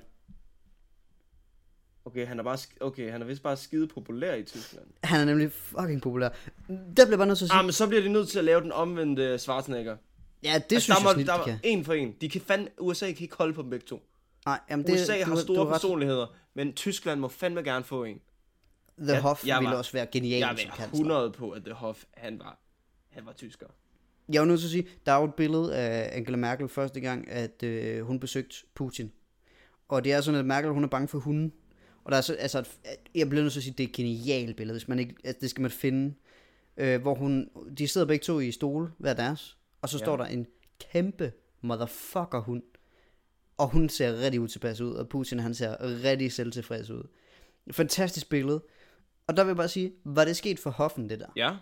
Okay, 2.05 2.27
han 2.27 2.39
er 2.39 2.43
bare 2.43 2.59
okay, 2.81 3.11
han 3.11 3.23
er 3.23 3.27
vist 3.27 3.43
bare 3.43 3.57
skide 3.57 3.89
populær 3.89 4.35
i 4.35 4.43
Tyskland. 4.43 4.85
Han 5.05 5.21
er 5.21 5.25
nemlig 5.25 5.53
fucking 5.53 6.03
populær. 6.03 6.29
Der 6.69 7.05
bliver 7.07 7.17
bare 7.17 7.27
nødt 7.27 7.39
til 7.39 7.45
at 7.45 7.51
sige, 7.51 7.59
Ah, 7.59 7.65
men 7.65 7.73
så 7.73 7.89
bliver 7.89 8.03
de 8.03 8.09
nødt 8.09 8.29
til 8.29 8.39
at 8.39 8.45
lave 8.45 8.61
den 8.61 8.73
omvendte 8.73 9.39
Schwarzenegger. 9.39 9.97
Ja, 10.43 10.55
det 10.55 10.55
Altså, 10.55 10.81
synes 10.81 10.99
der 10.99 11.05
jeg 11.09 11.15
snilt, 11.15 11.29
der 11.29 11.39
de 11.39 11.45
kan. 11.45 11.59
en 11.63 11.85
for 11.85 11.93
en. 11.93 12.15
De 12.21 12.29
kan 12.29 12.41
fandme, 12.41 12.69
USA 12.81 13.07
kan 13.13 13.23
ikke 13.23 13.37
holde 13.37 13.55
på 13.55 13.63
dem 13.63 13.71
begge 13.71 13.87
to. 13.87 14.03
Nej, 14.47 14.61
jamen 14.71 14.87
det, 14.87 14.93
USA 14.95 15.19
du 15.21 15.25
har 15.25 15.35
du 15.35 15.41
store 15.41 15.65
ret. 15.67 15.73
personligheder, 15.73 16.27
men 16.55 16.73
Tyskland 16.73 17.21
må 17.21 17.29
fandme 17.29 17.63
gerne 17.63 17.85
få 17.85 18.05
en. 18.05 18.21
The 18.99 19.13
Jeg- 19.13 19.23
Hoff 19.23 19.47
jeg 19.47 19.59
ville 19.59 19.71
var- 19.71 19.77
også 19.79 19.93
være 19.93 20.07
genial 20.13 20.39
Jeg 20.39 20.49
som 20.59 20.71
er 20.71 20.77
kansler. 20.77 20.99
100 20.99 21.31
på, 21.33 21.51
at 21.51 21.63
The 21.65 21.75
Hoff, 21.75 22.05
han 22.15 22.39
var, 22.39 22.59
han 23.11 23.27
var 23.27 23.33
tysker. 23.33 23.67
Jeg 24.33 24.41
er 24.41 24.45
nødt 24.45 24.61
til 24.61 24.67
at 24.67 24.71
sige, 24.71 24.87
der 25.07 25.13
er 25.13 25.19
jo 25.19 25.25
et 25.25 25.35
billede 25.35 25.77
af 25.77 26.17
Angela 26.17 26.37
Merkel 26.37 26.69
første 26.69 27.01
gang, 27.01 27.29
at 27.31 27.63
øh, 27.63 28.07
hun 28.07 28.21
besøgte 28.21 28.57
Putin. 28.75 29.13
Og 29.89 30.05
det 30.05 30.13
er 30.13 30.21
sådan, 30.21 30.41
at 30.41 30.47
Merkel 30.47 30.71
hun 30.71 30.85
er 30.85 30.89
bange 30.89 31.09
for 31.09 31.19
hunden. 31.19 31.53
Og 32.05 32.13
der 32.13 32.19
er 32.19 32.21
så, 32.23 32.35
altså, 32.35 32.69
jeg 33.15 33.29
bliver 33.29 33.43
nødt 33.43 33.53
til 33.53 33.61
at 33.61 33.65
sige, 33.65 33.73
at 33.73 33.79
det 33.79 33.85
er 33.85 33.89
et 33.89 33.95
genialt 33.95 34.57
billede, 34.57 34.79
hvis 34.79 34.89
man 34.89 34.99
ikke, 34.99 35.15
altså, 35.25 35.41
det 35.41 35.51
skal 35.51 35.63
man 35.63 35.71
finde. 35.71 36.15
Øh, 36.77 37.01
hvor 37.03 37.15
hun, 37.15 37.49
de 37.79 37.89
sidder 37.89 38.07
begge 38.07 38.23
to 38.23 38.41
i 38.41 38.51
stole, 38.53 38.89
hver 38.99 39.15
deres. 39.15 39.57
Og 39.83 39.89
så 39.89 39.99
ja. 39.99 40.05
står 40.05 40.17
der 40.17 40.25
en 40.25 40.47
kæmpe 40.81 41.33
motherfucker 41.61 42.41
hund. 42.41 42.63
Og 43.59 43.69
hun 43.69 43.89
ser 43.89 44.21
rigtig 44.21 44.41
utilpas 44.41 44.81
ud, 44.81 44.95
og 44.95 45.09
Putin 45.09 45.39
han 45.39 45.55
ser 45.55 45.77
rigtig 46.05 46.33
selvtilfreds 46.33 46.91
ud. 46.91 47.09
Fantastisk 47.71 48.29
billede. 48.29 48.63
Og 49.27 49.37
der 49.37 49.45
vil 49.45 49.49
jeg 49.51 49.57
bare 49.57 49.69
sige, 49.69 49.93
var 50.05 50.25
det 50.25 50.37
sket 50.37 50.59
for 50.59 50.71
Hoffen, 50.71 51.11
det 51.11 51.21
der? 51.21 51.29
Ja. 51.37 51.57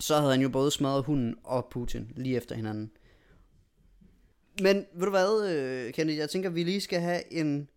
så 0.00 0.16
havde 0.16 0.32
han 0.32 0.40
jo 0.40 0.48
både 0.48 0.70
smadret 0.70 1.04
hunden 1.04 1.36
og 1.44 1.68
Putin 1.70 2.12
lige 2.16 2.36
efter 2.36 2.54
hinanden. 2.54 2.90
Men 4.62 4.86
ved 4.94 5.04
du 5.04 5.10
hvad, 5.10 5.50
øh, 5.50 5.92
Kennedy, 5.92 6.16
jeg 6.16 6.30
tænker, 6.30 6.50
vi 6.50 6.64
lige 6.64 6.80
skal 6.80 7.00
have 7.00 7.32
en, 7.32 7.68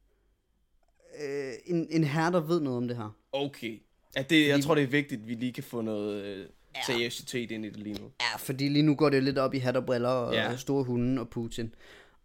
øh, 1.23 1.53
en, 1.65 1.87
en 1.89 2.03
herre, 2.03 2.31
der 2.31 2.39
ved 2.39 2.59
noget 2.59 2.77
om 2.77 2.87
det 2.87 2.97
her. 2.97 3.17
Okay. 3.31 3.81
Ja, 4.15 4.21
det, 4.29 4.47
jeg 4.47 4.63
tror, 4.63 4.75
det 4.75 4.83
er 4.83 4.87
vigtigt, 4.87 5.21
at 5.21 5.27
vi 5.27 5.35
lige 5.35 5.53
kan 5.53 5.63
få 5.63 5.81
noget 5.81 6.47
øh, 6.77 6.85
seriøsitet 6.85 7.51
ind 7.51 7.65
i 7.65 7.69
det 7.69 7.77
lige 7.77 8.01
nu. 8.01 8.11
Ja, 8.21 8.37
fordi 8.37 8.67
lige 8.67 8.83
nu 8.83 8.95
går 8.95 9.09
det 9.09 9.23
lidt 9.23 9.37
op 9.37 9.53
i 9.53 9.57
hat 9.57 9.77
og 9.77 9.85
briller 9.85 10.09
og 10.09 10.33
Ja. 10.33 10.49
ja. 10.49 10.57
store 10.57 10.83
hunde 10.83 11.21
og 11.21 11.29
Putin. 11.29 11.75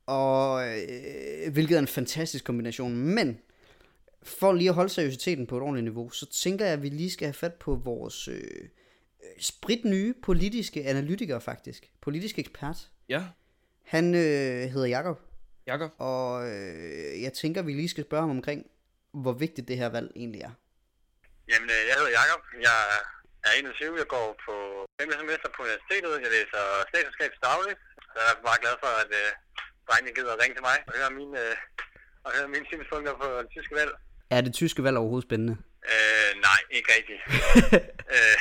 Og 0.06 0.68
øh, 0.68 1.52
hvilket 1.52 1.74
er 1.74 1.78
en 1.78 1.86
fantastisk 1.86 2.44
kombination. 2.44 2.96
Men 2.96 3.38
for 4.22 4.52
lige 4.52 4.68
at 4.68 4.74
holde 4.74 4.88
seriøsiteten 4.90 5.46
på 5.46 5.56
et 5.56 5.62
ordentligt 5.62 5.84
niveau, 5.84 6.10
så 6.10 6.26
tænker 6.30 6.64
jeg, 6.64 6.74
at 6.74 6.82
vi 6.82 6.88
lige 6.88 7.10
skal 7.10 7.26
have 7.26 7.34
fat 7.34 7.54
på 7.54 7.74
vores 7.74 8.28
øh, 8.28 8.40
spritnye 9.40 10.14
politiske 10.22 10.84
analytiker 10.86 11.38
faktisk. 11.38 11.90
Politisk 12.00 12.38
ekspert. 12.38 12.76
Ja, 13.08 13.24
Han 13.84 14.14
øh, 14.14 14.20
hedder 14.70 14.86
Jakob 14.86 15.20
Jakob. 15.66 15.90
Og 15.98 16.48
øh, 16.50 17.22
jeg 17.22 17.32
tænker, 17.32 17.62
vi 17.62 17.72
lige 17.72 17.88
skal 17.88 18.04
spørge 18.04 18.20
ham 18.22 18.30
omkring, 18.30 18.66
hvor 19.12 19.32
vigtigt 19.32 19.68
det 19.68 19.76
her 19.76 19.88
valg 19.88 20.12
egentlig 20.16 20.40
er. 20.40 20.50
Jamen, 21.52 21.68
øh, 21.70 21.76
jeg 21.88 21.94
hedder 21.96 22.10
Jakob. 22.10 22.40
Jeg 22.62 22.70
er 23.48 23.54
21. 23.58 24.02
Jeg 24.02 24.08
går 24.16 24.28
på 24.46 24.54
5. 25.00 25.12
semester 25.22 25.48
på 25.54 25.60
universitetet. 25.66 26.12
Jeg 26.24 26.30
læser 26.36 26.62
statskundskab 26.90 27.32
dagligt. 27.48 27.78
Så 28.12 28.18
jeg 28.24 28.30
er 28.32 28.46
meget 28.48 28.62
glad 28.64 28.76
for, 28.84 28.92
at 29.02 29.10
øh, 29.20 29.28
drengene 29.88 30.12
gider 30.16 30.32
at 30.34 30.40
ringe 30.42 30.54
til 30.56 30.66
mig 30.70 30.78
og 30.88 30.92
høre 30.98 31.10
mine, 31.20 31.34
øh, 31.44 31.54
og 32.24 32.30
høre 32.36 32.48
mine 32.54 32.66
synspunkter 32.70 33.14
på 33.22 33.28
det 33.44 33.50
tyske 33.56 33.74
valg. 33.80 33.92
Er 34.36 34.40
det 34.46 34.52
tyske 34.60 34.84
valg 34.86 34.96
overhovedet 35.00 35.28
spændende? 35.28 35.54
Øh, 35.92 36.30
nej, 36.48 36.60
ikke 36.76 36.88
rigtigt. 36.96 37.20
øh, 38.14 38.36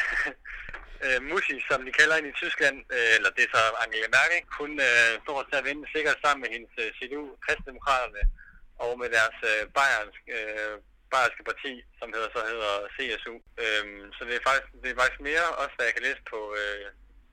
øh, 1.05 1.17
Musi, 1.29 1.55
som 1.69 1.79
de 1.87 1.91
kalder 1.99 2.15
hende 2.17 2.31
i 2.33 2.39
Tyskland, 2.43 2.77
øh, 2.95 3.11
eller 3.17 3.31
det 3.35 3.43
er 3.43 3.51
så 3.55 3.63
Angela 3.83 4.09
Merkel, 4.17 4.41
hun 4.59 4.71
øh, 4.89 5.11
står 5.23 5.37
til 5.49 5.59
at 5.59 5.65
vinde 5.67 5.83
sikkert 5.95 6.17
sammen 6.23 6.41
med 6.43 6.49
hendes 6.55 6.73
øh, 6.83 6.89
CDU, 6.97 7.25
Kristdemokraterne, 7.45 8.23
og 8.83 8.91
med 9.01 9.09
deres 9.17 9.37
øh, 9.51 9.61
bayersk, 9.77 10.23
øh, 10.37 10.75
bayerske 11.13 11.43
parti, 11.51 11.73
som 11.99 12.07
hedder, 12.15 12.29
så 12.35 12.41
hedder 12.51 12.73
CSU. 12.95 13.35
Øhm, 13.63 14.01
så 14.15 14.21
det 14.27 14.33
er, 14.39 14.43
faktisk, 14.47 14.67
det 14.83 14.89
er 14.91 14.99
faktisk 15.01 15.21
mere, 15.29 15.45
også 15.61 15.73
hvad 15.75 15.85
jeg 15.87 15.95
kan 15.95 16.05
læse 16.07 16.23
på 16.33 16.39
øh, 16.61 16.85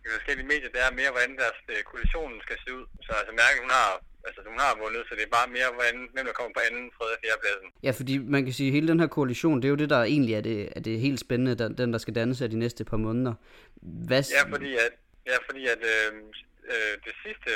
i 0.04 0.06
forskellige 0.16 0.48
medier, 0.52 0.70
det 0.74 0.80
er 0.86 0.98
mere, 1.00 1.10
hvordan 1.14 1.34
deres 1.42 1.60
øh, 1.74 1.80
koalition 1.90 2.32
skal 2.46 2.56
se 2.64 2.70
ud. 2.78 2.84
Så 3.06 3.10
altså 3.20 3.32
Merkel, 3.40 3.60
hun 3.64 3.72
har, 3.78 3.90
altså, 4.26 4.40
hun 4.52 4.60
har 4.64 4.72
vundet, 4.82 5.02
så 5.08 5.12
det 5.18 5.24
er 5.24 5.36
bare 5.38 5.48
mere, 5.56 5.68
hvordan, 5.76 5.96
hvem 6.14 6.24
der 6.28 6.34
kommer 6.38 6.52
på 6.56 6.62
anden, 6.68 6.84
tredje 6.96 7.14
og 7.16 7.20
fjerde 7.24 7.40
pladsen. 7.42 7.68
Ja, 7.86 7.92
fordi 8.00 8.14
man 8.34 8.42
kan 8.44 8.54
sige, 8.58 8.68
at 8.68 8.76
hele 8.76 8.88
den 8.92 9.00
her 9.02 9.10
koalition, 9.18 9.56
det 9.58 9.66
er 9.66 9.74
jo 9.74 9.80
det, 9.82 9.90
der 9.94 10.02
egentlig 10.14 10.34
er 10.40 10.44
det, 10.50 10.58
er 10.76 10.82
det 10.88 11.04
helt 11.06 11.20
spændende, 11.26 11.54
den, 11.62 11.70
den 11.80 11.88
der 11.92 12.00
skal 12.04 12.14
danne 12.20 12.34
sig 12.38 12.50
de 12.54 12.62
næste 12.64 12.82
par 12.90 13.00
måneder. 13.06 13.34
Hvad, 14.08 14.22
Ja, 14.38 14.42
fordi 14.54 14.70
at, 14.86 14.92
ja, 15.30 15.36
fordi 15.48 15.62
at 15.74 15.82
øh, 15.94 16.10
øh, 16.72 16.94
det 17.06 17.14
sidste, 17.24 17.50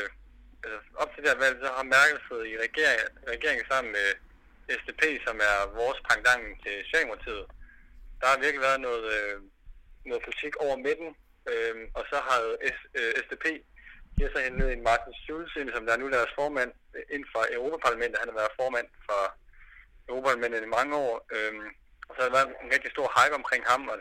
altså 0.65 0.79
op 1.03 1.11
til 1.13 1.21
det 1.23 1.31
her 1.33 1.39
valg, 1.45 1.57
så 1.63 1.69
har 1.77 1.85
Merkel 1.95 2.19
siddet 2.29 2.47
i 2.53 2.55
regering, 2.67 3.01
regering 3.35 3.61
sammen 3.73 3.91
med 3.99 4.09
SDP, 4.81 5.03
som 5.27 5.37
er 5.51 5.57
vores 5.81 5.99
pangdang 6.09 6.43
til 6.63 6.75
Socialdemokratiet. 6.85 7.47
Der 8.21 8.27
har 8.27 8.39
virkelig 8.45 8.63
været 8.69 8.81
noget, 8.81 9.05
øh, 9.17 9.37
noget 10.11 10.23
politik 10.27 10.55
over 10.65 10.77
midten, 10.77 11.11
øh, 11.51 11.75
og 11.99 12.05
så 12.11 12.19
har 12.29 12.39
S, 12.75 12.79
øh, 12.99 13.13
SDP, 13.25 13.47
de 14.15 14.23
har 14.25 14.31
så 14.35 14.41
hentet 14.47 14.73
en 14.73 14.83
Martin 14.91 15.15
Schulz, 15.23 15.53
som 15.75 15.87
der 15.87 15.93
er 15.93 16.03
nu 16.03 16.09
deres 16.17 16.33
formand 16.39 16.73
øh, 16.97 17.03
inden 17.15 17.29
for 17.35 17.43
Europaparlamentet. 17.57 18.21
Han 18.23 18.31
har 18.31 18.39
været 18.41 18.59
formand 18.61 18.89
for 19.09 19.23
Europaparlamentet 20.09 20.63
i 20.63 20.75
mange 20.79 20.97
år, 21.07 21.15
øh, 21.35 21.55
og 22.09 22.13
så 22.15 22.19
har 22.21 22.29
der 22.29 22.37
været 22.39 22.51
en 22.65 22.73
rigtig 22.75 22.91
stor 22.91 23.09
hype 23.17 23.35
omkring 23.41 23.63
ham, 23.73 23.83
og 23.89 23.99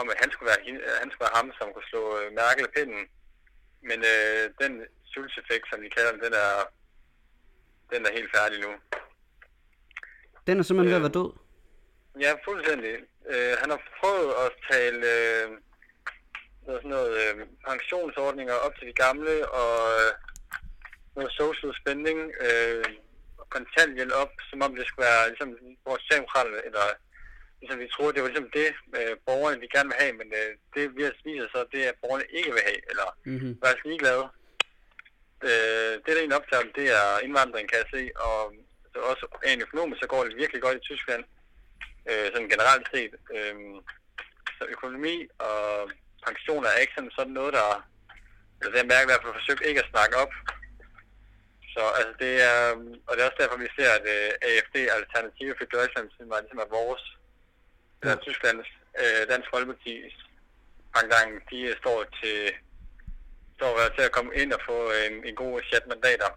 om, 0.00 0.10
at 0.12 0.20
han 0.22 0.30
skulle 0.32 0.50
være, 0.52 0.62
øh, 0.70 0.96
han 1.02 1.10
skulle 1.10 1.26
være 1.26 1.38
ham, 1.40 1.48
som 1.58 1.72
kunne 1.72 1.90
slå 1.92 2.02
øh, 2.18 2.28
Merkel 2.40 2.66
af 2.68 2.74
pinden. 2.76 3.04
Men 3.88 3.98
øh, 4.12 4.42
den 4.62 4.72
Schulz-effekt, 5.10 5.66
som 5.68 5.78
vi 5.84 5.88
kalder 5.96 6.12
den, 6.12 6.22
den 6.26 6.34
er, 6.46 6.54
den 7.92 8.00
er 8.06 8.12
helt 8.18 8.30
færdig 8.36 8.58
nu 8.66 8.72
den 10.46 10.58
er 10.58 10.62
simpelthen 10.62 10.90
ved 10.90 11.00
at 11.02 11.06
være 11.06 11.18
død. 11.20 11.30
Ja, 12.24 12.32
fuldstændig. 12.48 12.94
Øh, 13.32 13.54
han 13.60 13.70
har 13.70 13.80
prøvet 14.00 14.30
at 14.44 14.50
tale 14.70 14.98
øh, 15.16 15.46
noget, 16.66 16.80
sådan 16.82 16.90
noget 16.96 17.12
øh, 17.22 17.34
pensionsordninger 17.68 18.54
op 18.66 18.74
til 18.78 18.86
de 18.90 18.92
gamle, 19.04 19.34
og 19.60 19.74
øh, 19.98 20.10
noget 21.16 21.32
social 21.40 21.72
spending, 21.80 22.20
øh, 22.46 22.84
og 23.40 23.46
kontanthjælp 23.56 24.12
op, 24.22 24.32
som 24.50 24.62
om 24.66 24.74
det 24.76 24.86
skulle 24.86 25.06
være 25.10 25.28
ligesom 25.28 25.50
vores 25.86 26.02
socialdemokraterne, 26.02 26.60
eller 26.68 26.86
ligesom 27.60 27.80
vi 27.80 27.88
troede, 27.94 28.12
det 28.14 28.22
var 28.22 28.28
ligesom 28.28 28.50
det, 28.60 28.68
øh, 28.98 29.14
borgerne 29.26 29.60
de 29.62 29.68
gerne 29.74 29.88
vil 29.90 30.02
have, 30.02 30.14
men 30.20 30.28
øh, 30.40 30.50
det 30.74 30.82
vi 30.96 31.02
har 31.06 31.12
viser 31.24 31.48
så, 31.54 31.60
det 31.72 31.80
er, 31.84 31.88
at 31.92 32.00
borgerne 32.02 32.26
ikke 32.38 32.52
vil 32.56 32.66
have, 32.68 32.80
eller 32.90 33.08
Mm-hmm. 33.30 33.52
faktisk 33.62 33.84
ligeglade. 33.84 34.24
Øh, 35.48 35.92
det, 36.02 36.10
der 36.12 36.20
egentlig 36.20 36.40
optager 36.40 36.64
det 36.80 36.86
er 37.00 37.08
indvandring, 37.26 37.64
kan 37.68 37.78
jeg 37.82 37.88
se, 37.96 38.02
og 38.28 38.40
også 39.00 39.24
rent 39.44 39.62
økonomisk, 39.62 40.00
så 40.00 40.06
går 40.06 40.24
det 40.24 40.36
virkelig 40.36 40.62
godt 40.62 40.76
i 40.76 40.86
Tyskland, 40.88 41.24
øh, 42.10 42.26
sådan 42.32 42.52
generelt 42.54 42.86
set. 42.94 43.12
Øh, 43.34 43.54
så 44.58 44.62
økonomi 44.74 45.16
og 45.38 45.90
pensioner 46.26 46.68
er 46.68 46.78
ikke 46.82 46.96
sådan, 46.96 47.16
sådan 47.18 47.32
noget, 47.38 47.52
der, 47.58 47.68
eller 48.58 48.72
det 48.72 48.80
er 48.80 48.92
mærke 48.94 49.06
i 49.06 49.10
hvert 49.10 49.22
fald 49.22 49.38
forsøgt 49.40 49.62
ikke 49.64 49.82
at 49.84 49.90
snakke 49.94 50.14
op. 50.22 50.32
Så 51.74 51.82
altså 51.98 52.14
det 52.24 52.34
er, 52.50 52.60
og 53.06 53.10
det 53.12 53.20
er 53.20 53.28
også 53.28 53.40
derfor, 53.42 53.58
vi 53.64 53.76
ser, 53.78 53.90
at 53.98 54.06
øh, 54.16 54.30
AFD, 54.48 54.76
Alternative 54.98 55.54
for 55.58 55.66
Deutschland, 55.74 56.08
som 56.16 56.30
er, 56.34 56.40
ligesom 56.40 56.64
er 56.64 56.74
vores, 56.78 57.04
eller 58.00 58.16
Tysklands, 58.16 58.70
øh, 59.00 59.22
Dansk 59.30 59.48
Folkeparti's 59.54 60.16
pangdang, 60.94 61.28
de 61.50 61.58
står 61.82 61.98
til, 62.20 62.38
står 63.56 63.72
til 63.96 64.04
at 64.08 64.12
komme 64.16 64.32
ind 64.42 64.52
og 64.52 64.60
få 64.68 64.78
en, 65.06 65.14
en 65.28 65.34
god 65.42 65.60
chat 65.68 65.86
mandater. 65.92 66.30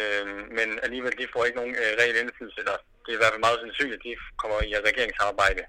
Øh, 0.00 0.26
men 0.58 0.68
alligevel, 0.82 1.12
de 1.18 1.26
får 1.34 1.44
ikke 1.44 1.56
nogen 1.60 1.74
øh, 1.82 1.90
reel 2.00 2.16
indflydelse, 2.22 2.58
eller 2.62 2.76
det 3.04 3.10
er 3.12 3.16
i 3.18 3.20
hvert 3.22 3.32
fald 3.34 3.40
meget 3.46 3.58
sandsynligt, 3.62 3.98
at 4.00 4.04
de 4.06 4.12
kommer 4.42 4.56
i 4.62 4.70
et 4.72 4.84
regeringssamarbejde. 4.90 5.62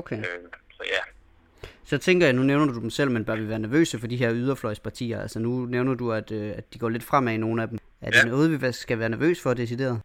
Okay. 0.00 0.18
Øh, 0.18 0.40
så 0.76 0.82
ja. 0.94 1.02
Så 1.84 1.98
tænker 1.98 2.26
jeg, 2.26 2.32
nu 2.34 2.42
nævner 2.42 2.72
du 2.72 2.80
dem 2.80 2.90
selv, 2.90 3.10
men 3.10 3.24
bør 3.24 3.36
vi 3.36 3.48
være 3.48 3.58
nervøse 3.58 3.98
for 4.00 4.06
de 4.06 4.16
her 4.16 4.30
yderfløjspartier? 4.32 5.18
Altså 5.22 5.38
nu 5.38 5.50
nævner 5.66 5.94
du, 5.94 6.12
at, 6.12 6.30
øh, 6.30 6.50
at 6.58 6.64
de 6.74 6.78
går 6.78 6.88
lidt 6.88 7.04
fremad 7.10 7.34
i 7.34 7.36
nogle 7.36 7.62
af 7.62 7.68
dem. 7.68 7.78
Er 8.02 8.10
det 8.10 8.18
Ja. 8.24 8.24
noget, 8.34 8.62
vi 8.62 8.72
skal 8.72 8.98
være 8.98 9.08
nervøs 9.08 9.38
for, 9.42 9.54
decideret? 9.54 9.96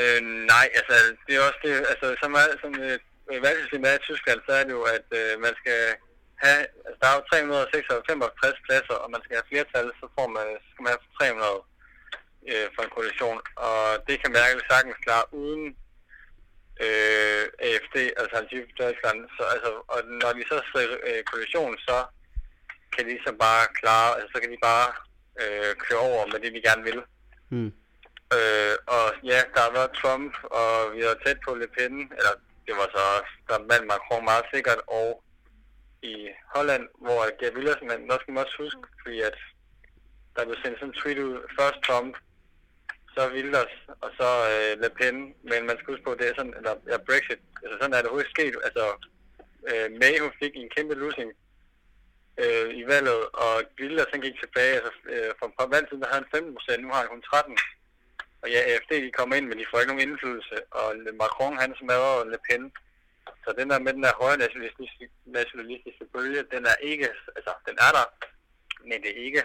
Øh, 0.00 0.20
nej, 0.54 0.66
altså 0.78 0.94
det 1.26 1.32
er 1.36 1.40
også 1.48 1.60
det, 1.66 1.72
altså 1.92 2.06
som, 2.22 2.30
som 2.62 2.72
øh, 2.86 2.98
valgsystemet 3.46 3.88
er 3.92 3.96
i 4.00 4.04
Tyskland, 4.08 4.38
så 4.46 4.52
er 4.60 4.64
det 4.68 4.72
jo, 4.78 4.82
at 4.96 5.06
øh, 5.20 5.32
man 5.46 5.54
skal 5.60 5.78
have, 6.44 6.60
altså 6.86 6.98
der 7.02 7.08
er 7.10 7.16
jo 7.18 7.22
365 7.30 8.58
pladser, 8.66 8.96
og 9.04 9.08
man 9.14 9.20
skal 9.24 9.34
have 9.38 9.48
flertal, 9.52 9.86
så 10.00 10.06
får 10.16 10.28
man, 10.36 10.46
så 10.62 10.66
skal 10.72 10.82
man 10.84 10.92
have 10.94 11.04
300 11.18 11.58
øh, 12.50 12.66
for 12.74 12.82
en 12.82 12.94
koalition, 12.96 13.40
og 13.56 13.80
det 14.06 14.16
kan 14.20 14.32
Merkel 14.32 14.62
sagtens 14.70 14.98
klare 15.04 15.26
uden 15.42 15.64
øh, 16.86 17.44
AFD, 17.66 17.96
altså 17.96 18.20
Alternative 18.20 18.64
for 18.68 18.76
Deutschland, 18.82 19.18
så 19.36 19.42
altså, 19.54 19.70
og 19.92 19.98
når 20.22 20.32
de 20.36 20.42
så 20.50 20.56
sidder 20.70 20.96
øh, 21.08 21.22
koalition, 21.30 21.72
så 21.88 21.98
kan 22.94 23.04
de 23.10 23.16
så 23.26 23.32
bare 23.44 23.64
klare, 23.80 24.10
altså 24.16 24.30
så 24.34 24.38
kan 24.40 24.50
de 24.54 24.58
bare 24.70 24.88
øh, 25.42 25.72
køre 25.84 26.02
over 26.10 26.26
med 26.26 26.38
det, 26.40 26.52
de 26.54 26.68
gerne 26.68 26.84
vil. 26.88 27.00
Hmm. 27.52 27.72
Øh, 28.36 28.76
og 28.96 29.06
ja, 29.30 29.38
der 29.54 29.60
har 29.66 29.72
været 29.78 29.98
Trump, 30.00 30.32
og 30.60 30.72
vi 30.94 31.00
var 31.08 31.16
tæt 31.24 31.38
på 31.46 31.54
Le 31.54 31.68
Pen, 31.76 31.94
eller 32.18 32.34
det 32.66 32.74
var 32.80 32.88
så 32.96 33.04
der 33.48 33.58
vandt 33.70 33.86
Macron 33.86 34.24
meget 34.24 34.44
sikkert, 34.54 34.80
og 34.86 35.22
i 36.02 36.14
Holland, 36.54 36.84
hvor 37.04 37.38
Gerd 37.38 37.54
Wilders, 37.56 37.82
men 37.90 38.08
der 38.08 38.18
skal 38.20 38.34
man 38.34 38.44
også 38.44 38.56
huske, 38.64 38.84
fordi 39.02 39.20
at 39.20 39.36
der 40.34 40.44
blev 40.44 40.56
sendt 40.62 40.78
sådan 40.78 40.88
en 40.88 40.98
tweet 41.00 41.18
ud, 41.18 41.34
først 41.58 41.78
Trump, 41.86 42.14
så 43.14 43.22
Wilders, 43.34 43.74
og 44.04 44.10
så 44.18 44.28
øh, 44.52 44.72
Le 44.82 44.90
Pen, 44.98 45.16
men 45.50 45.60
man 45.68 45.76
skal 45.76 45.92
huske 45.92 46.06
på, 46.06 46.14
det 46.18 46.26
er 46.28 46.34
sådan, 46.36 46.56
eller 46.58 46.74
ja, 46.90 46.96
Brexit, 47.08 47.40
altså 47.62 47.76
sådan 47.80 47.94
er 47.94 48.00
det 48.00 48.10
overhovedet 48.10 48.34
sket, 48.36 48.54
altså 48.68 48.84
øh, 49.70 49.86
May, 50.00 50.14
hun 50.24 50.32
fik 50.42 50.54
en 50.56 50.72
kæmpe 50.76 50.94
losing 50.94 51.30
øh, 52.42 52.68
i 52.80 52.82
valget, 52.92 53.22
og 53.44 53.52
Wilders, 53.78 54.12
han 54.14 54.24
gik 54.26 54.36
tilbage, 54.40 54.74
altså 54.78 54.92
øh, 55.12 55.30
fra, 55.38 55.46
fra 55.56 55.66
valgtiden, 55.74 56.02
der 56.02 56.08
havde 56.08 56.22
han 56.22 56.34
15 56.34 56.54
procent, 56.56 56.80
nu 56.82 56.88
har 56.92 57.00
han 57.00 57.12
kun 57.12 57.22
13 57.22 57.58
og 58.42 58.48
ja, 58.54 58.60
AFD 58.70 58.92
de 59.06 59.18
kommer 59.18 59.34
ind, 59.36 59.46
men 59.48 59.58
de 59.58 59.70
får 59.70 59.80
ikke 59.80 59.92
nogen 59.92 60.08
indflydelse, 60.08 60.56
og 60.80 60.86
Macron 61.20 61.56
han 61.62 61.74
smadrer 61.80 62.24
Le 62.32 62.38
Pen. 62.46 62.72
Så 63.44 63.54
den 63.58 63.70
der 63.70 63.78
med 63.78 63.92
den 63.92 64.02
der 64.02 64.20
højre 64.22 64.42
nationalistiske, 64.44 65.04
nationalistiske 65.38 66.04
bølge, 66.14 66.42
den 66.54 66.62
er 66.72 66.76
ikke, 66.90 67.08
altså 67.36 67.52
den 67.68 67.76
er 67.86 67.92
der, 67.98 68.06
men 68.88 68.98
det 69.02 69.10
er 69.10 69.24
ikke 69.28 69.42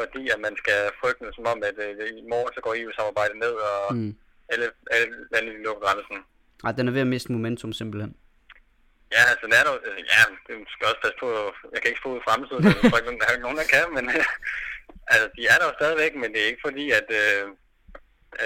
fordi, 0.00 0.22
at 0.34 0.40
man 0.46 0.54
skal 0.62 0.78
frygte 1.00 1.26
det 1.26 1.34
som 1.34 1.46
om, 1.52 1.58
at 1.70 1.76
øh, 1.86 2.08
i 2.20 2.22
morgen 2.32 2.50
så 2.54 2.60
går 2.64 2.74
EU-samarbejdet 2.80 3.36
ned, 3.44 3.54
og 3.70 3.94
Mm. 3.96 4.12
alle, 4.52 4.66
alle 4.96 5.08
lande 5.32 5.48
de 5.54 5.62
lukker 5.66 5.82
grænsen. 5.86 6.18
Ej, 6.66 6.72
den 6.78 6.88
er 6.88 6.92
ved 6.96 7.00
at 7.06 7.12
miste 7.14 7.32
momentum 7.36 7.72
simpelthen. 7.80 8.12
Ja, 9.14 9.22
altså 9.30 9.42
den 9.46 9.54
er 9.58 9.64
der, 9.68 9.72
ja, 10.14 10.22
det 10.46 10.54
skal 10.72 10.86
også 10.90 11.00
passe 11.04 11.18
på, 11.24 11.28
jeg 11.72 11.78
kan 11.80 11.88
ikke 11.90 12.00
spå 12.02 12.08
ud 12.14 12.20
i 12.22 12.26
fremtiden, 12.28 12.62
jeg 12.68 12.76
tror 12.90 12.98
ikke, 12.98 13.20
der 13.22 13.28
er 13.34 13.44
nogen, 13.46 13.60
der 13.62 13.68
kan, 13.76 13.86
men 13.96 14.04
altså, 15.12 15.26
de 15.36 15.42
er 15.52 15.56
der 15.58 15.66
jo 15.68 15.74
stadigvæk, 15.80 16.12
men 16.22 16.28
det 16.32 16.40
er 16.42 16.48
ikke 16.52 16.66
fordi, 16.68 16.84
at, 17.00 17.08
øh, 17.22 17.42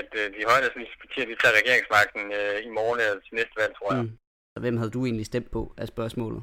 at 0.00 0.08
øh, 0.20 0.26
de 0.34 0.40
højere 0.50 0.70
partier, 1.02 1.26
de 1.30 1.36
tager 1.42 1.58
regeringsmagten 1.60 2.24
øh, 2.38 2.56
i 2.68 2.70
morgen 2.78 2.98
eller 3.00 3.20
til 3.26 3.34
næste 3.40 3.56
valg, 3.60 3.72
tror 3.78 3.90
jeg. 3.94 4.02
Mm. 4.02 4.12
Så 4.54 4.58
hvem 4.64 4.76
havde 4.78 4.90
du 4.96 5.00
egentlig 5.06 5.26
stemt 5.32 5.50
på, 5.56 5.62
er 5.82 5.86
spørgsmålet? 5.94 6.42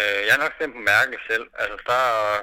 Øh, 0.00 0.20
jeg 0.26 0.32
har 0.34 0.42
nok 0.44 0.54
stemt 0.58 0.74
på 0.78 0.82
Merkel 0.92 1.18
selv. 1.30 1.44
Altså, 1.62 1.76
der 1.90 2.00
er 2.14 2.40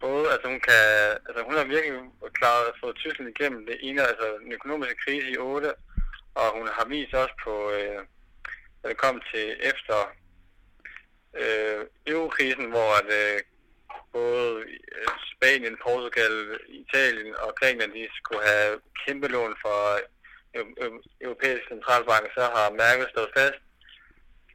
både, 0.00 0.32
altså 0.32 0.48
hun 0.48 0.60
kan, 0.60 0.82
altså 1.26 1.40
hun 1.46 1.54
har 1.54 1.64
virkelig 1.64 1.94
klaret 2.32 2.64
at 2.68 2.78
få 2.80 2.92
Tyskland 2.92 3.30
igennem 3.30 3.66
det 3.66 3.76
ene, 3.80 4.02
altså 4.02 4.26
den 4.42 4.52
økonomiske 4.52 4.96
krise 5.04 5.28
i 5.30 5.36
8, 5.38 5.74
og 6.34 6.46
hun 6.58 6.68
har 6.76 6.86
vist 6.88 7.14
også 7.14 7.34
på, 7.44 7.70
øh, 7.70 8.00
da 8.80 8.88
det 8.88 8.96
kom 8.96 9.22
til 9.32 9.46
efter 9.70 9.98
øh, 11.40 11.80
eurokrisen, 12.06 12.66
hvor 12.70 12.90
at, 13.00 13.08
øh, 13.22 13.40
både 14.12 14.50
øh, 14.96 15.08
Spanien, 15.32 15.76
Portugal, 15.86 16.34
Italien 16.68 17.34
og 17.44 17.54
Grækenland, 17.58 17.92
de 17.92 18.08
skulle 18.20 18.44
have 18.52 18.80
kæmpe 19.06 19.28
lån 19.28 19.54
fra 19.62 19.76
øh, 20.54 20.66
øh, 20.82 20.92
Europæisk 20.92 21.02
Centralbank, 21.20 21.24
europæiske 21.24 21.68
centralbanker, 21.72 22.30
så 22.38 22.44
har 22.54 22.76
Merkel 22.80 23.06
stået 23.10 23.30
fast 23.36 23.60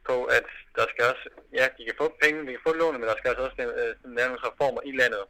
på, 0.08 0.16
at 0.38 0.46
der 0.76 0.86
skal 0.92 1.04
også, 1.12 1.26
ja, 1.58 1.64
de 1.76 1.82
kan 1.84 2.00
få 2.02 2.06
penge, 2.22 2.46
de 2.46 2.54
kan 2.54 2.66
få 2.66 2.72
lån, 2.80 2.98
men 2.98 3.08
der 3.10 3.16
skal 3.18 3.30
altså 3.30 3.44
også 3.46 3.56
øh, 3.80 3.92
lave 4.16 4.28
nogle 4.28 4.46
reformer 4.48 4.82
i 4.90 4.92
landet. 5.00 5.24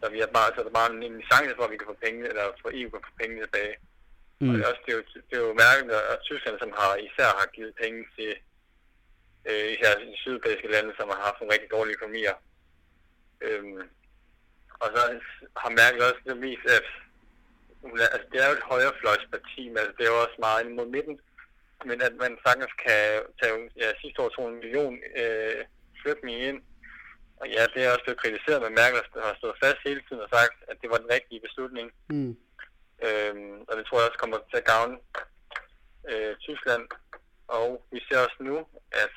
Så 0.00 0.04
vi 0.14 0.18
er 0.20 0.36
bare, 0.36 0.48
så 0.54 0.60
der 0.62 0.70
er 0.70 0.80
bare 0.80 0.90
en, 0.92 1.02
en 1.02 1.22
chance 1.30 1.52
for, 1.56 1.64
at 1.64 1.72
vi 1.72 1.80
kan 1.80 1.90
få 1.92 1.98
penge, 2.06 2.20
eller 2.30 2.44
for 2.62 2.70
EU 2.78 2.88
kan 2.90 3.06
få 3.08 3.12
penge 3.22 3.34
tilbage. 3.44 3.74
Mm. 4.40 4.48
Og 4.48 4.52
det 4.54 4.62
er, 4.64 4.70
også, 4.72 4.82
det, 4.86 4.92
er 4.92 4.98
jo, 4.98 5.04
det 5.28 5.34
er 5.38 5.44
jo 5.48 5.60
mærkeligt, 5.64 5.92
at 6.12 6.18
Tyskland, 6.28 6.56
som 6.58 6.72
har 6.80 6.90
især 7.08 7.30
har 7.40 7.48
givet 7.56 7.72
penge 7.82 8.00
til 8.16 8.30
øh, 9.48 9.66
især 9.74 9.92
de 10.00 10.20
sydeuropæiske 10.22 10.72
lande, 10.74 10.92
som 10.98 11.08
har 11.12 11.20
haft 11.26 11.38
nogle 11.38 11.54
rigtig 11.54 11.70
dårlige 11.76 11.96
økonomier. 11.98 12.36
Øhm, 13.46 13.82
og 14.82 14.88
så 14.94 15.02
har 15.62 15.70
Merkel 15.78 16.02
også 16.08 16.22
det 16.26 16.40
vist, 16.46 16.66
at 16.78 16.86
altså, 18.14 18.26
det 18.32 18.38
er 18.42 18.48
jo 18.48 18.56
et 18.58 18.68
højrefløjsparti, 18.70 19.62
men 19.68 19.78
altså, 19.78 19.94
det 19.98 20.04
er 20.04 20.12
jo 20.14 20.22
også 20.24 20.38
meget 20.46 20.64
ind 20.64 20.74
mod 20.78 20.88
midten. 20.96 21.16
Men 21.84 22.02
at 22.02 22.14
man 22.22 22.38
sagtens 22.46 22.72
kan 22.86 23.02
tage, 23.42 23.70
ja, 23.76 23.88
sidste 24.00 24.22
år 24.22 24.28
tog 24.28 24.48
en 24.48 24.60
million 24.62 24.98
øh, 25.22 25.64
flygtninge 26.02 26.40
ind. 26.48 26.60
Og 27.40 27.46
ja, 27.54 27.62
det 27.74 27.80
er 27.84 27.92
også 27.92 28.04
blevet 28.04 28.22
kritiseret, 28.22 28.62
men 28.62 28.74
Merkel 28.80 29.00
har 29.26 29.34
stået 29.38 29.60
fast 29.62 29.78
hele 29.86 30.02
tiden 30.06 30.22
og 30.26 30.30
sagt, 30.32 30.56
at 30.70 30.76
det 30.82 30.90
var 30.90 30.98
den 31.02 31.12
rigtige 31.16 31.44
beslutning. 31.46 31.92
Mm. 32.10 32.36
Øhm, 33.06 33.56
og 33.68 33.72
det 33.76 33.84
tror 33.86 33.98
jeg 33.98 34.08
også 34.08 34.22
kommer 34.22 34.38
til 34.50 34.56
at 34.62 34.68
gavne 34.72 34.96
øh, 36.10 36.36
Tyskland. 36.46 36.84
Og 37.48 37.68
vi 37.92 37.98
ser 38.06 38.18
også 38.26 38.38
nu, 38.40 38.56
at 39.04 39.14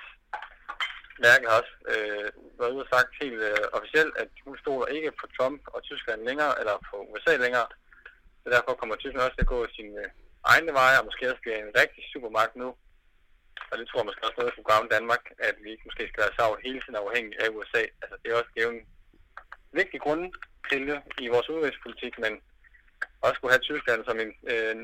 Merkel 1.23 1.47
har 1.49 1.57
også 1.61 1.75
øh, 1.93 2.27
været 2.59 2.73
ude 2.75 2.85
og 2.85 2.91
sagt 2.93 3.11
helt 3.21 3.41
øh, 3.49 3.65
officielt, 3.77 4.13
at 4.23 4.29
hun 4.45 4.57
stoler 4.63 4.87
ikke 4.95 5.11
på 5.19 5.25
Trump 5.37 5.61
og 5.75 5.83
Tyskland 5.83 6.21
længere, 6.29 6.53
eller 6.59 6.75
på 6.89 6.95
USA 7.11 7.33
længere. 7.45 7.67
Så 8.43 8.47
derfor 8.53 8.71
kommer 8.79 8.95
Tyskland 8.95 9.25
også 9.25 9.37
til 9.37 9.47
at 9.47 9.53
gå 9.55 9.67
sine 9.77 9.99
øh, 10.03 10.09
egne 10.53 10.71
veje, 10.79 10.99
og 10.99 11.05
måske 11.05 11.29
også 11.31 11.43
blive 11.43 11.59
en 11.65 11.73
rigtig 11.81 12.03
supermagt 12.13 12.55
nu. 12.55 12.69
Og 13.71 13.75
det 13.77 13.85
tror 13.87 13.99
jeg 13.99 14.07
måske 14.09 14.25
også 14.27 14.39
noget 14.39 14.55
for 14.55 14.69
gavne 14.71 14.93
Danmark, 14.95 15.23
at 15.49 15.55
vi 15.63 15.69
ikke 15.71 15.87
måske 15.87 16.03
skal 16.07 16.23
være 16.23 16.37
savt 16.39 16.63
hele 16.65 16.79
tiden 16.81 17.01
afhængig 17.03 17.35
af 17.43 17.47
USA. 17.57 17.83
Altså 18.01 18.15
det 18.21 18.27
er 18.27 18.37
også 18.39 18.51
det 18.55 18.61
er 18.63 18.69
en 18.69 18.85
vigtig 19.79 19.99
grund 20.05 20.23
til 20.69 20.81
det 20.87 20.99
i 21.23 21.27
vores 21.33 21.49
udenrigspolitik, 21.49 22.13
men 22.23 22.33
også 23.25 23.35
skulle 23.37 23.53
have 23.53 23.67
Tyskland 23.67 24.01
som 24.05 24.17
en 24.23 24.31
øh, 24.53 24.75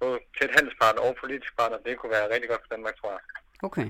både 0.00 0.18
tæt 0.38 0.54
handelspartner 0.56 1.02
og 1.02 1.16
politisk 1.22 1.52
partner, 1.58 1.78
det 1.86 1.98
kunne 1.98 2.16
være 2.16 2.32
rigtig 2.34 2.48
godt 2.50 2.62
for 2.64 2.74
Danmark, 2.74 2.96
tror 2.96 3.10
jeg. 3.16 3.22
Okay. 3.68 3.88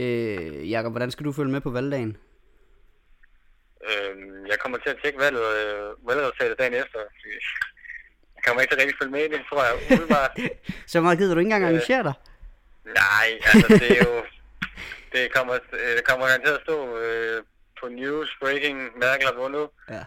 Øh, 0.00 0.70
Jakob, 0.70 0.92
hvordan 0.92 1.10
skal 1.10 1.26
du 1.26 1.32
følge 1.32 1.54
med 1.54 1.60
på 1.60 1.70
valgdagen? 1.70 2.12
Øhm, 3.88 4.46
jeg 4.50 4.58
kommer 4.58 4.78
til 4.78 4.90
at 4.90 4.98
tjekke 5.02 5.18
valget, 5.18 5.46
øh, 5.60 6.08
valgresultatet 6.08 6.58
dagen 6.58 6.74
efter. 6.82 6.98
fordi 7.16 7.32
Jeg 8.38 8.42
kommer 8.46 8.60
ikke 8.62 8.74
at 8.74 8.80
rigtig 8.82 8.96
følge 9.00 9.12
med 9.16 9.24
i 9.24 9.28
det, 9.34 9.40
tror 9.48 9.62
jeg. 9.66 9.74
Umiddelbart. 9.76 10.32
Så 10.92 10.96
meget 11.00 11.18
gider 11.18 11.34
du 11.34 11.40
ikke 11.40 11.46
engang 11.52 11.64
Øh. 11.64 11.70
engagere 11.70 12.02
dig? 12.08 12.14
Nej, 13.02 13.28
altså 13.50 13.66
det 13.82 13.90
er 13.98 14.04
jo... 14.10 14.14
Det 15.14 15.22
kommer, 15.36 15.54
øh, 15.82 15.90
det 15.98 16.04
kommer 16.08 16.24
garanteret 16.30 16.58
at 16.60 16.64
stå 16.68 16.76
øh, 17.04 17.38
på 17.80 17.86
news, 18.00 18.28
breaking, 18.42 18.78
Merkel 19.02 19.26
har 19.30 19.36
vundet. 19.42 19.66
Ja. 19.94 20.02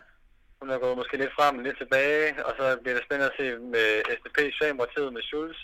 Hun 0.60 0.70
er 0.74 0.78
gået 0.84 0.98
måske 0.98 1.18
lidt 1.18 1.34
frem, 1.40 1.56
lidt 1.68 1.78
tilbage, 1.84 2.46
og 2.46 2.52
så 2.60 2.66
bliver 2.82 2.96
det 2.98 3.04
spændende 3.06 3.32
at 3.32 3.38
se 3.40 3.46
med 3.76 3.88
SDP, 4.18 4.38
Socialdemokratiet 4.54 5.14
med 5.16 5.24
Schulz. 5.30 5.58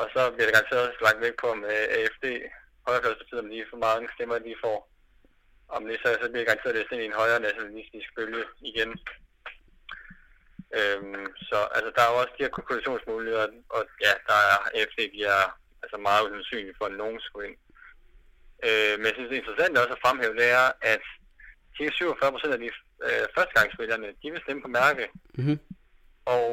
Og 0.00 0.06
så 0.14 0.20
bliver 0.32 0.46
det 0.48 0.54
garanteret 0.56 0.88
lagt 1.06 1.20
væk 1.24 1.34
på 1.42 1.48
med 1.64 1.76
AFD, 1.96 2.24
højrefløjspartiet, 2.86 3.40
om 3.44 3.48
de 3.52 3.70
for 3.70 3.78
mange 3.88 4.04
stemmer, 4.14 4.38
de 4.48 4.54
får. 4.64 4.78
Om 5.76 5.82
det 5.88 5.96
så, 6.04 6.08
så 6.22 6.26
bliver 6.30 6.42
det 6.44 6.50
garanteret 6.50 6.86
ind 6.92 7.02
i 7.02 7.06
en 7.10 7.18
højre 7.20 7.40
nationalistisk 7.48 8.08
bølge 8.16 8.42
igen. 8.70 8.90
Øhm, 10.78 11.26
så 11.48 11.58
altså, 11.76 11.90
der 11.96 12.02
er 12.02 12.10
jo 12.12 12.20
også 12.22 12.34
de 12.38 12.44
her 12.44 12.50
koalitionsmuligheder, 12.50 13.46
og 13.76 13.82
ja, 14.04 14.12
der 14.28 14.38
er 14.50 14.56
AFD, 14.74 14.98
de 15.14 15.22
er 15.24 15.44
altså 15.82 15.96
meget 16.08 16.24
usandsynlige 16.26 16.78
for, 16.78 16.84
at 16.86 16.98
nogen 17.02 17.20
skulle 17.20 17.48
ind. 17.48 17.58
Øh, 18.66 18.94
men 18.98 19.06
jeg 19.06 19.14
synes, 19.14 19.30
det 19.30 19.40
interessante 19.40 19.80
også 19.82 19.96
at 19.96 20.04
fremhæve, 20.04 20.38
det 20.40 20.48
er, 20.60 20.66
at 20.92 21.04
cirka 21.76 21.90
47 21.90 22.32
procent 22.32 22.52
af 22.56 22.60
de 22.64 22.70
øh, 23.06 23.24
førstegangsvælgerne, 23.34 24.08
de 24.22 24.30
vil 24.32 24.44
stemme 24.44 24.62
på 24.62 24.70
Merkel. 24.78 25.08
Mm-hmm. 25.38 25.58
Og 26.34 26.46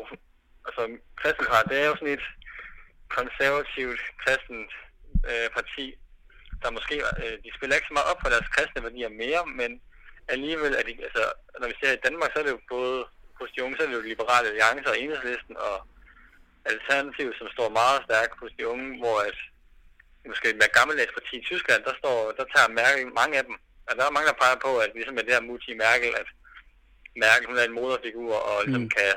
altså, 0.68 0.82
kristendemokrat, 1.20 1.70
det 1.70 1.78
er 1.80 1.88
jo 1.90 1.96
sådan 1.96 2.18
et 2.18 2.26
konservativt 3.18 4.02
kristent 4.24 4.72
øh, 5.32 5.48
parti, 5.58 5.86
der 6.62 6.78
måske, 6.78 6.96
øh, 7.24 7.36
de 7.44 7.56
spiller 7.58 7.76
ikke 7.76 7.90
så 7.92 7.98
meget 7.98 8.12
op 8.12 8.22
for 8.22 8.30
deres 8.34 8.48
kristne 8.54 8.84
værdier 8.86 9.10
mere, 9.24 9.44
men 9.60 9.72
alligevel 10.34 10.74
er 10.80 10.84
de, 10.88 10.94
altså, 11.08 11.24
når 11.60 11.68
vi 11.68 11.76
ser 11.82 11.92
i 11.94 12.04
Danmark, 12.06 12.30
så 12.32 12.40
er 12.40 12.46
det 12.46 12.56
jo 12.58 12.62
både 12.76 13.00
hos 13.44 13.52
de 13.56 13.64
unge, 13.64 13.76
så 13.76 13.84
er 13.84 13.88
det 13.90 14.00
jo 14.00 14.10
liberale 14.12 14.48
alliancer 14.52 14.90
og 14.94 15.00
enhedslisten 15.04 15.56
og 15.68 15.76
alternativ, 16.74 17.28
som 17.40 17.48
står 17.56 17.70
meget 17.82 18.00
stærkt 18.08 18.34
hos 18.42 18.52
de 18.58 18.64
unge, 18.74 18.88
hvor 19.02 19.18
at, 19.30 19.38
måske 20.32 20.50
et 20.50 20.62
mere 20.62 20.76
gammeldags 20.78 21.16
parti 21.18 21.36
i 21.40 21.48
Tyskland, 21.52 21.82
der, 21.88 21.94
står, 22.02 22.18
der 22.38 22.46
tager 22.54 22.76
Merkel 22.80 23.06
mange 23.22 23.36
af 23.40 23.46
dem. 23.50 23.56
Og 23.88 23.92
der 23.98 24.04
er 24.06 24.16
mange, 24.18 24.30
der 24.32 24.42
peger 24.44 24.60
på, 24.66 24.72
at 24.84 24.90
ligesom 24.98 25.16
med 25.16 25.24
det 25.26 25.34
her 25.36 25.48
Mutti 25.50 25.74
Merkel, 25.86 26.14
at 26.22 26.30
Merkel 27.24 27.48
hun 27.50 27.58
er 27.58 27.66
en 27.68 27.78
moderfigur 27.80 28.36
og 28.50 28.58
ligesom 28.66 28.86
Mm. 28.88 28.94
kan 28.98 29.14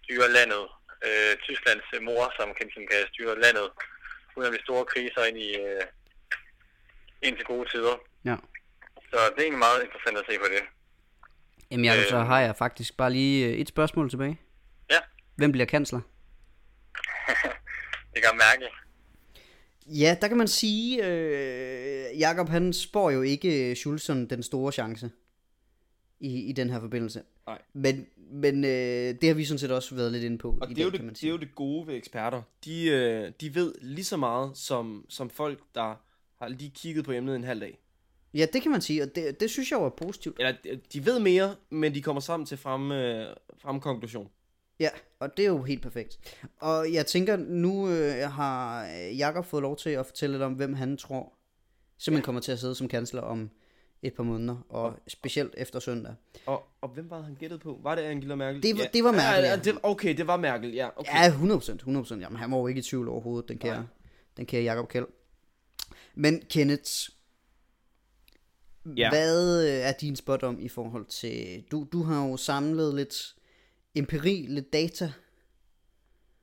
styre 0.00 0.28
landet. 0.38 0.64
Øh, 1.06 1.32
Tysklands 1.44 1.88
mor, 2.08 2.24
som 2.38 2.48
kan, 2.58 2.66
som 2.74 2.84
kan 2.90 3.00
styre 3.12 3.40
landet 3.44 3.66
uden 4.34 4.46
at 4.48 4.52
blive 4.52 4.66
store 4.68 4.84
kriser 4.92 5.22
ind 5.28 5.38
i, 5.48 5.50
øh, 5.64 5.84
indtil 7.26 7.44
gode 7.52 7.66
tider. 7.72 7.96
Ja. 8.30 8.36
Så 9.10 9.18
det 9.32 9.38
er 9.38 9.46
egentlig 9.46 9.66
meget 9.68 9.84
interessant 9.84 10.18
at 10.18 10.26
se 10.28 10.38
på 10.44 10.48
det. 10.54 10.62
Jamen, 11.70 11.84
Jacob, 11.84 12.04
så 12.10 12.16
Øh. 12.16 12.26
har 12.26 12.40
jeg 12.40 12.56
faktisk 12.56 12.96
bare 12.96 13.12
lige 13.12 13.46
øh, 13.46 13.52
et 13.52 13.68
spørgsmål 13.68 14.10
tilbage. 14.10 14.40
Ja, 14.90 14.96
Hvem 15.36 15.52
bliver 15.52 15.64
kansler? 15.66 16.00
det 18.14 18.22
kan 18.22 18.30
mærke. 18.34 18.72
Ja, 19.86 20.16
der 20.20 20.28
kan 20.28 20.36
man 20.36 20.48
sige, 20.48 21.06
øh, 21.06 22.18
Jakob 22.18 22.48
han 22.48 22.72
spår 22.72 23.10
jo 23.10 23.22
ikke 23.22 23.70
øh, 23.70 23.76
Schulz 23.76 24.02
som 24.02 24.28
den 24.28 24.42
store 24.42 24.72
chance 24.72 25.10
i, 26.20 26.40
i 26.40 26.52
den 26.52 26.70
her 26.70 26.80
forbindelse. 26.80 27.22
Nej. 27.46 27.58
Men, 27.72 28.06
men 28.32 28.64
øh, 28.64 28.70
det 29.20 29.24
har 29.24 29.34
vi 29.34 29.44
sådan 29.44 29.58
set 29.58 29.70
også 29.70 29.94
været 29.94 30.12
lidt 30.12 30.24
inde 30.24 30.38
på 30.38 30.58
Og 30.60 30.70
i 30.70 30.74
det 30.74 30.80
er, 30.80 30.84
jo 30.84 30.90
dag, 30.90 30.92
det, 30.92 30.98
kan 31.00 31.04
man 31.06 31.14
det 31.14 31.18
er 31.18 31.20
sige. 31.20 31.30
jo 31.30 31.36
det 31.38 31.54
gode 31.54 31.86
ved 31.86 31.94
eksperter. 31.94 32.42
De, 32.64 32.86
øh, 32.88 33.32
de 33.40 33.54
ved 33.54 33.74
lige 33.80 34.04
så 34.04 34.16
meget 34.16 34.56
som, 34.56 35.06
som 35.08 35.30
folk, 35.30 35.58
der 35.74 35.94
har 36.38 36.48
lige 36.48 36.70
kigget 36.74 37.04
på 37.04 37.12
emnet 37.12 37.36
en 37.36 37.44
halv 37.44 37.60
dag. 37.60 37.78
Ja, 38.34 38.46
det 38.52 38.62
kan 38.62 38.70
man 38.70 38.80
sige, 38.80 39.02
og 39.02 39.14
det, 39.14 39.40
det 39.40 39.50
synes 39.50 39.70
jeg 39.70 39.80
var 39.82 39.88
positivt. 39.88 40.36
Eller 40.38 40.52
de- 40.64 40.80
de 40.92 41.06
ved 41.06 41.18
mere, 41.18 41.54
men 41.70 41.94
de 41.94 42.02
kommer 42.02 42.20
sammen 42.20 42.46
til 42.46 42.56
frem, 42.58 42.92
øh, 42.92 43.26
frem 43.58 43.80
konklusion. 43.80 44.28
Ja, 44.80 44.88
og 45.20 45.36
det 45.36 45.42
er 45.44 45.48
jo 45.48 45.62
helt 45.62 45.82
perfekt. 45.82 46.38
Og 46.60 46.92
jeg 46.92 47.06
tænker, 47.06 47.36
nu 47.36 47.88
øh, 47.88 48.30
har 48.30 48.84
øh, 48.86 49.18
Jakob 49.18 49.44
fået 49.44 49.62
lov 49.62 49.76
til 49.76 49.90
at 49.90 50.06
fortælle 50.06 50.32
lidt 50.34 50.42
om, 50.42 50.52
hvem 50.52 50.74
han 50.74 50.96
tror 50.96 51.32
simpelthen 51.98 52.24
kommer 52.24 52.40
til 52.40 52.52
at 52.52 52.58
sidde 52.58 52.74
som 52.74 52.88
kansler 52.88 53.22
om 53.22 53.50
et 54.02 54.14
par 54.14 54.22
måneder, 54.22 54.56
og 54.68 54.94
specielt 55.08 55.54
efter 55.56 55.78
søndag. 55.80 56.14
Og, 56.46 56.62
og 56.80 56.88
hvem 56.88 57.10
var 57.10 57.20
han 57.22 57.34
gættede 57.34 57.58
på? 57.60 57.78
Var 57.82 57.94
det 57.94 58.02
Angela 58.02 58.34
Merkel? 58.34 58.62
Det 58.62 58.78
var- 58.78 58.84
det 58.92 59.04
var 59.04 59.12
Merkel, 59.12 59.42
ja. 59.42 59.48
ja. 59.50 59.50
ja. 59.50 59.56
Det, 59.62 59.78
okay, 59.82 60.16
det 60.16 60.26
var 60.26 60.36
Merkel, 60.36 60.72
ja. 60.74 60.88
Okay. 60.96 61.12
Ja, 61.14 61.28
100%, 61.30 62.14
100%. 62.14 62.20
Jamen, 62.20 62.36
han 62.38 62.50
var 62.50 62.56
jo 62.58 62.66
ikke 62.66 62.78
i 62.78 62.82
tvivl 62.82 63.08
overhovedet, 63.08 63.48
den 63.48 63.58
kære, 63.58 63.86
den 64.36 64.46
kære 64.46 64.62
Jacob 64.62 64.88
Kjeld. 64.88 65.06
Men 66.14 66.42
Kenneth, 66.50 66.90
Ja. 68.96 69.08
hvad 69.08 69.64
øh, 69.68 69.74
er 69.74 69.92
din 69.92 70.16
spot 70.16 70.42
om 70.42 70.60
i 70.60 70.68
forhold 70.68 71.06
til... 71.06 71.64
Du, 71.70 71.86
du 71.92 72.02
har 72.02 72.28
jo 72.28 72.36
samlet 72.36 72.94
lidt 72.94 73.34
empiri, 73.94 74.46
lidt 74.48 74.72
data. 74.72 75.12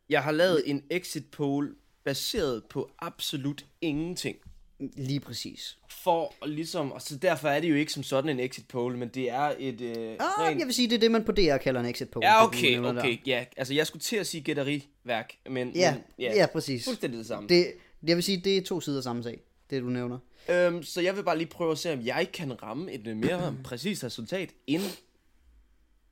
Jeg 0.09 0.23
har 0.23 0.31
lavet 0.31 0.63
en 0.65 0.83
exit 0.89 1.25
poll 1.31 1.75
baseret 2.03 2.63
på 2.69 2.91
absolut 2.99 3.65
ingenting. 3.81 4.37
Lige 4.79 5.19
præcis. 5.19 5.77
For 5.89 6.45
ligesom, 6.45 6.91
og 6.91 7.01
så 7.01 7.17
derfor 7.17 7.47
er 7.47 7.59
det 7.59 7.69
jo 7.69 7.75
ikke 7.75 7.93
som 7.93 8.03
sådan 8.03 8.29
en 8.29 8.39
exit 8.39 8.67
poll, 8.67 8.97
men 8.97 9.09
det 9.09 9.29
er 9.29 9.53
et 9.59 9.81
øh, 9.81 10.17
Ah, 10.19 10.59
jeg 10.59 10.65
vil 10.65 10.73
sige, 10.73 10.89
det 10.89 10.95
er 10.95 10.99
det, 10.99 11.11
man 11.11 11.23
på 11.23 11.31
DR 11.31 11.57
kalder 11.57 11.79
en 11.79 11.85
exit 11.85 12.09
poll. 12.09 12.25
Ja, 12.25 12.45
okay, 12.45 12.71
nævner 12.71 12.91
der. 12.91 13.01
okay, 13.01 13.17
ja. 13.27 13.45
Altså, 13.57 13.73
jeg 13.73 13.87
skulle 13.87 14.01
til 14.01 14.15
at 14.15 14.27
sige 14.27 14.41
gætteriværk, 14.41 15.33
men... 15.49 15.71
Ja, 15.75 15.93
men, 15.93 16.03
ja, 16.19 16.33
ja, 16.35 16.45
præcis. 16.45 16.85
Fuldstændig 16.85 17.17
det 17.17 17.27
samme. 17.27 17.49
Det, 17.49 17.73
jeg 18.07 18.15
vil 18.15 18.23
sige, 18.23 18.37
det 18.37 18.57
er 18.57 18.61
to 18.61 18.81
sider 18.81 19.01
samme 19.01 19.23
sag, 19.23 19.41
det 19.69 19.81
du 19.81 19.89
nævner. 19.89 20.17
Øhm, 20.49 20.83
så 20.83 21.01
jeg 21.01 21.15
vil 21.15 21.23
bare 21.23 21.37
lige 21.37 21.47
prøve 21.47 21.71
at 21.71 21.77
se, 21.77 21.93
om 21.93 22.01
jeg 22.05 22.29
kan 22.33 22.63
ramme 22.63 22.91
et 22.91 23.17
mere 23.17 23.55
præcist 23.65 24.03
resultat 24.03 24.53
end 24.67 24.81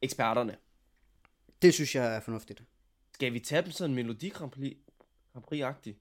eksperterne. 0.02 0.56
Det 1.62 1.74
synes 1.74 1.96
jeg 1.96 2.16
er 2.16 2.20
fornuftigt. 2.20 2.64
Skal 3.14 3.34
vi 3.34 3.40
tage 3.40 3.62
dem 3.62 3.72
sådan 3.72 3.92
en 3.92 3.96
Melodi 3.96 4.30
Grand 4.30 4.52
Prix-agtig? 5.52 5.96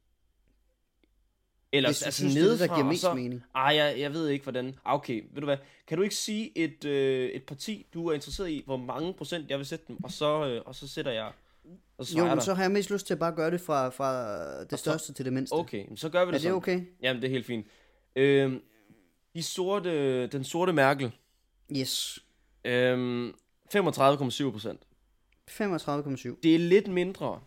Eller 1.72 1.88
Hvis 1.88 2.02
altså 2.02 2.20
synes, 2.20 2.34
det 2.34 2.44
er 2.44 2.48
det, 2.50 2.58
der 2.60 2.66
giver 2.66 2.84
mest 2.84 3.00
så... 3.00 3.14
mening. 3.14 3.42
Ej, 3.54 3.62
jeg, 3.76 3.98
jeg 3.98 4.12
ved 4.12 4.28
ikke, 4.28 4.42
hvordan... 4.42 4.66
Ah, 4.84 4.94
Okay, 4.94 5.22
ved 5.32 5.40
du 5.40 5.44
hvad? 5.46 5.56
Kan 5.86 5.96
du 5.96 6.02
ikke 6.02 6.14
sige 6.14 6.58
et, 6.58 6.84
øh, 6.84 7.30
et 7.30 7.42
parti, 7.42 7.86
du 7.94 8.06
er 8.06 8.14
interesseret 8.14 8.50
i, 8.50 8.62
hvor 8.66 8.76
mange 8.76 9.14
procent 9.14 9.50
jeg 9.50 9.58
vil 9.58 9.66
sætte 9.66 9.84
dem, 9.88 10.04
og 10.04 10.10
så, 10.10 10.46
øh, 10.46 10.62
og 10.66 10.74
så 10.74 10.88
sætter 10.88 11.12
jeg... 11.12 11.32
Og 11.98 12.06
så 12.06 12.18
Jo, 12.18 12.24
men 12.26 12.40
så 12.40 12.54
har 12.54 12.62
jeg 12.62 12.70
mest 12.70 12.90
lyst 12.90 13.06
til 13.06 13.14
at 13.14 13.18
bare 13.20 13.32
gøre 13.32 13.50
det 13.50 13.60
fra, 13.60 13.88
fra 13.88 14.64
det 14.64 14.78
største 14.78 15.12
til 15.12 15.24
det 15.24 15.32
mindste. 15.32 15.52
Okay, 15.52 15.86
så 15.96 16.08
gør 16.08 16.24
vi 16.24 16.28
Er 16.28 16.30
det 16.30 16.32
det 16.32 16.42
sådan. 16.42 16.54
okay? 16.56 16.80
Jamen, 17.02 17.22
det 17.22 17.28
er 17.28 17.32
helt 17.32 17.46
fint. 17.46 17.66
Øhm, 18.16 18.62
de 19.34 19.42
sorte, 19.42 20.26
den 20.26 20.44
sorte 20.44 20.72
Merkel, 20.72 21.12
Yes. 21.76 22.18
øhm, 22.64 23.34
35,7 23.74 24.50
procent. 24.50 24.80
35,7. 25.50 26.40
Det 26.42 26.54
er 26.54 26.58
lidt 26.58 26.88
mindre, 26.88 27.40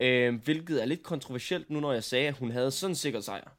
øhm, 0.00 0.36
hvilket 0.36 0.82
er 0.82 0.86
lidt 0.86 1.02
kontroversielt 1.02 1.70
nu, 1.70 1.80
når 1.80 1.92
jeg 1.92 2.04
sagde, 2.04 2.28
at 2.28 2.34
hun 2.38 2.50
havde 2.50 2.70
sådan 2.70 2.90
en 2.90 2.94
sikker 2.96 3.20
sejr. 3.20 3.50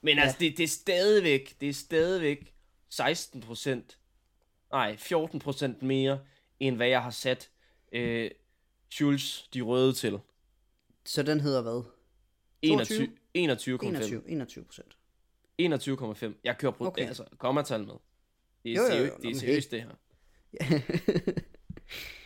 Men 0.00 0.16
Ja. 0.16 0.22
altså, 0.22 0.36
det, 0.40 0.56
det 0.56 0.64
er 0.64 0.68
stadigvæk, 0.68 1.56
det 1.60 1.68
er 1.68 1.72
stadigvæk 1.72 2.54
16 2.88 3.40
procent, 3.40 3.98
nej, 4.72 4.96
14 4.96 5.38
procent 5.38 5.82
mere, 5.82 6.20
end 6.60 6.76
hvad 6.76 6.88
jeg 6.88 7.02
har 7.02 7.10
sat 7.10 7.50
øh, 7.92 8.30
Schulz 8.90 9.42
de 9.54 9.60
røde 9.60 9.92
til. 9.92 10.18
Så 11.04 11.22
den 11.22 11.40
hedder 11.40 11.62
hvad? 11.62 11.82
21 12.62 13.08
22? 13.34 13.78
21,5. 13.78 13.86
21, 13.86 14.22
21 14.28 14.64
procent. 14.64 14.96
21,5. 16.32 16.40
Jeg 16.44 16.58
kører 16.58 16.72
på, 16.72 16.84
Okay. 16.86 16.90
okay. 17.02 17.08
altså, 17.08 17.24
kommatal 17.38 17.80
med. 17.86 17.94
Det 18.64 18.72
er, 18.72 18.76
Jo, 18.76 18.98
jo, 18.98 19.04
jo, 19.04 19.10
det 19.22 19.30
er 19.30 19.38
seriøst, 19.38 19.70
det 19.70 19.82
her. 19.82 19.90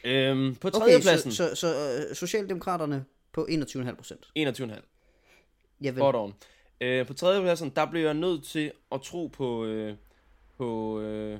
øhm, 0.04 0.54
på 0.54 0.68
Okay, 0.68 0.78
tredjepladsen, 0.78 1.32
så, 1.32 1.48
så, 1.48 1.54
så 1.54 2.06
uh, 2.10 2.16
Socialdemokraterne 2.16 3.04
på 3.32 3.46
21,5 3.50 3.94
procent. 3.94 4.26
21,5. 4.38 4.72
Javel. 5.82 6.00
Godt 6.00 6.16
on. 6.16 6.34
Øh, 6.80 7.06
på 7.06 7.14
tredjepladsen, 7.14 7.70
der 7.76 7.86
blev 7.90 8.02
jeg 8.04 8.14
nødt 8.14 8.44
til 8.44 8.72
at 8.92 9.00
tro 9.02 9.26
på, 9.26 9.64
øh, 9.64 9.96
på 10.56 11.00
øh, 11.00 11.38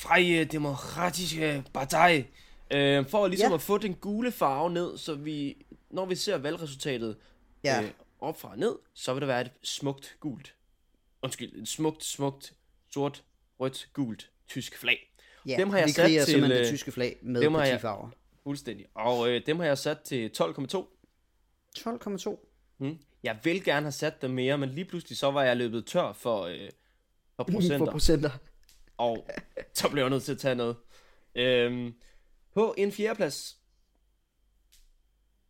Freie 0.00 0.44
Demokratiske 0.44 1.64
Partei. 1.74 2.24
Øh, 2.70 3.06
for 3.06 3.26
ligesom 3.26 3.44
Ja. 3.44 3.48
ja. 3.50 3.54
at 3.54 3.60
få 3.62 3.78
den 3.78 3.94
gule 3.94 4.32
farve 4.32 4.70
ned, 4.70 4.96
så 4.98 5.14
vi, 5.14 5.56
når 5.90 6.06
vi 6.06 6.14
ser 6.14 6.38
valgresultatet 6.38 7.16
Ja. 7.64 7.82
øh, 7.82 7.90
op 8.20 8.40
fra 8.40 8.50
og 8.50 8.58
ned, 8.58 8.78
så 8.94 9.12
vil 9.14 9.20
der 9.20 9.26
være 9.26 9.40
et 9.40 9.50
smukt 9.62 10.16
gult. 10.20 10.54
Undskyld, 11.22 11.62
et 11.62 11.68
smukt, 11.68 12.04
smukt, 12.04 12.54
sort, 12.90 13.24
rødt, 13.60 13.88
gult, 13.92 14.30
tysk 14.48 14.78
flag. 14.78 15.14
Ja, 15.46 15.56
dem 15.56 15.70
har 15.70 15.78
jeg 15.78 15.90
sat 15.90 16.08
til, 16.10 16.24
simpelthen 16.24 16.50
det 16.60 16.66
øh, 16.66 16.72
tyske 16.72 16.92
flag 16.92 17.18
med 17.22 17.40
dem 17.40 17.54
har 17.54 17.60
jeg- 17.64 17.70
partifarver. 17.72 18.10
Fuldstændig. 18.42 18.86
Og 18.94 19.28
øh, 19.30 19.46
dem 19.46 19.58
har 19.58 19.66
jeg 19.66 19.78
sat 19.78 20.00
til 20.00 20.30
12,2. 20.40 20.86
12,2. 21.78 22.74
Hmm. 22.76 22.98
Jeg 23.22 23.38
vil 23.44 23.64
gerne 23.64 23.84
have 23.84 23.92
sat 23.92 24.22
dem 24.22 24.30
mere, 24.30 24.58
men 24.58 24.68
lige 24.68 24.84
pludselig 24.84 25.18
så 25.18 25.30
var 25.30 25.42
jeg 25.42 25.56
løbet 25.56 25.86
tør 25.86 26.12
for, 26.12 26.42
øh, 26.42 26.68
for 27.36 27.44
procenter. 27.52 27.78
For 27.78 27.86
procenter. 27.92 28.30
og 28.96 29.26
så 29.74 29.88
blev 29.88 30.02
jeg 30.02 30.10
nødt 30.10 30.22
til 30.22 30.32
at 30.32 30.38
tage 30.38 30.54
noget. 30.54 30.76
Øhm, 31.34 31.94
på 32.54 32.74
en 32.78 32.92
fjerdeplads. 32.92 33.58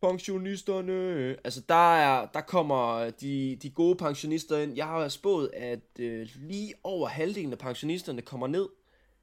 Pensionisterne. 0.01 1.35
Altså, 1.43 1.61
der, 1.69 1.95
er, 1.95 2.27
der 2.33 2.41
kommer 2.41 3.09
de, 3.09 3.57
de 3.61 3.69
gode 3.69 3.95
pensionister 3.95 4.57
ind. 4.57 4.75
Jeg 4.75 4.85
har 4.85 5.09
spået, 5.09 5.49
at 5.53 5.79
øh, 5.99 6.27
lige 6.35 6.73
over 6.83 7.07
halvdelen 7.07 7.51
af 7.51 7.57
pensionisterne 7.57 8.21
kommer 8.21 8.47
ned 8.47 8.67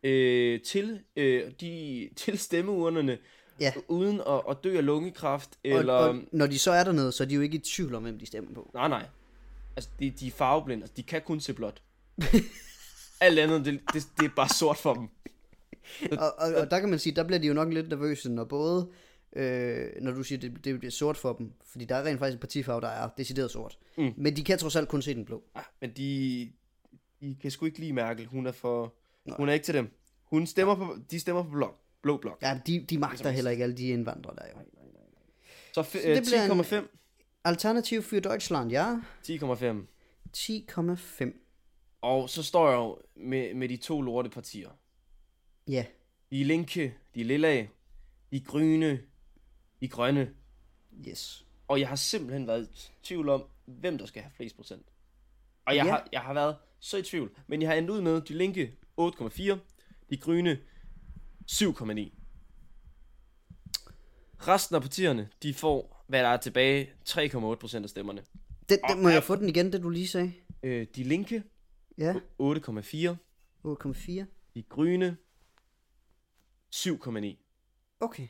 øh, 0.02 0.60
til, 0.60 1.00
øh, 1.16 1.50
de, 1.60 2.08
til 2.16 2.38
stemmeurnerne, 2.38 3.18
Ja. 3.60 3.72
uden 3.88 4.20
at, 4.28 4.40
at 4.50 4.56
dø 4.64 4.76
af 4.76 4.84
lungekræft. 4.84 5.50
Og, 5.64 5.70
Eller, 5.70 5.92
og 5.92 6.16
når 6.32 6.46
de 6.46 6.58
så 6.58 6.70
er 6.72 6.84
dernede, 6.84 7.12
så 7.12 7.22
er 7.24 7.28
de 7.28 7.34
jo 7.34 7.40
ikke 7.40 7.56
i 7.56 7.60
tvivl 7.60 7.94
om, 7.94 8.02
hvem 8.02 8.18
de 8.18 8.26
stemmer 8.26 8.54
på. 8.54 8.70
Nej, 8.74 8.88
nej. 8.88 9.06
Altså, 9.76 9.90
de, 10.00 10.10
de 10.10 10.26
er 10.26 10.30
farveblinde. 10.30 10.82
Altså, 10.82 10.94
de 10.96 11.02
kan 11.02 11.22
kun 11.22 11.40
se 11.40 11.52
blåt. 11.54 11.82
Alt 13.20 13.38
andet, 13.38 13.64
det, 13.64 13.80
det, 13.92 14.06
det 14.20 14.24
er 14.24 14.30
bare 14.36 14.48
sort 14.48 14.76
for 14.76 14.94
dem. 14.94 15.08
Og, 16.20 16.34
og, 16.38 16.54
og 16.54 16.70
der 16.70 16.80
kan 16.80 16.88
man 16.88 16.98
sige, 16.98 17.14
der 17.16 17.22
bliver 17.24 17.38
de 17.38 17.46
jo 17.46 17.54
nok 17.54 17.72
lidt 17.72 17.88
nervøse, 17.88 18.32
når 18.32 18.44
både, 18.44 18.88
øh, 19.36 20.02
når 20.02 20.12
du 20.12 20.22
siger, 20.22 20.38
det, 20.38 20.64
det 20.64 20.78
bliver 20.78 20.90
sort 20.92 21.16
for 21.16 21.32
dem, 21.32 21.52
fordi 21.64 21.84
der 21.84 21.94
er 21.96 22.04
rent 22.04 22.18
faktisk 22.18 22.36
en 22.36 22.40
partifarve, 22.40 22.80
der 22.80 22.88
er 22.88 23.08
decideret 23.18 23.50
sort. 23.50 23.78
Mm. 23.98 24.12
Men 24.16 24.36
de 24.36 24.44
kan 24.44 24.58
trods 24.58 24.76
alt 24.76 24.88
kun 24.88 25.02
se 25.02 25.14
den 25.14 25.24
blå. 25.24 25.42
Ah, 25.54 25.62
men 25.80 25.90
de, 25.96 26.52
de 27.20 27.36
kan 27.42 27.50
sgu 27.50 27.66
ikke 27.66 27.78
lide 27.78 27.92
Merkel. 27.92 28.26
Hun 28.26 28.46
er 28.46 28.52
for... 28.52 28.94
Hun 29.36 29.48
er 29.48 29.52
ikke 29.52 29.64
til 29.64 29.74
dem. 29.74 29.90
Hun 30.24 30.46
stemmer 30.46 30.74
på, 30.74 30.96
de 31.10 31.20
stemmer 31.20 31.42
på 31.42 31.48
blok, 31.50 31.80
blå 32.02 32.16
blok. 32.16 32.38
Ja, 32.42 32.60
de, 32.66 32.86
de 32.90 32.98
magter 32.98 33.30
heller 33.30 33.50
ikke 33.50 33.62
alle 33.62 33.76
de 33.76 33.88
indvandrere, 33.88 34.34
der 34.36 34.42
er 34.42 34.48
jo. 34.50 34.56
Så, 35.72 35.82
Så 35.82 35.98
f- 35.98 36.02
det 36.08 36.16
øh, 36.16 36.22
bliver 36.24 36.52
en- 36.80 36.84
10,5. 36.86 36.88
Alternativ 37.44 38.02
for 38.02 38.20
Deutschland, 38.20 38.70
ja. 38.70 39.00
10,5. 39.28 39.36
10,5. 40.36 41.98
Og 42.02 42.30
så 42.30 42.42
står 42.42 42.68
jeg 42.70 42.76
jo 42.76 42.98
med, 43.16 43.54
med 43.54 43.68
de 43.68 43.76
to 43.76 44.00
lorte 44.00 44.30
partier. 44.30 44.68
Ja, 45.68 45.84
De 46.30 46.44
linke, 46.44 46.94
de 47.14 47.24
lilla, 47.24 47.66
de 48.32 48.40
grønne, 48.40 49.00
de 49.80 49.88
grønne. 49.88 50.34
yes. 51.08 51.46
Og 51.68 51.80
jeg 51.80 51.88
har 51.88 51.96
simpelthen 51.96 52.46
været 52.46 52.68
i 52.72 52.90
tvivl 53.02 53.28
om, 53.28 53.44
hvem 53.64 53.98
der 53.98 54.06
skal 54.06 54.22
have 54.22 54.32
flest 54.36 54.56
procent. 54.56 54.86
Og 55.66 55.76
jeg, 55.76 55.84
Ja. 55.84 55.90
har, 55.90 56.08
jeg 56.12 56.20
har 56.20 56.34
været 56.34 56.56
så 56.80 56.96
i 56.96 57.02
tvivl. 57.02 57.36
Men 57.46 57.62
jeg 57.62 57.70
har 57.70 57.76
endt 57.76 57.90
ud 57.90 58.00
med 58.00 58.20
de 58.20 58.34
linke 58.38 58.78
8,4, 59.00 59.56
de 60.10 60.16
grønne 60.16 60.58
7,9. 61.52 62.12
Resten 64.38 64.76
af 64.76 64.82
partierne, 64.82 65.28
de 65.42 65.54
får, 65.54 66.04
hvad 66.06 66.22
der 66.22 66.28
er 66.28 66.36
tilbage, 66.36 66.90
3,8 67.08 67.38
procent 67.54 67.84
af 67.84 67.90
stemmerne. 67.90 68.24
Den, 68.68 68.78
den, 68.90 69.02
må 69.02 69.08
jeg 69.08 69.22
få 69.22 69.36
den 69.36 69.48
igen, 69.48 69.72
det 69.72 69.82
du 69.82 69.88
lige 69.90 70.08
sagde? 70.08 70.32
Øh, 70.62 70.86
de 70.96 71.02
linke 71.04 71.42
Ja, 71.98 72.12
8,4, 72.12 72.18
8,4. 73.64 74.24
de 74.54 74.62
grønne 74.68 75.16
7,9. 76.74 77.96
Okay. 78.00 78.28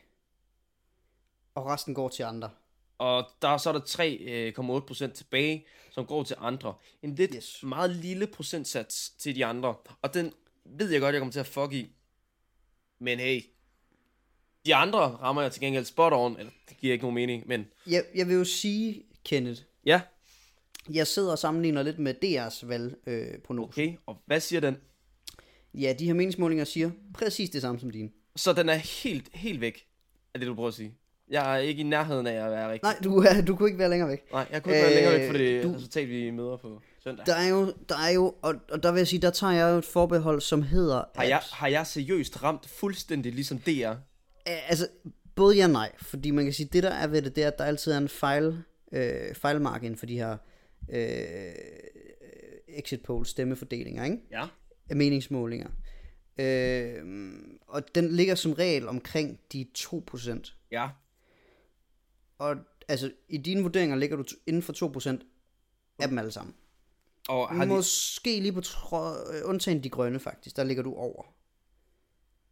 Og 1.57 1.67
resten 1.67 1.95
går 1.95 2.09
til 2.09 2.23
andre. 2.23 2.51
Og 2.99 3.25
der 3.43 3.49
er 3.49 3.57
så 3.59 3.69
er 3.69 3.73
der 3.73 5.09
3,8% 5.09 5.13
tilbage, 5.13 5.67
som 5.91 6.07
går 6.07 6.23
til 6.23 6.37
andre. 6.39 6.75
En 7.03 7.15
lidt 7.15 7.31
Yes. 7.37 7.63
meget 7.63 7.91
lille 7.91 8.27
procentsats 8.27 9.11
til 9.11 9.37
de 9.37 9.45
andre. 9.45 9.75
Og 10.03 10.15
den 10.15 10.33
ved 10.65 10.91
jeg 10.91 11.01
godt, 11.01 11.13
jeg 11.13 11.21
kommer 11.21 11.33
til 11.33 11.41
at 11.41 11.47
fuck 11.47 11.73
i. 11.73 11.91
Men 12.99 13.19
hey, 13.19 13.43
de 14.67 14.75
andre 14.75 14.99
rammer 15.01 15.43
jeg 15.43 15.53
til 15.53 15.61
gengæld 15.61 15.85
spot 15.85 16.13
on. 16.13 16.37
Eller, 16.39 16.53
det 16.69 16.77
giver 16.77 16.93
ikke 16.93 17.03
nogen 17.05 17.15
mening, 17.15 17.49
men 17.49 17.67
Jeg, 17.87 18.05
jeg 18.15 18.27
vil 18.29 18.35
jo 18.35 18.45
sige, 18.45 19.03
Kenneth, 19.25 19.63
ja, 19.85 20.01
jeg 20.91 21.07
sidder 21.07 21.33
og 21.33 21.39
sammenligner 21.39 21.83
lidt 21.83 21.99
med 21.99 22.15
DR's 22.25 22.67
valg 22.67 22.97
øh, 23.07 23.59
okay. 23.59 23.97
Og 24.07 24.23
hvad 24.27 24.41
siger 24.41 24.61
den? 24.61 24.77
Ja, 25.75 25.95
de 25.99 26.07
her 26.07 26.15
meningsmålinger 26.15 26.65
siger 26.65 26.91
præcis 27.15 27.51
det 27.51 27.63
samme 27.63 27.81
som 27.81 27.91
dine. 27.91 28.11
Så 28.37 28.53
den 28.53 28.69
er 28.69 28.75
helt, 28.75 29.29
helt 29.35 29.61
væk 29.61 29.87
af 30.35 30.41
det, 30.41 30.47
du 30.47 30.55
prøver 30.55 30.69
at 30.69 30.75
sige. 30.75 30.95
Jeg 31.31 31.55
er 31.55 31.59
ikke 31.59 31.81
i 31.81 31.83
nærheden 31.83 32.27
af 32.27 32.45
at 32.45 32.51
være 32.51 32.73
rigtig. 32.73 32.83
Nej, 32.83 32.97
du, 33.05 33.19
er- 33.19 33.41
du 33.43 33.57
kunne 33.57 33.69
ikke 33.69 33.79
være 33.79 33.91
længere 33.91 34.09
væk. 34.09 34.33
Nej, 34.33 34.47
jeg 34.53 34.63
kunne 34.63 34.75
ikke 34.75 34.85
være 34.87 34.95
længere 34.95 35.15
væk 35.21 35.27
for 35.31 35.33
det 35.39 35.57
Øh, 35.59 35.63
du- 35.63 35.73
resultat, 35.75 36.09
vi 36.09 36.31
møder 36.31 36.57
på 36.57 36.81
søndag. 37.05 37.27
Der 37.27 37.35
er 37.35 37.49
jo, 37.49 37.73
der 37.89 37.95
er 38.09 38.11
jo 38.11 38.35
og, 38.43 38.55
og 38.71 38.83
der 38.83 38.93
vil 38.93 38.99
jeg 39.01 39.07
sige, 39.09 39.23
der 39.23 39.31
tager 39.31 39.53
jeg 39.53 39.73
jo 39.73 39.79
et 39.79 39.85
forbehold, 39.85 40.41
som 40.41 40.63
hedder, 40.63 41.05
Har 41.15 41.25
jeg, 41.25 41.41
har 41.53 41.69
jeg 41.69 41.87
seriøst 41.87 42.43
ramt 42.43 42.69
fuldstændig 42.69 43.33
ligesom 43.33 43.59
DR? 43.59 43.91
Øh, 43.91 43.97
Altså, 44.71 44.89
både 45.35 45.57
ja 45.57 45.65
og 45.65 45.71
nej, 45.71 45.93
fordi 46.03 46.31
man 46.31 46.45
kan 46.45 46.53
sige, 46.53 46.69
det 46.73 46.83
der 46.83 46.91
er 46.91 47.07
ved 47.07 47.23
det, 47.23 47.37
det 47.37 47.45
er, 47.45 47.49
at 47.49 47.59
der 47.59 47.65
altid 47.65 47.93
er 47.93 47.99
en 47.99 48.09
fejl, 48.09 48.63
øh, 48.93 49.35
fejlmark 49.35 49.83
inden 49.83 49.99
for 49.99 50.07
de 50.07 50.15
her 50.19 50.37
øh, 50.91 51.53
exit 52.69 53.03
poll 53.03 53.27
stemmefordelinger, 53.27 54.05
ikke? 54.05 54.17
Ja. 54.31 54.45
Af 54.91 54.97
meningsmålinger. 54.97 55.69
Øh, 56.39 56.95
og 57.69 57.95
den 57.95 58.09
ligger 58.13 58.35
som 58.35 58.53
regel 58.53 58.89
omkring 58.89 59.39
de 59.53 59.67
2%. 59.79 60.67
Ja. 60.73 60.89
Og 62.39 62.57
altså, 62.89 63.13
i 63.29 63.39
dine 63.39 63.63
vurderinger 63.63 63.97
ligger 63.97 64.17
du 64.17 64.25
inden 64.47 64.63
for 64.63 64.73
2% 64.73 65.09
af 65.99 66.09
dem 66.09 66.19
alle 66.19 66.31
sammen. 66.31 66.55
Og 67.29 67.49
har 67.49 67.65
de... 67.65 67.69
Måske 67.69 68.41
lige 68.41 68.53
på 68.53 68.61
tro, 68.61 68.97
øh, 68.97 69.43
undtagen 69.45 69.85
de 69.85 69.91
grønne 69.91 70.19
faktisk, 70.19 70.57
der 70.57 70.65
ligger 70.65 70.83
du 70.83 70.95
over. 70.95 71.23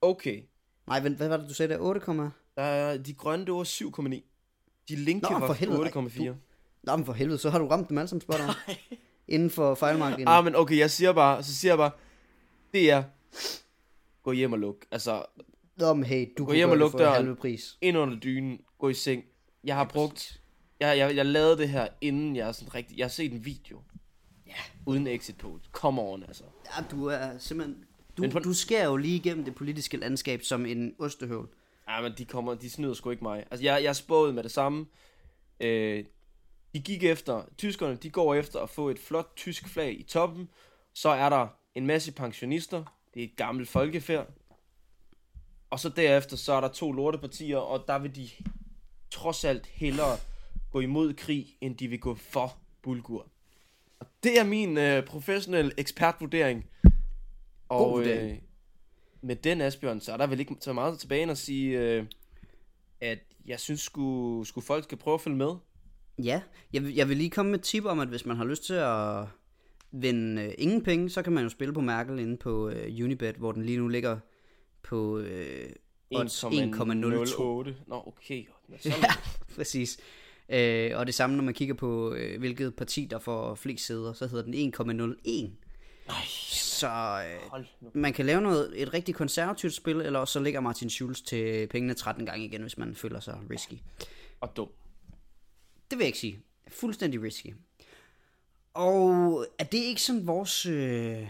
Okay. 0.01 0.43
Nej, 0.87 1.01
vent, 1.01 1.17
hvad 1.17 1.29
var 1.29 1.37
det, 1.37 1.49
du 1.49 1.55
sagde 1.55 1.75
der? 1.75 1.81
8, 1.81 2.01
Der 2.57 2.63
er, 2.63 2.97
de 2.97 3.15
grønne, 3.15 3.47
det 3.47 3.55
var 3.55 3.65
7,9. 3.65 4.09
De 4.89 4.97
linke 4.97 5.33
Nå, 5.33 5.39
var 5.39 5.53
helvede, 5.53 5.83
8,4. 5.83 6.35
Nå, 6.83 6.97
men 6.97 7.07
for 7.07 7.13
helvede, 7.13 7.39
så 7.39 7.51
har 7.51 7.59
du 7.59 7.67
ramt 7.67 7.89
dem 7.89 7.99
alle 7.99 8.09
sammen 8.09 8.23
on. 8.29 8.55
Inden 9.35 9.51
for 9.51 9.75
fejlmarkedet. 9.75 10.29
Ah, 10.29 10.45
men 10.45 10.57
okay, 10.57 10.79
jeg 10.79 10.91
siger 10.91 11.13
bare, 11.13 11.43
så 11.43 11.55
siger 11.55 11.73
jeg 11.73 11.79
bare, 11.79 11.91
det 12.73 12.91
er, 12.91 13.03
gå 14.23 14.33
hjem 14.33 14.53
og 14.53 14.59
luk. 14.59 14.87
Altså, 14.91 15.25
Nå, 15.77 15.95
men 15.95 16.05
hey, 16.05 16.27
du 16.39 16.45
Gå 16.45 16.53
hjem 16.53 16.71
og 16.71 16.77
luk 16.77 16.93
døren. 16.93 17.15
halve 17.15 17.37
pris. 17.37 17.79
ind 17.81 17.97
under 17.99 18.21
dynen, 18.21 18.61
gå 18.79 18.89
i 18.89 18.95
seng. 18.95 19.25
Jeg 19.65 19.77
har 19.77 19.85
brugt, 19.85 20.41
jeg, 20.81 20.99
jeg, 20.99 21.17
jeg 21.17 21.27
lavede 21.27 21.59
det 21.59 21.69
her, 21.69 21.89
inden 22.01 22.37
jeg 22.37 22.49
er 22.49 22.53
sådan 22.53 22.75
rigtig, 22.75 22.99
jeg 22.99 23.05
har 23.05 23.11
set 23.11 23.33
en 23.33 23.45
video. 23.45 23.83
Ja. 24.47 24.53
Uden 24.87 25.07
exit 25.07 25.39
poll. 25.39 25.61
Come 25.73 26.03
on, 26.03 26.23
altså. 26.23 26.45
Ja, 26.77 26.85
du 26.91 27.07
er 27.07 27.39
simpelthen... 27.39 27.85
Du, 28.17 28.31
på- 28.31 28.39
du 28.39 28.53
skærer 28.53 28.85
jo 28.85 28.97
lige 28.97 29.17
igennem 29.17 29.45
det 29.45 29.55
politiske 29.55 29.97
landskab 29.97 30.43
som 30.43 30.67
en 30.67 30.95
ostehøvl. 30.99 31.49
Ja, 31.89 32.01
men 32.01 32.13
de 32.19 32.25
kommer, 32.25 32.55
de 32.55 32.71
snyder 32.71 32.95
sgu 32.95 33.11
ikke 33.11 33.25
mig. 33.25 33.45
Altså, 33.51 33.65
jeg, 33.65 33.83
jeg 33.83 33.97
spåede 33.97 34.33
med 34.33 34.43
det 34.43 34.51
samme. 34.51 34.87
Øh, 35.61 36.05
de 36.75 36.81
gik 36.81 37.05
efter, 37.05 37.43
tyskerne, 37.59 37.97
de 37.97 38.11
går 38.11 38.35
efter 38.35 38.61
at 38.61 38.71
få 38.71 38.89
et 38.89 38.99
flot 38.99 39.33
tysk 39.37 39.69
flag 39.69 40.01
i 40.01 40.03
toppen. 40.03 40.49
Så 40.93 41.09
er 41.09 41.29
der 41.29 41.49
en 41.75 41.87
masse 41.87 42.13
pensionister. 42.13 42.85
Det 43.15 43.21
er 43.21 43.25
et 43.25 43.37
gammelt 43.37 43.69
folkefærd. 43.69 44.27
Og 45.71 45.81
så 45.81 45.89
derefter, 45.89 46.37
så 46.37 46.53
er 46.53 46.61
der 46.61 46.69
to 46.69 46.93
lortepartier, 46.93 47.57
og 47.57 47.85
der 47.89 47.99
vil 47.99 48.17
de 48.17 48.29
trods 49.15 49.45
alt 49.45 49.67
hellere 49.67 50.17
gå 50.71 50.81
imod 50.81 51.15
krig, 51.15 51.47
end 51.61 51.77
de 51.77 51.89
vil 51.89 52.01
gå 52.01 52.15
for 52.15 52.59
bulgur. 52.83 53.27
Og 54.01 54.07
det 54.23 54.39
er 54.41 54.45
min 54.45 54.79
øh, 54.79 55.05
professionelle 55.07 55.73
ekspertvurdering. 55.77 56.67
Og 57.69 57.91
vurdering. 57.91 58.31
Øh, 58.33 58.39
med 59.23 59.37
den, 59.37 59.61
Asbjørn, 59.61 60.01
så 60.01 60.13
er 60.13 60.17
der 60.17 60.27
vel 60.27 60.41
ikke 60.41 60.57
så 60.61 60.73
meget 60.73 60.99
tilbage 60.99 61.23
end 61.23 61.31
at 61.31 61.39
sige, 61.39 61.81
øh, 61.81 62.07
at 63.01 63.19
jeg 63.47 63.61
synes, 63.61 63.81
skulle, 63.81 64.47
skulle 64.47 64.65
folk 64.67 64.85
skal 64.85 64.99
prøve 64.99 65.15
at 65.15 65.21
følge 65.21 65.37
med. 65.37 65.55
Ja, 66.23 66.41
jeg, 66.73 66.83
vil- 66.85 66.95
jeg 66.95 67.09
vil 67.09 67.17
lige 67.17 67.31
komme 67.31 67.51
med 67.51 67.59
et 67.59 67.65
tip 67.65 67.85
om, 67.85 67.99
at 68.01 68.09
hvis 68.09 68.27
man 68.27 68.37
har 68.37 68.45
lyst 68.45 68.65
til 68.65 68.75
at 68.75 69.25
vinde 69.93 70.43
øh, 70.43 70.53
ingen 70.59 70.83
penge, 70.85 71.11
så 71.11 71.23
kan 71.23 71.33
man 71.33 71.43
jo 71.43 71.49
spille 71.49 71.75
på 71.75 71.81
Merkel 71.81 72.19
inde 72.19 72.37
på 72.37 72.69
øh, 72.69 73.05
Unibet, 73.05 73.37
hvor 73.37 73.53
den 73.53 73.63
lige 73.65 73.79
nu 73.79 73.89
ligger 73.89 74.19
på 74.83 75.19
øh, 75.19 75.67
odds 75.67 75.73
1,02. 75.73 75.84
1,08. 76.15 77.73
Nå, 77.87 78.03
okay. 78.07 78.47
Ja, 78.85 79.13
præcis. 79.55 79.99
Øh, 80.49 80.91
og 80.99 81.07
det 81.07 81.15
samme, 81.15 81.37
når 81.37 81.45
man 81.45 81.55
kigger 81.55 81.75
på, 81.75 82.13
øh, 82.13 82.39
hvilket 82.39 82.77
parti, 82.77 83.05
der 83.11 83.19
får 83.19 83.55
flest 83.55 83.87
sæder, 83.87 84.13
så 84.13 84.27
hedder 84.27 84.45
den 84.45 84.75
1,01. 84.75 85.51
Nej, 86.07 86.17
Så 86.51 87.23
øh, 87.59 87.65
man 87.95 88.13
kan 88.13 88.27
lave 88.27 88.41
noget, 88.41 88.83
et 88.83 88.95
rigtig 88.95 89.15
konservativt 89.15 89.75
spil, 89.75 89.97
eller 89.97 90.19
også 90.19 90.33
så 90.33 90.41
ligger 90.41 90.61
Martin 90.61 90.91
Schulz 90.91 91.21
til 91.21 91.67
pengene 91.67 91.95
13 91.95 92.27
gange 92.27 92.45
igen, 92.45 92.61
hvis 92.63 92.79
man 92.79 92.95
føler 92.95 93.21
sig 93.21 93.39
risky. 93.51 93.75
Og 94.41 94.57
dum. 94.57 94.69
Det 95.91 95.99
vil 95.99 96.05
jeg 96.05 96.07
ikke 96.07 96.19
sige. 96.19 96.41
Fuldstændig 96.69 97.23
risky. 97.23 97.55
Og 98.75 99.47
er 99.59 99.65
det 99.65 99.79
ikke 99.79 100.03
sådan 100.03 100.27
vores 100.27 100.67
øh, 100.67 101.29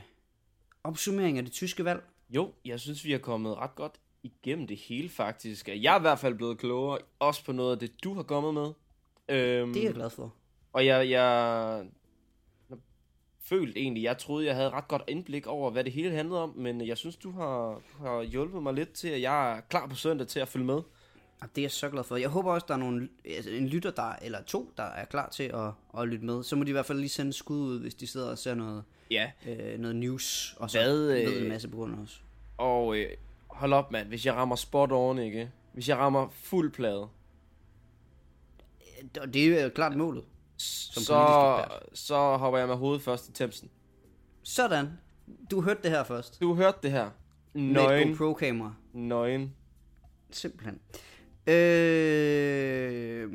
opsummering 0.84 1.38
af 1.38 1.44
det 1.44 1.52
tyske 1.52 1.84
valg? 1.84 2.02
Jo, 2.30 2.52
jeg 2.64 2.80
synes, 2.80 3.04
vi 3.04 3.12
er 3.12 3.18
kommet 3.18 3.56
ret 3.56 3.74
godt 3.74 3.92
igennem 4.24 4.66
det 4.66 4.76
hele, 4.76 5.08
faktisk. 5.08 5.68
Jeg 5.68 5.94
er 5.94 5.98
i 5.98 6.00
hvert 6.00 6.18
fald 6.18 6.34
blevet 6.34 6.58
klogere, 6.58 6.98
også 7.18 7.44
på 7.44 7.52
noget 7.52 7.72
af 7.72 7.78
det, 7.78 8.04
du 8.04 8.14
har 8.14 8.22
kommet 8.22 8.54
med. 8.54 8.72
Øhm, 9.28 9.72
Det 9.72 9.80
er 9.82 9.86
jeg 9.86 9.94
glad 9.94 10.10
for. 10.10 10.34
Og 10.72 10.86
jeg, 10.86 11.10
jeg 11.10 11.84
følte 13.44 13.80
egentlig, 13.80 14.02
jeg 14.02 14.18
troede, 14.18 14.46
jeg 14.46 14.54
havde 14.54 14.70
ret 14.70 14.88
godt 14.88 15.02
indblik 15.08 15.46
over, 15.46 15.70
hvad 15.70 15.84
det 15.84 15.92
hele 15.92 16.10
handlede 16.10 16.42
om, 16.42 16.52
men 16.56 16.86
jeg 16.86 16.98
synes, 16.98 17.16
du 17.16 17.30
har, 17.30 17.80
har 17.98 18.22
hjulpet 18.22 18.62
mig 18.62 18.74
lidt 18.74 18.92
til, 18.92 19.08
at 19.08 19.20
jeg 19.20 19.56
er 19.56 19.60
klar 19.60 19.86
på 19.86 19.94
søndag 19.96 20.26
til 20.26 20.40
at 20.40 20.48
følge 20.48 20.66
med. 20.66 20.74
Og 21.40 21.48
det 21.54 21.58
er 21.58 21.62
jeg 21.62 21.70
så 21.70 21.88
glad 21.90 22.04
for. 22.04 22.16
Jeg 22.16 22.28
håber 22.28 22.52
også, 22.52 22.64
der 22.68 22.74
er 22.74 22.78
nogle, 22.78 23.08
altså 23.24 23.50
en 23.50 23.68
lytter, 23.68 23.90
der, 23.90 24.12
eller 24.22 24.42
to, 24.42 24.72
der 24.76 24.82
er 24.82 25.04
klar 25.04 25.28
til 25.28 25.42
at, 25.42 25.70
at 26.02 26.08
lytte 26.08 26.24
med. 26.24 26.42
Så 26.42 26.56
må 26.56 26.64
de 26.64 26.68
i 26.68 26.72
hvert 26.72 26.86
fald 26.86 26.98
lige 26.98 27.08
sende 27.08 27.32
skud 27.32 27.58
ud, 27.58 27.80
hvis 27.80 27.94
de 27.94 28.06
sidder 28.06 28.30
og 28.30 28.38
ser 28.38 28.54
noget, 28.54 28.84
Ja. 29.10 29.30
øh, 29.48 29.78
noget 29.78 29.96
news, 29.96 30.54
og 30.58 30.70
så 30.70 30.78
Hvad, 30.78 30.88
ved 30.96 31.28
øh, 31.36 31.42
en 31.42 31.48
masse 31.48 31.68
på 31.68 31.76
grund 31.76 31.94
af 31.94 31.98
os. 32.02 32.22
Og 32.58 32.96
øh, 32.98 33.10
hold 33.54 33.72
op, 33.72 33.92
mand. 33.92 34.08
Hvis 34.08 34.26
jeg 34.26 34.34
rammer 34.34 34.56
spot 34.56 34.92
on, 34.92 35.18
ikke? 35.18 35.50
Hvis 35.72 35.88
jeg 35.88 35.96
rammer 35.96 36.28
fuld 36.32 36.72
plade, 36.72 37.08
Og 39.20 39.34
det 39.34 39.58
er 39.58 39.62
jo 39.64 39.68
klart 39.68 39.96
målet. 39.96 40.24
Som 40.56 41.02
så, 41.02 41.64
så 41.92 42.36
hopper 42.36 42.58
jeg 42.58 42.68
med 42.68 42.76
hovedet 42.76 43.02
først 43.02 43.28
i 43.28 43.32
Thamesen. 43.32 43.70
Sådan. 44.42 44.88
Du 45.50 45.60
hørte 45.60 45.82
det 45.82 45.90
her 45.90 46.04
først. 46.04 46.40
Du 46.40 46.54
hørte 46.54 46.78
det 46.82 46.90
her. 46.90 47.10
Med 47.52 47.62
Nøgen. 47.62 48.08
GoPro-kamera. 48.08 48.74
Nøgen. 48.92 49.54
Simpelthen. 50.30 50.80
Øh, 51.46 53.30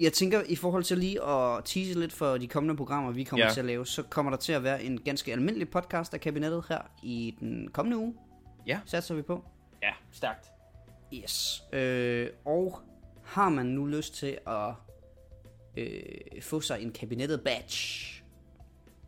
jeg 0.00 0.12
tænker, 0.12 0.42
i 0.48 0.56
forhold 0.56 0.84
til 0.84 0.98
lige 0.98 1.22
at 1.22 1.64
tease 1.64 2.00
lidt 2.00 2.12
for 2.12 2.36
de 2.38 2.46
kommende 2.46 2.76
programmer, 2.76 3.12
vi 3.12 3.24
kommer 3.24 3.46
ja. 3.46 3.52
til 3.52 3.60
at 3.60 3.66
lave, 3.66 3.86
så 3.86 4.02
kommer 4.02 4.30
der 4.30 4.38
til 4.38 4.52
at 4.52 4.62
være 4.62 4.84
en 4.84 5.00
ganske 5.00 5.32
almindelig 5.32 5.68
podcast 5.68 6.14
af 6.14 6.20
kabinettet 6.20 6.64
her 6.68 6.78
i 7.02 7.36
den 7.40 7.68
kommende 7.72 7.98
uge. 7.98 8.14
Ja. 8.66 8.80
Satser 8.84 9.14
vi 9.14 9.22
på. 9.22 9.44
Ja, 9.82 9.92
stærkt. 10.12 10.46
Yes. 11.14 11.62
Øh, 11.72 12.30
og 12.44 12.78
har 13.24 13.48
man 13.48 13.66
nu 13.66 13.86
lyst 13.86 14.14
til 14.14 14.38
at 14.46 14.72
øh, 15.76 16.42
få 16.42 16.60
sig 16.60 16.82
en 16.82 16.92
kabinettet 16.92 17.40
badge, 17.40 18.22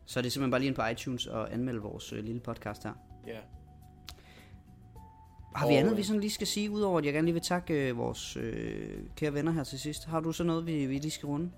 så 0.05 0.19
er 0.19 0.21
det 0.21 0.31
simpelthen 0.31 0.51
bare 0.51 0.59
lige 0.59 0.67
ind 0.67 0.75
på 0.75 0.85
iTunes 0.85 1.27
og 1.27 1.53
anmelde 1.53 1.79
vores 1.79 2.13
øh, 2.13 2.23
lille 2.23 2.41
podcast 2.41 2.83
her. 2.83 2.93
Ja. 3.27 3.39
Har 5.55 5.67
vi 5.67 5.73
Og, 5.73 5.79
andet, 5.79 5.91
øh, 5.91 5.97
vi 5.97 6.03
sådan 6.03 6.19
lige 6.21 6.31
skal 6.31 6.47
sige, 6.47 6.71
udover 6.71 6.99
at 6.99 7.05
jeg 7.05 7.13
gerne 7.13 7.25
lige 7.25 7.33
vil 7.33 7.43
takke 7.43 7.89
øh, 7.89 7.97
vores 7.97 8.37
øh, 8.37 8.99
kære 9.15 9.33
venner 9.33 9.51
her 9.51 9.63
til 9.63 9.79
sidst? 9.79 10.05
Har 10.05 10.19
du 10.19 10.31
så 10.31 10.43
noget, 10.43 10.65
vi, 10.65 10.85
vi 10.85 10.97
lige 10.97 11.11
skal 11.11 11.27
runde? 11.27 11.51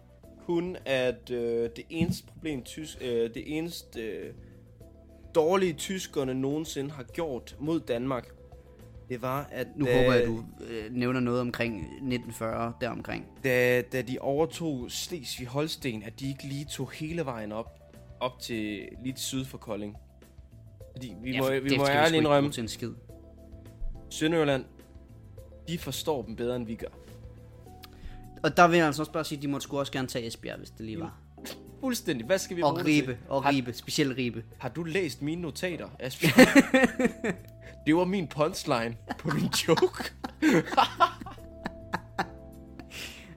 Kun 0.46 0.78
at 0.86 1.32
øh, 1.32 1.70
det 1.76 1.86
eneste 1.90 2.28
problem, 2.28 2.64
tysk, 2.64 2.98
øh, 3.02 3.34
det 3.34 3.58
eneste 3.58 4.02
øh, 4.02 4.34
dårlige 5.36 5.74
tyskerne 5.74 6.34
nogensinde 6.34 6.92
har 6.92 7.04
gjort 7.04 7.56
mod 7.60 7.80
Danmark, 7.80 8.28
det 9.10 9.22
var, 9.22 9.48
at 9.52 9.68
Nu 9.76 9.86
da, 9.86 10.02
håber 10.02 10.14
jeg, 10.14 10.28
du 10.28 10.44
øh, 10.70 10.92
nævner 10.94 11.20
noget 11.20 11.42
omkring 11.42 11.76
1940, 11.78 12.74
deromkring. 12.82 13.26
da, 13.44 13.82
da 13.82 14.02
de 14.02 14.18
overtog 14.20 14.88
Slesvig-Holsten, 14.92 16.04
at 16.06 16.20
de 16.20 16.28
ikke 16.28 16.44
lige 16.44 16.66
tog 16.66 16.92
hele 16.92 17.26
vejen 17.26 17.52
op, 17.52 17.66
op 18.20 18.40
til 18.40 18.88
lidt 19.04 19.20
syd 19.20 19.46
for 19.46 19.58
Kolding. 19.58 19.98
Fordi 20.92 21.14
vi 21.24 21.38
må, 21.38 21.46
for 21.46 21.60
vi 21.60 21.78
må 21.78 21.86
ærligt 21.86 22.18
indrømme, 22.18 22.52
til 22.52 22.62
en 22.62 22.68
skid. 22.68 22.92
Sønderjylland, 24.10 24.66
de 25.68 25.78
forstår 25.78 26.22
dem 26.24 26.36
bedre, 26.36 26.56
end 26.56 26.66
vi 26.66 26.76
gør. 26.76 26.88
Og 28.44 28.58
der 28.58 28.68
vil 28.68 28.78
jeg 28.78 28.86
altså 28.86 29.02
også 29.02 29.12
bare 29.12 29.24
sige, 29.24 29.38
at 29.38 29.42
de 29.42 29.48
måtte 29.48 29.64
sgu 29.64 29.80
også 29.80 29.92
gerne 29.92 30.08
tage 30.08 30.28
Esbjerg, 30.28 30.58
hvis 30.58 30.70
det 30.70 30.86
lige 30.86 31.00
var. 31.00 31.20
Fuldstændig. 31.80 32.26
Hvad 32.26 32.38
skal 32.38 32.58
vi 32.58 32.62
Og 32.62 32.70
bruge 32.70 32.84
det 32.84 32.94
til? 32.96 33.02
Ribe, 33.02 33.18
og 33.30 33.44
Har- 33.44 33.52
Ribe, 33.52 33.74
specielt 33.74 34.18
Ribe. 34.18 34.44
Har 34.58 34.70
du 34.70 34.84
læst 34.84 35.22
mine 35.22 35.42
notater, 35.42 35.88
Asbjørn? 36.00 36.48
det 37.86 37.96
var 37.96 38.06
min 38.06 38.28
punchline 38.28 38.96
på 39.20 39.30
min 39.30 39.50
joke. 39.68 40.04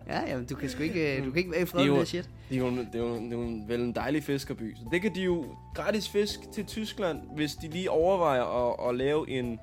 Ja, 0.08 0.20
jamen, 0.30 0.46
du 0.46 0.54
kan 0.54 0.68
sgu 0.70 0.82
ikke, 0.82 1.16
øh, 1.18 1.24
du 1.26 1.30
kan 1.30 1.38
ikke 1.38 1.50
være 1.50 1.60
i 1.62 1.64
fred 1.64 1.82
Det 1.82 1.90
med 1.92 2.00
det 2.00 2.08
shit. 2.08 2.28
det 2.48 2.54
er 2.56 2.60
jo, 2.60 2.70
det 2.70 2.94
er 2.94 2.98
jo, 2.98 3.14
det 3.14 3.26
er 3.32 3.36
jo 3.36 3.42
en, 3.42 3.68
vel 3.68 3.80
en 3.80 3.94
dejlig 3.94 4.22
fiskerby. 4.24 4.76
Så 4.76 4.82
det 4.92 5.02
kan 5.02 5.14
de 5.14 5.22
jo 5.22 5.44
gratis 5.74 6.08
fisk 6.08 6.40
til 6.54 6.64
Tyskland, 6.66 7.18
hvis 7.34 7.52
de 7.54 7.68
lige 7.68 7.90
overvejer 7.90 8.42
at, 8.82 8.88
at 8.88 8.94
lave 8.96 9.30
en 9.30 9.58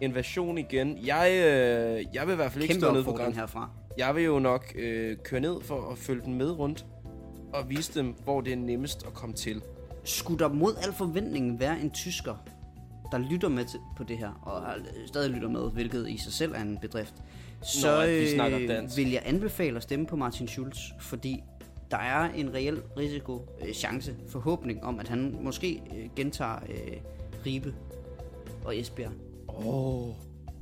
invasion 0.00 0.58
igen. 0.58 0.98
Jeg, 1.06 1.30
øh, 1.32 2.04
jeg 2.14 2.26
vil 2.26 2.32
i 2.32 2.36
hvert 2.36 2.52
fald 2.52 2.62
ikke 2.62 2.74
Kæmpe 2.74 2.86
stå 2.86 2.92
ned 2.94 3.04
på 3.04 3.10
opfordring 3.10 3.34
grænsen. 3.36 3.40
herfra. 3.40 3.70
Jeg 3.98 4.14
vil 4.14 4.24
jo 4.24 4.38
nok 4.38 4.72
øh, 4.78 5.16
køre 5.24 5.40
ned 5.40 5.60
for 5.62 5.90
at 5.90 5.98
følge 5.98 6.22
den 6.24 6.34
med 6.34 6.50
rundt 6.50 6.86
og 7.52 7.70
vise 7.70 7.94
dem, 7.94 8.14
hvor 8.24 8.40
det 8.40 8.52
er 8.52 8.56
nemmest 8.56 9.06
at 9.06 9.14
komme 9.14 9.34
til. 9.34 9.62
Skulle 10.04 10.38
der 10.38 10.48
mod 10.48 10.74
al 10.82 10.92
forventning 10.92 11.60
være 11.60 11.80
en 11.80 11.90
tysker, 11.90 12.34
der 13.12 13.18
lytter 13.18 13.48
med 13.48 13.64
til, 13.64 13.80
på 13.96 14.04
det 14.04 14.18
her, 14.18 14.30
og 14.42 14.62
stadig 15.06 15.30
lytter 15.30 15.48
med, 15.48 15.70
hvilket 15.70 16.08
i 16.08 16.16
sig 16.16 16.32
selv 16.32 16.52
er 16.52 16.60
en 16.60 16.78
bedrift, 16.78 17.14
så 17.62 18.24
snakker 18.34 18.58
øh, 18.58 18.96
vil 18.96 19.10
jeg 19.10 19.22
anbefale 19.24 19.76
at 19.76 19.82
stemme 19.82 20.06
på 20.06 20.16
Martin 20.16 20.48
Schulz, 20.48 20.78
fordi 21.00 21.42
der 21.90 21.96
er 21.96 22.32
en 22.32 22.54
reel 22.54 22.82
risiko, 22.96 23.48
øh, 23.66 23.74
chance, 23.74 24.16
forhåbning 24.28 24.84
om, 24.84 25.00
at 25.00 25.08
han 25.08 25.38
måske 25.42 25.82
øh, 25.96 26.08
gentager 26.16 26.56
øh, 26.68 26.96
Ribe 27.46 27.74
og 28.64 28.78
Esbjerg. 28.78 29.12
Åh, 29.48 30.08
oh, 30.08 30.14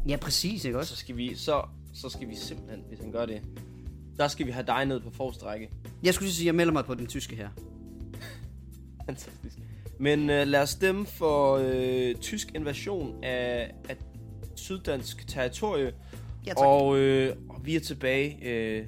Ja, 0.08 0.16
præcis, 0.16 0.64
ikke 0.64 0.74
så 0.74 0.78
også? 0.78 0.96
skal 0.96 1.16
vi 1.16 1.34
så, 1.34 1.62
så 1.94 2.08
skal 2.08 2.28
vi 2.28 2.34
simpelthen, 2.34 2.84
hvis 2.88 3.00
han 3.00 3.12
gør 3.12 3.26
det, 3.26 3.42
der 4.20 4.28
skal 4.28 4.46
vi 4.46 4.50
have 4.50 4.66
dig 4.66 4.86
ned 4.86 5.00
på 5.00 5.10
forreste 5.10 5.44
række. 5.44 5.70
Jeg 6.02 6.14
skulle 6.14 6.30
sige, 6.30 6.44
at 6.44 6.46
jeg 6.46 6.54
melder 6.54 6.72
mig 6.72 6.84
på 6.84 6.94
den 6.94 7.06
tyske 7.06 7.36
her. 7.36 7.48
Fantastisk. 9.06 9.58
Men 9.98 10.30
øh, 10.30 10.46
lad 10.46 10.62
os 10.62 10.70
stemme 10.70 11.06
for 11.06 11.60
øh, 11.64 12.14
tysk 12.14 12.54
invasion 12.54 13.24
af, 13.24 13.74
af 13.88 13.96
syddansk 14.54 15.28
territorie. 15.28 15.92
Ja, 16.46 16.50
tak. 16.50 16.66
og, 16.66 16.98
øh, 16.98 17.36
og 17.48 17.66
vi 17.66 17.76
er 17.76 17.80
tilbage 17.80 18.38
øh, 18.42 18.86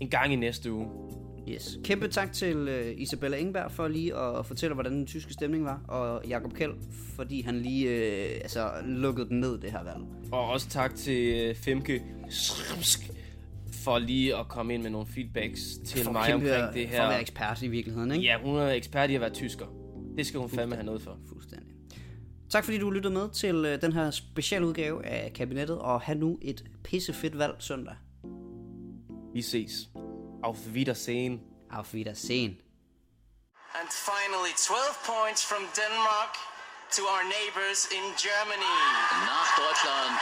en 0.00 0.08
gang 0.08 0.32
i 0.32 0.36
næste 0.36 0.72
uge. 0.72 0.88
Yes. 1.48 1.78
Kæmpe 1.84 2.08
tak 2.08 2.32
til 2.32 2.56
øh, 2.56 2.94
Isabella 2.96 3.36
Engberg 3.36 3.72
for 3.72 3.88
lige 3.88 4.16
at 4.16 4.46
fortælle, 4.46 4.74
hvordan 4.74 4.92
den 4.92 5.06
tyske 5.06 5.32
stemning 5.32 5.64
var, 5.64 5.80
og 5.88 6.26
Jakob 6.28 6.52
Kjeld, 6.52 6.74
fordi 7.16 7.42
han 7.42 7.60
lige 7.60 7.88
øh, 7.88 8.40
altså, 8.40 8.70
lukkede 8.84 9.28
den 9.28 9.40
ned, 9.40 9.58
det 9.58 9.70
her 9.70 9.84
valg. 9.84 10.04
Og 10.32 10.48
også 10.48 10.68
tak 10.68 10.94
til 10.94 11.34
øh, 11.34 11.54
Femke 11.54 12.02
for 13.84 13.98
lige 13.98 14.36
at 14.36 14.48
komme 14.48 14.74
ind 14.74 14.82
med 14.82 14.90
nogle 14.90 15.06
feedbacks 15.14 15.60
til 15.86 16.04
For 16.04 16.12
mig 16.12 16.34
omkring 16.34 16.72
det 16.74 16.88
For 16.88 16.96
at 16.96 17.02
være 17.02 17.12
her. 17.12 17.18
ekspert 17.20 17.62
i 17.62 17.68
virkeligheden, 17.68 18.10
ikke? 18.12 18.24
Ja, 18.24 18.38
hun 18.42 18.56
er 18.56 18.68
ekspert 18.70 19.10
i 19.10 19.14
at 19.14 19.20
være 19.20 19.30
tysker. 19.30 19.66
Det 20.16 20.26
skal 20.26 20.40
hun 20.40 20.50
fandme 20.50 20.74
have 20.74 20.86
noget 20.86 21.02
for. 21.02 21.18
Fuldstændig. 21.28 21.68
Tak 22.50 22.64
fordi 22.64 22.78
du 22.78 22.90
lyttede 22.90 23.14
med 23.14 23.28
til 23.30 23.54
øh, 23.64 23.80
den 23.80 23.92
her 23.92 24.10
specialudgave 24.10 25.06
af 25.06 25.32
kabinettet, 25.32 25.78
og 25.78 26.00
have 26.00 26.18
nu 26.18 26.38
et 26.42 26.64
pissefedt 26.84 27.38
valg 27.38 27.54
søndag. 27.58 27.94
Vi 29.34 29.42
ses. 29.42 29.72
Auf 30.42 30.56
Wiedersehen. 30.74 31.40
Auf 31.70 31.94
Wiedersehen. 31.94 32.50
And 33.80 33.88
finally, 34.10 34.52
12 34.56 34.78
points 35.12 35.42
from 35.50 35.62
Denmark 35.80 36.32
to 36.96 37.02
our 37.14 37.24
neighbors 37.36 37.80
in 37.98 38.04
Germany. 38.26 38.74
Nach 39.30 39.50
Deutschland 39.60 40.14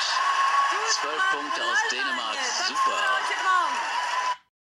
Zwölf 0.90 1.22
Punkte 1.30 1.64
aus 1.64 1.78
Dänemark. 1.90 2.38
Super. 2.68 3.95